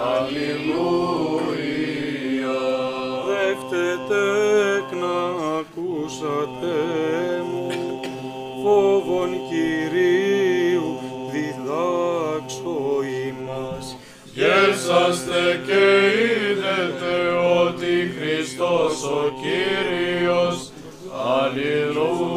Αλληλούια. 0.08 1.42
Δεύτετε 3.28 4.24
να 5.00 5.18
ακούσατε 5.58 6.76
μου, 7.50 7.68
φόβον 8.62 9.30
Κυρίου 9.48 10.90
διδάξω 11.32 12.80
ημάς. 13.28 13.86
Γεύσαστε 14.34 15.60
και 15.66 15.84
είδετε 16.22 17.14
ότι 17.66 17.92
Χριστός 18.18 19.04
ο 19.04 19.32
Κύριος, 19.42 20.70
Αλληλούια. 21.40 22.31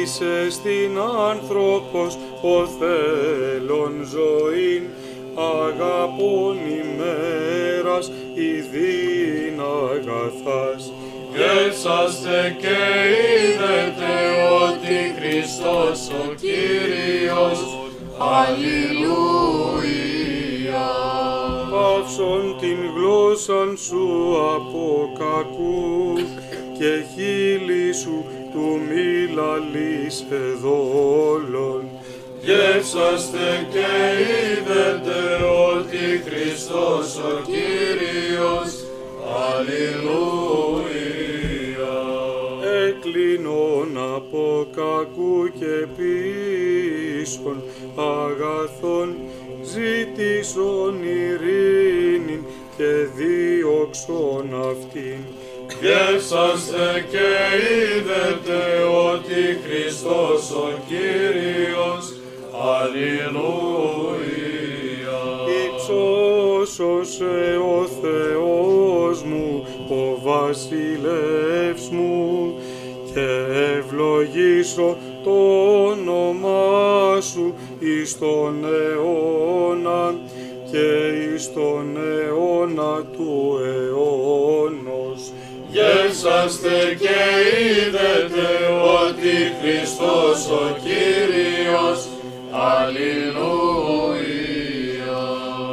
Της 0.00 0.20
εστιν 0.20 0.98
άνθρωπος 1.28 2.18
ο 2.42 2.66
θέλων 2.66 3.92
ζωήν, 4.12 4.82
αγαπών 5.36 6.56
ημέρας 6.56 8.12
ειδήν 8.34 9.60
αγαθάς. 9.60 10.92
Γεύσαστε 11.34 12.56
και 12.60 12.78
είδετε 13.42 14.14
ότι 14.62 14.96
Χριστός 15.18 15.98
ο 16.08 16.34
Κύριος, 16.34 17.60
Αλληλούια. 18.18 19.70
Παύσον 21.70 22.56
την 22.60 22.78
γλώσσαν 22.96 23.76
σου 23.76 24.04
από 24.54 25.12
κακούς 25.18 26.22
και 26.78 26.92
χείλη 27.14 27.94
σου 27.94 28.24
του 28.52 28.80
μη 28.88 29.34
λαλείς 29.34 30.26
εδόλων. 30.30 31.82
Γεύσαστε 32.42 33.66
και 33.72 33.88
είδετε 34.20 35.20
ότι 35.74 36.22
Χριστός 36.24 37.16
ο 37.16 37.42
Κύριος, 37.44 38.72
Αλληλούια. 39.48 40.80
Έκλεινον 42.86 44.14
από 44.14 44.66
κακού 44.76 45.52
και 45.58 45.86
πίσων 45.96 47.62
αγαθών 47.96 49.16
ζήτησον 49.62 51.02
ειρήνην 51.02 52.44
και 52.76 52.92
δίωξον 53.16 54.46
αυτήν. 54.70 55.20
Γεύσαστε 55.80 57.06
και 57.10 57.28
είδετε 57.96 58.60
ότι 59.12 59.40
Χριστός 59.64 60.50
ο 60.50 60.72
Κύριος, 60.88 62.04
Αλληλούια. 62.74 64.00
Υψώσωσε 65.64 67.36
ο 67.76 67.86
Θεός 68.02 69.22
μου, 69.22 69.66
ο 69.90 70.20
βασιλεύς 70.22 71.88
μου, 71.88 72.54
και 73.14 73.28
ευλογήσω 73.76 74.96
το 75.24 75.36
όνομά 75.86 77.20
σου 77.20 77.54
εις 77.78 78.18
τον 78.18 78.64
αιώνα 78.64 80.14
και 80.70 80.86
εις 81.34 81.52
τον 81.52 81.96
αιώνα 81.96 83.04
του 83.12 83.58
αιώνος. 83.64 84.89
Γεύσαστε 85.72 86.96
και 86.98 87.18
είδετε 87.60 88.48
ότι 89.04 89.34
Χριστός 89.60 90.50
ο 90.50 90.76
Κύριος, 90.82 92.00
Αλληλούια. 92.50 93.20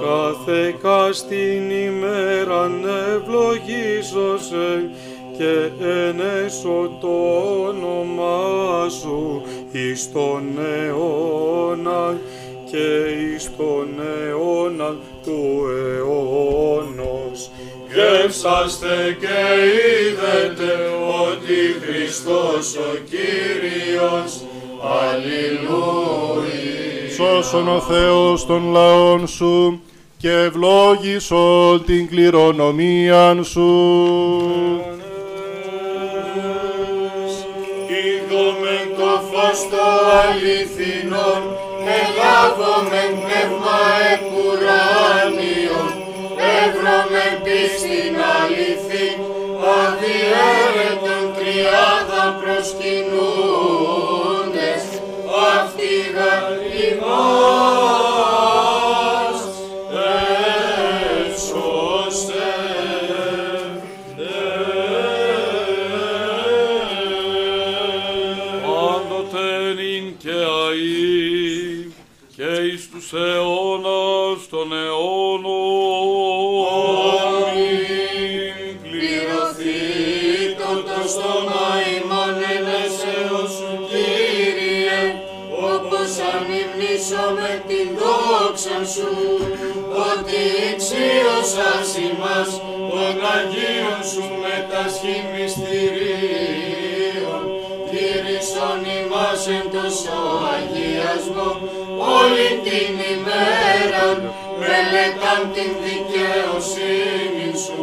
Κάθε 0.01 0.75
καστήν 0.81 1.69
ημέραν 1.69 2.85
ευλογήσωσε 3.15 4.89
και 5.37 5.69
ενέσω 5.87 6.97
το 7.01 7.15
όνομά 7.67 8.89
σου 8.89 9.41
εις 9.71 10.11
τον 10.11 10.43
αιώνα 10.59 12.17
και 12.71 12.87
εις 13.33 13.51
τον 13.57 13.87
αιώνα 13.99 14.95
του 15.23 15.65
αιώνος. 15.69 16.96
Γεύσαστε 17.97 19.17
και 19.19 19.39
είδετε 20.07 20.71
ότι 21.31 21.59
Χριστός 21.85 22.75
ο 22.75 22.97
Κύριος, 23.09 24.31
Αλληλούια. 25.01 26.47
Σώσον 27.15 27.67
ο 27.67 27.79
Θεός 27.79 28.45
των 28.45 28.71
λαών 28.71 29.27
σου 29.27 29.81
και 30.17 30.31
ευλόγησον 30.31 31.85
την 31.85 32.09
κληρονομίαν 32.09 33.43
σου. 33.43 33.61
Είδομεν 37.87 38.87
το 38.97 39.21
φως 39.29 39.59
το 39.71 39.85
αληθινόν, 40.21 41.41
ελάβομεν 41.97 43.11
πνεύμα 43.23 43.79
εκουράνιον, 44.13 45.66
εύρωμεν 46.63 47.33
πίστην 47.45 48.15
αληθή, 48.37 49.09
αδιέρετον 49.79 51.25
τριάδα 51.35 52.25
προσκυνούντες, 52.39 53.46
δώσασι 91.47 92.07
μας 92.19 92.49
των 92.91 93.15
Αγίων 93.35 93.99
σου 94.11 94.25
μετασχημιστηρίων, 94.43 97.43
τήρησον 97.89 98.81
ημάς 98.97 99.43
εν 99.57 99.65
το 99.73 99.85
αγιασμό, 100.53 101.49
όλη 102.17 102.49
την 102.67 102.93
ημέρα 103.15 104.05
μελετάν 104.61 105.41
την 105.53 105.71
δικαιοσύνη 105.85 107.49
σου. 107.63 107.81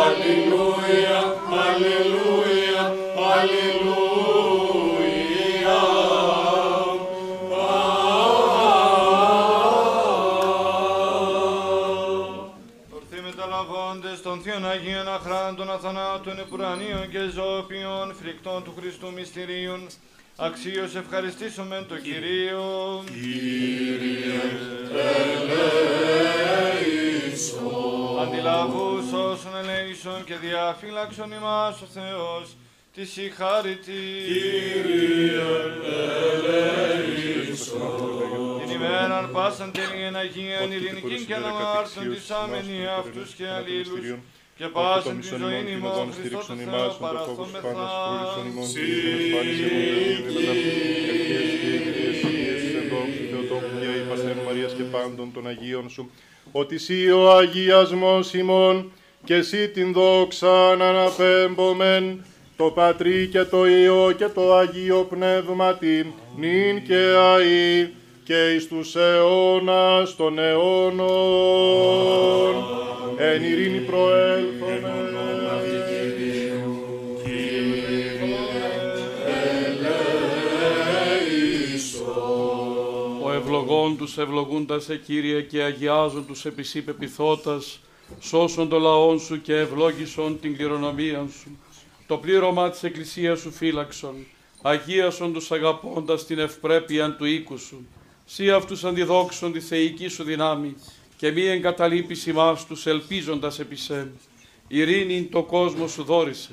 Αλληλούια, 0.00 1.18
Αλληλούια. 1.64 2.21
Θείων 15.02 15.14
Αγίων 15.14 15.32
Αχράντων 15.32 15.70
Αθανάτων 15.70 16.38
Επουρανίων 16.38 17.08
και 17.10 17.18
Ζώπιων 17.34 18.14
φρικτών 18.20 18.64
του 18.64 18.74
Χριστού 18.78 19.12
μυστηρίων 19.12 19.86
αξίως 20.36 20.94
ευχαριστήσουμε 20.94 21.84
το 21.88 21.98
Κυρίο. 21.98 23.04
Αντιλαβούς 28.22 29.12
όσων 29.12 29.56
ελέησον 29.56 30.24
και 30.24 30.34
διαφύλαξον 30.36 31.32
ημάς 31.32 31.80
ο 31.82 31.86
Θεός 31.86 32.56
της 32.94 33.16
η 33.16 33.30
χάρητη. 33.30 34.02
Την 38.60 38.70
ημέραν 38.70 39.30
πάσαν 39.32 39.72
τελείαν 39.72 40.16
Αγίαν 40.16 40.72
ειρηνικήν 40.72 41.26
και 41.26 41.34
αναμάρτων 41.34 42.14
της 42.14 42.30
άμενη 42.30 42.86
αυτούς 42.86 43.34
και 43.34 43.48
αλλήλους 43.48 44.16
και 44.56 44.66
πάσαν 44.66 45.20
τη 45.20 45.26
ζωή 45.26 45.72
ημών 45.72 46.12
Χριστό 46.12 46.36
το 46.36 46.42
Θεό 46.54 46.96
παραθόμεθα. 47.00 47.60
Μαρίας 54.46 54.72
και 54.72 54.82
πάντων 54.82 55.32
των 55.34 55.46
Αγίων 55.46 55.88
σου, 55.90 56.10
ότι 56.52 56.78
σύ 56.78 57.10
ο 57.10 57.32
αγιασμός 57.32 58.34
ημών 58.34 58.92
και 59.24 59.34
εσύ 59.34 59.68
την 59.68 59.92
δόξα 59.92 60.76
να 60.76 60.88
αναπέμπομεν, 60.88 62.24
το 62.56 62.64
Πατρί 62.64 63.26
και 63.26 63.42
το 63.42 63.66
Υιό 63.66 64.12
και 64.16 64.28
το 64.28 64.54
Αγίο 64.54 65.06
Πνεύματι, 65.10 66.14
νυν 66.36 66.82
και 66.82 67.14
αΐ 67.16 67.88
και 68.24 68.54
εις 68.54 68.68
τους 68.68 68.94
αιώνας 68.96 70.16
των 70.16 70.38
αιώνων. 70.38 71.02
Εν 73.24 73.42
ειρήνη 73.44 73.78
προέλθομε. 73.78 74.92
Ο 83.22 83.32
ευλογών 83.32 83.96
τους 83.96 84.18
ευλογούντας 84.18 84.84
σε 84.84 84.96
Κύριε 84.96 85.40
και 85.42 85.62
αγιάζουν 85.62 86.26
τους 86.26 86.44
επισή 86.44 86.82
πεπιθώτας, 86.82 87.80
σώσον 88.20 88.68
το 88.68 88.78
λαόν 88.78 89.20
σου 89.20 89.40
και 89.40 89.56
ευλόγησον 89.56 90.40
την 90.40 90.56
κληρονομία 90.56 91.26
σου. 91.40 91.58
Το 92.06 92.16
πλήρωμα 92.16 92.70
της 92.70 92.82
Εκκλησίας 92.82 93.40
σου 93.40 93.50
φύλαξον, 93.50 94.14
αγίασον 94.62 95.32
τους 95.32 95.52
αγαπώντας 95.52 96.26
την 96.26 96.38
ευπρέπεια 96.38 97.16
του 97.16 97.24
οίκου 97.24 97.58
σου. 97.58 97.86
Σύ 98.24 98.50
αυτούς 98.50 98.84
αντιδόξον 98.84 99.52
τη 99.52 99.60
θεϊκή 99.60 100.08
σου 100.08 100.22
δυνάμει 100.22 100.74
και 101.22 101.30
μη 101.30 101.46
εγκαταλείπεις 101.46 102.26
ημάς 102.26 102.66
τους 102.66 102.86
ελπίζοντας 102.86 103.58
επί 103.58 103.76
σέμ. 103.76 104.08
Ειρήνην 104.68 105.30
το 105.30 105.42
κόσμο 105.42 105.86
σου 105.86 106.02
δόρισε, 106.02 106.50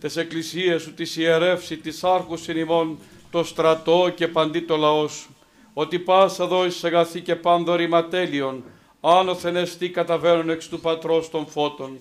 τες 0.00 0.16
εκκλησίες 0.16 0.82
σου 0.82 0.94
της 0.94 1.16
ιερεύσει, 1.16 1.76
της 1.76 2.04
άρχους 2.04 2.48
ημών, 2.48 2.98
το 3.30 3.44
στρατό 3.44 4.12
και 4.14 4.28
παντί 4.28 4.60
το 4.60 4.76
λαό 4.76 5.08
σου. 5.08 5.36
Ότι 5.72 5.98
πάσα 5.98 6.46
δόησης 6.46 6.84
αγαθή 6.84 7.20
και 7.20 7.34
πάνδο 7.34 7.88
ματέλειον, 7.88 8.64
άνωθεν 9.00 9.56
εστί 9.56 9.90
καταβαίνουν 9.90 10.50
εξ 10.50 10.68
του 10.68 10.80
πατρός 10.80 11.30
των 11.30 11.46
φώτων. 11.46 11.98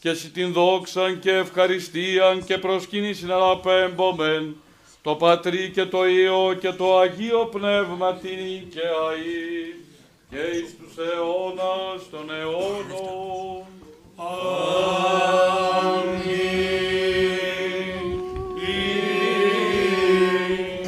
Και 0.00 0.08
εσύ 0.08 0.30
την 0.30 0.52
δόξαν 0.52 1.18
και 1.18 1.32
ευχαριστίαν 1.32 2.44
και 2.44 2.58
προσκύνησιν 2.58 3.32
αναπέμπομεν, 3.32 4.56
το 5.02 5.14
Πατρί 5.14 5.70
και 5.70 5.84
το 5.84 6.06
Υιό 6.06 6.56
και 6.60 6.72
το 6.72 6.98
Αγίο 6.98 7.46
Πνεύμα 7.46 8.14
την 8.14 8.68
και 8.70 8.80
αΐ 8.80 9.87
και 10.30 10.36
εις 10.36 10.76
τους 10.78 10.96
αιώνας 10.96 12.10
των 12.10 12.30
αιώνων. 12.30 13.64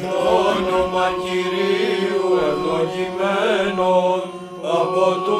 Το 0.01 0.15
όνομα 0.49 1.05
Κυρίου 1.23 2.27
ευλογημένον 2.49 4.21
από 4.63 5.05
του 5.25 5.37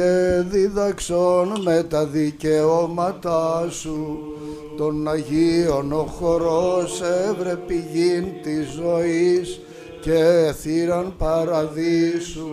Κύριε 0.00 0.42
δίδαξον 0.42 1.52
με 1.62 1.82
τα 1.82 2.04
δικαιώματά 2.04 3.66
Σου. 3.70 4.18
Των 4.76 5.08
Αγίων 5.08 5.92
ο 5.92 6.04
χορός 6.18 7.00
έβρε 7.00 7.56
πηγήν 7.56 8.24
της 8.42 8.70
ζωής 8.70 9.60
και 10.00 10.52
θύραν 10.60 11.14
παραδείσου. 11.18 12.48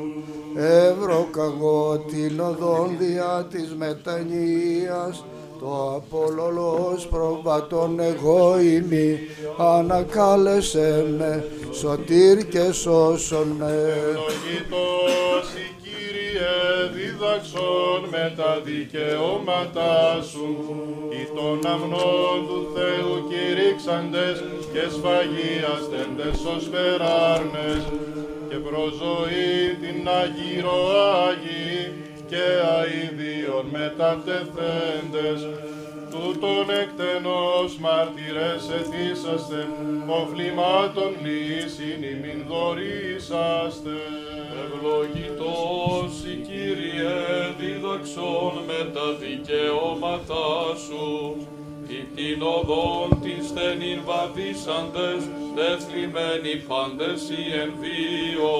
Εύρο 0.55 1.27
καγώ 1.31 1.97
την 1.97 2.39
οδόν 2.39 2.97
διά 2.99 3.47
της 3.49 3.75
μετανοίας. 3.77 5.25
Το 5.59 5.93
απολολός 5.95 7.07
προβατών 7.07 7.99
εγώ 7.99 8.59
ημί 8.59 9.19
ανακάλεσε 9.57 11.05
με 11.17 11.45
σωτήρ 11.71 12.47
και 12.47 12.71
σώσον 12.71 13.47
με. 13.47 13.93
Ευλογητός 13.97 15.53
η 15.55 15.76
Κύριε 15.76 15.76
δίδαξον 16.93 18.01
με 18.13 18.33
τα 18.37 18.61
δικαιώματά 18.63 20.21
σου. 20.31 20.47
Ή 21.19 21.23
των 21.35 21.71
αμνών 21.73 22.39
του 22.47 22.59
Θεού 22.75 23.13
κηρύξαντες 23.29 24.37
και 24.73 24.83
σφαγίαστεντες 24.93 26.39
ως 26.55 26.63
περάρνες 26.73 27.81
και 28.49 28.55
προζωή 28.55 29.59
την 29.81 30.07
Αγύρο 30.21 30.79
Άγιη 31.27 31.81
και 32.29 32.45
αηδίων 32.77 33.65
μετατεθέντες 33.77 35.39
τούτον 36.17 36.69
εκτενός 36.81 37.77
μάρτυρες 37.77 38.63
εθίσαστε, 38.79 39.67
οβλημάτων 40.21 41.11
λύσιν 41.23 42.01
ημιν 42.11 42.39
δωρήσαστε. 42.49 43.97
Ευλογητός 44.63 46.11
η 46.33 46.35
Κύριε 46.47 47.15
δίδαξον 47.59 48.53
με 48.69 48.81
τα 48.93 49.07
δικαιώματά 49.21 50.49
σου, 50.85 51.07
ή 51.87 51.99
την 52.15 52.41
οδόν 52.41 53.09
την 53.23 53.39
στενήν 53.49 53.99
βαδίσαντες, 54.09 55.21
τεθλιμμένοι 55.55 56.53
πάντες 56.69 57.21
οι 57.29 57.43
εν 57.61 57.71
βίο, 57.81 58.55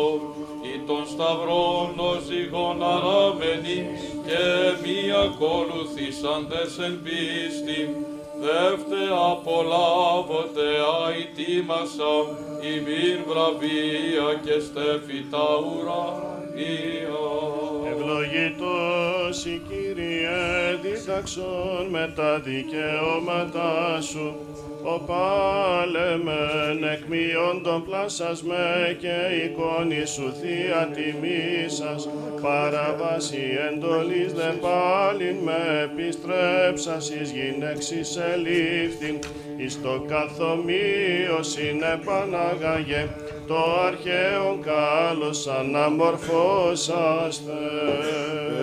ή 0.73 0.75
των 0.87 1.03
σταυρών 1.13 1.89
ως 2.09 2.21
ζυγών 2.27 2.77
αραμένοι, 2.93 3.79
και 4.27 4.45
μη 4.81 4.99
ακολουθήσαντες 5.25 6.71
εν 6.85 6.95
πίστη, 7.03 7.81
Δεύτε 8.41 9.03
απολάβοτε 9.31 10.69
αητήμασα, 11.05 12.13
ημίν 12.71 13.19
βραβεία 13.27 14.27
και 14.45 14.59
στέφη 14.67 15.19
τα 15.31 15.47
ουρανία. 15.67 17.21
Ευλογητός 17.91 19.45
η 19.45 19.61
Κύριε 19.67 20.39
δίδαξον 20.81 21.85
με 21.89 22.13
τα 22.15 22.39
δικαιώματά 22.39 24.01
σου, 24.01 24.35
ο 24.83 24.99
πάλεμεν 24.99 26.83
εκμειόντων 26.93 27.85
πλάσας 27.85 28.43
με 28.43 28.97
και 28.99 29.45
εικόνη 29.45 30.05
σου 30.05 30.33
θεία 30.41 30.89
τιμήσας, 30.93 32.09
παραβάση 32.41 33.57
εντολής 33.67 34.33
δε 34.33 34.49
πάλιν 34.61 35.35
με 35.35 35.81
επιστρέψας 35.83 37.09
εις 37.09 37.31
γυναίξης 37.31 38.17
ελήφθην, 38.17 39.19
εις 39.57 39.81
το 39.81 40.03
καθομοίο 40.07 41.43
συνεπανάγαγε, 41.43 43.07
το 43.47 43.79
αρχαίον 43.87 44.61
κάλος 44.61 45.47
αναμορφώσαστε. 45.47 47.51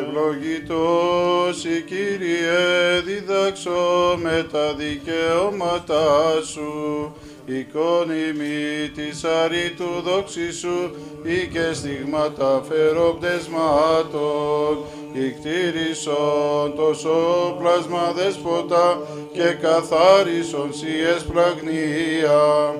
Ευλογητός 0.01 1.65
η 1.65 1.83
Κύριε 1.83 3.01
διδάξω 3.05 4.18
με 4.23 4.47
τα 4.52 4.75
δικαιώματά 4.75 6.14
σου, 6.44 7.15
εικόνη 7.47 8.33
μη 8.39 8.89
της 8.94 9.25
αρήτου 9.25 10.01
δόξη 10.05 10.52
σου, 10.52 10.94
ή 11.23 11.47
και 11.47 11.73
στιγμάτα 11.73 12.65
φεροπτεσμάτων, 12.68 14.78
ικτήρισον 15.12 16.75
τόσο 16.76 17.17
πλάσμα 17.59 18.12
δέσποτα 18.17 18.99
και 19.33 19.57
καθάρισον 19.62 20.73
σιες 20.73 21.23
πραγνία 21.33 22.75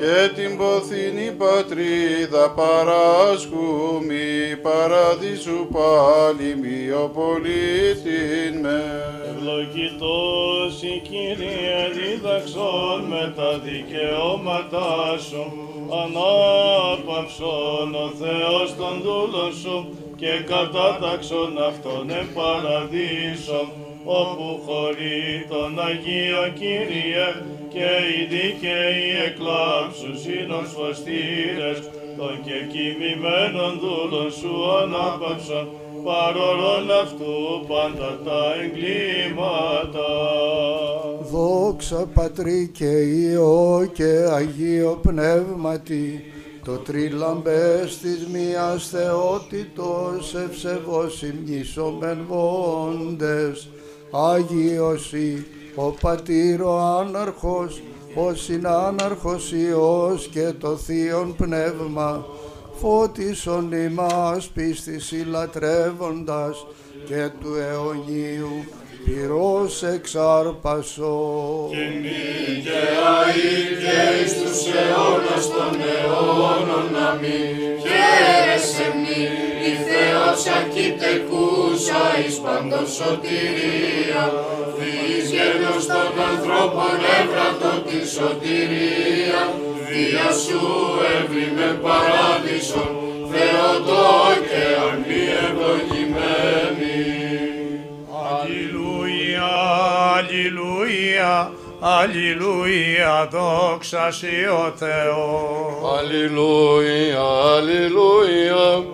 και 0.00 0.28
την 0.34 0.56
ποθήνη 0.56 1.30
πατρίδα 1.38 2.50
παράσκουμη 2.50 4.28
παραδείσου 4.62 5.66
πάλι 5.72 6.56
μη 6.60 6.90
ο 6.90 7.10
πολίτην 7.14 8.52
με. 8.60 8.80
Ευλογητός 9.30 10.82
η 10.82 11.00
Κύριε 11.08 11.80
δίδαξον 11.94 13.00
με 13.08 13.32
τα 13.36 13.58
δικαιώματά 13.58 15.18
σου, 15.28 15.44
ανάπαυσον 16.02 17.88
ο 18.04 18.08
Θεός 18.20 18.68
των 18.76 18.94
δούλων 19.02 19.52
σου 19.62 19.76
και 20.16 20.32
κατάταξον 20.46 21.52
αυτόν 21.68 22.10
εν 22.10 22.26
παραδείσον, 22.34 23.66
όπου 24.18 24.48
χωρεί 24.64 25.46
τον 25.52 25.72
Αγίο 25.86 26.44
Κύριε 26.60 27.28
και 27.74 27.90
οι 28.10 28.20
δίκαιοι 28.32 29.06
εκλάψους 29.26 30.20
είναι 30.34 30.54
ως 30.62 30.70
φωστήρες 30.76 31.78
των 32.18 32.34
και 32.44 32.58
κοιμημένων 32.72 33.72
δούλων 33.82 34.30
σου 34.38 34.52
ανάπαυσον 34.80 35.66
παρόλον 36.04 36.90
αυτού 37.02 37.66
πάντα 37.68 38.20
τα 38.24 38.42
εγκλήματα. 38.62 40.10
Δόξα 41.30 42.06
Πατρί 42.14 42.70
και 42.72 42.90
Υιό 43.00 43.88
και 43.92 44.28
Αγίο 44.32 44.98
Πνεύματι, 45.02 46.24
το 46.64 46.72
τρίλαμπες 46.76 47.98
της 47.98 48.26
μίας 48.32 48.88
θεότητος 48.88 50.34
ευσεβώς 50.34 51.22
ημνήσομεν 51.22 52.18
βόντες, 52.28 53.68
Άγιος 54.10 55.12
ή 55.12 55.46
ο 55.74 55.90
Πατήρ 55.90 56.62
ο 56.62 56.78
Άναρχος, 56.78 57.82
ο 58.14 58.34
Συνάναρχος 58.34 59.52
Υιός 59.52 60.28
και 60.28 60.52
το 60.60 60.76
Θείον 60.76 61.34
Πνεύμα, 61.36 62.26
φώτισον 62.80 63.72
ημάς 63.72 64.48
πίστης 64.48 65.14
λατρεύοντας 65.30 66.66
και 67.06 67.30
του 67.40 67.54
αιωνίου 67.54 68.64
πυρός 69.04 69.82
εξάρπασο. 69.82 71.16
Και 71.70 71.84
νίκαια 72.02 73.18
και 73.82 73.98
εις 74.18 74.32
τους 74.38 74.60
αιώνας 74.80 75.44
των 75.54 75.72
αιώνων 75.90 76.88
αμήν. 77.08 77.70
Χαίρεσαι 77.84 78.88
μη, 79.00 79.22
η 79.70 79.72
Θεός 79.86 80.40
ακητεκούσα 80.58 82.02
εις 82.20 82.36
παντός 82.44 82.90
σωτηρία, 82.98 84.24
Φυής 84.76 85.26
γένος 85.34 85.84
των 85.94 86.10
ανθρώπων 86.30 86.96
έβρατο 87.18 87.72
την 87.86 88.04
σωτηρία, 88.14 89.42
Δια 89.88 90.28
σου 90.44 90.62
έβριμε 91.14 91.68
παράδεισον, 91.84 92.92
Θεοτό 93.30 93.99
και 93.99 93.99
αλληλούια, 101.80 103.10
αλληλούια, 103.10 103.28
δόξα 103.30 104.10
σοι 104.10 104.46
ο 104.50 104.72
Θεός. 104.76 105.98
Αλληλούια, 105.98 107.22
αλληλούια, 107.54 108.84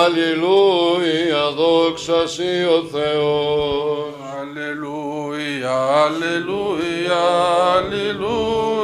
αλληλούια, 0.00 1.50
δόξα 1.56 2.26
σοι 2.26 2.64
ο 2.64 2.84
Θεός. 2.92 4.14
Αλληλούια, 4.40 5.76
αλληλούια, 6.04 7.22
αλληλούια, 7.74 8.77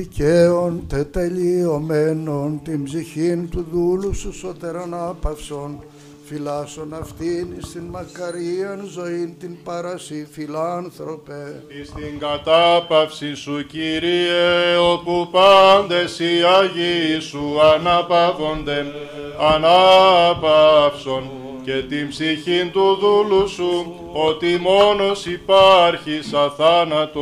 δικαίων 0.00 0.84
τετελειωμένων 0.88 2.60
την 2.64 2.84
ψυχήν 2.84 3.50
του 3.50 3.66
δούλου 3.72 4.14
σου 4.14 4.32
σωτεράν 4.32 4.94
άπαυσον 4.94 5.82
φυλάσσον 6.24 6.94
αυτήν 6.94 7.46
εις 7.58 7.72
την 7.72 7.82
μακαρίαν 7.82 8.88
ζωήν 8.92 9.34
την 9.38 9.56
παρασύ 9.64 10.28
φιλάνθρωπε. 10.30 11.62
Εις 11.80 11.92
την 11.92 12.18
κατάπαυση 12.18 13.34
σου, 13.34 13.66
Κύριε, 13.66 14.76
όπου 14.92 15.28
πάντες 15.30 16.18
οι 16.18 16.42
Άγιοι 16.58 17.20
σου 17.20 17.60
αναπαύονται, 17.74 18.84
ανάπαυσον 19.54 21.30
και 21.64 21.82
την 21.88 22.08
ψυχήν 22.08 22.70
του 22.72 22.98
δούλου 23.00 23.48
σου, 23.48 23.99
ότι 24.12 24.58
μόνος 24.60 25.26
υπάρχεις 25.26 26.32
αθάνατο. 26.32 27.20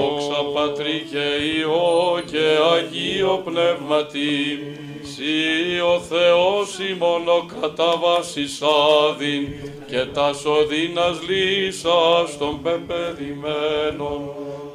Δόξα 0.00 0.42
Πατρί 0.54 1.06
και 1.10 1.44
Υιό 1.58 2.20
και 2.30 2.58
Αγίο 2.74 3.42
Πνεύματι, 3.44 4.58
Συ 5.02 5.80
ο 5.80 6.00
Θεός 6.00 6.78
ημών 6.90 7.28
ο 7.28 7.46
καταβάσης 7.60 8.62
άδειν 8.62 9.48
και 9.90 10.04
τας 10.04 10.38
σωδίνας 10.38 11.18
λύσας 11.28 12.38
των 12.38 12.62
πεπερημένων. 12.62 14.20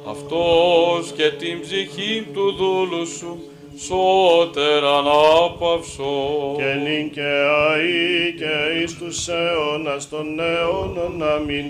Αυτός 0.08 1.12
και 1.16 1.30
την 1.30 1.60
ψυχή 1.60 2.26
του 2.32 2.52
δούλου 2.52 3.06
σου 3.06 3.53
σώτερ 3.78 4.84
ανάπαυσον. 4.84 6.56
και 6.56 6.74
νυν 6.82 7.10
και 7.10 7.30
αεί 7.68 8.34
και 8.36 8.80
εις 8.82 8.98
τους 8.98 9.28
αιώνας 9.28 10.08
των 10.08 10.40
αιώνων 10.40 11.22
αμήν. 11.22 11.64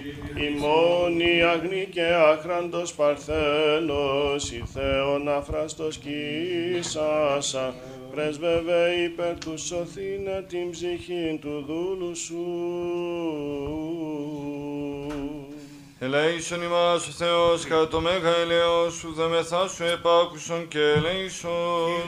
Ημώνη 0.46 1.42
αγνή 1.42 1.88
και 1.90 2.02
άχραντος 2.02 2.94
παρθένος, 2.94 4.50
η 4.50 4.62
Θεόν 4.74 5.28
αφραστος 5.28 5.98
κοίσασα, 5.98 7.74
πρέσβευε 8.14 8.90
υπέρ 9.04 9.38
του 9.38 9.58
σωθήνε 9.58 10.44
την 10.48 10.70
ψυχή 10.70 11.38
του 11.40 11.64
δούλου 11.66 12.16
σου. 12.16 12.44
Ελέησον 16.04 16.62
ημάς 16.62 17.08
ο 17.08 17.10
Θεός 17.10 17.64
κατά 17.64 17.88
το 17.88 18.00
μέγα 18.00 18.36
ελαιός 18.36 18.94
σου 18.94 19.12
δεμεθά 19.16 19.68
σου 19.68 19.84
επάκουσον 19.84 20.68
και 20.68 20.78
ελέησον. 20.78 22.00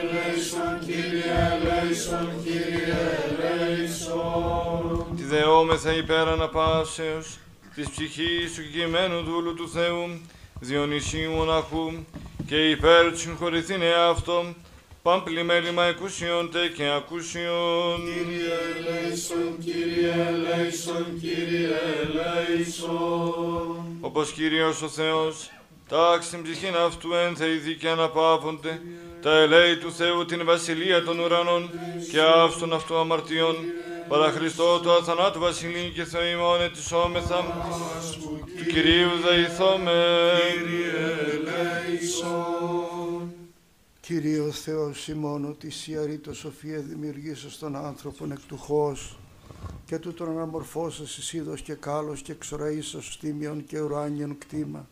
Ελέησον, 0.00 0.78
Κύριε, 0.86 1.32
ελέησον, 1.52 2.28
Κύριε, 2.44 2.94
ελέησον. 3.28 5.06
Τη 5.16 5.22
δεόμεθα 5.22 5.92
υπέρ 5.92 6.28
αναπαύσεως 6.28 7.38
της 7.74 7.90
ψυχής 7.90 8.54
του 8.54 8.62
κειμένου 8.72 9.22
δούλου 9.22 9.54
του 9.54 9.68
Θεού, 9.68 10.20
Διονυσίου 10.60 11.30
μοναχού 11.30 11.92
και 12.46 12.70
υπέρ 12.70 13.10
του 13.10 13.18
συγχωρηθήν 13.18 13.82
εαυτό, 13.82 14.54
πάμπλημέλημα 15.08 15.84
εκούσιον 15.84 16.50
τε 16.50 16.68
και 16.68 16.86
ακούσιον. 16.96 18.00
Κύριε, 18.04 18.56
ελέησον, 18.76 19.58
Κύριε, 19.64 20.12
ελέησον, 20.28 21.20
Κύριε, 21.20 21.68
ελέησον. 22.02 23.98
Όπως 24.00 24.32
Κύριος 24.32 24.82
ο 24.82 24.88
Θεός, 24.88 25.50
τάξει 25.88 26.30
την 26.30 26.42
ψυχήν 26.42 26.76
αυτού 26.86 27.14
ένθεηδη 27.14 27.74
και 27.74 27.88
αναπαύονται, 27.88 28.80
τα 29.22 29.36
ελέη 29.36 29.76
του 29.76 29.92
Θεού 29.92 30.24
την 30.24 30.44
βασιλεία 30.44 31.02
των 31.04 31.18
ουρανών 31.18 31.70
και 32.10 32.20
αύστον 32.20 32.72
αυτού 32.72 32.96
αμαρτιών, 32.96 33.56
παρά 34.08 34.30
Χριστό 34.30 34.80
του 34.80 34.92
αθανάτου 34.92 35.40
βασιλεί 35.40 35.92
και 35.94 36.04
Θεό 36.04 36.26
ημών 36.26 36.62
ετισόμεθα, 36.62 37.44
του 38.58 38.64
Κυρίου 38.72 39.10
δεηθώμε. 39.24 40.02
Κύριε 40.58 41.44
ο 44.46 44.50
Θεός 44.50 45.08
ημών 45.08 45.44
ότι 45.44 45.72
η 45.86 45.96
αρήτω 45.96 46.34
σοφία 46.34 46.80
δημιουργήσας 46.80 47.58
τον 47.58 47.76
άνθρωπον 47.76 48.32
εκ 48.32 48.38
του 48.48 48.58
χώς 48.58 49.18
και 49.86 49.98
του 49.98 50.14
τον 50.14 50.28
αναμορφώσας 50.28 51.16
εις 51.16 51.32
είδος 51.32 51.60
και 51.60 51.74
κάλος 51.74 52.22
και 52.22 52.32
εξοραίσας 52.32 53.12
στήμιον 53.12 53.64
και 53.64 53.80
ουράνιον 53.80 54.38
κτήμα. 54.38 54.88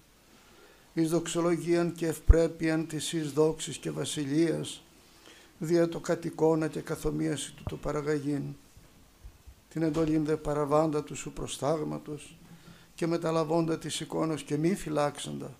Εις 0.95 1.11
δοξολογίαν 1.11 1.93
και 1.93 2.07
ευπρέπειαν 2.07 2.87
της 2.87 3.13
εις 3.13 3.33
δόξης 3.33 3.77
και 3.77 3.91
βασιλείας 3.91 4.83
δια 5.59 5.89
το 5.89 6.01
κατοικώνα 6.01 6.69
και 6.69 6.81
καθομίαση 6.81 7.55
του 7.55 7.63
το 7.69 7.77
παραγαγήν. 7.77 8.43
Την 9.69 9.83
εντολήν 9.83 10.25
δε 10.25 10.37
παραβάντα 10.37 11.03
του 11.03 11.17
σου 11.17 11.33
προστάγματος 11.33 12.37
και 12.95 13.07
μεταλαβώντα 13.07 13.79
της 13.79 14.01
εικόνος 14.01 14.43
και 14.43 14.57
μη 14.57 14.75
φυλάξαντα 14.75 15.51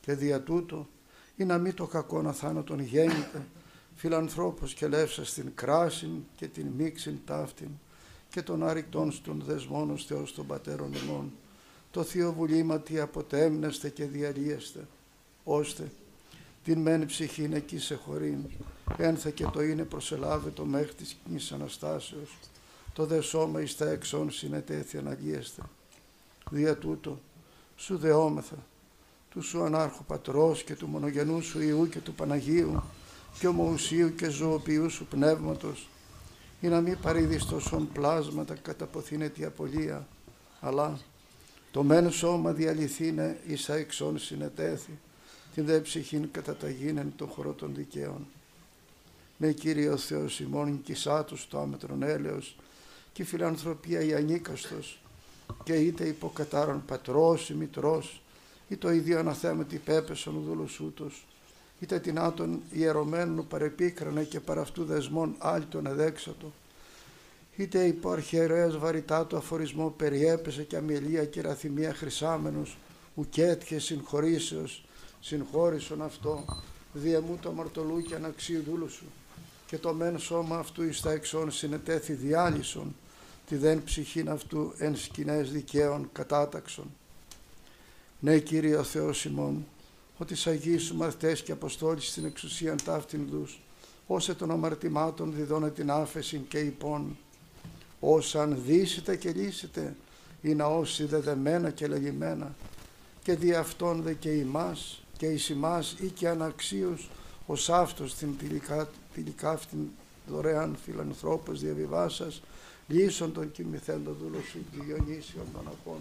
και 0.00 0.14
δια 0.14 0.40
τούτο 0.40 0.86
ή 1.36 1.44
να 1.44 1.58
μη 1.58 1.72
το 1.72 1.86
κακό 1.86 2.22
να 2.22 2.32
θάνατον 2.32 2.80
γέννητε, 2.80 3.46
φιλανθρώπος 3.94 4.74
και 4.74 4.88
λεύσας 4.88 5.28
στην 5.28 5.52
κράσιν 5.54 6.10
και 6.36 6.46
την 6.46 6.66
μίξιν 6.76 7.18
ταύτην 7.24 7.68
και 8.28 8.42
τον 8.42 8.62
άρρηκτον 8.68 9.12
στον 9.12 9.42
δεσμόν 9.46 9.90
ως 9.90 10.06
Θεός 10.06 10.34
των 10.34 10.46
Πατέρων 10.46 10.92
ημών, 10.92 11.32
το 11.90 12.02
Θείο 12.02 12.32
Βουλήματι 12.32 13.00
αποτέμνεστε 13.00 13.88
και 13.88 14.04
διαλύεστε, 14.04 14.86
ώστε 15.44 15.90
την 16.64 16.80
μεν 16.80 17.06
ψυχήν 17.06 17.52
εκεί 17.52 17.78
σε 17.78 17.94
χωρήν, 17.94 18.38
ένθε 18.96 19.30
και 19.30 19.44
το 19.44 19.62
είναι 19.62 19.84
προσελάβετο 19.84 20.64
μέχρι 20.64 20.94
της 20.94 21.16
κοινής 21.24 21.52
Αναστάσεως, 21.52 22.38
το 22.92 23.06
δε 23.06 23.20
σώμα 23.20 23.60
εις 23.60 23.76
τα 23.76 23.90
εξών 23.90 24.30
συνετέθη 24.30 24.98
αναλύεστε. 24.98 25.62
Δια 26.50 26.76
τούτο, 26.76 27.20
σου 27.76 27.96
δεόμεθα, 27.96 28.56
του 29.32 29.42
σου 29.42 29.62
ανάρχου 29.62 30.04
πατρός 30.04 30.62
και 30.62 30.74
του 30.74 30.86
μονογενούς 30.86 31.46
σου 31.46 31.60
Ιού 31.62 31.88
και 31.88 31.98
του 31.98 32.14
Παναγίου 32.14 32.82
και 33.38 33.46
ομοουσίου 33.46 34.14
και 34.14 34.28
ζωοποιού 34.28 34.90
σου 34.90 35.06
πνεύματος 35.06 35.88
ή 36.60 36.66
να 36.66 36.80
μην 36.80 36.98
παρήδεις 37.02 37.44
τόσον 37.44 37.88
πλάσματα 37.92 38.54
κατά 38.54 38.86
ποθήνετη 38.86 39.44
απολία 39.44 40.06
αλλά 40.60 40.98
το 41.70 41.82
μεν 41.82 42.10
σώμα 42.10 42.52
διαλυθήνε 42.52 43.38
εις 43.46 43.70
αεξών 43.70 44.18
συνετέθη 44.18 44.98
την 45.54 45.64
δε 45.64 45.80
ψυχήν 45.80 46.30
κατά 46.30 46.54
τα 46.54 46.70
γίνεν 46.70 47.12
των 47.16 47.28
χωρών 47.28 47.56
των 47.56 47.74
δικαίων. 47.74 48.26
Ναι 49.36 49.52
Κύριε 49.52 49.88
ο 49.88 49.96
Θεός 49.96 50.40
ημών 50.40 50.82
κυσάτους 50.82 51.48
το 51.48 51.58
άμετρον 51.58 52.02
έλεος 52.02 52.56
και 53.12 53.22
η 53.22 53.24
φιλανθρωπία 53.24 54.00
η 54.00 54.14
ανίκαστος 54.14 55.02
και 55.64 55.74
είτε 55.74 56.04
υποκατάρων 56.04 56.84
πατρός 56.86 57.50
ή 57.50 57.54
μητρός 57.54 58.21
ή 58.72 58.76
το 58.76 58.90
ίδιο 58.90 59.18
αναθέματι 59.18 59.76
πέπεσον 59.76 60.42
δούλος 60.46 60.80
ούτως, 60.80 61.26
είτε 61.80 61.98
την 61.98 62.18
άτον 62.18 62.60
ιερωμένου 62.70 63.46
παρεπίκρανε 63.46 64.24
και 64.24 64.40
παρά 64.40 64.60
αυτού 64.60 64.84
δεσμών 64.84 65.34
άλλη 65.38 65.64
τον 65.64 65.86
εδέξατο, 65.86 66.52
είτε 67.56 67.84
υπό 67.84 68.10
αρχιερέας 68.10 68.78
βαρυτά 68.78 69.26
του 69.26 69.36
αφορισμό 69.36 69.94
περιέπεσε 69.96 70.62
και 70.62 70.76
αμελία 70.76 71.24
και 71.24 71.40
ραθυμία 71.40 71.94
χρυσάμενος, 71.94 72.76
ουκέτχε 73.14 73.78
συγχωρήσεως, 73.78 74.84
συγχώρησον 75.20 76.02
αυτό, 76.02 76.44
διεμού 76.92 77.38
το 77.40 77.48
αμαρτωλού 77.48 78.02
και 78.02 78.14
αναξίου 78.14 78.62
δούλους 78.62 78.92
σου, 78.92 79.06
και 79.66 79.78
το 79.78 79.92
μεν 79.92 80.18
σώμα 80.18 80.56
αυτού 80.58 80.82
εις 80.82 81.00
τα 81.00 81.12
εξών 81.12 81.50
συνετέθη 81.50 82.12
διάλυσον, 82.12 82.96
τη 83.46 83.56
δεν 83.56 83.84
ψυχήν 83.84 84.30
αυτού 84.30 84.72
εν 84.78 84.96
σκηνές 84.96 85.52
δικαίων 85.52 86.08
κατάταξον 86.12 86.90
ναι, 88.24 88.38
Κύριε 88.38 88.76
ο 88.76 88.82
Θεός 88.82 89.24
ημών, 89.24 89.66
ότι 90.18 90.34
σ' 90.34 90.46
Αγίους 90.46 90.82
σου 90.82 90.96
μαθητές 90.96 91.42
και 91.42 91.52
αποστόλεις 91.52 92.08
στην 92.08 92.24
εξουσίαν 92.24 92.76
ταύτην 92.84 93.26
δούς, 93.30 93.60
όσε 94.06 94.34
των 94.34 94.50
αμαρτημάτων 94.50 95.34
διδώνε 95.34 95.70
την 95.70 95.90
άφεση 95.90 96.44
και 96.48 96.58
υπόν, 96.58 97.16
όσαν 98.00 98.62
δύσετε 98.66 99.16
και 99.16 99.32
λύσετε, 99.32 99.96
ή 100.42 100.54
να 100.54 100.66
όσοι 100.66 101.04
δεδεμένα 101.04 101.70
και 101.70 101.86
λεγημένα, 101.86 102.54
και 103.22 103.34
δι' 103.34 103.54
αυτόν 103.54 104.02
δε 104.02 104.12
και 104.12 104.30
ημάς, 104.30 105.02
και 105.16 105.26
εις 105.26 105.48
ημάς 105.48 105.96
ή 106.00 106.06
και 106.06 106.28
αναξίους, 106.28 107.08
ως 107.46 107.70
αυτός 107.70 108.14
την 108.14 108.36
τυλικά 109.14 109.50
αυτήν 109.50 109.78
δωρεάν 110.28 110.76
φιλανθρώπος 110.84 111.60
διαβιβάσας, 111.60 112.42
λύσον 112.88 113.32
τον 113.32 113.52
κοιμηθέντο 113.52 114.16
δούλο 114.22 114.40
σου 114.50 114.58
Διονύσιον 114.72 115.46
των 115.52 115.66
Ακών 115.66 116.00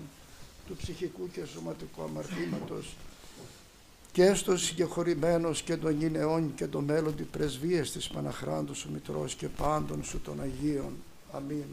του 0.68 0.76
ψυχικού 0.76 1.30
και 1.34 1.42
σωματικού 1.54 2.04
αμαρτήματος 2.04 2.96
και 4.12 4.24
έστω 4.24 4.58
συγκεχωρημένος 4.58 5.62
και 5.62 5.76
των 5.76 6.00
γυναιών 6.00 6.54
και 6.56 6.68
των 6.68 6.84
μέλλοντι 6.84 7.24
πρεσβείες 7.24 7.92
της 7.92 8.08
Παναχράντου 8.08 8.76
σου 8.76 8.90
Μητρός 8.94 9.36
και 9.36 9.48
πάντων 9.48 10.04
σου 10.04 10.20
των 10.20 10.42
Αγίων. 10.42 10.94
Αμήν. 11.32 11.64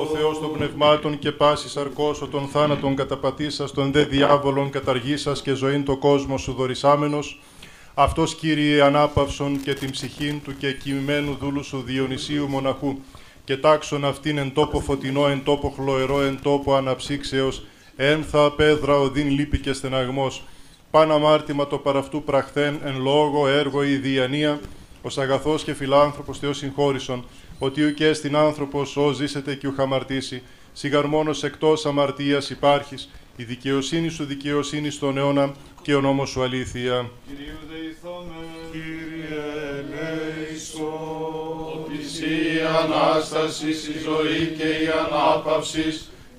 Ο 0.00 0.16
Θεός 0.16 0.38
των 0.38 0.52
πνευμάτων 0.52 1.18
και 1.18 1.32
πάσης 1.32 1.76
αρκώσω 1.76 2.26
των 2.26 2.48
θάνατων 2.48 2.96
καταπατήσας, 2.96 3.72
των 3.72 3.92
δε 3.92 4.04
διάβολων 4.04 4.70
καταργήσας 4.70 5.42
και 5.42 5.54
ζωήν 5.54 5.84
το 5.84 5.96
κόσμο 5.96 6.38
σου 6.38 6.52
δορισάμενος, 6.52 7.40
αυτός 7.94 8.34
Κύριε 8.34 8.82
ανάπαυσον 8.82 9.62
και 9.62 9.74
την 9.74 9.90
ψυχήν 9.90 10.42
του 10.42 10.56
και 10.56 10.72
κοιημένου 10.72 11.36
δούλου 11.40 11.64
σου 11.64 11.82
Διονυσίου 11.82 12.48
μοναχού, 12.48 12.98
και 13.44 13.56
τάξον 13.56 14.04
αυτήν 14.04 14.38
εν 14.38 14.52
τόπο 14.52 14.80
φωτεινό, 14.80 15.26
εν 15.26 15.44
τόπο 15.44 15.68
χλωερό, 15.76 16.20
εν 16.20 16.38
τόπο 16.42 16.74
αναψύξεως, 16.74 17.64
ένθα 17.96 18.52
πέδρα 18.52 18.98
οδύν 18.98 19.30
λύπη 19.30 19.58
και 19.58 19.72
στεναγμός, 19.72 20.42
παν 20.90 21.12
αμάρτημα 21.12 21.66
το 21.66 21.78
παραυτού 21.78 22.22
πραχθέν, 22.22 22.80
εν 22.84 23.00
λόγο, 23.02 23.48
έργο 23.48 23.84
ή 23.84 23.96
διανία, 23.96 24.60
ως 25.02 25.18
αγαθός 25.18 25.64
και 25.64 25.74
φιλάνθρωπος 25.74 26.38
Θεός 26.38 26.56
συγχώρησον, 26.58 27.24
ότι 27.58 27.84
ουκ 27.84 28.00
έστιν 28.00 28.36
άνθρωπος 28.36 28.96
ω 28.96 29.12
ζήσετε 29.12 29.54
και 29.54 29.66
ουχαμαρτήσει, 29.66 30.42
σιγαρμόνος 30.72 31.42
εκτός 31.42 31.86
αμαρτίας 31.86 32.50
υπάρχεις, 32.50 33.10
η 33.36 33.44
δικαιοσύνη 33.44 34.08
σου 34.08 34.24
δικαιοσύνη 34.24 34.90
στον 34.90 35.18
αιώνα 35.18 35.52
και 35.82 35.94
ο 35.94 36.00
νόμος 36.00 36.30
σου 36.30 36.42
αλήθεια. 36.42 37.10
Κυρίου 37.26 37.58
δεηθώμε. 37.70 38.34
Κύριε 38.72 39.24
η 42.24 42.60
Ανάσταση, 42.82 43.68
η 43.68 43.98
ζωή 44.08 44.54
και 44.58 44.68
η 44.84 44.86
ανάπαυση 45.04 45.88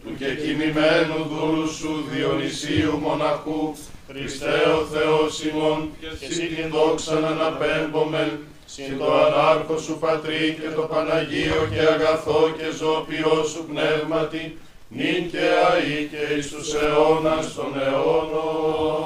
του 0.04 0.12
και 0.20 0.30
κοιμημένου 0.42 1.20
δούλου 1.32 1.68
σου 1.68 1.92
Διονυσίου 2.12 2.98
μοναχού, 3.06 3.76
Χριστέ 4.10 4.58
ο 4.80 4.82
Θεός 4.94 5.44
ημών, 5.44 5.90
και 6.00 6.26
εσύ 6.26 6.46
την 6.48 6.68
δόξα 6.72 7.20
να 7.20 7.28
αναπέμπομεν, 7.28 8.32
συν 8.66 8.98
το 8.98 9.14
ανάρχο 9.26 9.78
σου 9.78 9.98
Πατρί 10.00 10.58
και 10.62 10.70
το 10.76 10.82
Παναγίο 10.82 11.68
και 11.74 11.80
αγαθό 11.80 12.42
και 12.58 12.68
ζώπιό 12.78 13.44
σου 13.52 13.66
πνεύματι, 13.70 14.58
νυν 14.90 15.32
και 15.32 15.46
αεί 15.68 16.10
και 16.12 16.22
εις 16.38 16.48
τους 16.52 16.74
αιώνας 16.74 17.54
των 17.54 17.72
αιώνων. 17.86 19.06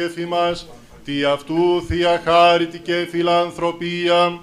έλθει 0.09 0.21
εφ' 0.21 0.27
ημάς, 0.27 0.67
τι 1.03 1.23
αυτού 1.23 1.83
θεία 1.87 2.21
χάρητη 2.25 2.79
και 2.79 3.07
φιλανθρωπία, 3.09 4.39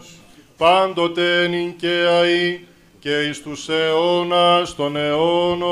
πάντοτε 0.56 1.46
νυν 1.48 1.76
και 1.76 2.06
αεί, 2.10 2.60
και 2.98 3.22
εις 3.22 3.42
τους 3.42 3.68
αιώνας 3.68 4.74
των 4.74 4.96
αιώνων. 4.96 5.66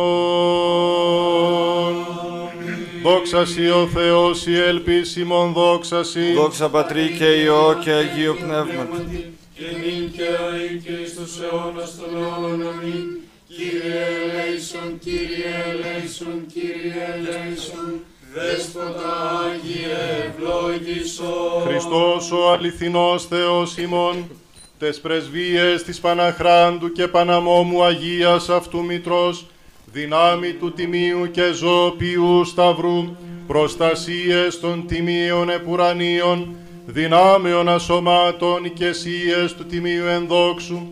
Δόξα 3.03 3.45
Σοι 3.47 3.69
ο 3.69 3.89
Θεός 3.95 4.47
η 4.47 4.59
ελπίσιμον 4.59 5.53
δόξα 5.53 6.05
Σοι. 6.05 6.33
Δόξα 6.33 6.69
Πατρί 6.69 7.15
και 7.19 7.25
Υιό 7.25 7.79
και 7.85 7.91
Αγίου 7.91 8.37
Πνεύματι. 8.41 9.33
και 9.55 9.65
νυν 9.81 10.13
και 10.13 10.23
αεί 10.23 10.81
και 10.85 10.93
εις 11.03 11.15
τους 11.15 11.41
αιώνας 11.41 11.97
των 11.97 12.17
αιώνων 12.17 12.69
αμήν. 12.69 13.07
Κύριε 13.49 14.05
ελέησον, 14.23 14.99
Κύριε 14.99 15.55
ελέησον, 15.71 16.47
Κύριε 16.53 17.05
ελέησον, 17.15 18.05
Δέσποτα 18.35 19.41
Άγιε 19.45 20.27
ευλόγησον. 20.27 21.63
Χριστός 21.67 22.33
ο 22.33 22.53
αληθινός 22.53 23.27
Θεός 23.27 23.77
ημών, 23.77 24.31
τες 24.79 25.01
πρεσβείες 25.01 25.83
της 25.83 26.01
Παναχράντου 26.01 26.93
και 26.93 27.09
Παναμόμου 27.09 27.85
Αγίας 27.85 28.49
αυτού 28.49 28.85
Μητρός, 28.85 29.47
δυνάμει 29.93 30.53
του 30.53 30.73
Τιμίου 30.73 31.31
και 31.31 31.53
Ζωπιού 31.53 32.45
Σταυρού, 32.45 33.17
προστασίες 33.47 34.61
των 34.61 34.87
Τιμίων 34.87 35.49
Επουρανίων, 35.49 36.57
δυνάμεων 36.87 37.69
ασωμάτων 37.69 38.65
ηκεσίες 38.65 39.55
του 39.55 39.67
Τιμίου 39.67 40.07
Ενδόξου, 40.07 40.87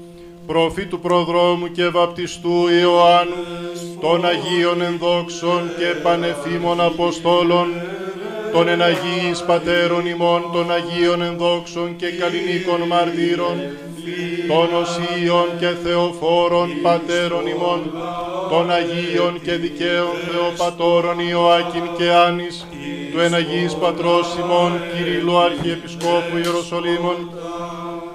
προφήτου 0.46 1.00
προδρόμου 1.00 1.70
και 1.70 1.88
βαπτιστού 1.88 2.68
Ιωάννου, 2.80 3.44
των 4.00 4.24
Αγίων 4.26 4.82
Ενδόξων 4.82 5.70
και 5.78 6.00
Πανεφήμων 6.02 6.80
Αποστόλων, 6.80 7.68
των 8.52 8.68
εναγίης 8.68 9.42
πατέρων 9.46 10.06
ημών, 10.06 10.42
των 10.52 10.72
Αγίων 10.72 11.22
Ενδόξων 11.22 11.96
και 11.96 12.06
καλλινίκων 12.10 12.80
μαρτύρων, 12.80 13.56
των 14.48 14.68
Οσίων 14.82 15.46
και 15.58 15.70
Θεοφόρων 15.82 16.68
πατέρων 16.82 17.46
ημών, 17.46 17.80
των 18.50 18.70
Αγίων 18.70 19.40
και 19.42 19.52
δικαίων 19.52 20.14
Θεοπατώρων 20.30 21.18
Ιωάκην 21.18 21.86
και 21.96 22.10
Άνης, 22.26 22.66
του 23.12 23.20
εναγίης 23.20 23.74
πατρός 23.74 24.36
ημών, 24.42 24.72
Κυρίλου 24.92 25.38
Αρχιεπισκόπου 25.38 26.36
Ιεροσολύμων, 26.44 27.30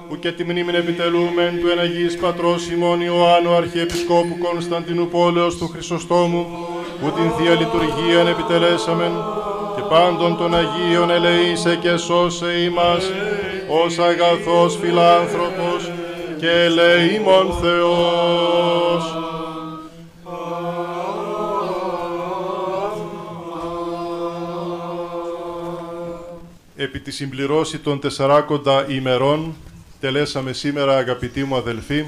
που 0.08 0.20
και 0.20 0.32
τη 0.32 0.44
μνήμην 0.44 0.76
επιτελούμεν 0.76 1.60
του 1.60 1.68
εναγίης 1.68 2.18
πατρός 2.18 2.70
ημών 2.70 3.02
Ιωάννου 3.02 3.54
Αρχιεπισκόπου 3.54 4.38
Κωνσταντινούπολεως 4.44 5.58
του 5.58 5.68
Χρυσοστόμου, 5.68 6.46
που 7.02 7.12
την 7.12 7.32
Θεία 7.32 7.54
Λειτουργίαν 7.54 8.28
επιτελέσαμεν, 8.28 9.12
και 9.76 9.82
πάντων 9.90 10.38
των 10.38 10.56
Αγίων 10.56 11.10
ελεήσε 11.10 11.76
και 11.76 11.98
σώσε 11.98 12.52
ημάς, 12.52 13.12
ως 13.84 14.00
αγαθός 14.00 14.78
φιλάνθρωπος 14.82 15.92
και 16.40 16.50
ελεήμων 16.50 17.54
Θεός. 17.62 19.18
Επί 26.76 27.00
τη 27.00 27.12
συμπληρώση 27.12 27.80
των 27.80 28.00
τεσσαράκοντα 28.00 28.86
ημερών, 28.90 29.56
τελέσαμε 30.00 30.54
σήμερα, 30.54 30.98
αγαπητοί 30.98 31.44
μου 31.44 31.56
αδελφοί, 31.56 32.06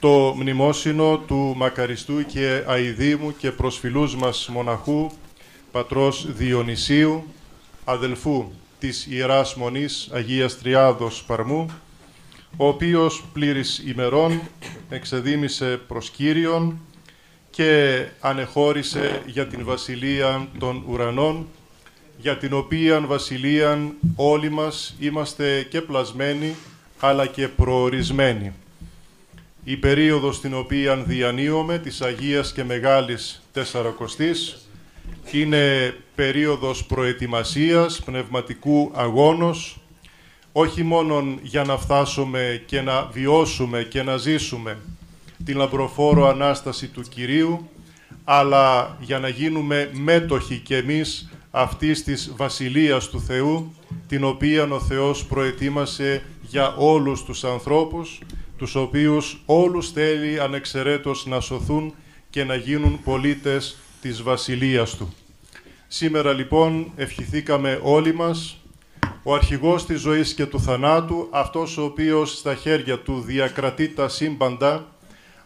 το 0.00 0.34
μνημόσυνο 0.36 1.18
του 1.18 1.54
μακαριστού 1.56 2.26
και 2.26 2.62
αηδήμου 2.66 3.36
και 3.36 3.50
προσφυλούς 3.50 4.16
μας 4.16 4.48
μοναχού, 4.48 5.10
πατρός 5.72 6.32
Διονυσίου, 6.32 7.24
αδελφού 7.84 8.50
της 8.78 9.06
Ιεράς 9.06 9.54
Μονής 9.54 10.08
Αγίας 10.12 10.58
Τριάδος 10.58 11.24
Παρμού, 11.26 11.66
ο 12.56 12.66
οποίος 12.66 13.24
πλήρης 13.32 13.82
ημερών 13.86 14.40
εξεδίμησε 14.88 15.80
προς 15.88 16.10
Κύριον 16.10 16.80
και 17.50 18.04
ανεχώρησε 18.20 19.22
για 19.26 19.46
την 19.46 19.64
Βασιλεία 19.64 20.48
των 20.58 20.84
Ουρανών, 20.88 21.46
για 22.22 22.36
την 22.36 22.52
οποίαν 22.52 23.06
Βασιλείαν 23.06 23.94
όλοι 24.16 24.50
μας 24.50 24.96
είμαστε 24.98 25.66
και 25.70 25.80
πλασμένοι, 25.80 26.54
αλλά 27.00 27.26
και 27.26 27.48
προορισμένοι. 27.48 28.52
Η 29.64 29.76
περίοδος 29.76 30.40
την 30.40 30.54
οποία 30.54 30.96
διανύουμε 30.96 31.78
της 31.78 32.00
Αγίας 32.02 32.52
και 32.52 32.64
Μεγάλης 32.64 33.42
Τεσσαρακοστής 33.52 34.68
είναι 35.30 35.94
περίοδος 36.14 36.84
προετοιμασίας, 36.84 38.00
πνευματικού 38.04 38.90
αγώνος, 38.94 39.80
όχι 40.52 40.82
μόνον 40.82 41.38
για 41.42 41.64
να 41.64 41.76
φτάσουμε 41.76 42.62
και 42.66 42.80
να 42.80 43.02
βιώσουμε 43.12 43.82
και 43.82 44.02
να 44.02 44.16
ζήσουμε 44.16 44.78
την 45.44 45.56
λαμπροφόρο 45.56 46.28
Ανάσταση 46.28 46.86
του 46.86 47.02
Κυρίου, 47.02 47.68
αλλά 48.24 48.96
για 49.00 49.18
να 49.18 49.28
γίνουμε 49.28 49.90
μέτοχοι 49.92 50.58
και 50.58 50.76
εμείς 50.76 51.26
αυτής 51.54 52.04
της 52.04 52.32
Βασιλείας 52.36 53.08
του 53.08 53.20
Θεού, 53.20 53.74
την 54.08 54.24
οποία 54.24 54.64
ο 54.64 54.80
Θεός 54.80 55.24
προετοίμασε 55.24 56.22
για 56.42 56.74
όλους 56.76 57.24
τους 57.24 57.44
ανθρώπους, 57.44 58.18
τους 58.56 58.74
οποίους 58.74 59.42
όλους 59.46 59.90
θέλει 59.90 60.40
ανεξαιρέτως 60.40 61.26
να 61.26 61.40
σωθούν 61.40 61.94
και 62.30 62.44
να 62.44 62.54
γίνουν 62.54 63.02
πολίτες 63.04 63.76
της 64.00 64.22
Βασιλείας 64.22 64.96
Του. 64.96 65.14
Σήμερα 65.88 66.32
λοιπόν 66.32 66.92
ευχηθήκαμε 66.96 67.80
όλοι 67.82 68.14
μας, 68.14 68.56
ο 69.22 69.34
αρχηγός 69.34 69.86
της 69.86 70.00
ζωής 70.00 70.34
και 70.34 70.46
του 70.46 70.60
θανάτου, 70.60 71.28
αυτός 71.30 71.76
ο 71.76 71.84
οποίος 71.84 72.38
στα 72.38 72.54
χέρια 72.54 72.98
του 72.98 73.20
διακρατεί 73.20 73.88
τα 73.88 74.08
σύμπαντα, 74.08 74.86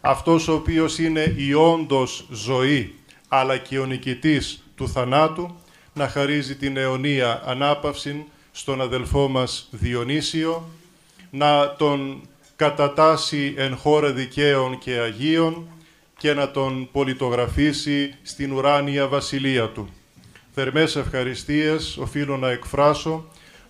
αυτός 0.01 0.49
ο 0.49 0.53
οποίος 0.53 0.99
είναι 0.99 1.35
η 1.37 1.53
όντως 1.55 2.27
ζωή, 2.31 2.95
αλλά 3.29 3.57
και 3.57 3.79
ο 3.79 3.87
νικητής 3.87 4.63
του 4.75 4.89
θανάτου, 4.89 5.55
να 5.97 6.09
χαρίζει 6.09 6.57
την 6.57 6.77
αιωνία 6.77 7.43
ανάπαυση 7.47 8.25
στον 8.53 8.81
αδελφό 8.81 9.29
μας 9.29 9.69
Διονύσιο, 9.71 10.69
να 11.31 11.75
τον 11.79 12.21
κατατάσει 12.57 13.55
εν 13.57 13.77
χώρε 13.77 14.11
δικαίων 14.11 14.79
και 14.79 14.99
αγίων 14.99 15.69
και 16.19 16.35
να 16.35 16.51
τον 16.51 16.89
πολιτογραφήσει 16.93 18.15
στην 18.23 18.53
ουράνια 18.53 19.09
βασιλεία 19.09 19.69
του. 19.69 19.89
Θερμές 20.55 20.97
ευχαριστίες 20.97 21.97
οφείλω 21.97 22.37
να 22.37 22.51
εκφράσω 22.51 23.25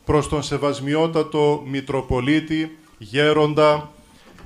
προς 0.05 0.29
τον 0.29 0.43
Σεβασμιότατο 0.43 1.63
Μητροπολίτη, 1.67 2.79
Γέροντα, 2.99 3.91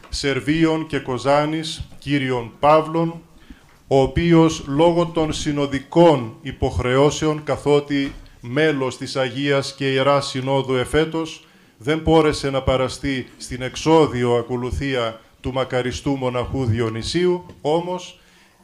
Σερβίων 0.09 0.86
και 0.86 0.99
Κοζάνης, 0.99 1.89
κύριον 1.99 2.52
Παύλων, 2.60 3.23
ο 3.93 4.01
οποίος 4.02 4.65
λόγω 4.67 5.07
των 5.07 5.33
συνοδικών 5.33 6.35
υποχρεώσεων 6.43 7.43
καθότι 7.44 8.12
μέλος 8.41 8.97
της 8.97 9.17
Αγίας 9.17 9.75
και 9.75 9.93
Ιεράς 9.93 10.27
Συνόδου 10.27 10.75
εφέτος 10.75 11.47
δεν 11.78 11.99
μπόρεσε 11.99 12.51
να 12.51 12.62
παραστεί 12.62 13.27
στην 13.36 13.62
εξόδιο 13.62 14.35
ακολουθία 14.35 15.20
του 15.41 15.52
μακαριστού 15.52 16.10
μοναχού 16.10 16.65
Διονυσίου, 16.65 17.47
όμως 17.60 18.20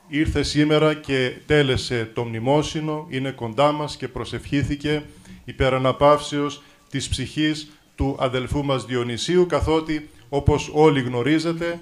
ήρθε 0.08 0.42
σήμερα 0.42 0.94
και 0.94 1.32
τέλεσε 1.46 2.10
το 2.14 2.24
μνημόσυνο, 2.24 3.06
είναι 3.10 3.30
κοντά 3.30 3.72
μας 3.72 3.96
και 3.96 4.08
προσευχήθηκε 4.08 5.02
υπεραναπαύσεως 5.44 6.62
της 6.90 7.08
ψυχής 7.08 7.70
του 7.94 8.16
αδελφού 8.18 8.64
μας 8.64 8.84
Διονυσίου, 8.84 9.46
καθότι, 9.46 10.08
όπως 10.28 10.70
όλοι 10.72 11.00
γνωρίζετε, 11.00 11.80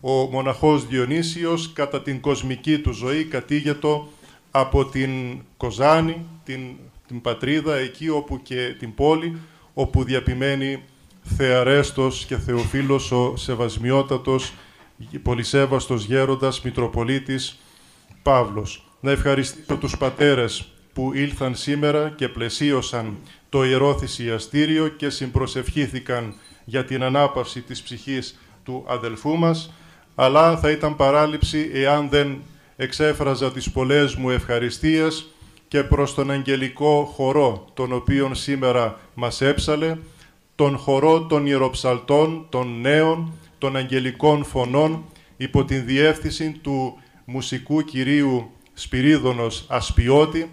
ο 0.00 0.10
μοναχός 0.10 0.86
Διονύσιος 0.86 1.72
κατά 1.72 2.02
την 2.02 2.20
κοσμική 2.20 2.78
του 2.78 2.92
ζωή 2.92 3.24
κατήγετο 3.24 4.08
από 4.50 4.84
την 4.84 5.10
Κοζάνη, 5.56 6.26
την, 6.44 6.60
την 7.06 7.20
πατρίδα, 7.20 7.76
εκεί 7.76 8.08
όπου 8.08 8.42
και 8.42 8.74
την 8.78 8.94
πόλη, 8.94 9.38
όπου 9.74 10.04
διαπημένει 10.04 10.82
Θεαρέστος 11.22 12.24
και 12.24 12.36
Θεοφίλος 12.36 13.12
ο 13.12 13.36
Σεβασμιότατος, 13.36 14.52
πολυσέβαστος 15.22 16.04
γέροντας 16.04 16.62
Μητροπολίτης 16.62 17.58
Παύλος. 18.22 18.90
Να 19.00 19.10
ευχαριστήσω 19.10 19.76
τους 19.76 19.96
πατέρες 19.96 20.68
που 20.92 21.12
ήλθαν 21.14 21.54
σήμερα 21.54 22.12
και 22.16 22.28
πλαισίωσαν 22.28 23.16
το 23.48 23.64
Ιερό 23.64 23.98
Θυσιαστήριο 23.98 24.88
και 24.88 25.10
συμπροσευχήθηκαν 25.10 26.34
για 26.64 26.84
την 26.84 27.02
ανάπαυση 27.02 27.60
της 27.60 27.82
ψυχής 27.82 28.38
του 28.64 28.84
αδελφού 28.88 29.36
μας, 29.36 29.72
αλλά 30.18 30.56
θα 30.56 30.70
ήταν 30.70 30.96
παράληψη 30.96 31.70
εάν 31.72 32.08
δεν 32.08 32.42
εξέφραζα 32.76 33.52
τις 33.52 33.70
πολλές 33.70 34.14
μου 34.14 34.30
ευχαριστίες 34.30 35.26
και 35.68 35.82
προς 35.82 36.14
τον 36.14 36.30
αγγελικό 36.30 37.12
χορό, 37.14 37.66
τον 37.74 37.92
οποίον 37.92 38.34
σήμερα 38.34 38.98
μας 39.14 39.40
έψαλε, 39.40 39.96
τον 40.54 40.76
χορό 40.76 41.26
των 41.26 41.46
ιεροψαλτών, 41.46 42.46
των 42.48 42.80
νέων, 42.80 43.32
των 43.58 43.76
αγγελικών 43.76 44.44
φωνών, 44.44 45.04
υπό 45.36 45.64
την 45.64 45.84
διεύθυνση 45.86 46.58
του 46.62 46.98
μουσικού 47.24 47.82
κυρίου 47.82 48.50
Σπυρίδωνος 48.74 49.64
Ασπιώτη, 49.68 50.50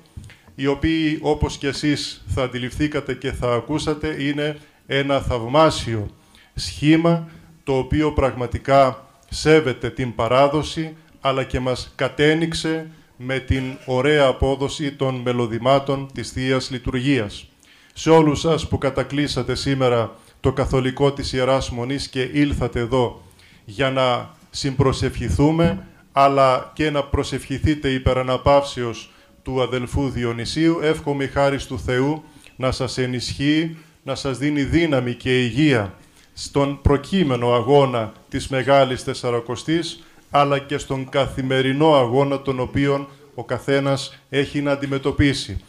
οι 0.56 0.68
οποίοι 0.68 1.20
όπως 1.22 1.58
και 1.58 1.68
εσείς 1.68 2.24
θα 2.28 2.44
αντιληφθήκατε 2.44 3.14
και 3.14 3.32
θα 3.32 3.54
ακούσατε 3.54 4.24
είναι 4.24 4.58
ένα 4.86 5.20
θαυμάσιο 5.20 6.10
σχήμα 6.54 7.28
το 7.64 7.78
οποίο 7.78 8.12
πραγματικά 8.12 9.08
σέβεται 9.34 9.90
την 9.90 10.16
παράδοση 10.16 10.96
αλλά 11.22 11.44
και 11.44 11.60
μας 11.60 11.94
κατένιξε 11.96 12.90
με 13.18 13.40
την 13.40 13.64
ωραία 13.86 14.26
απόδοση 14.26 14.92
των 14.92 15.16
μελωδημάτων 15.16 16.10
της 16.14 16.32
Θείας 16.32 16.70
Λειτουργίας. 16.72 17.48
Σε 17.94 18.10
όλους 18.10 18.40
σας 18.40 18.68
που 18.68 18.78
κατακλείσατε 18.78 19.56
σήμερα 19.56 20.16
το 20.40 20.54
καθολικό 20.54 21.14
της 21.14 21.34
Ιεράς 21.34 21.70
Μονής 21.70 22.08
και 22.08 22.30
ήλθατε 22.34 22.80
εδώ 22.80 23.22
για 23.66 23.92
να 23.92 24.30
συμπροσευχηθούμε 24.50 25.88
αλλά 26.12 26.72
και 26.74 26.90
να 26.90 27.04
προσευχηθείτε 27.04 27.90
υπεραναπαύσεως 27.90 29.12
του 29.44 29.62
αδελφού 29.62 30.10
Διονυσίου. 30.10 30.80
Εύχομαι 30.82 31.24
η 31.24 31.28
χάρη 31.28 31.58
του 31.58 31.80
Θεού 31.80 32.24
να 32.56 32.72
σας 32.72 32.98
ενισχύει, 32.98 33.78
να 34.04 34.16
σας 34.16 34.38
δίνει 34.38 34.64
δύναμη 34.64 35.14
και 35.14 35.42
υγεία 35.42 35.94
στον 36.34 36.82
προκείμενο 36.82 37.54
αγώνα 37.54 38.12
της 38.30 38.48
Μεγάλης 38.48 39.04
Τεσσαρακοστής, 39.04 40.04
αλλά 40.32 40.60
και 40.60 40.78
στον 40.78 41.10
καθημερινό 41.10 41.94
αγώνα 41.94 42.42
τον 42.42 42.60
οποίον 42.60 43.08
ο 43.36 43.44
καθένας 43.44 44.20
έχει 44.30 44.62
να 44.62 44.72
αντιμετωπίσει. 44.72 45.64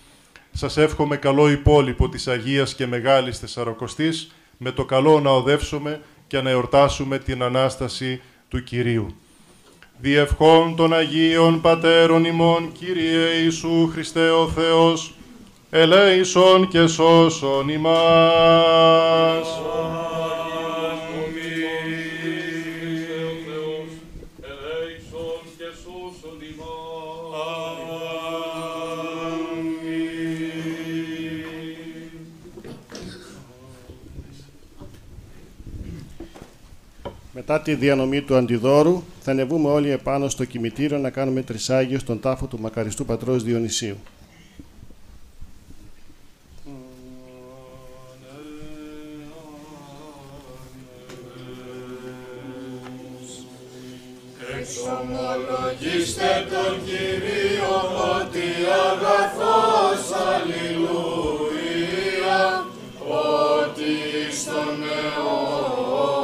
Σας 0.52 0.76
εύχομαι 0.76 1.16
καλό 1.16 1.50
υπόλοιπο 1.50 2.08
της 2.08 2.28
Αγίας 2.28 2.74
και 2.74 2.86
Μεγάλης 2.86 3.40
Τεσσαρακοστής, 3.40 4.34
με 4.58 4.70
το 4.70 4.84
καλό 4.84 5.20
να 5.20 5.30
οδεύσουμε 5.30 6.00
και 6.26 6.40
να 6.40 6.50
εορτάσουμε 6.50 7.18
την 7.18 7.42
Ανάσταση 7.42 8.20
του 8.48 8.62
Κυρίου. 8.62 9.14
Διευχών 9.98 10.76
των 10.76 10.94
Αγίων 10.94 11.60
Πατέρων 11.60 12.24
ημών, 12.24 12.72
Κύριε 12.72 13.42
Ιησού 13.42 13.88
Χριστέ 13.92 14.30
ο 14.30 14.48
Θεός, 14.48 15.14
ελέησον 15.70 16.68
και 16.68 16.86
σώσον 16.86 17.68
ημάς. 17.68 19.48
Μετά 37.46 37.60
τη 37.60 37.74
διανομή 37.74 38.22
του 38.22 38.34
αντιδόρου, 38.36 39.02
θα 39.20 39.30
ανεβούμε 39.30 39.68
όλοι 39.68 39.90
επάνω 39.90 40.28
στο 40.28 40.44
κημητήριο 40.44 40.98
να 40.98 41.10
κάνουμε 41.10 41.42
τρισάγιο 41.42 41.98
στον 41.98 42.20
τάφο 42.20 42.46
του 42.46 42.60
μακαριστού 42.60 43.04
πατρός 43.04 43.42
Διονυσίου. 43.42 43.96
Εξομολογήστε 54.60 56.46
τον 56.50 56.84
Κύριο 56.84 57.74
ότι 58.16 58.48
αγαθός 58.90 60.04
αλληλούια, 60.34 61.64
ότι 63.08 63.92
στον 64.36 64.82
αιώνας 64.82 66.23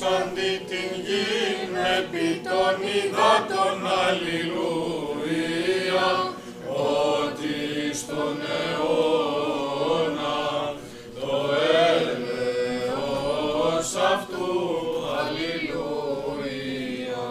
Αντί 0.00 0.52
την 0.68 0.90
γη 1.04 1.28
επί 1.98 2.28
των 2.44 2.76
υδάτων 2.98 3.78
αλληλούια 4.06 6.10
ότι 6.76 7.56
στον 7.96 8.36
αιώνα 8.60 10.40
το 11.20 11.34
έλεος 11.90 13.90
αυτού 14.12 14.50
αλληλούια. 15.18 17.26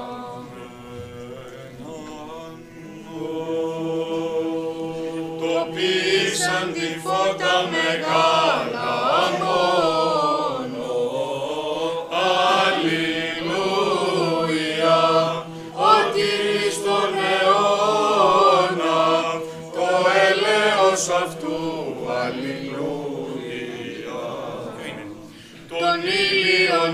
Το 5.40 5.56
πείσαν 5.74 6.66
τη 6.74 6.90
φώτα 7.00 7.56
μεγάλη 7.72 8.31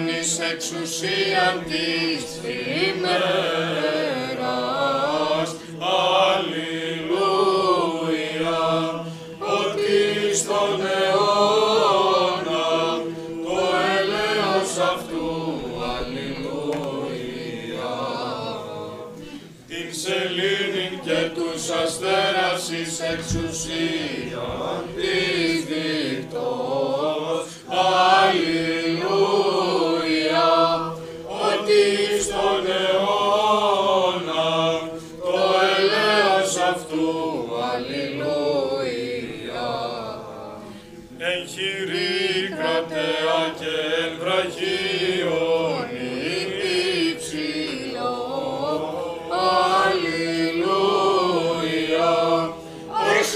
εις 0.08 0.40
εξουσίαν 0.40 1.64
της. 1.68 2.24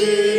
see. 0.02 0.31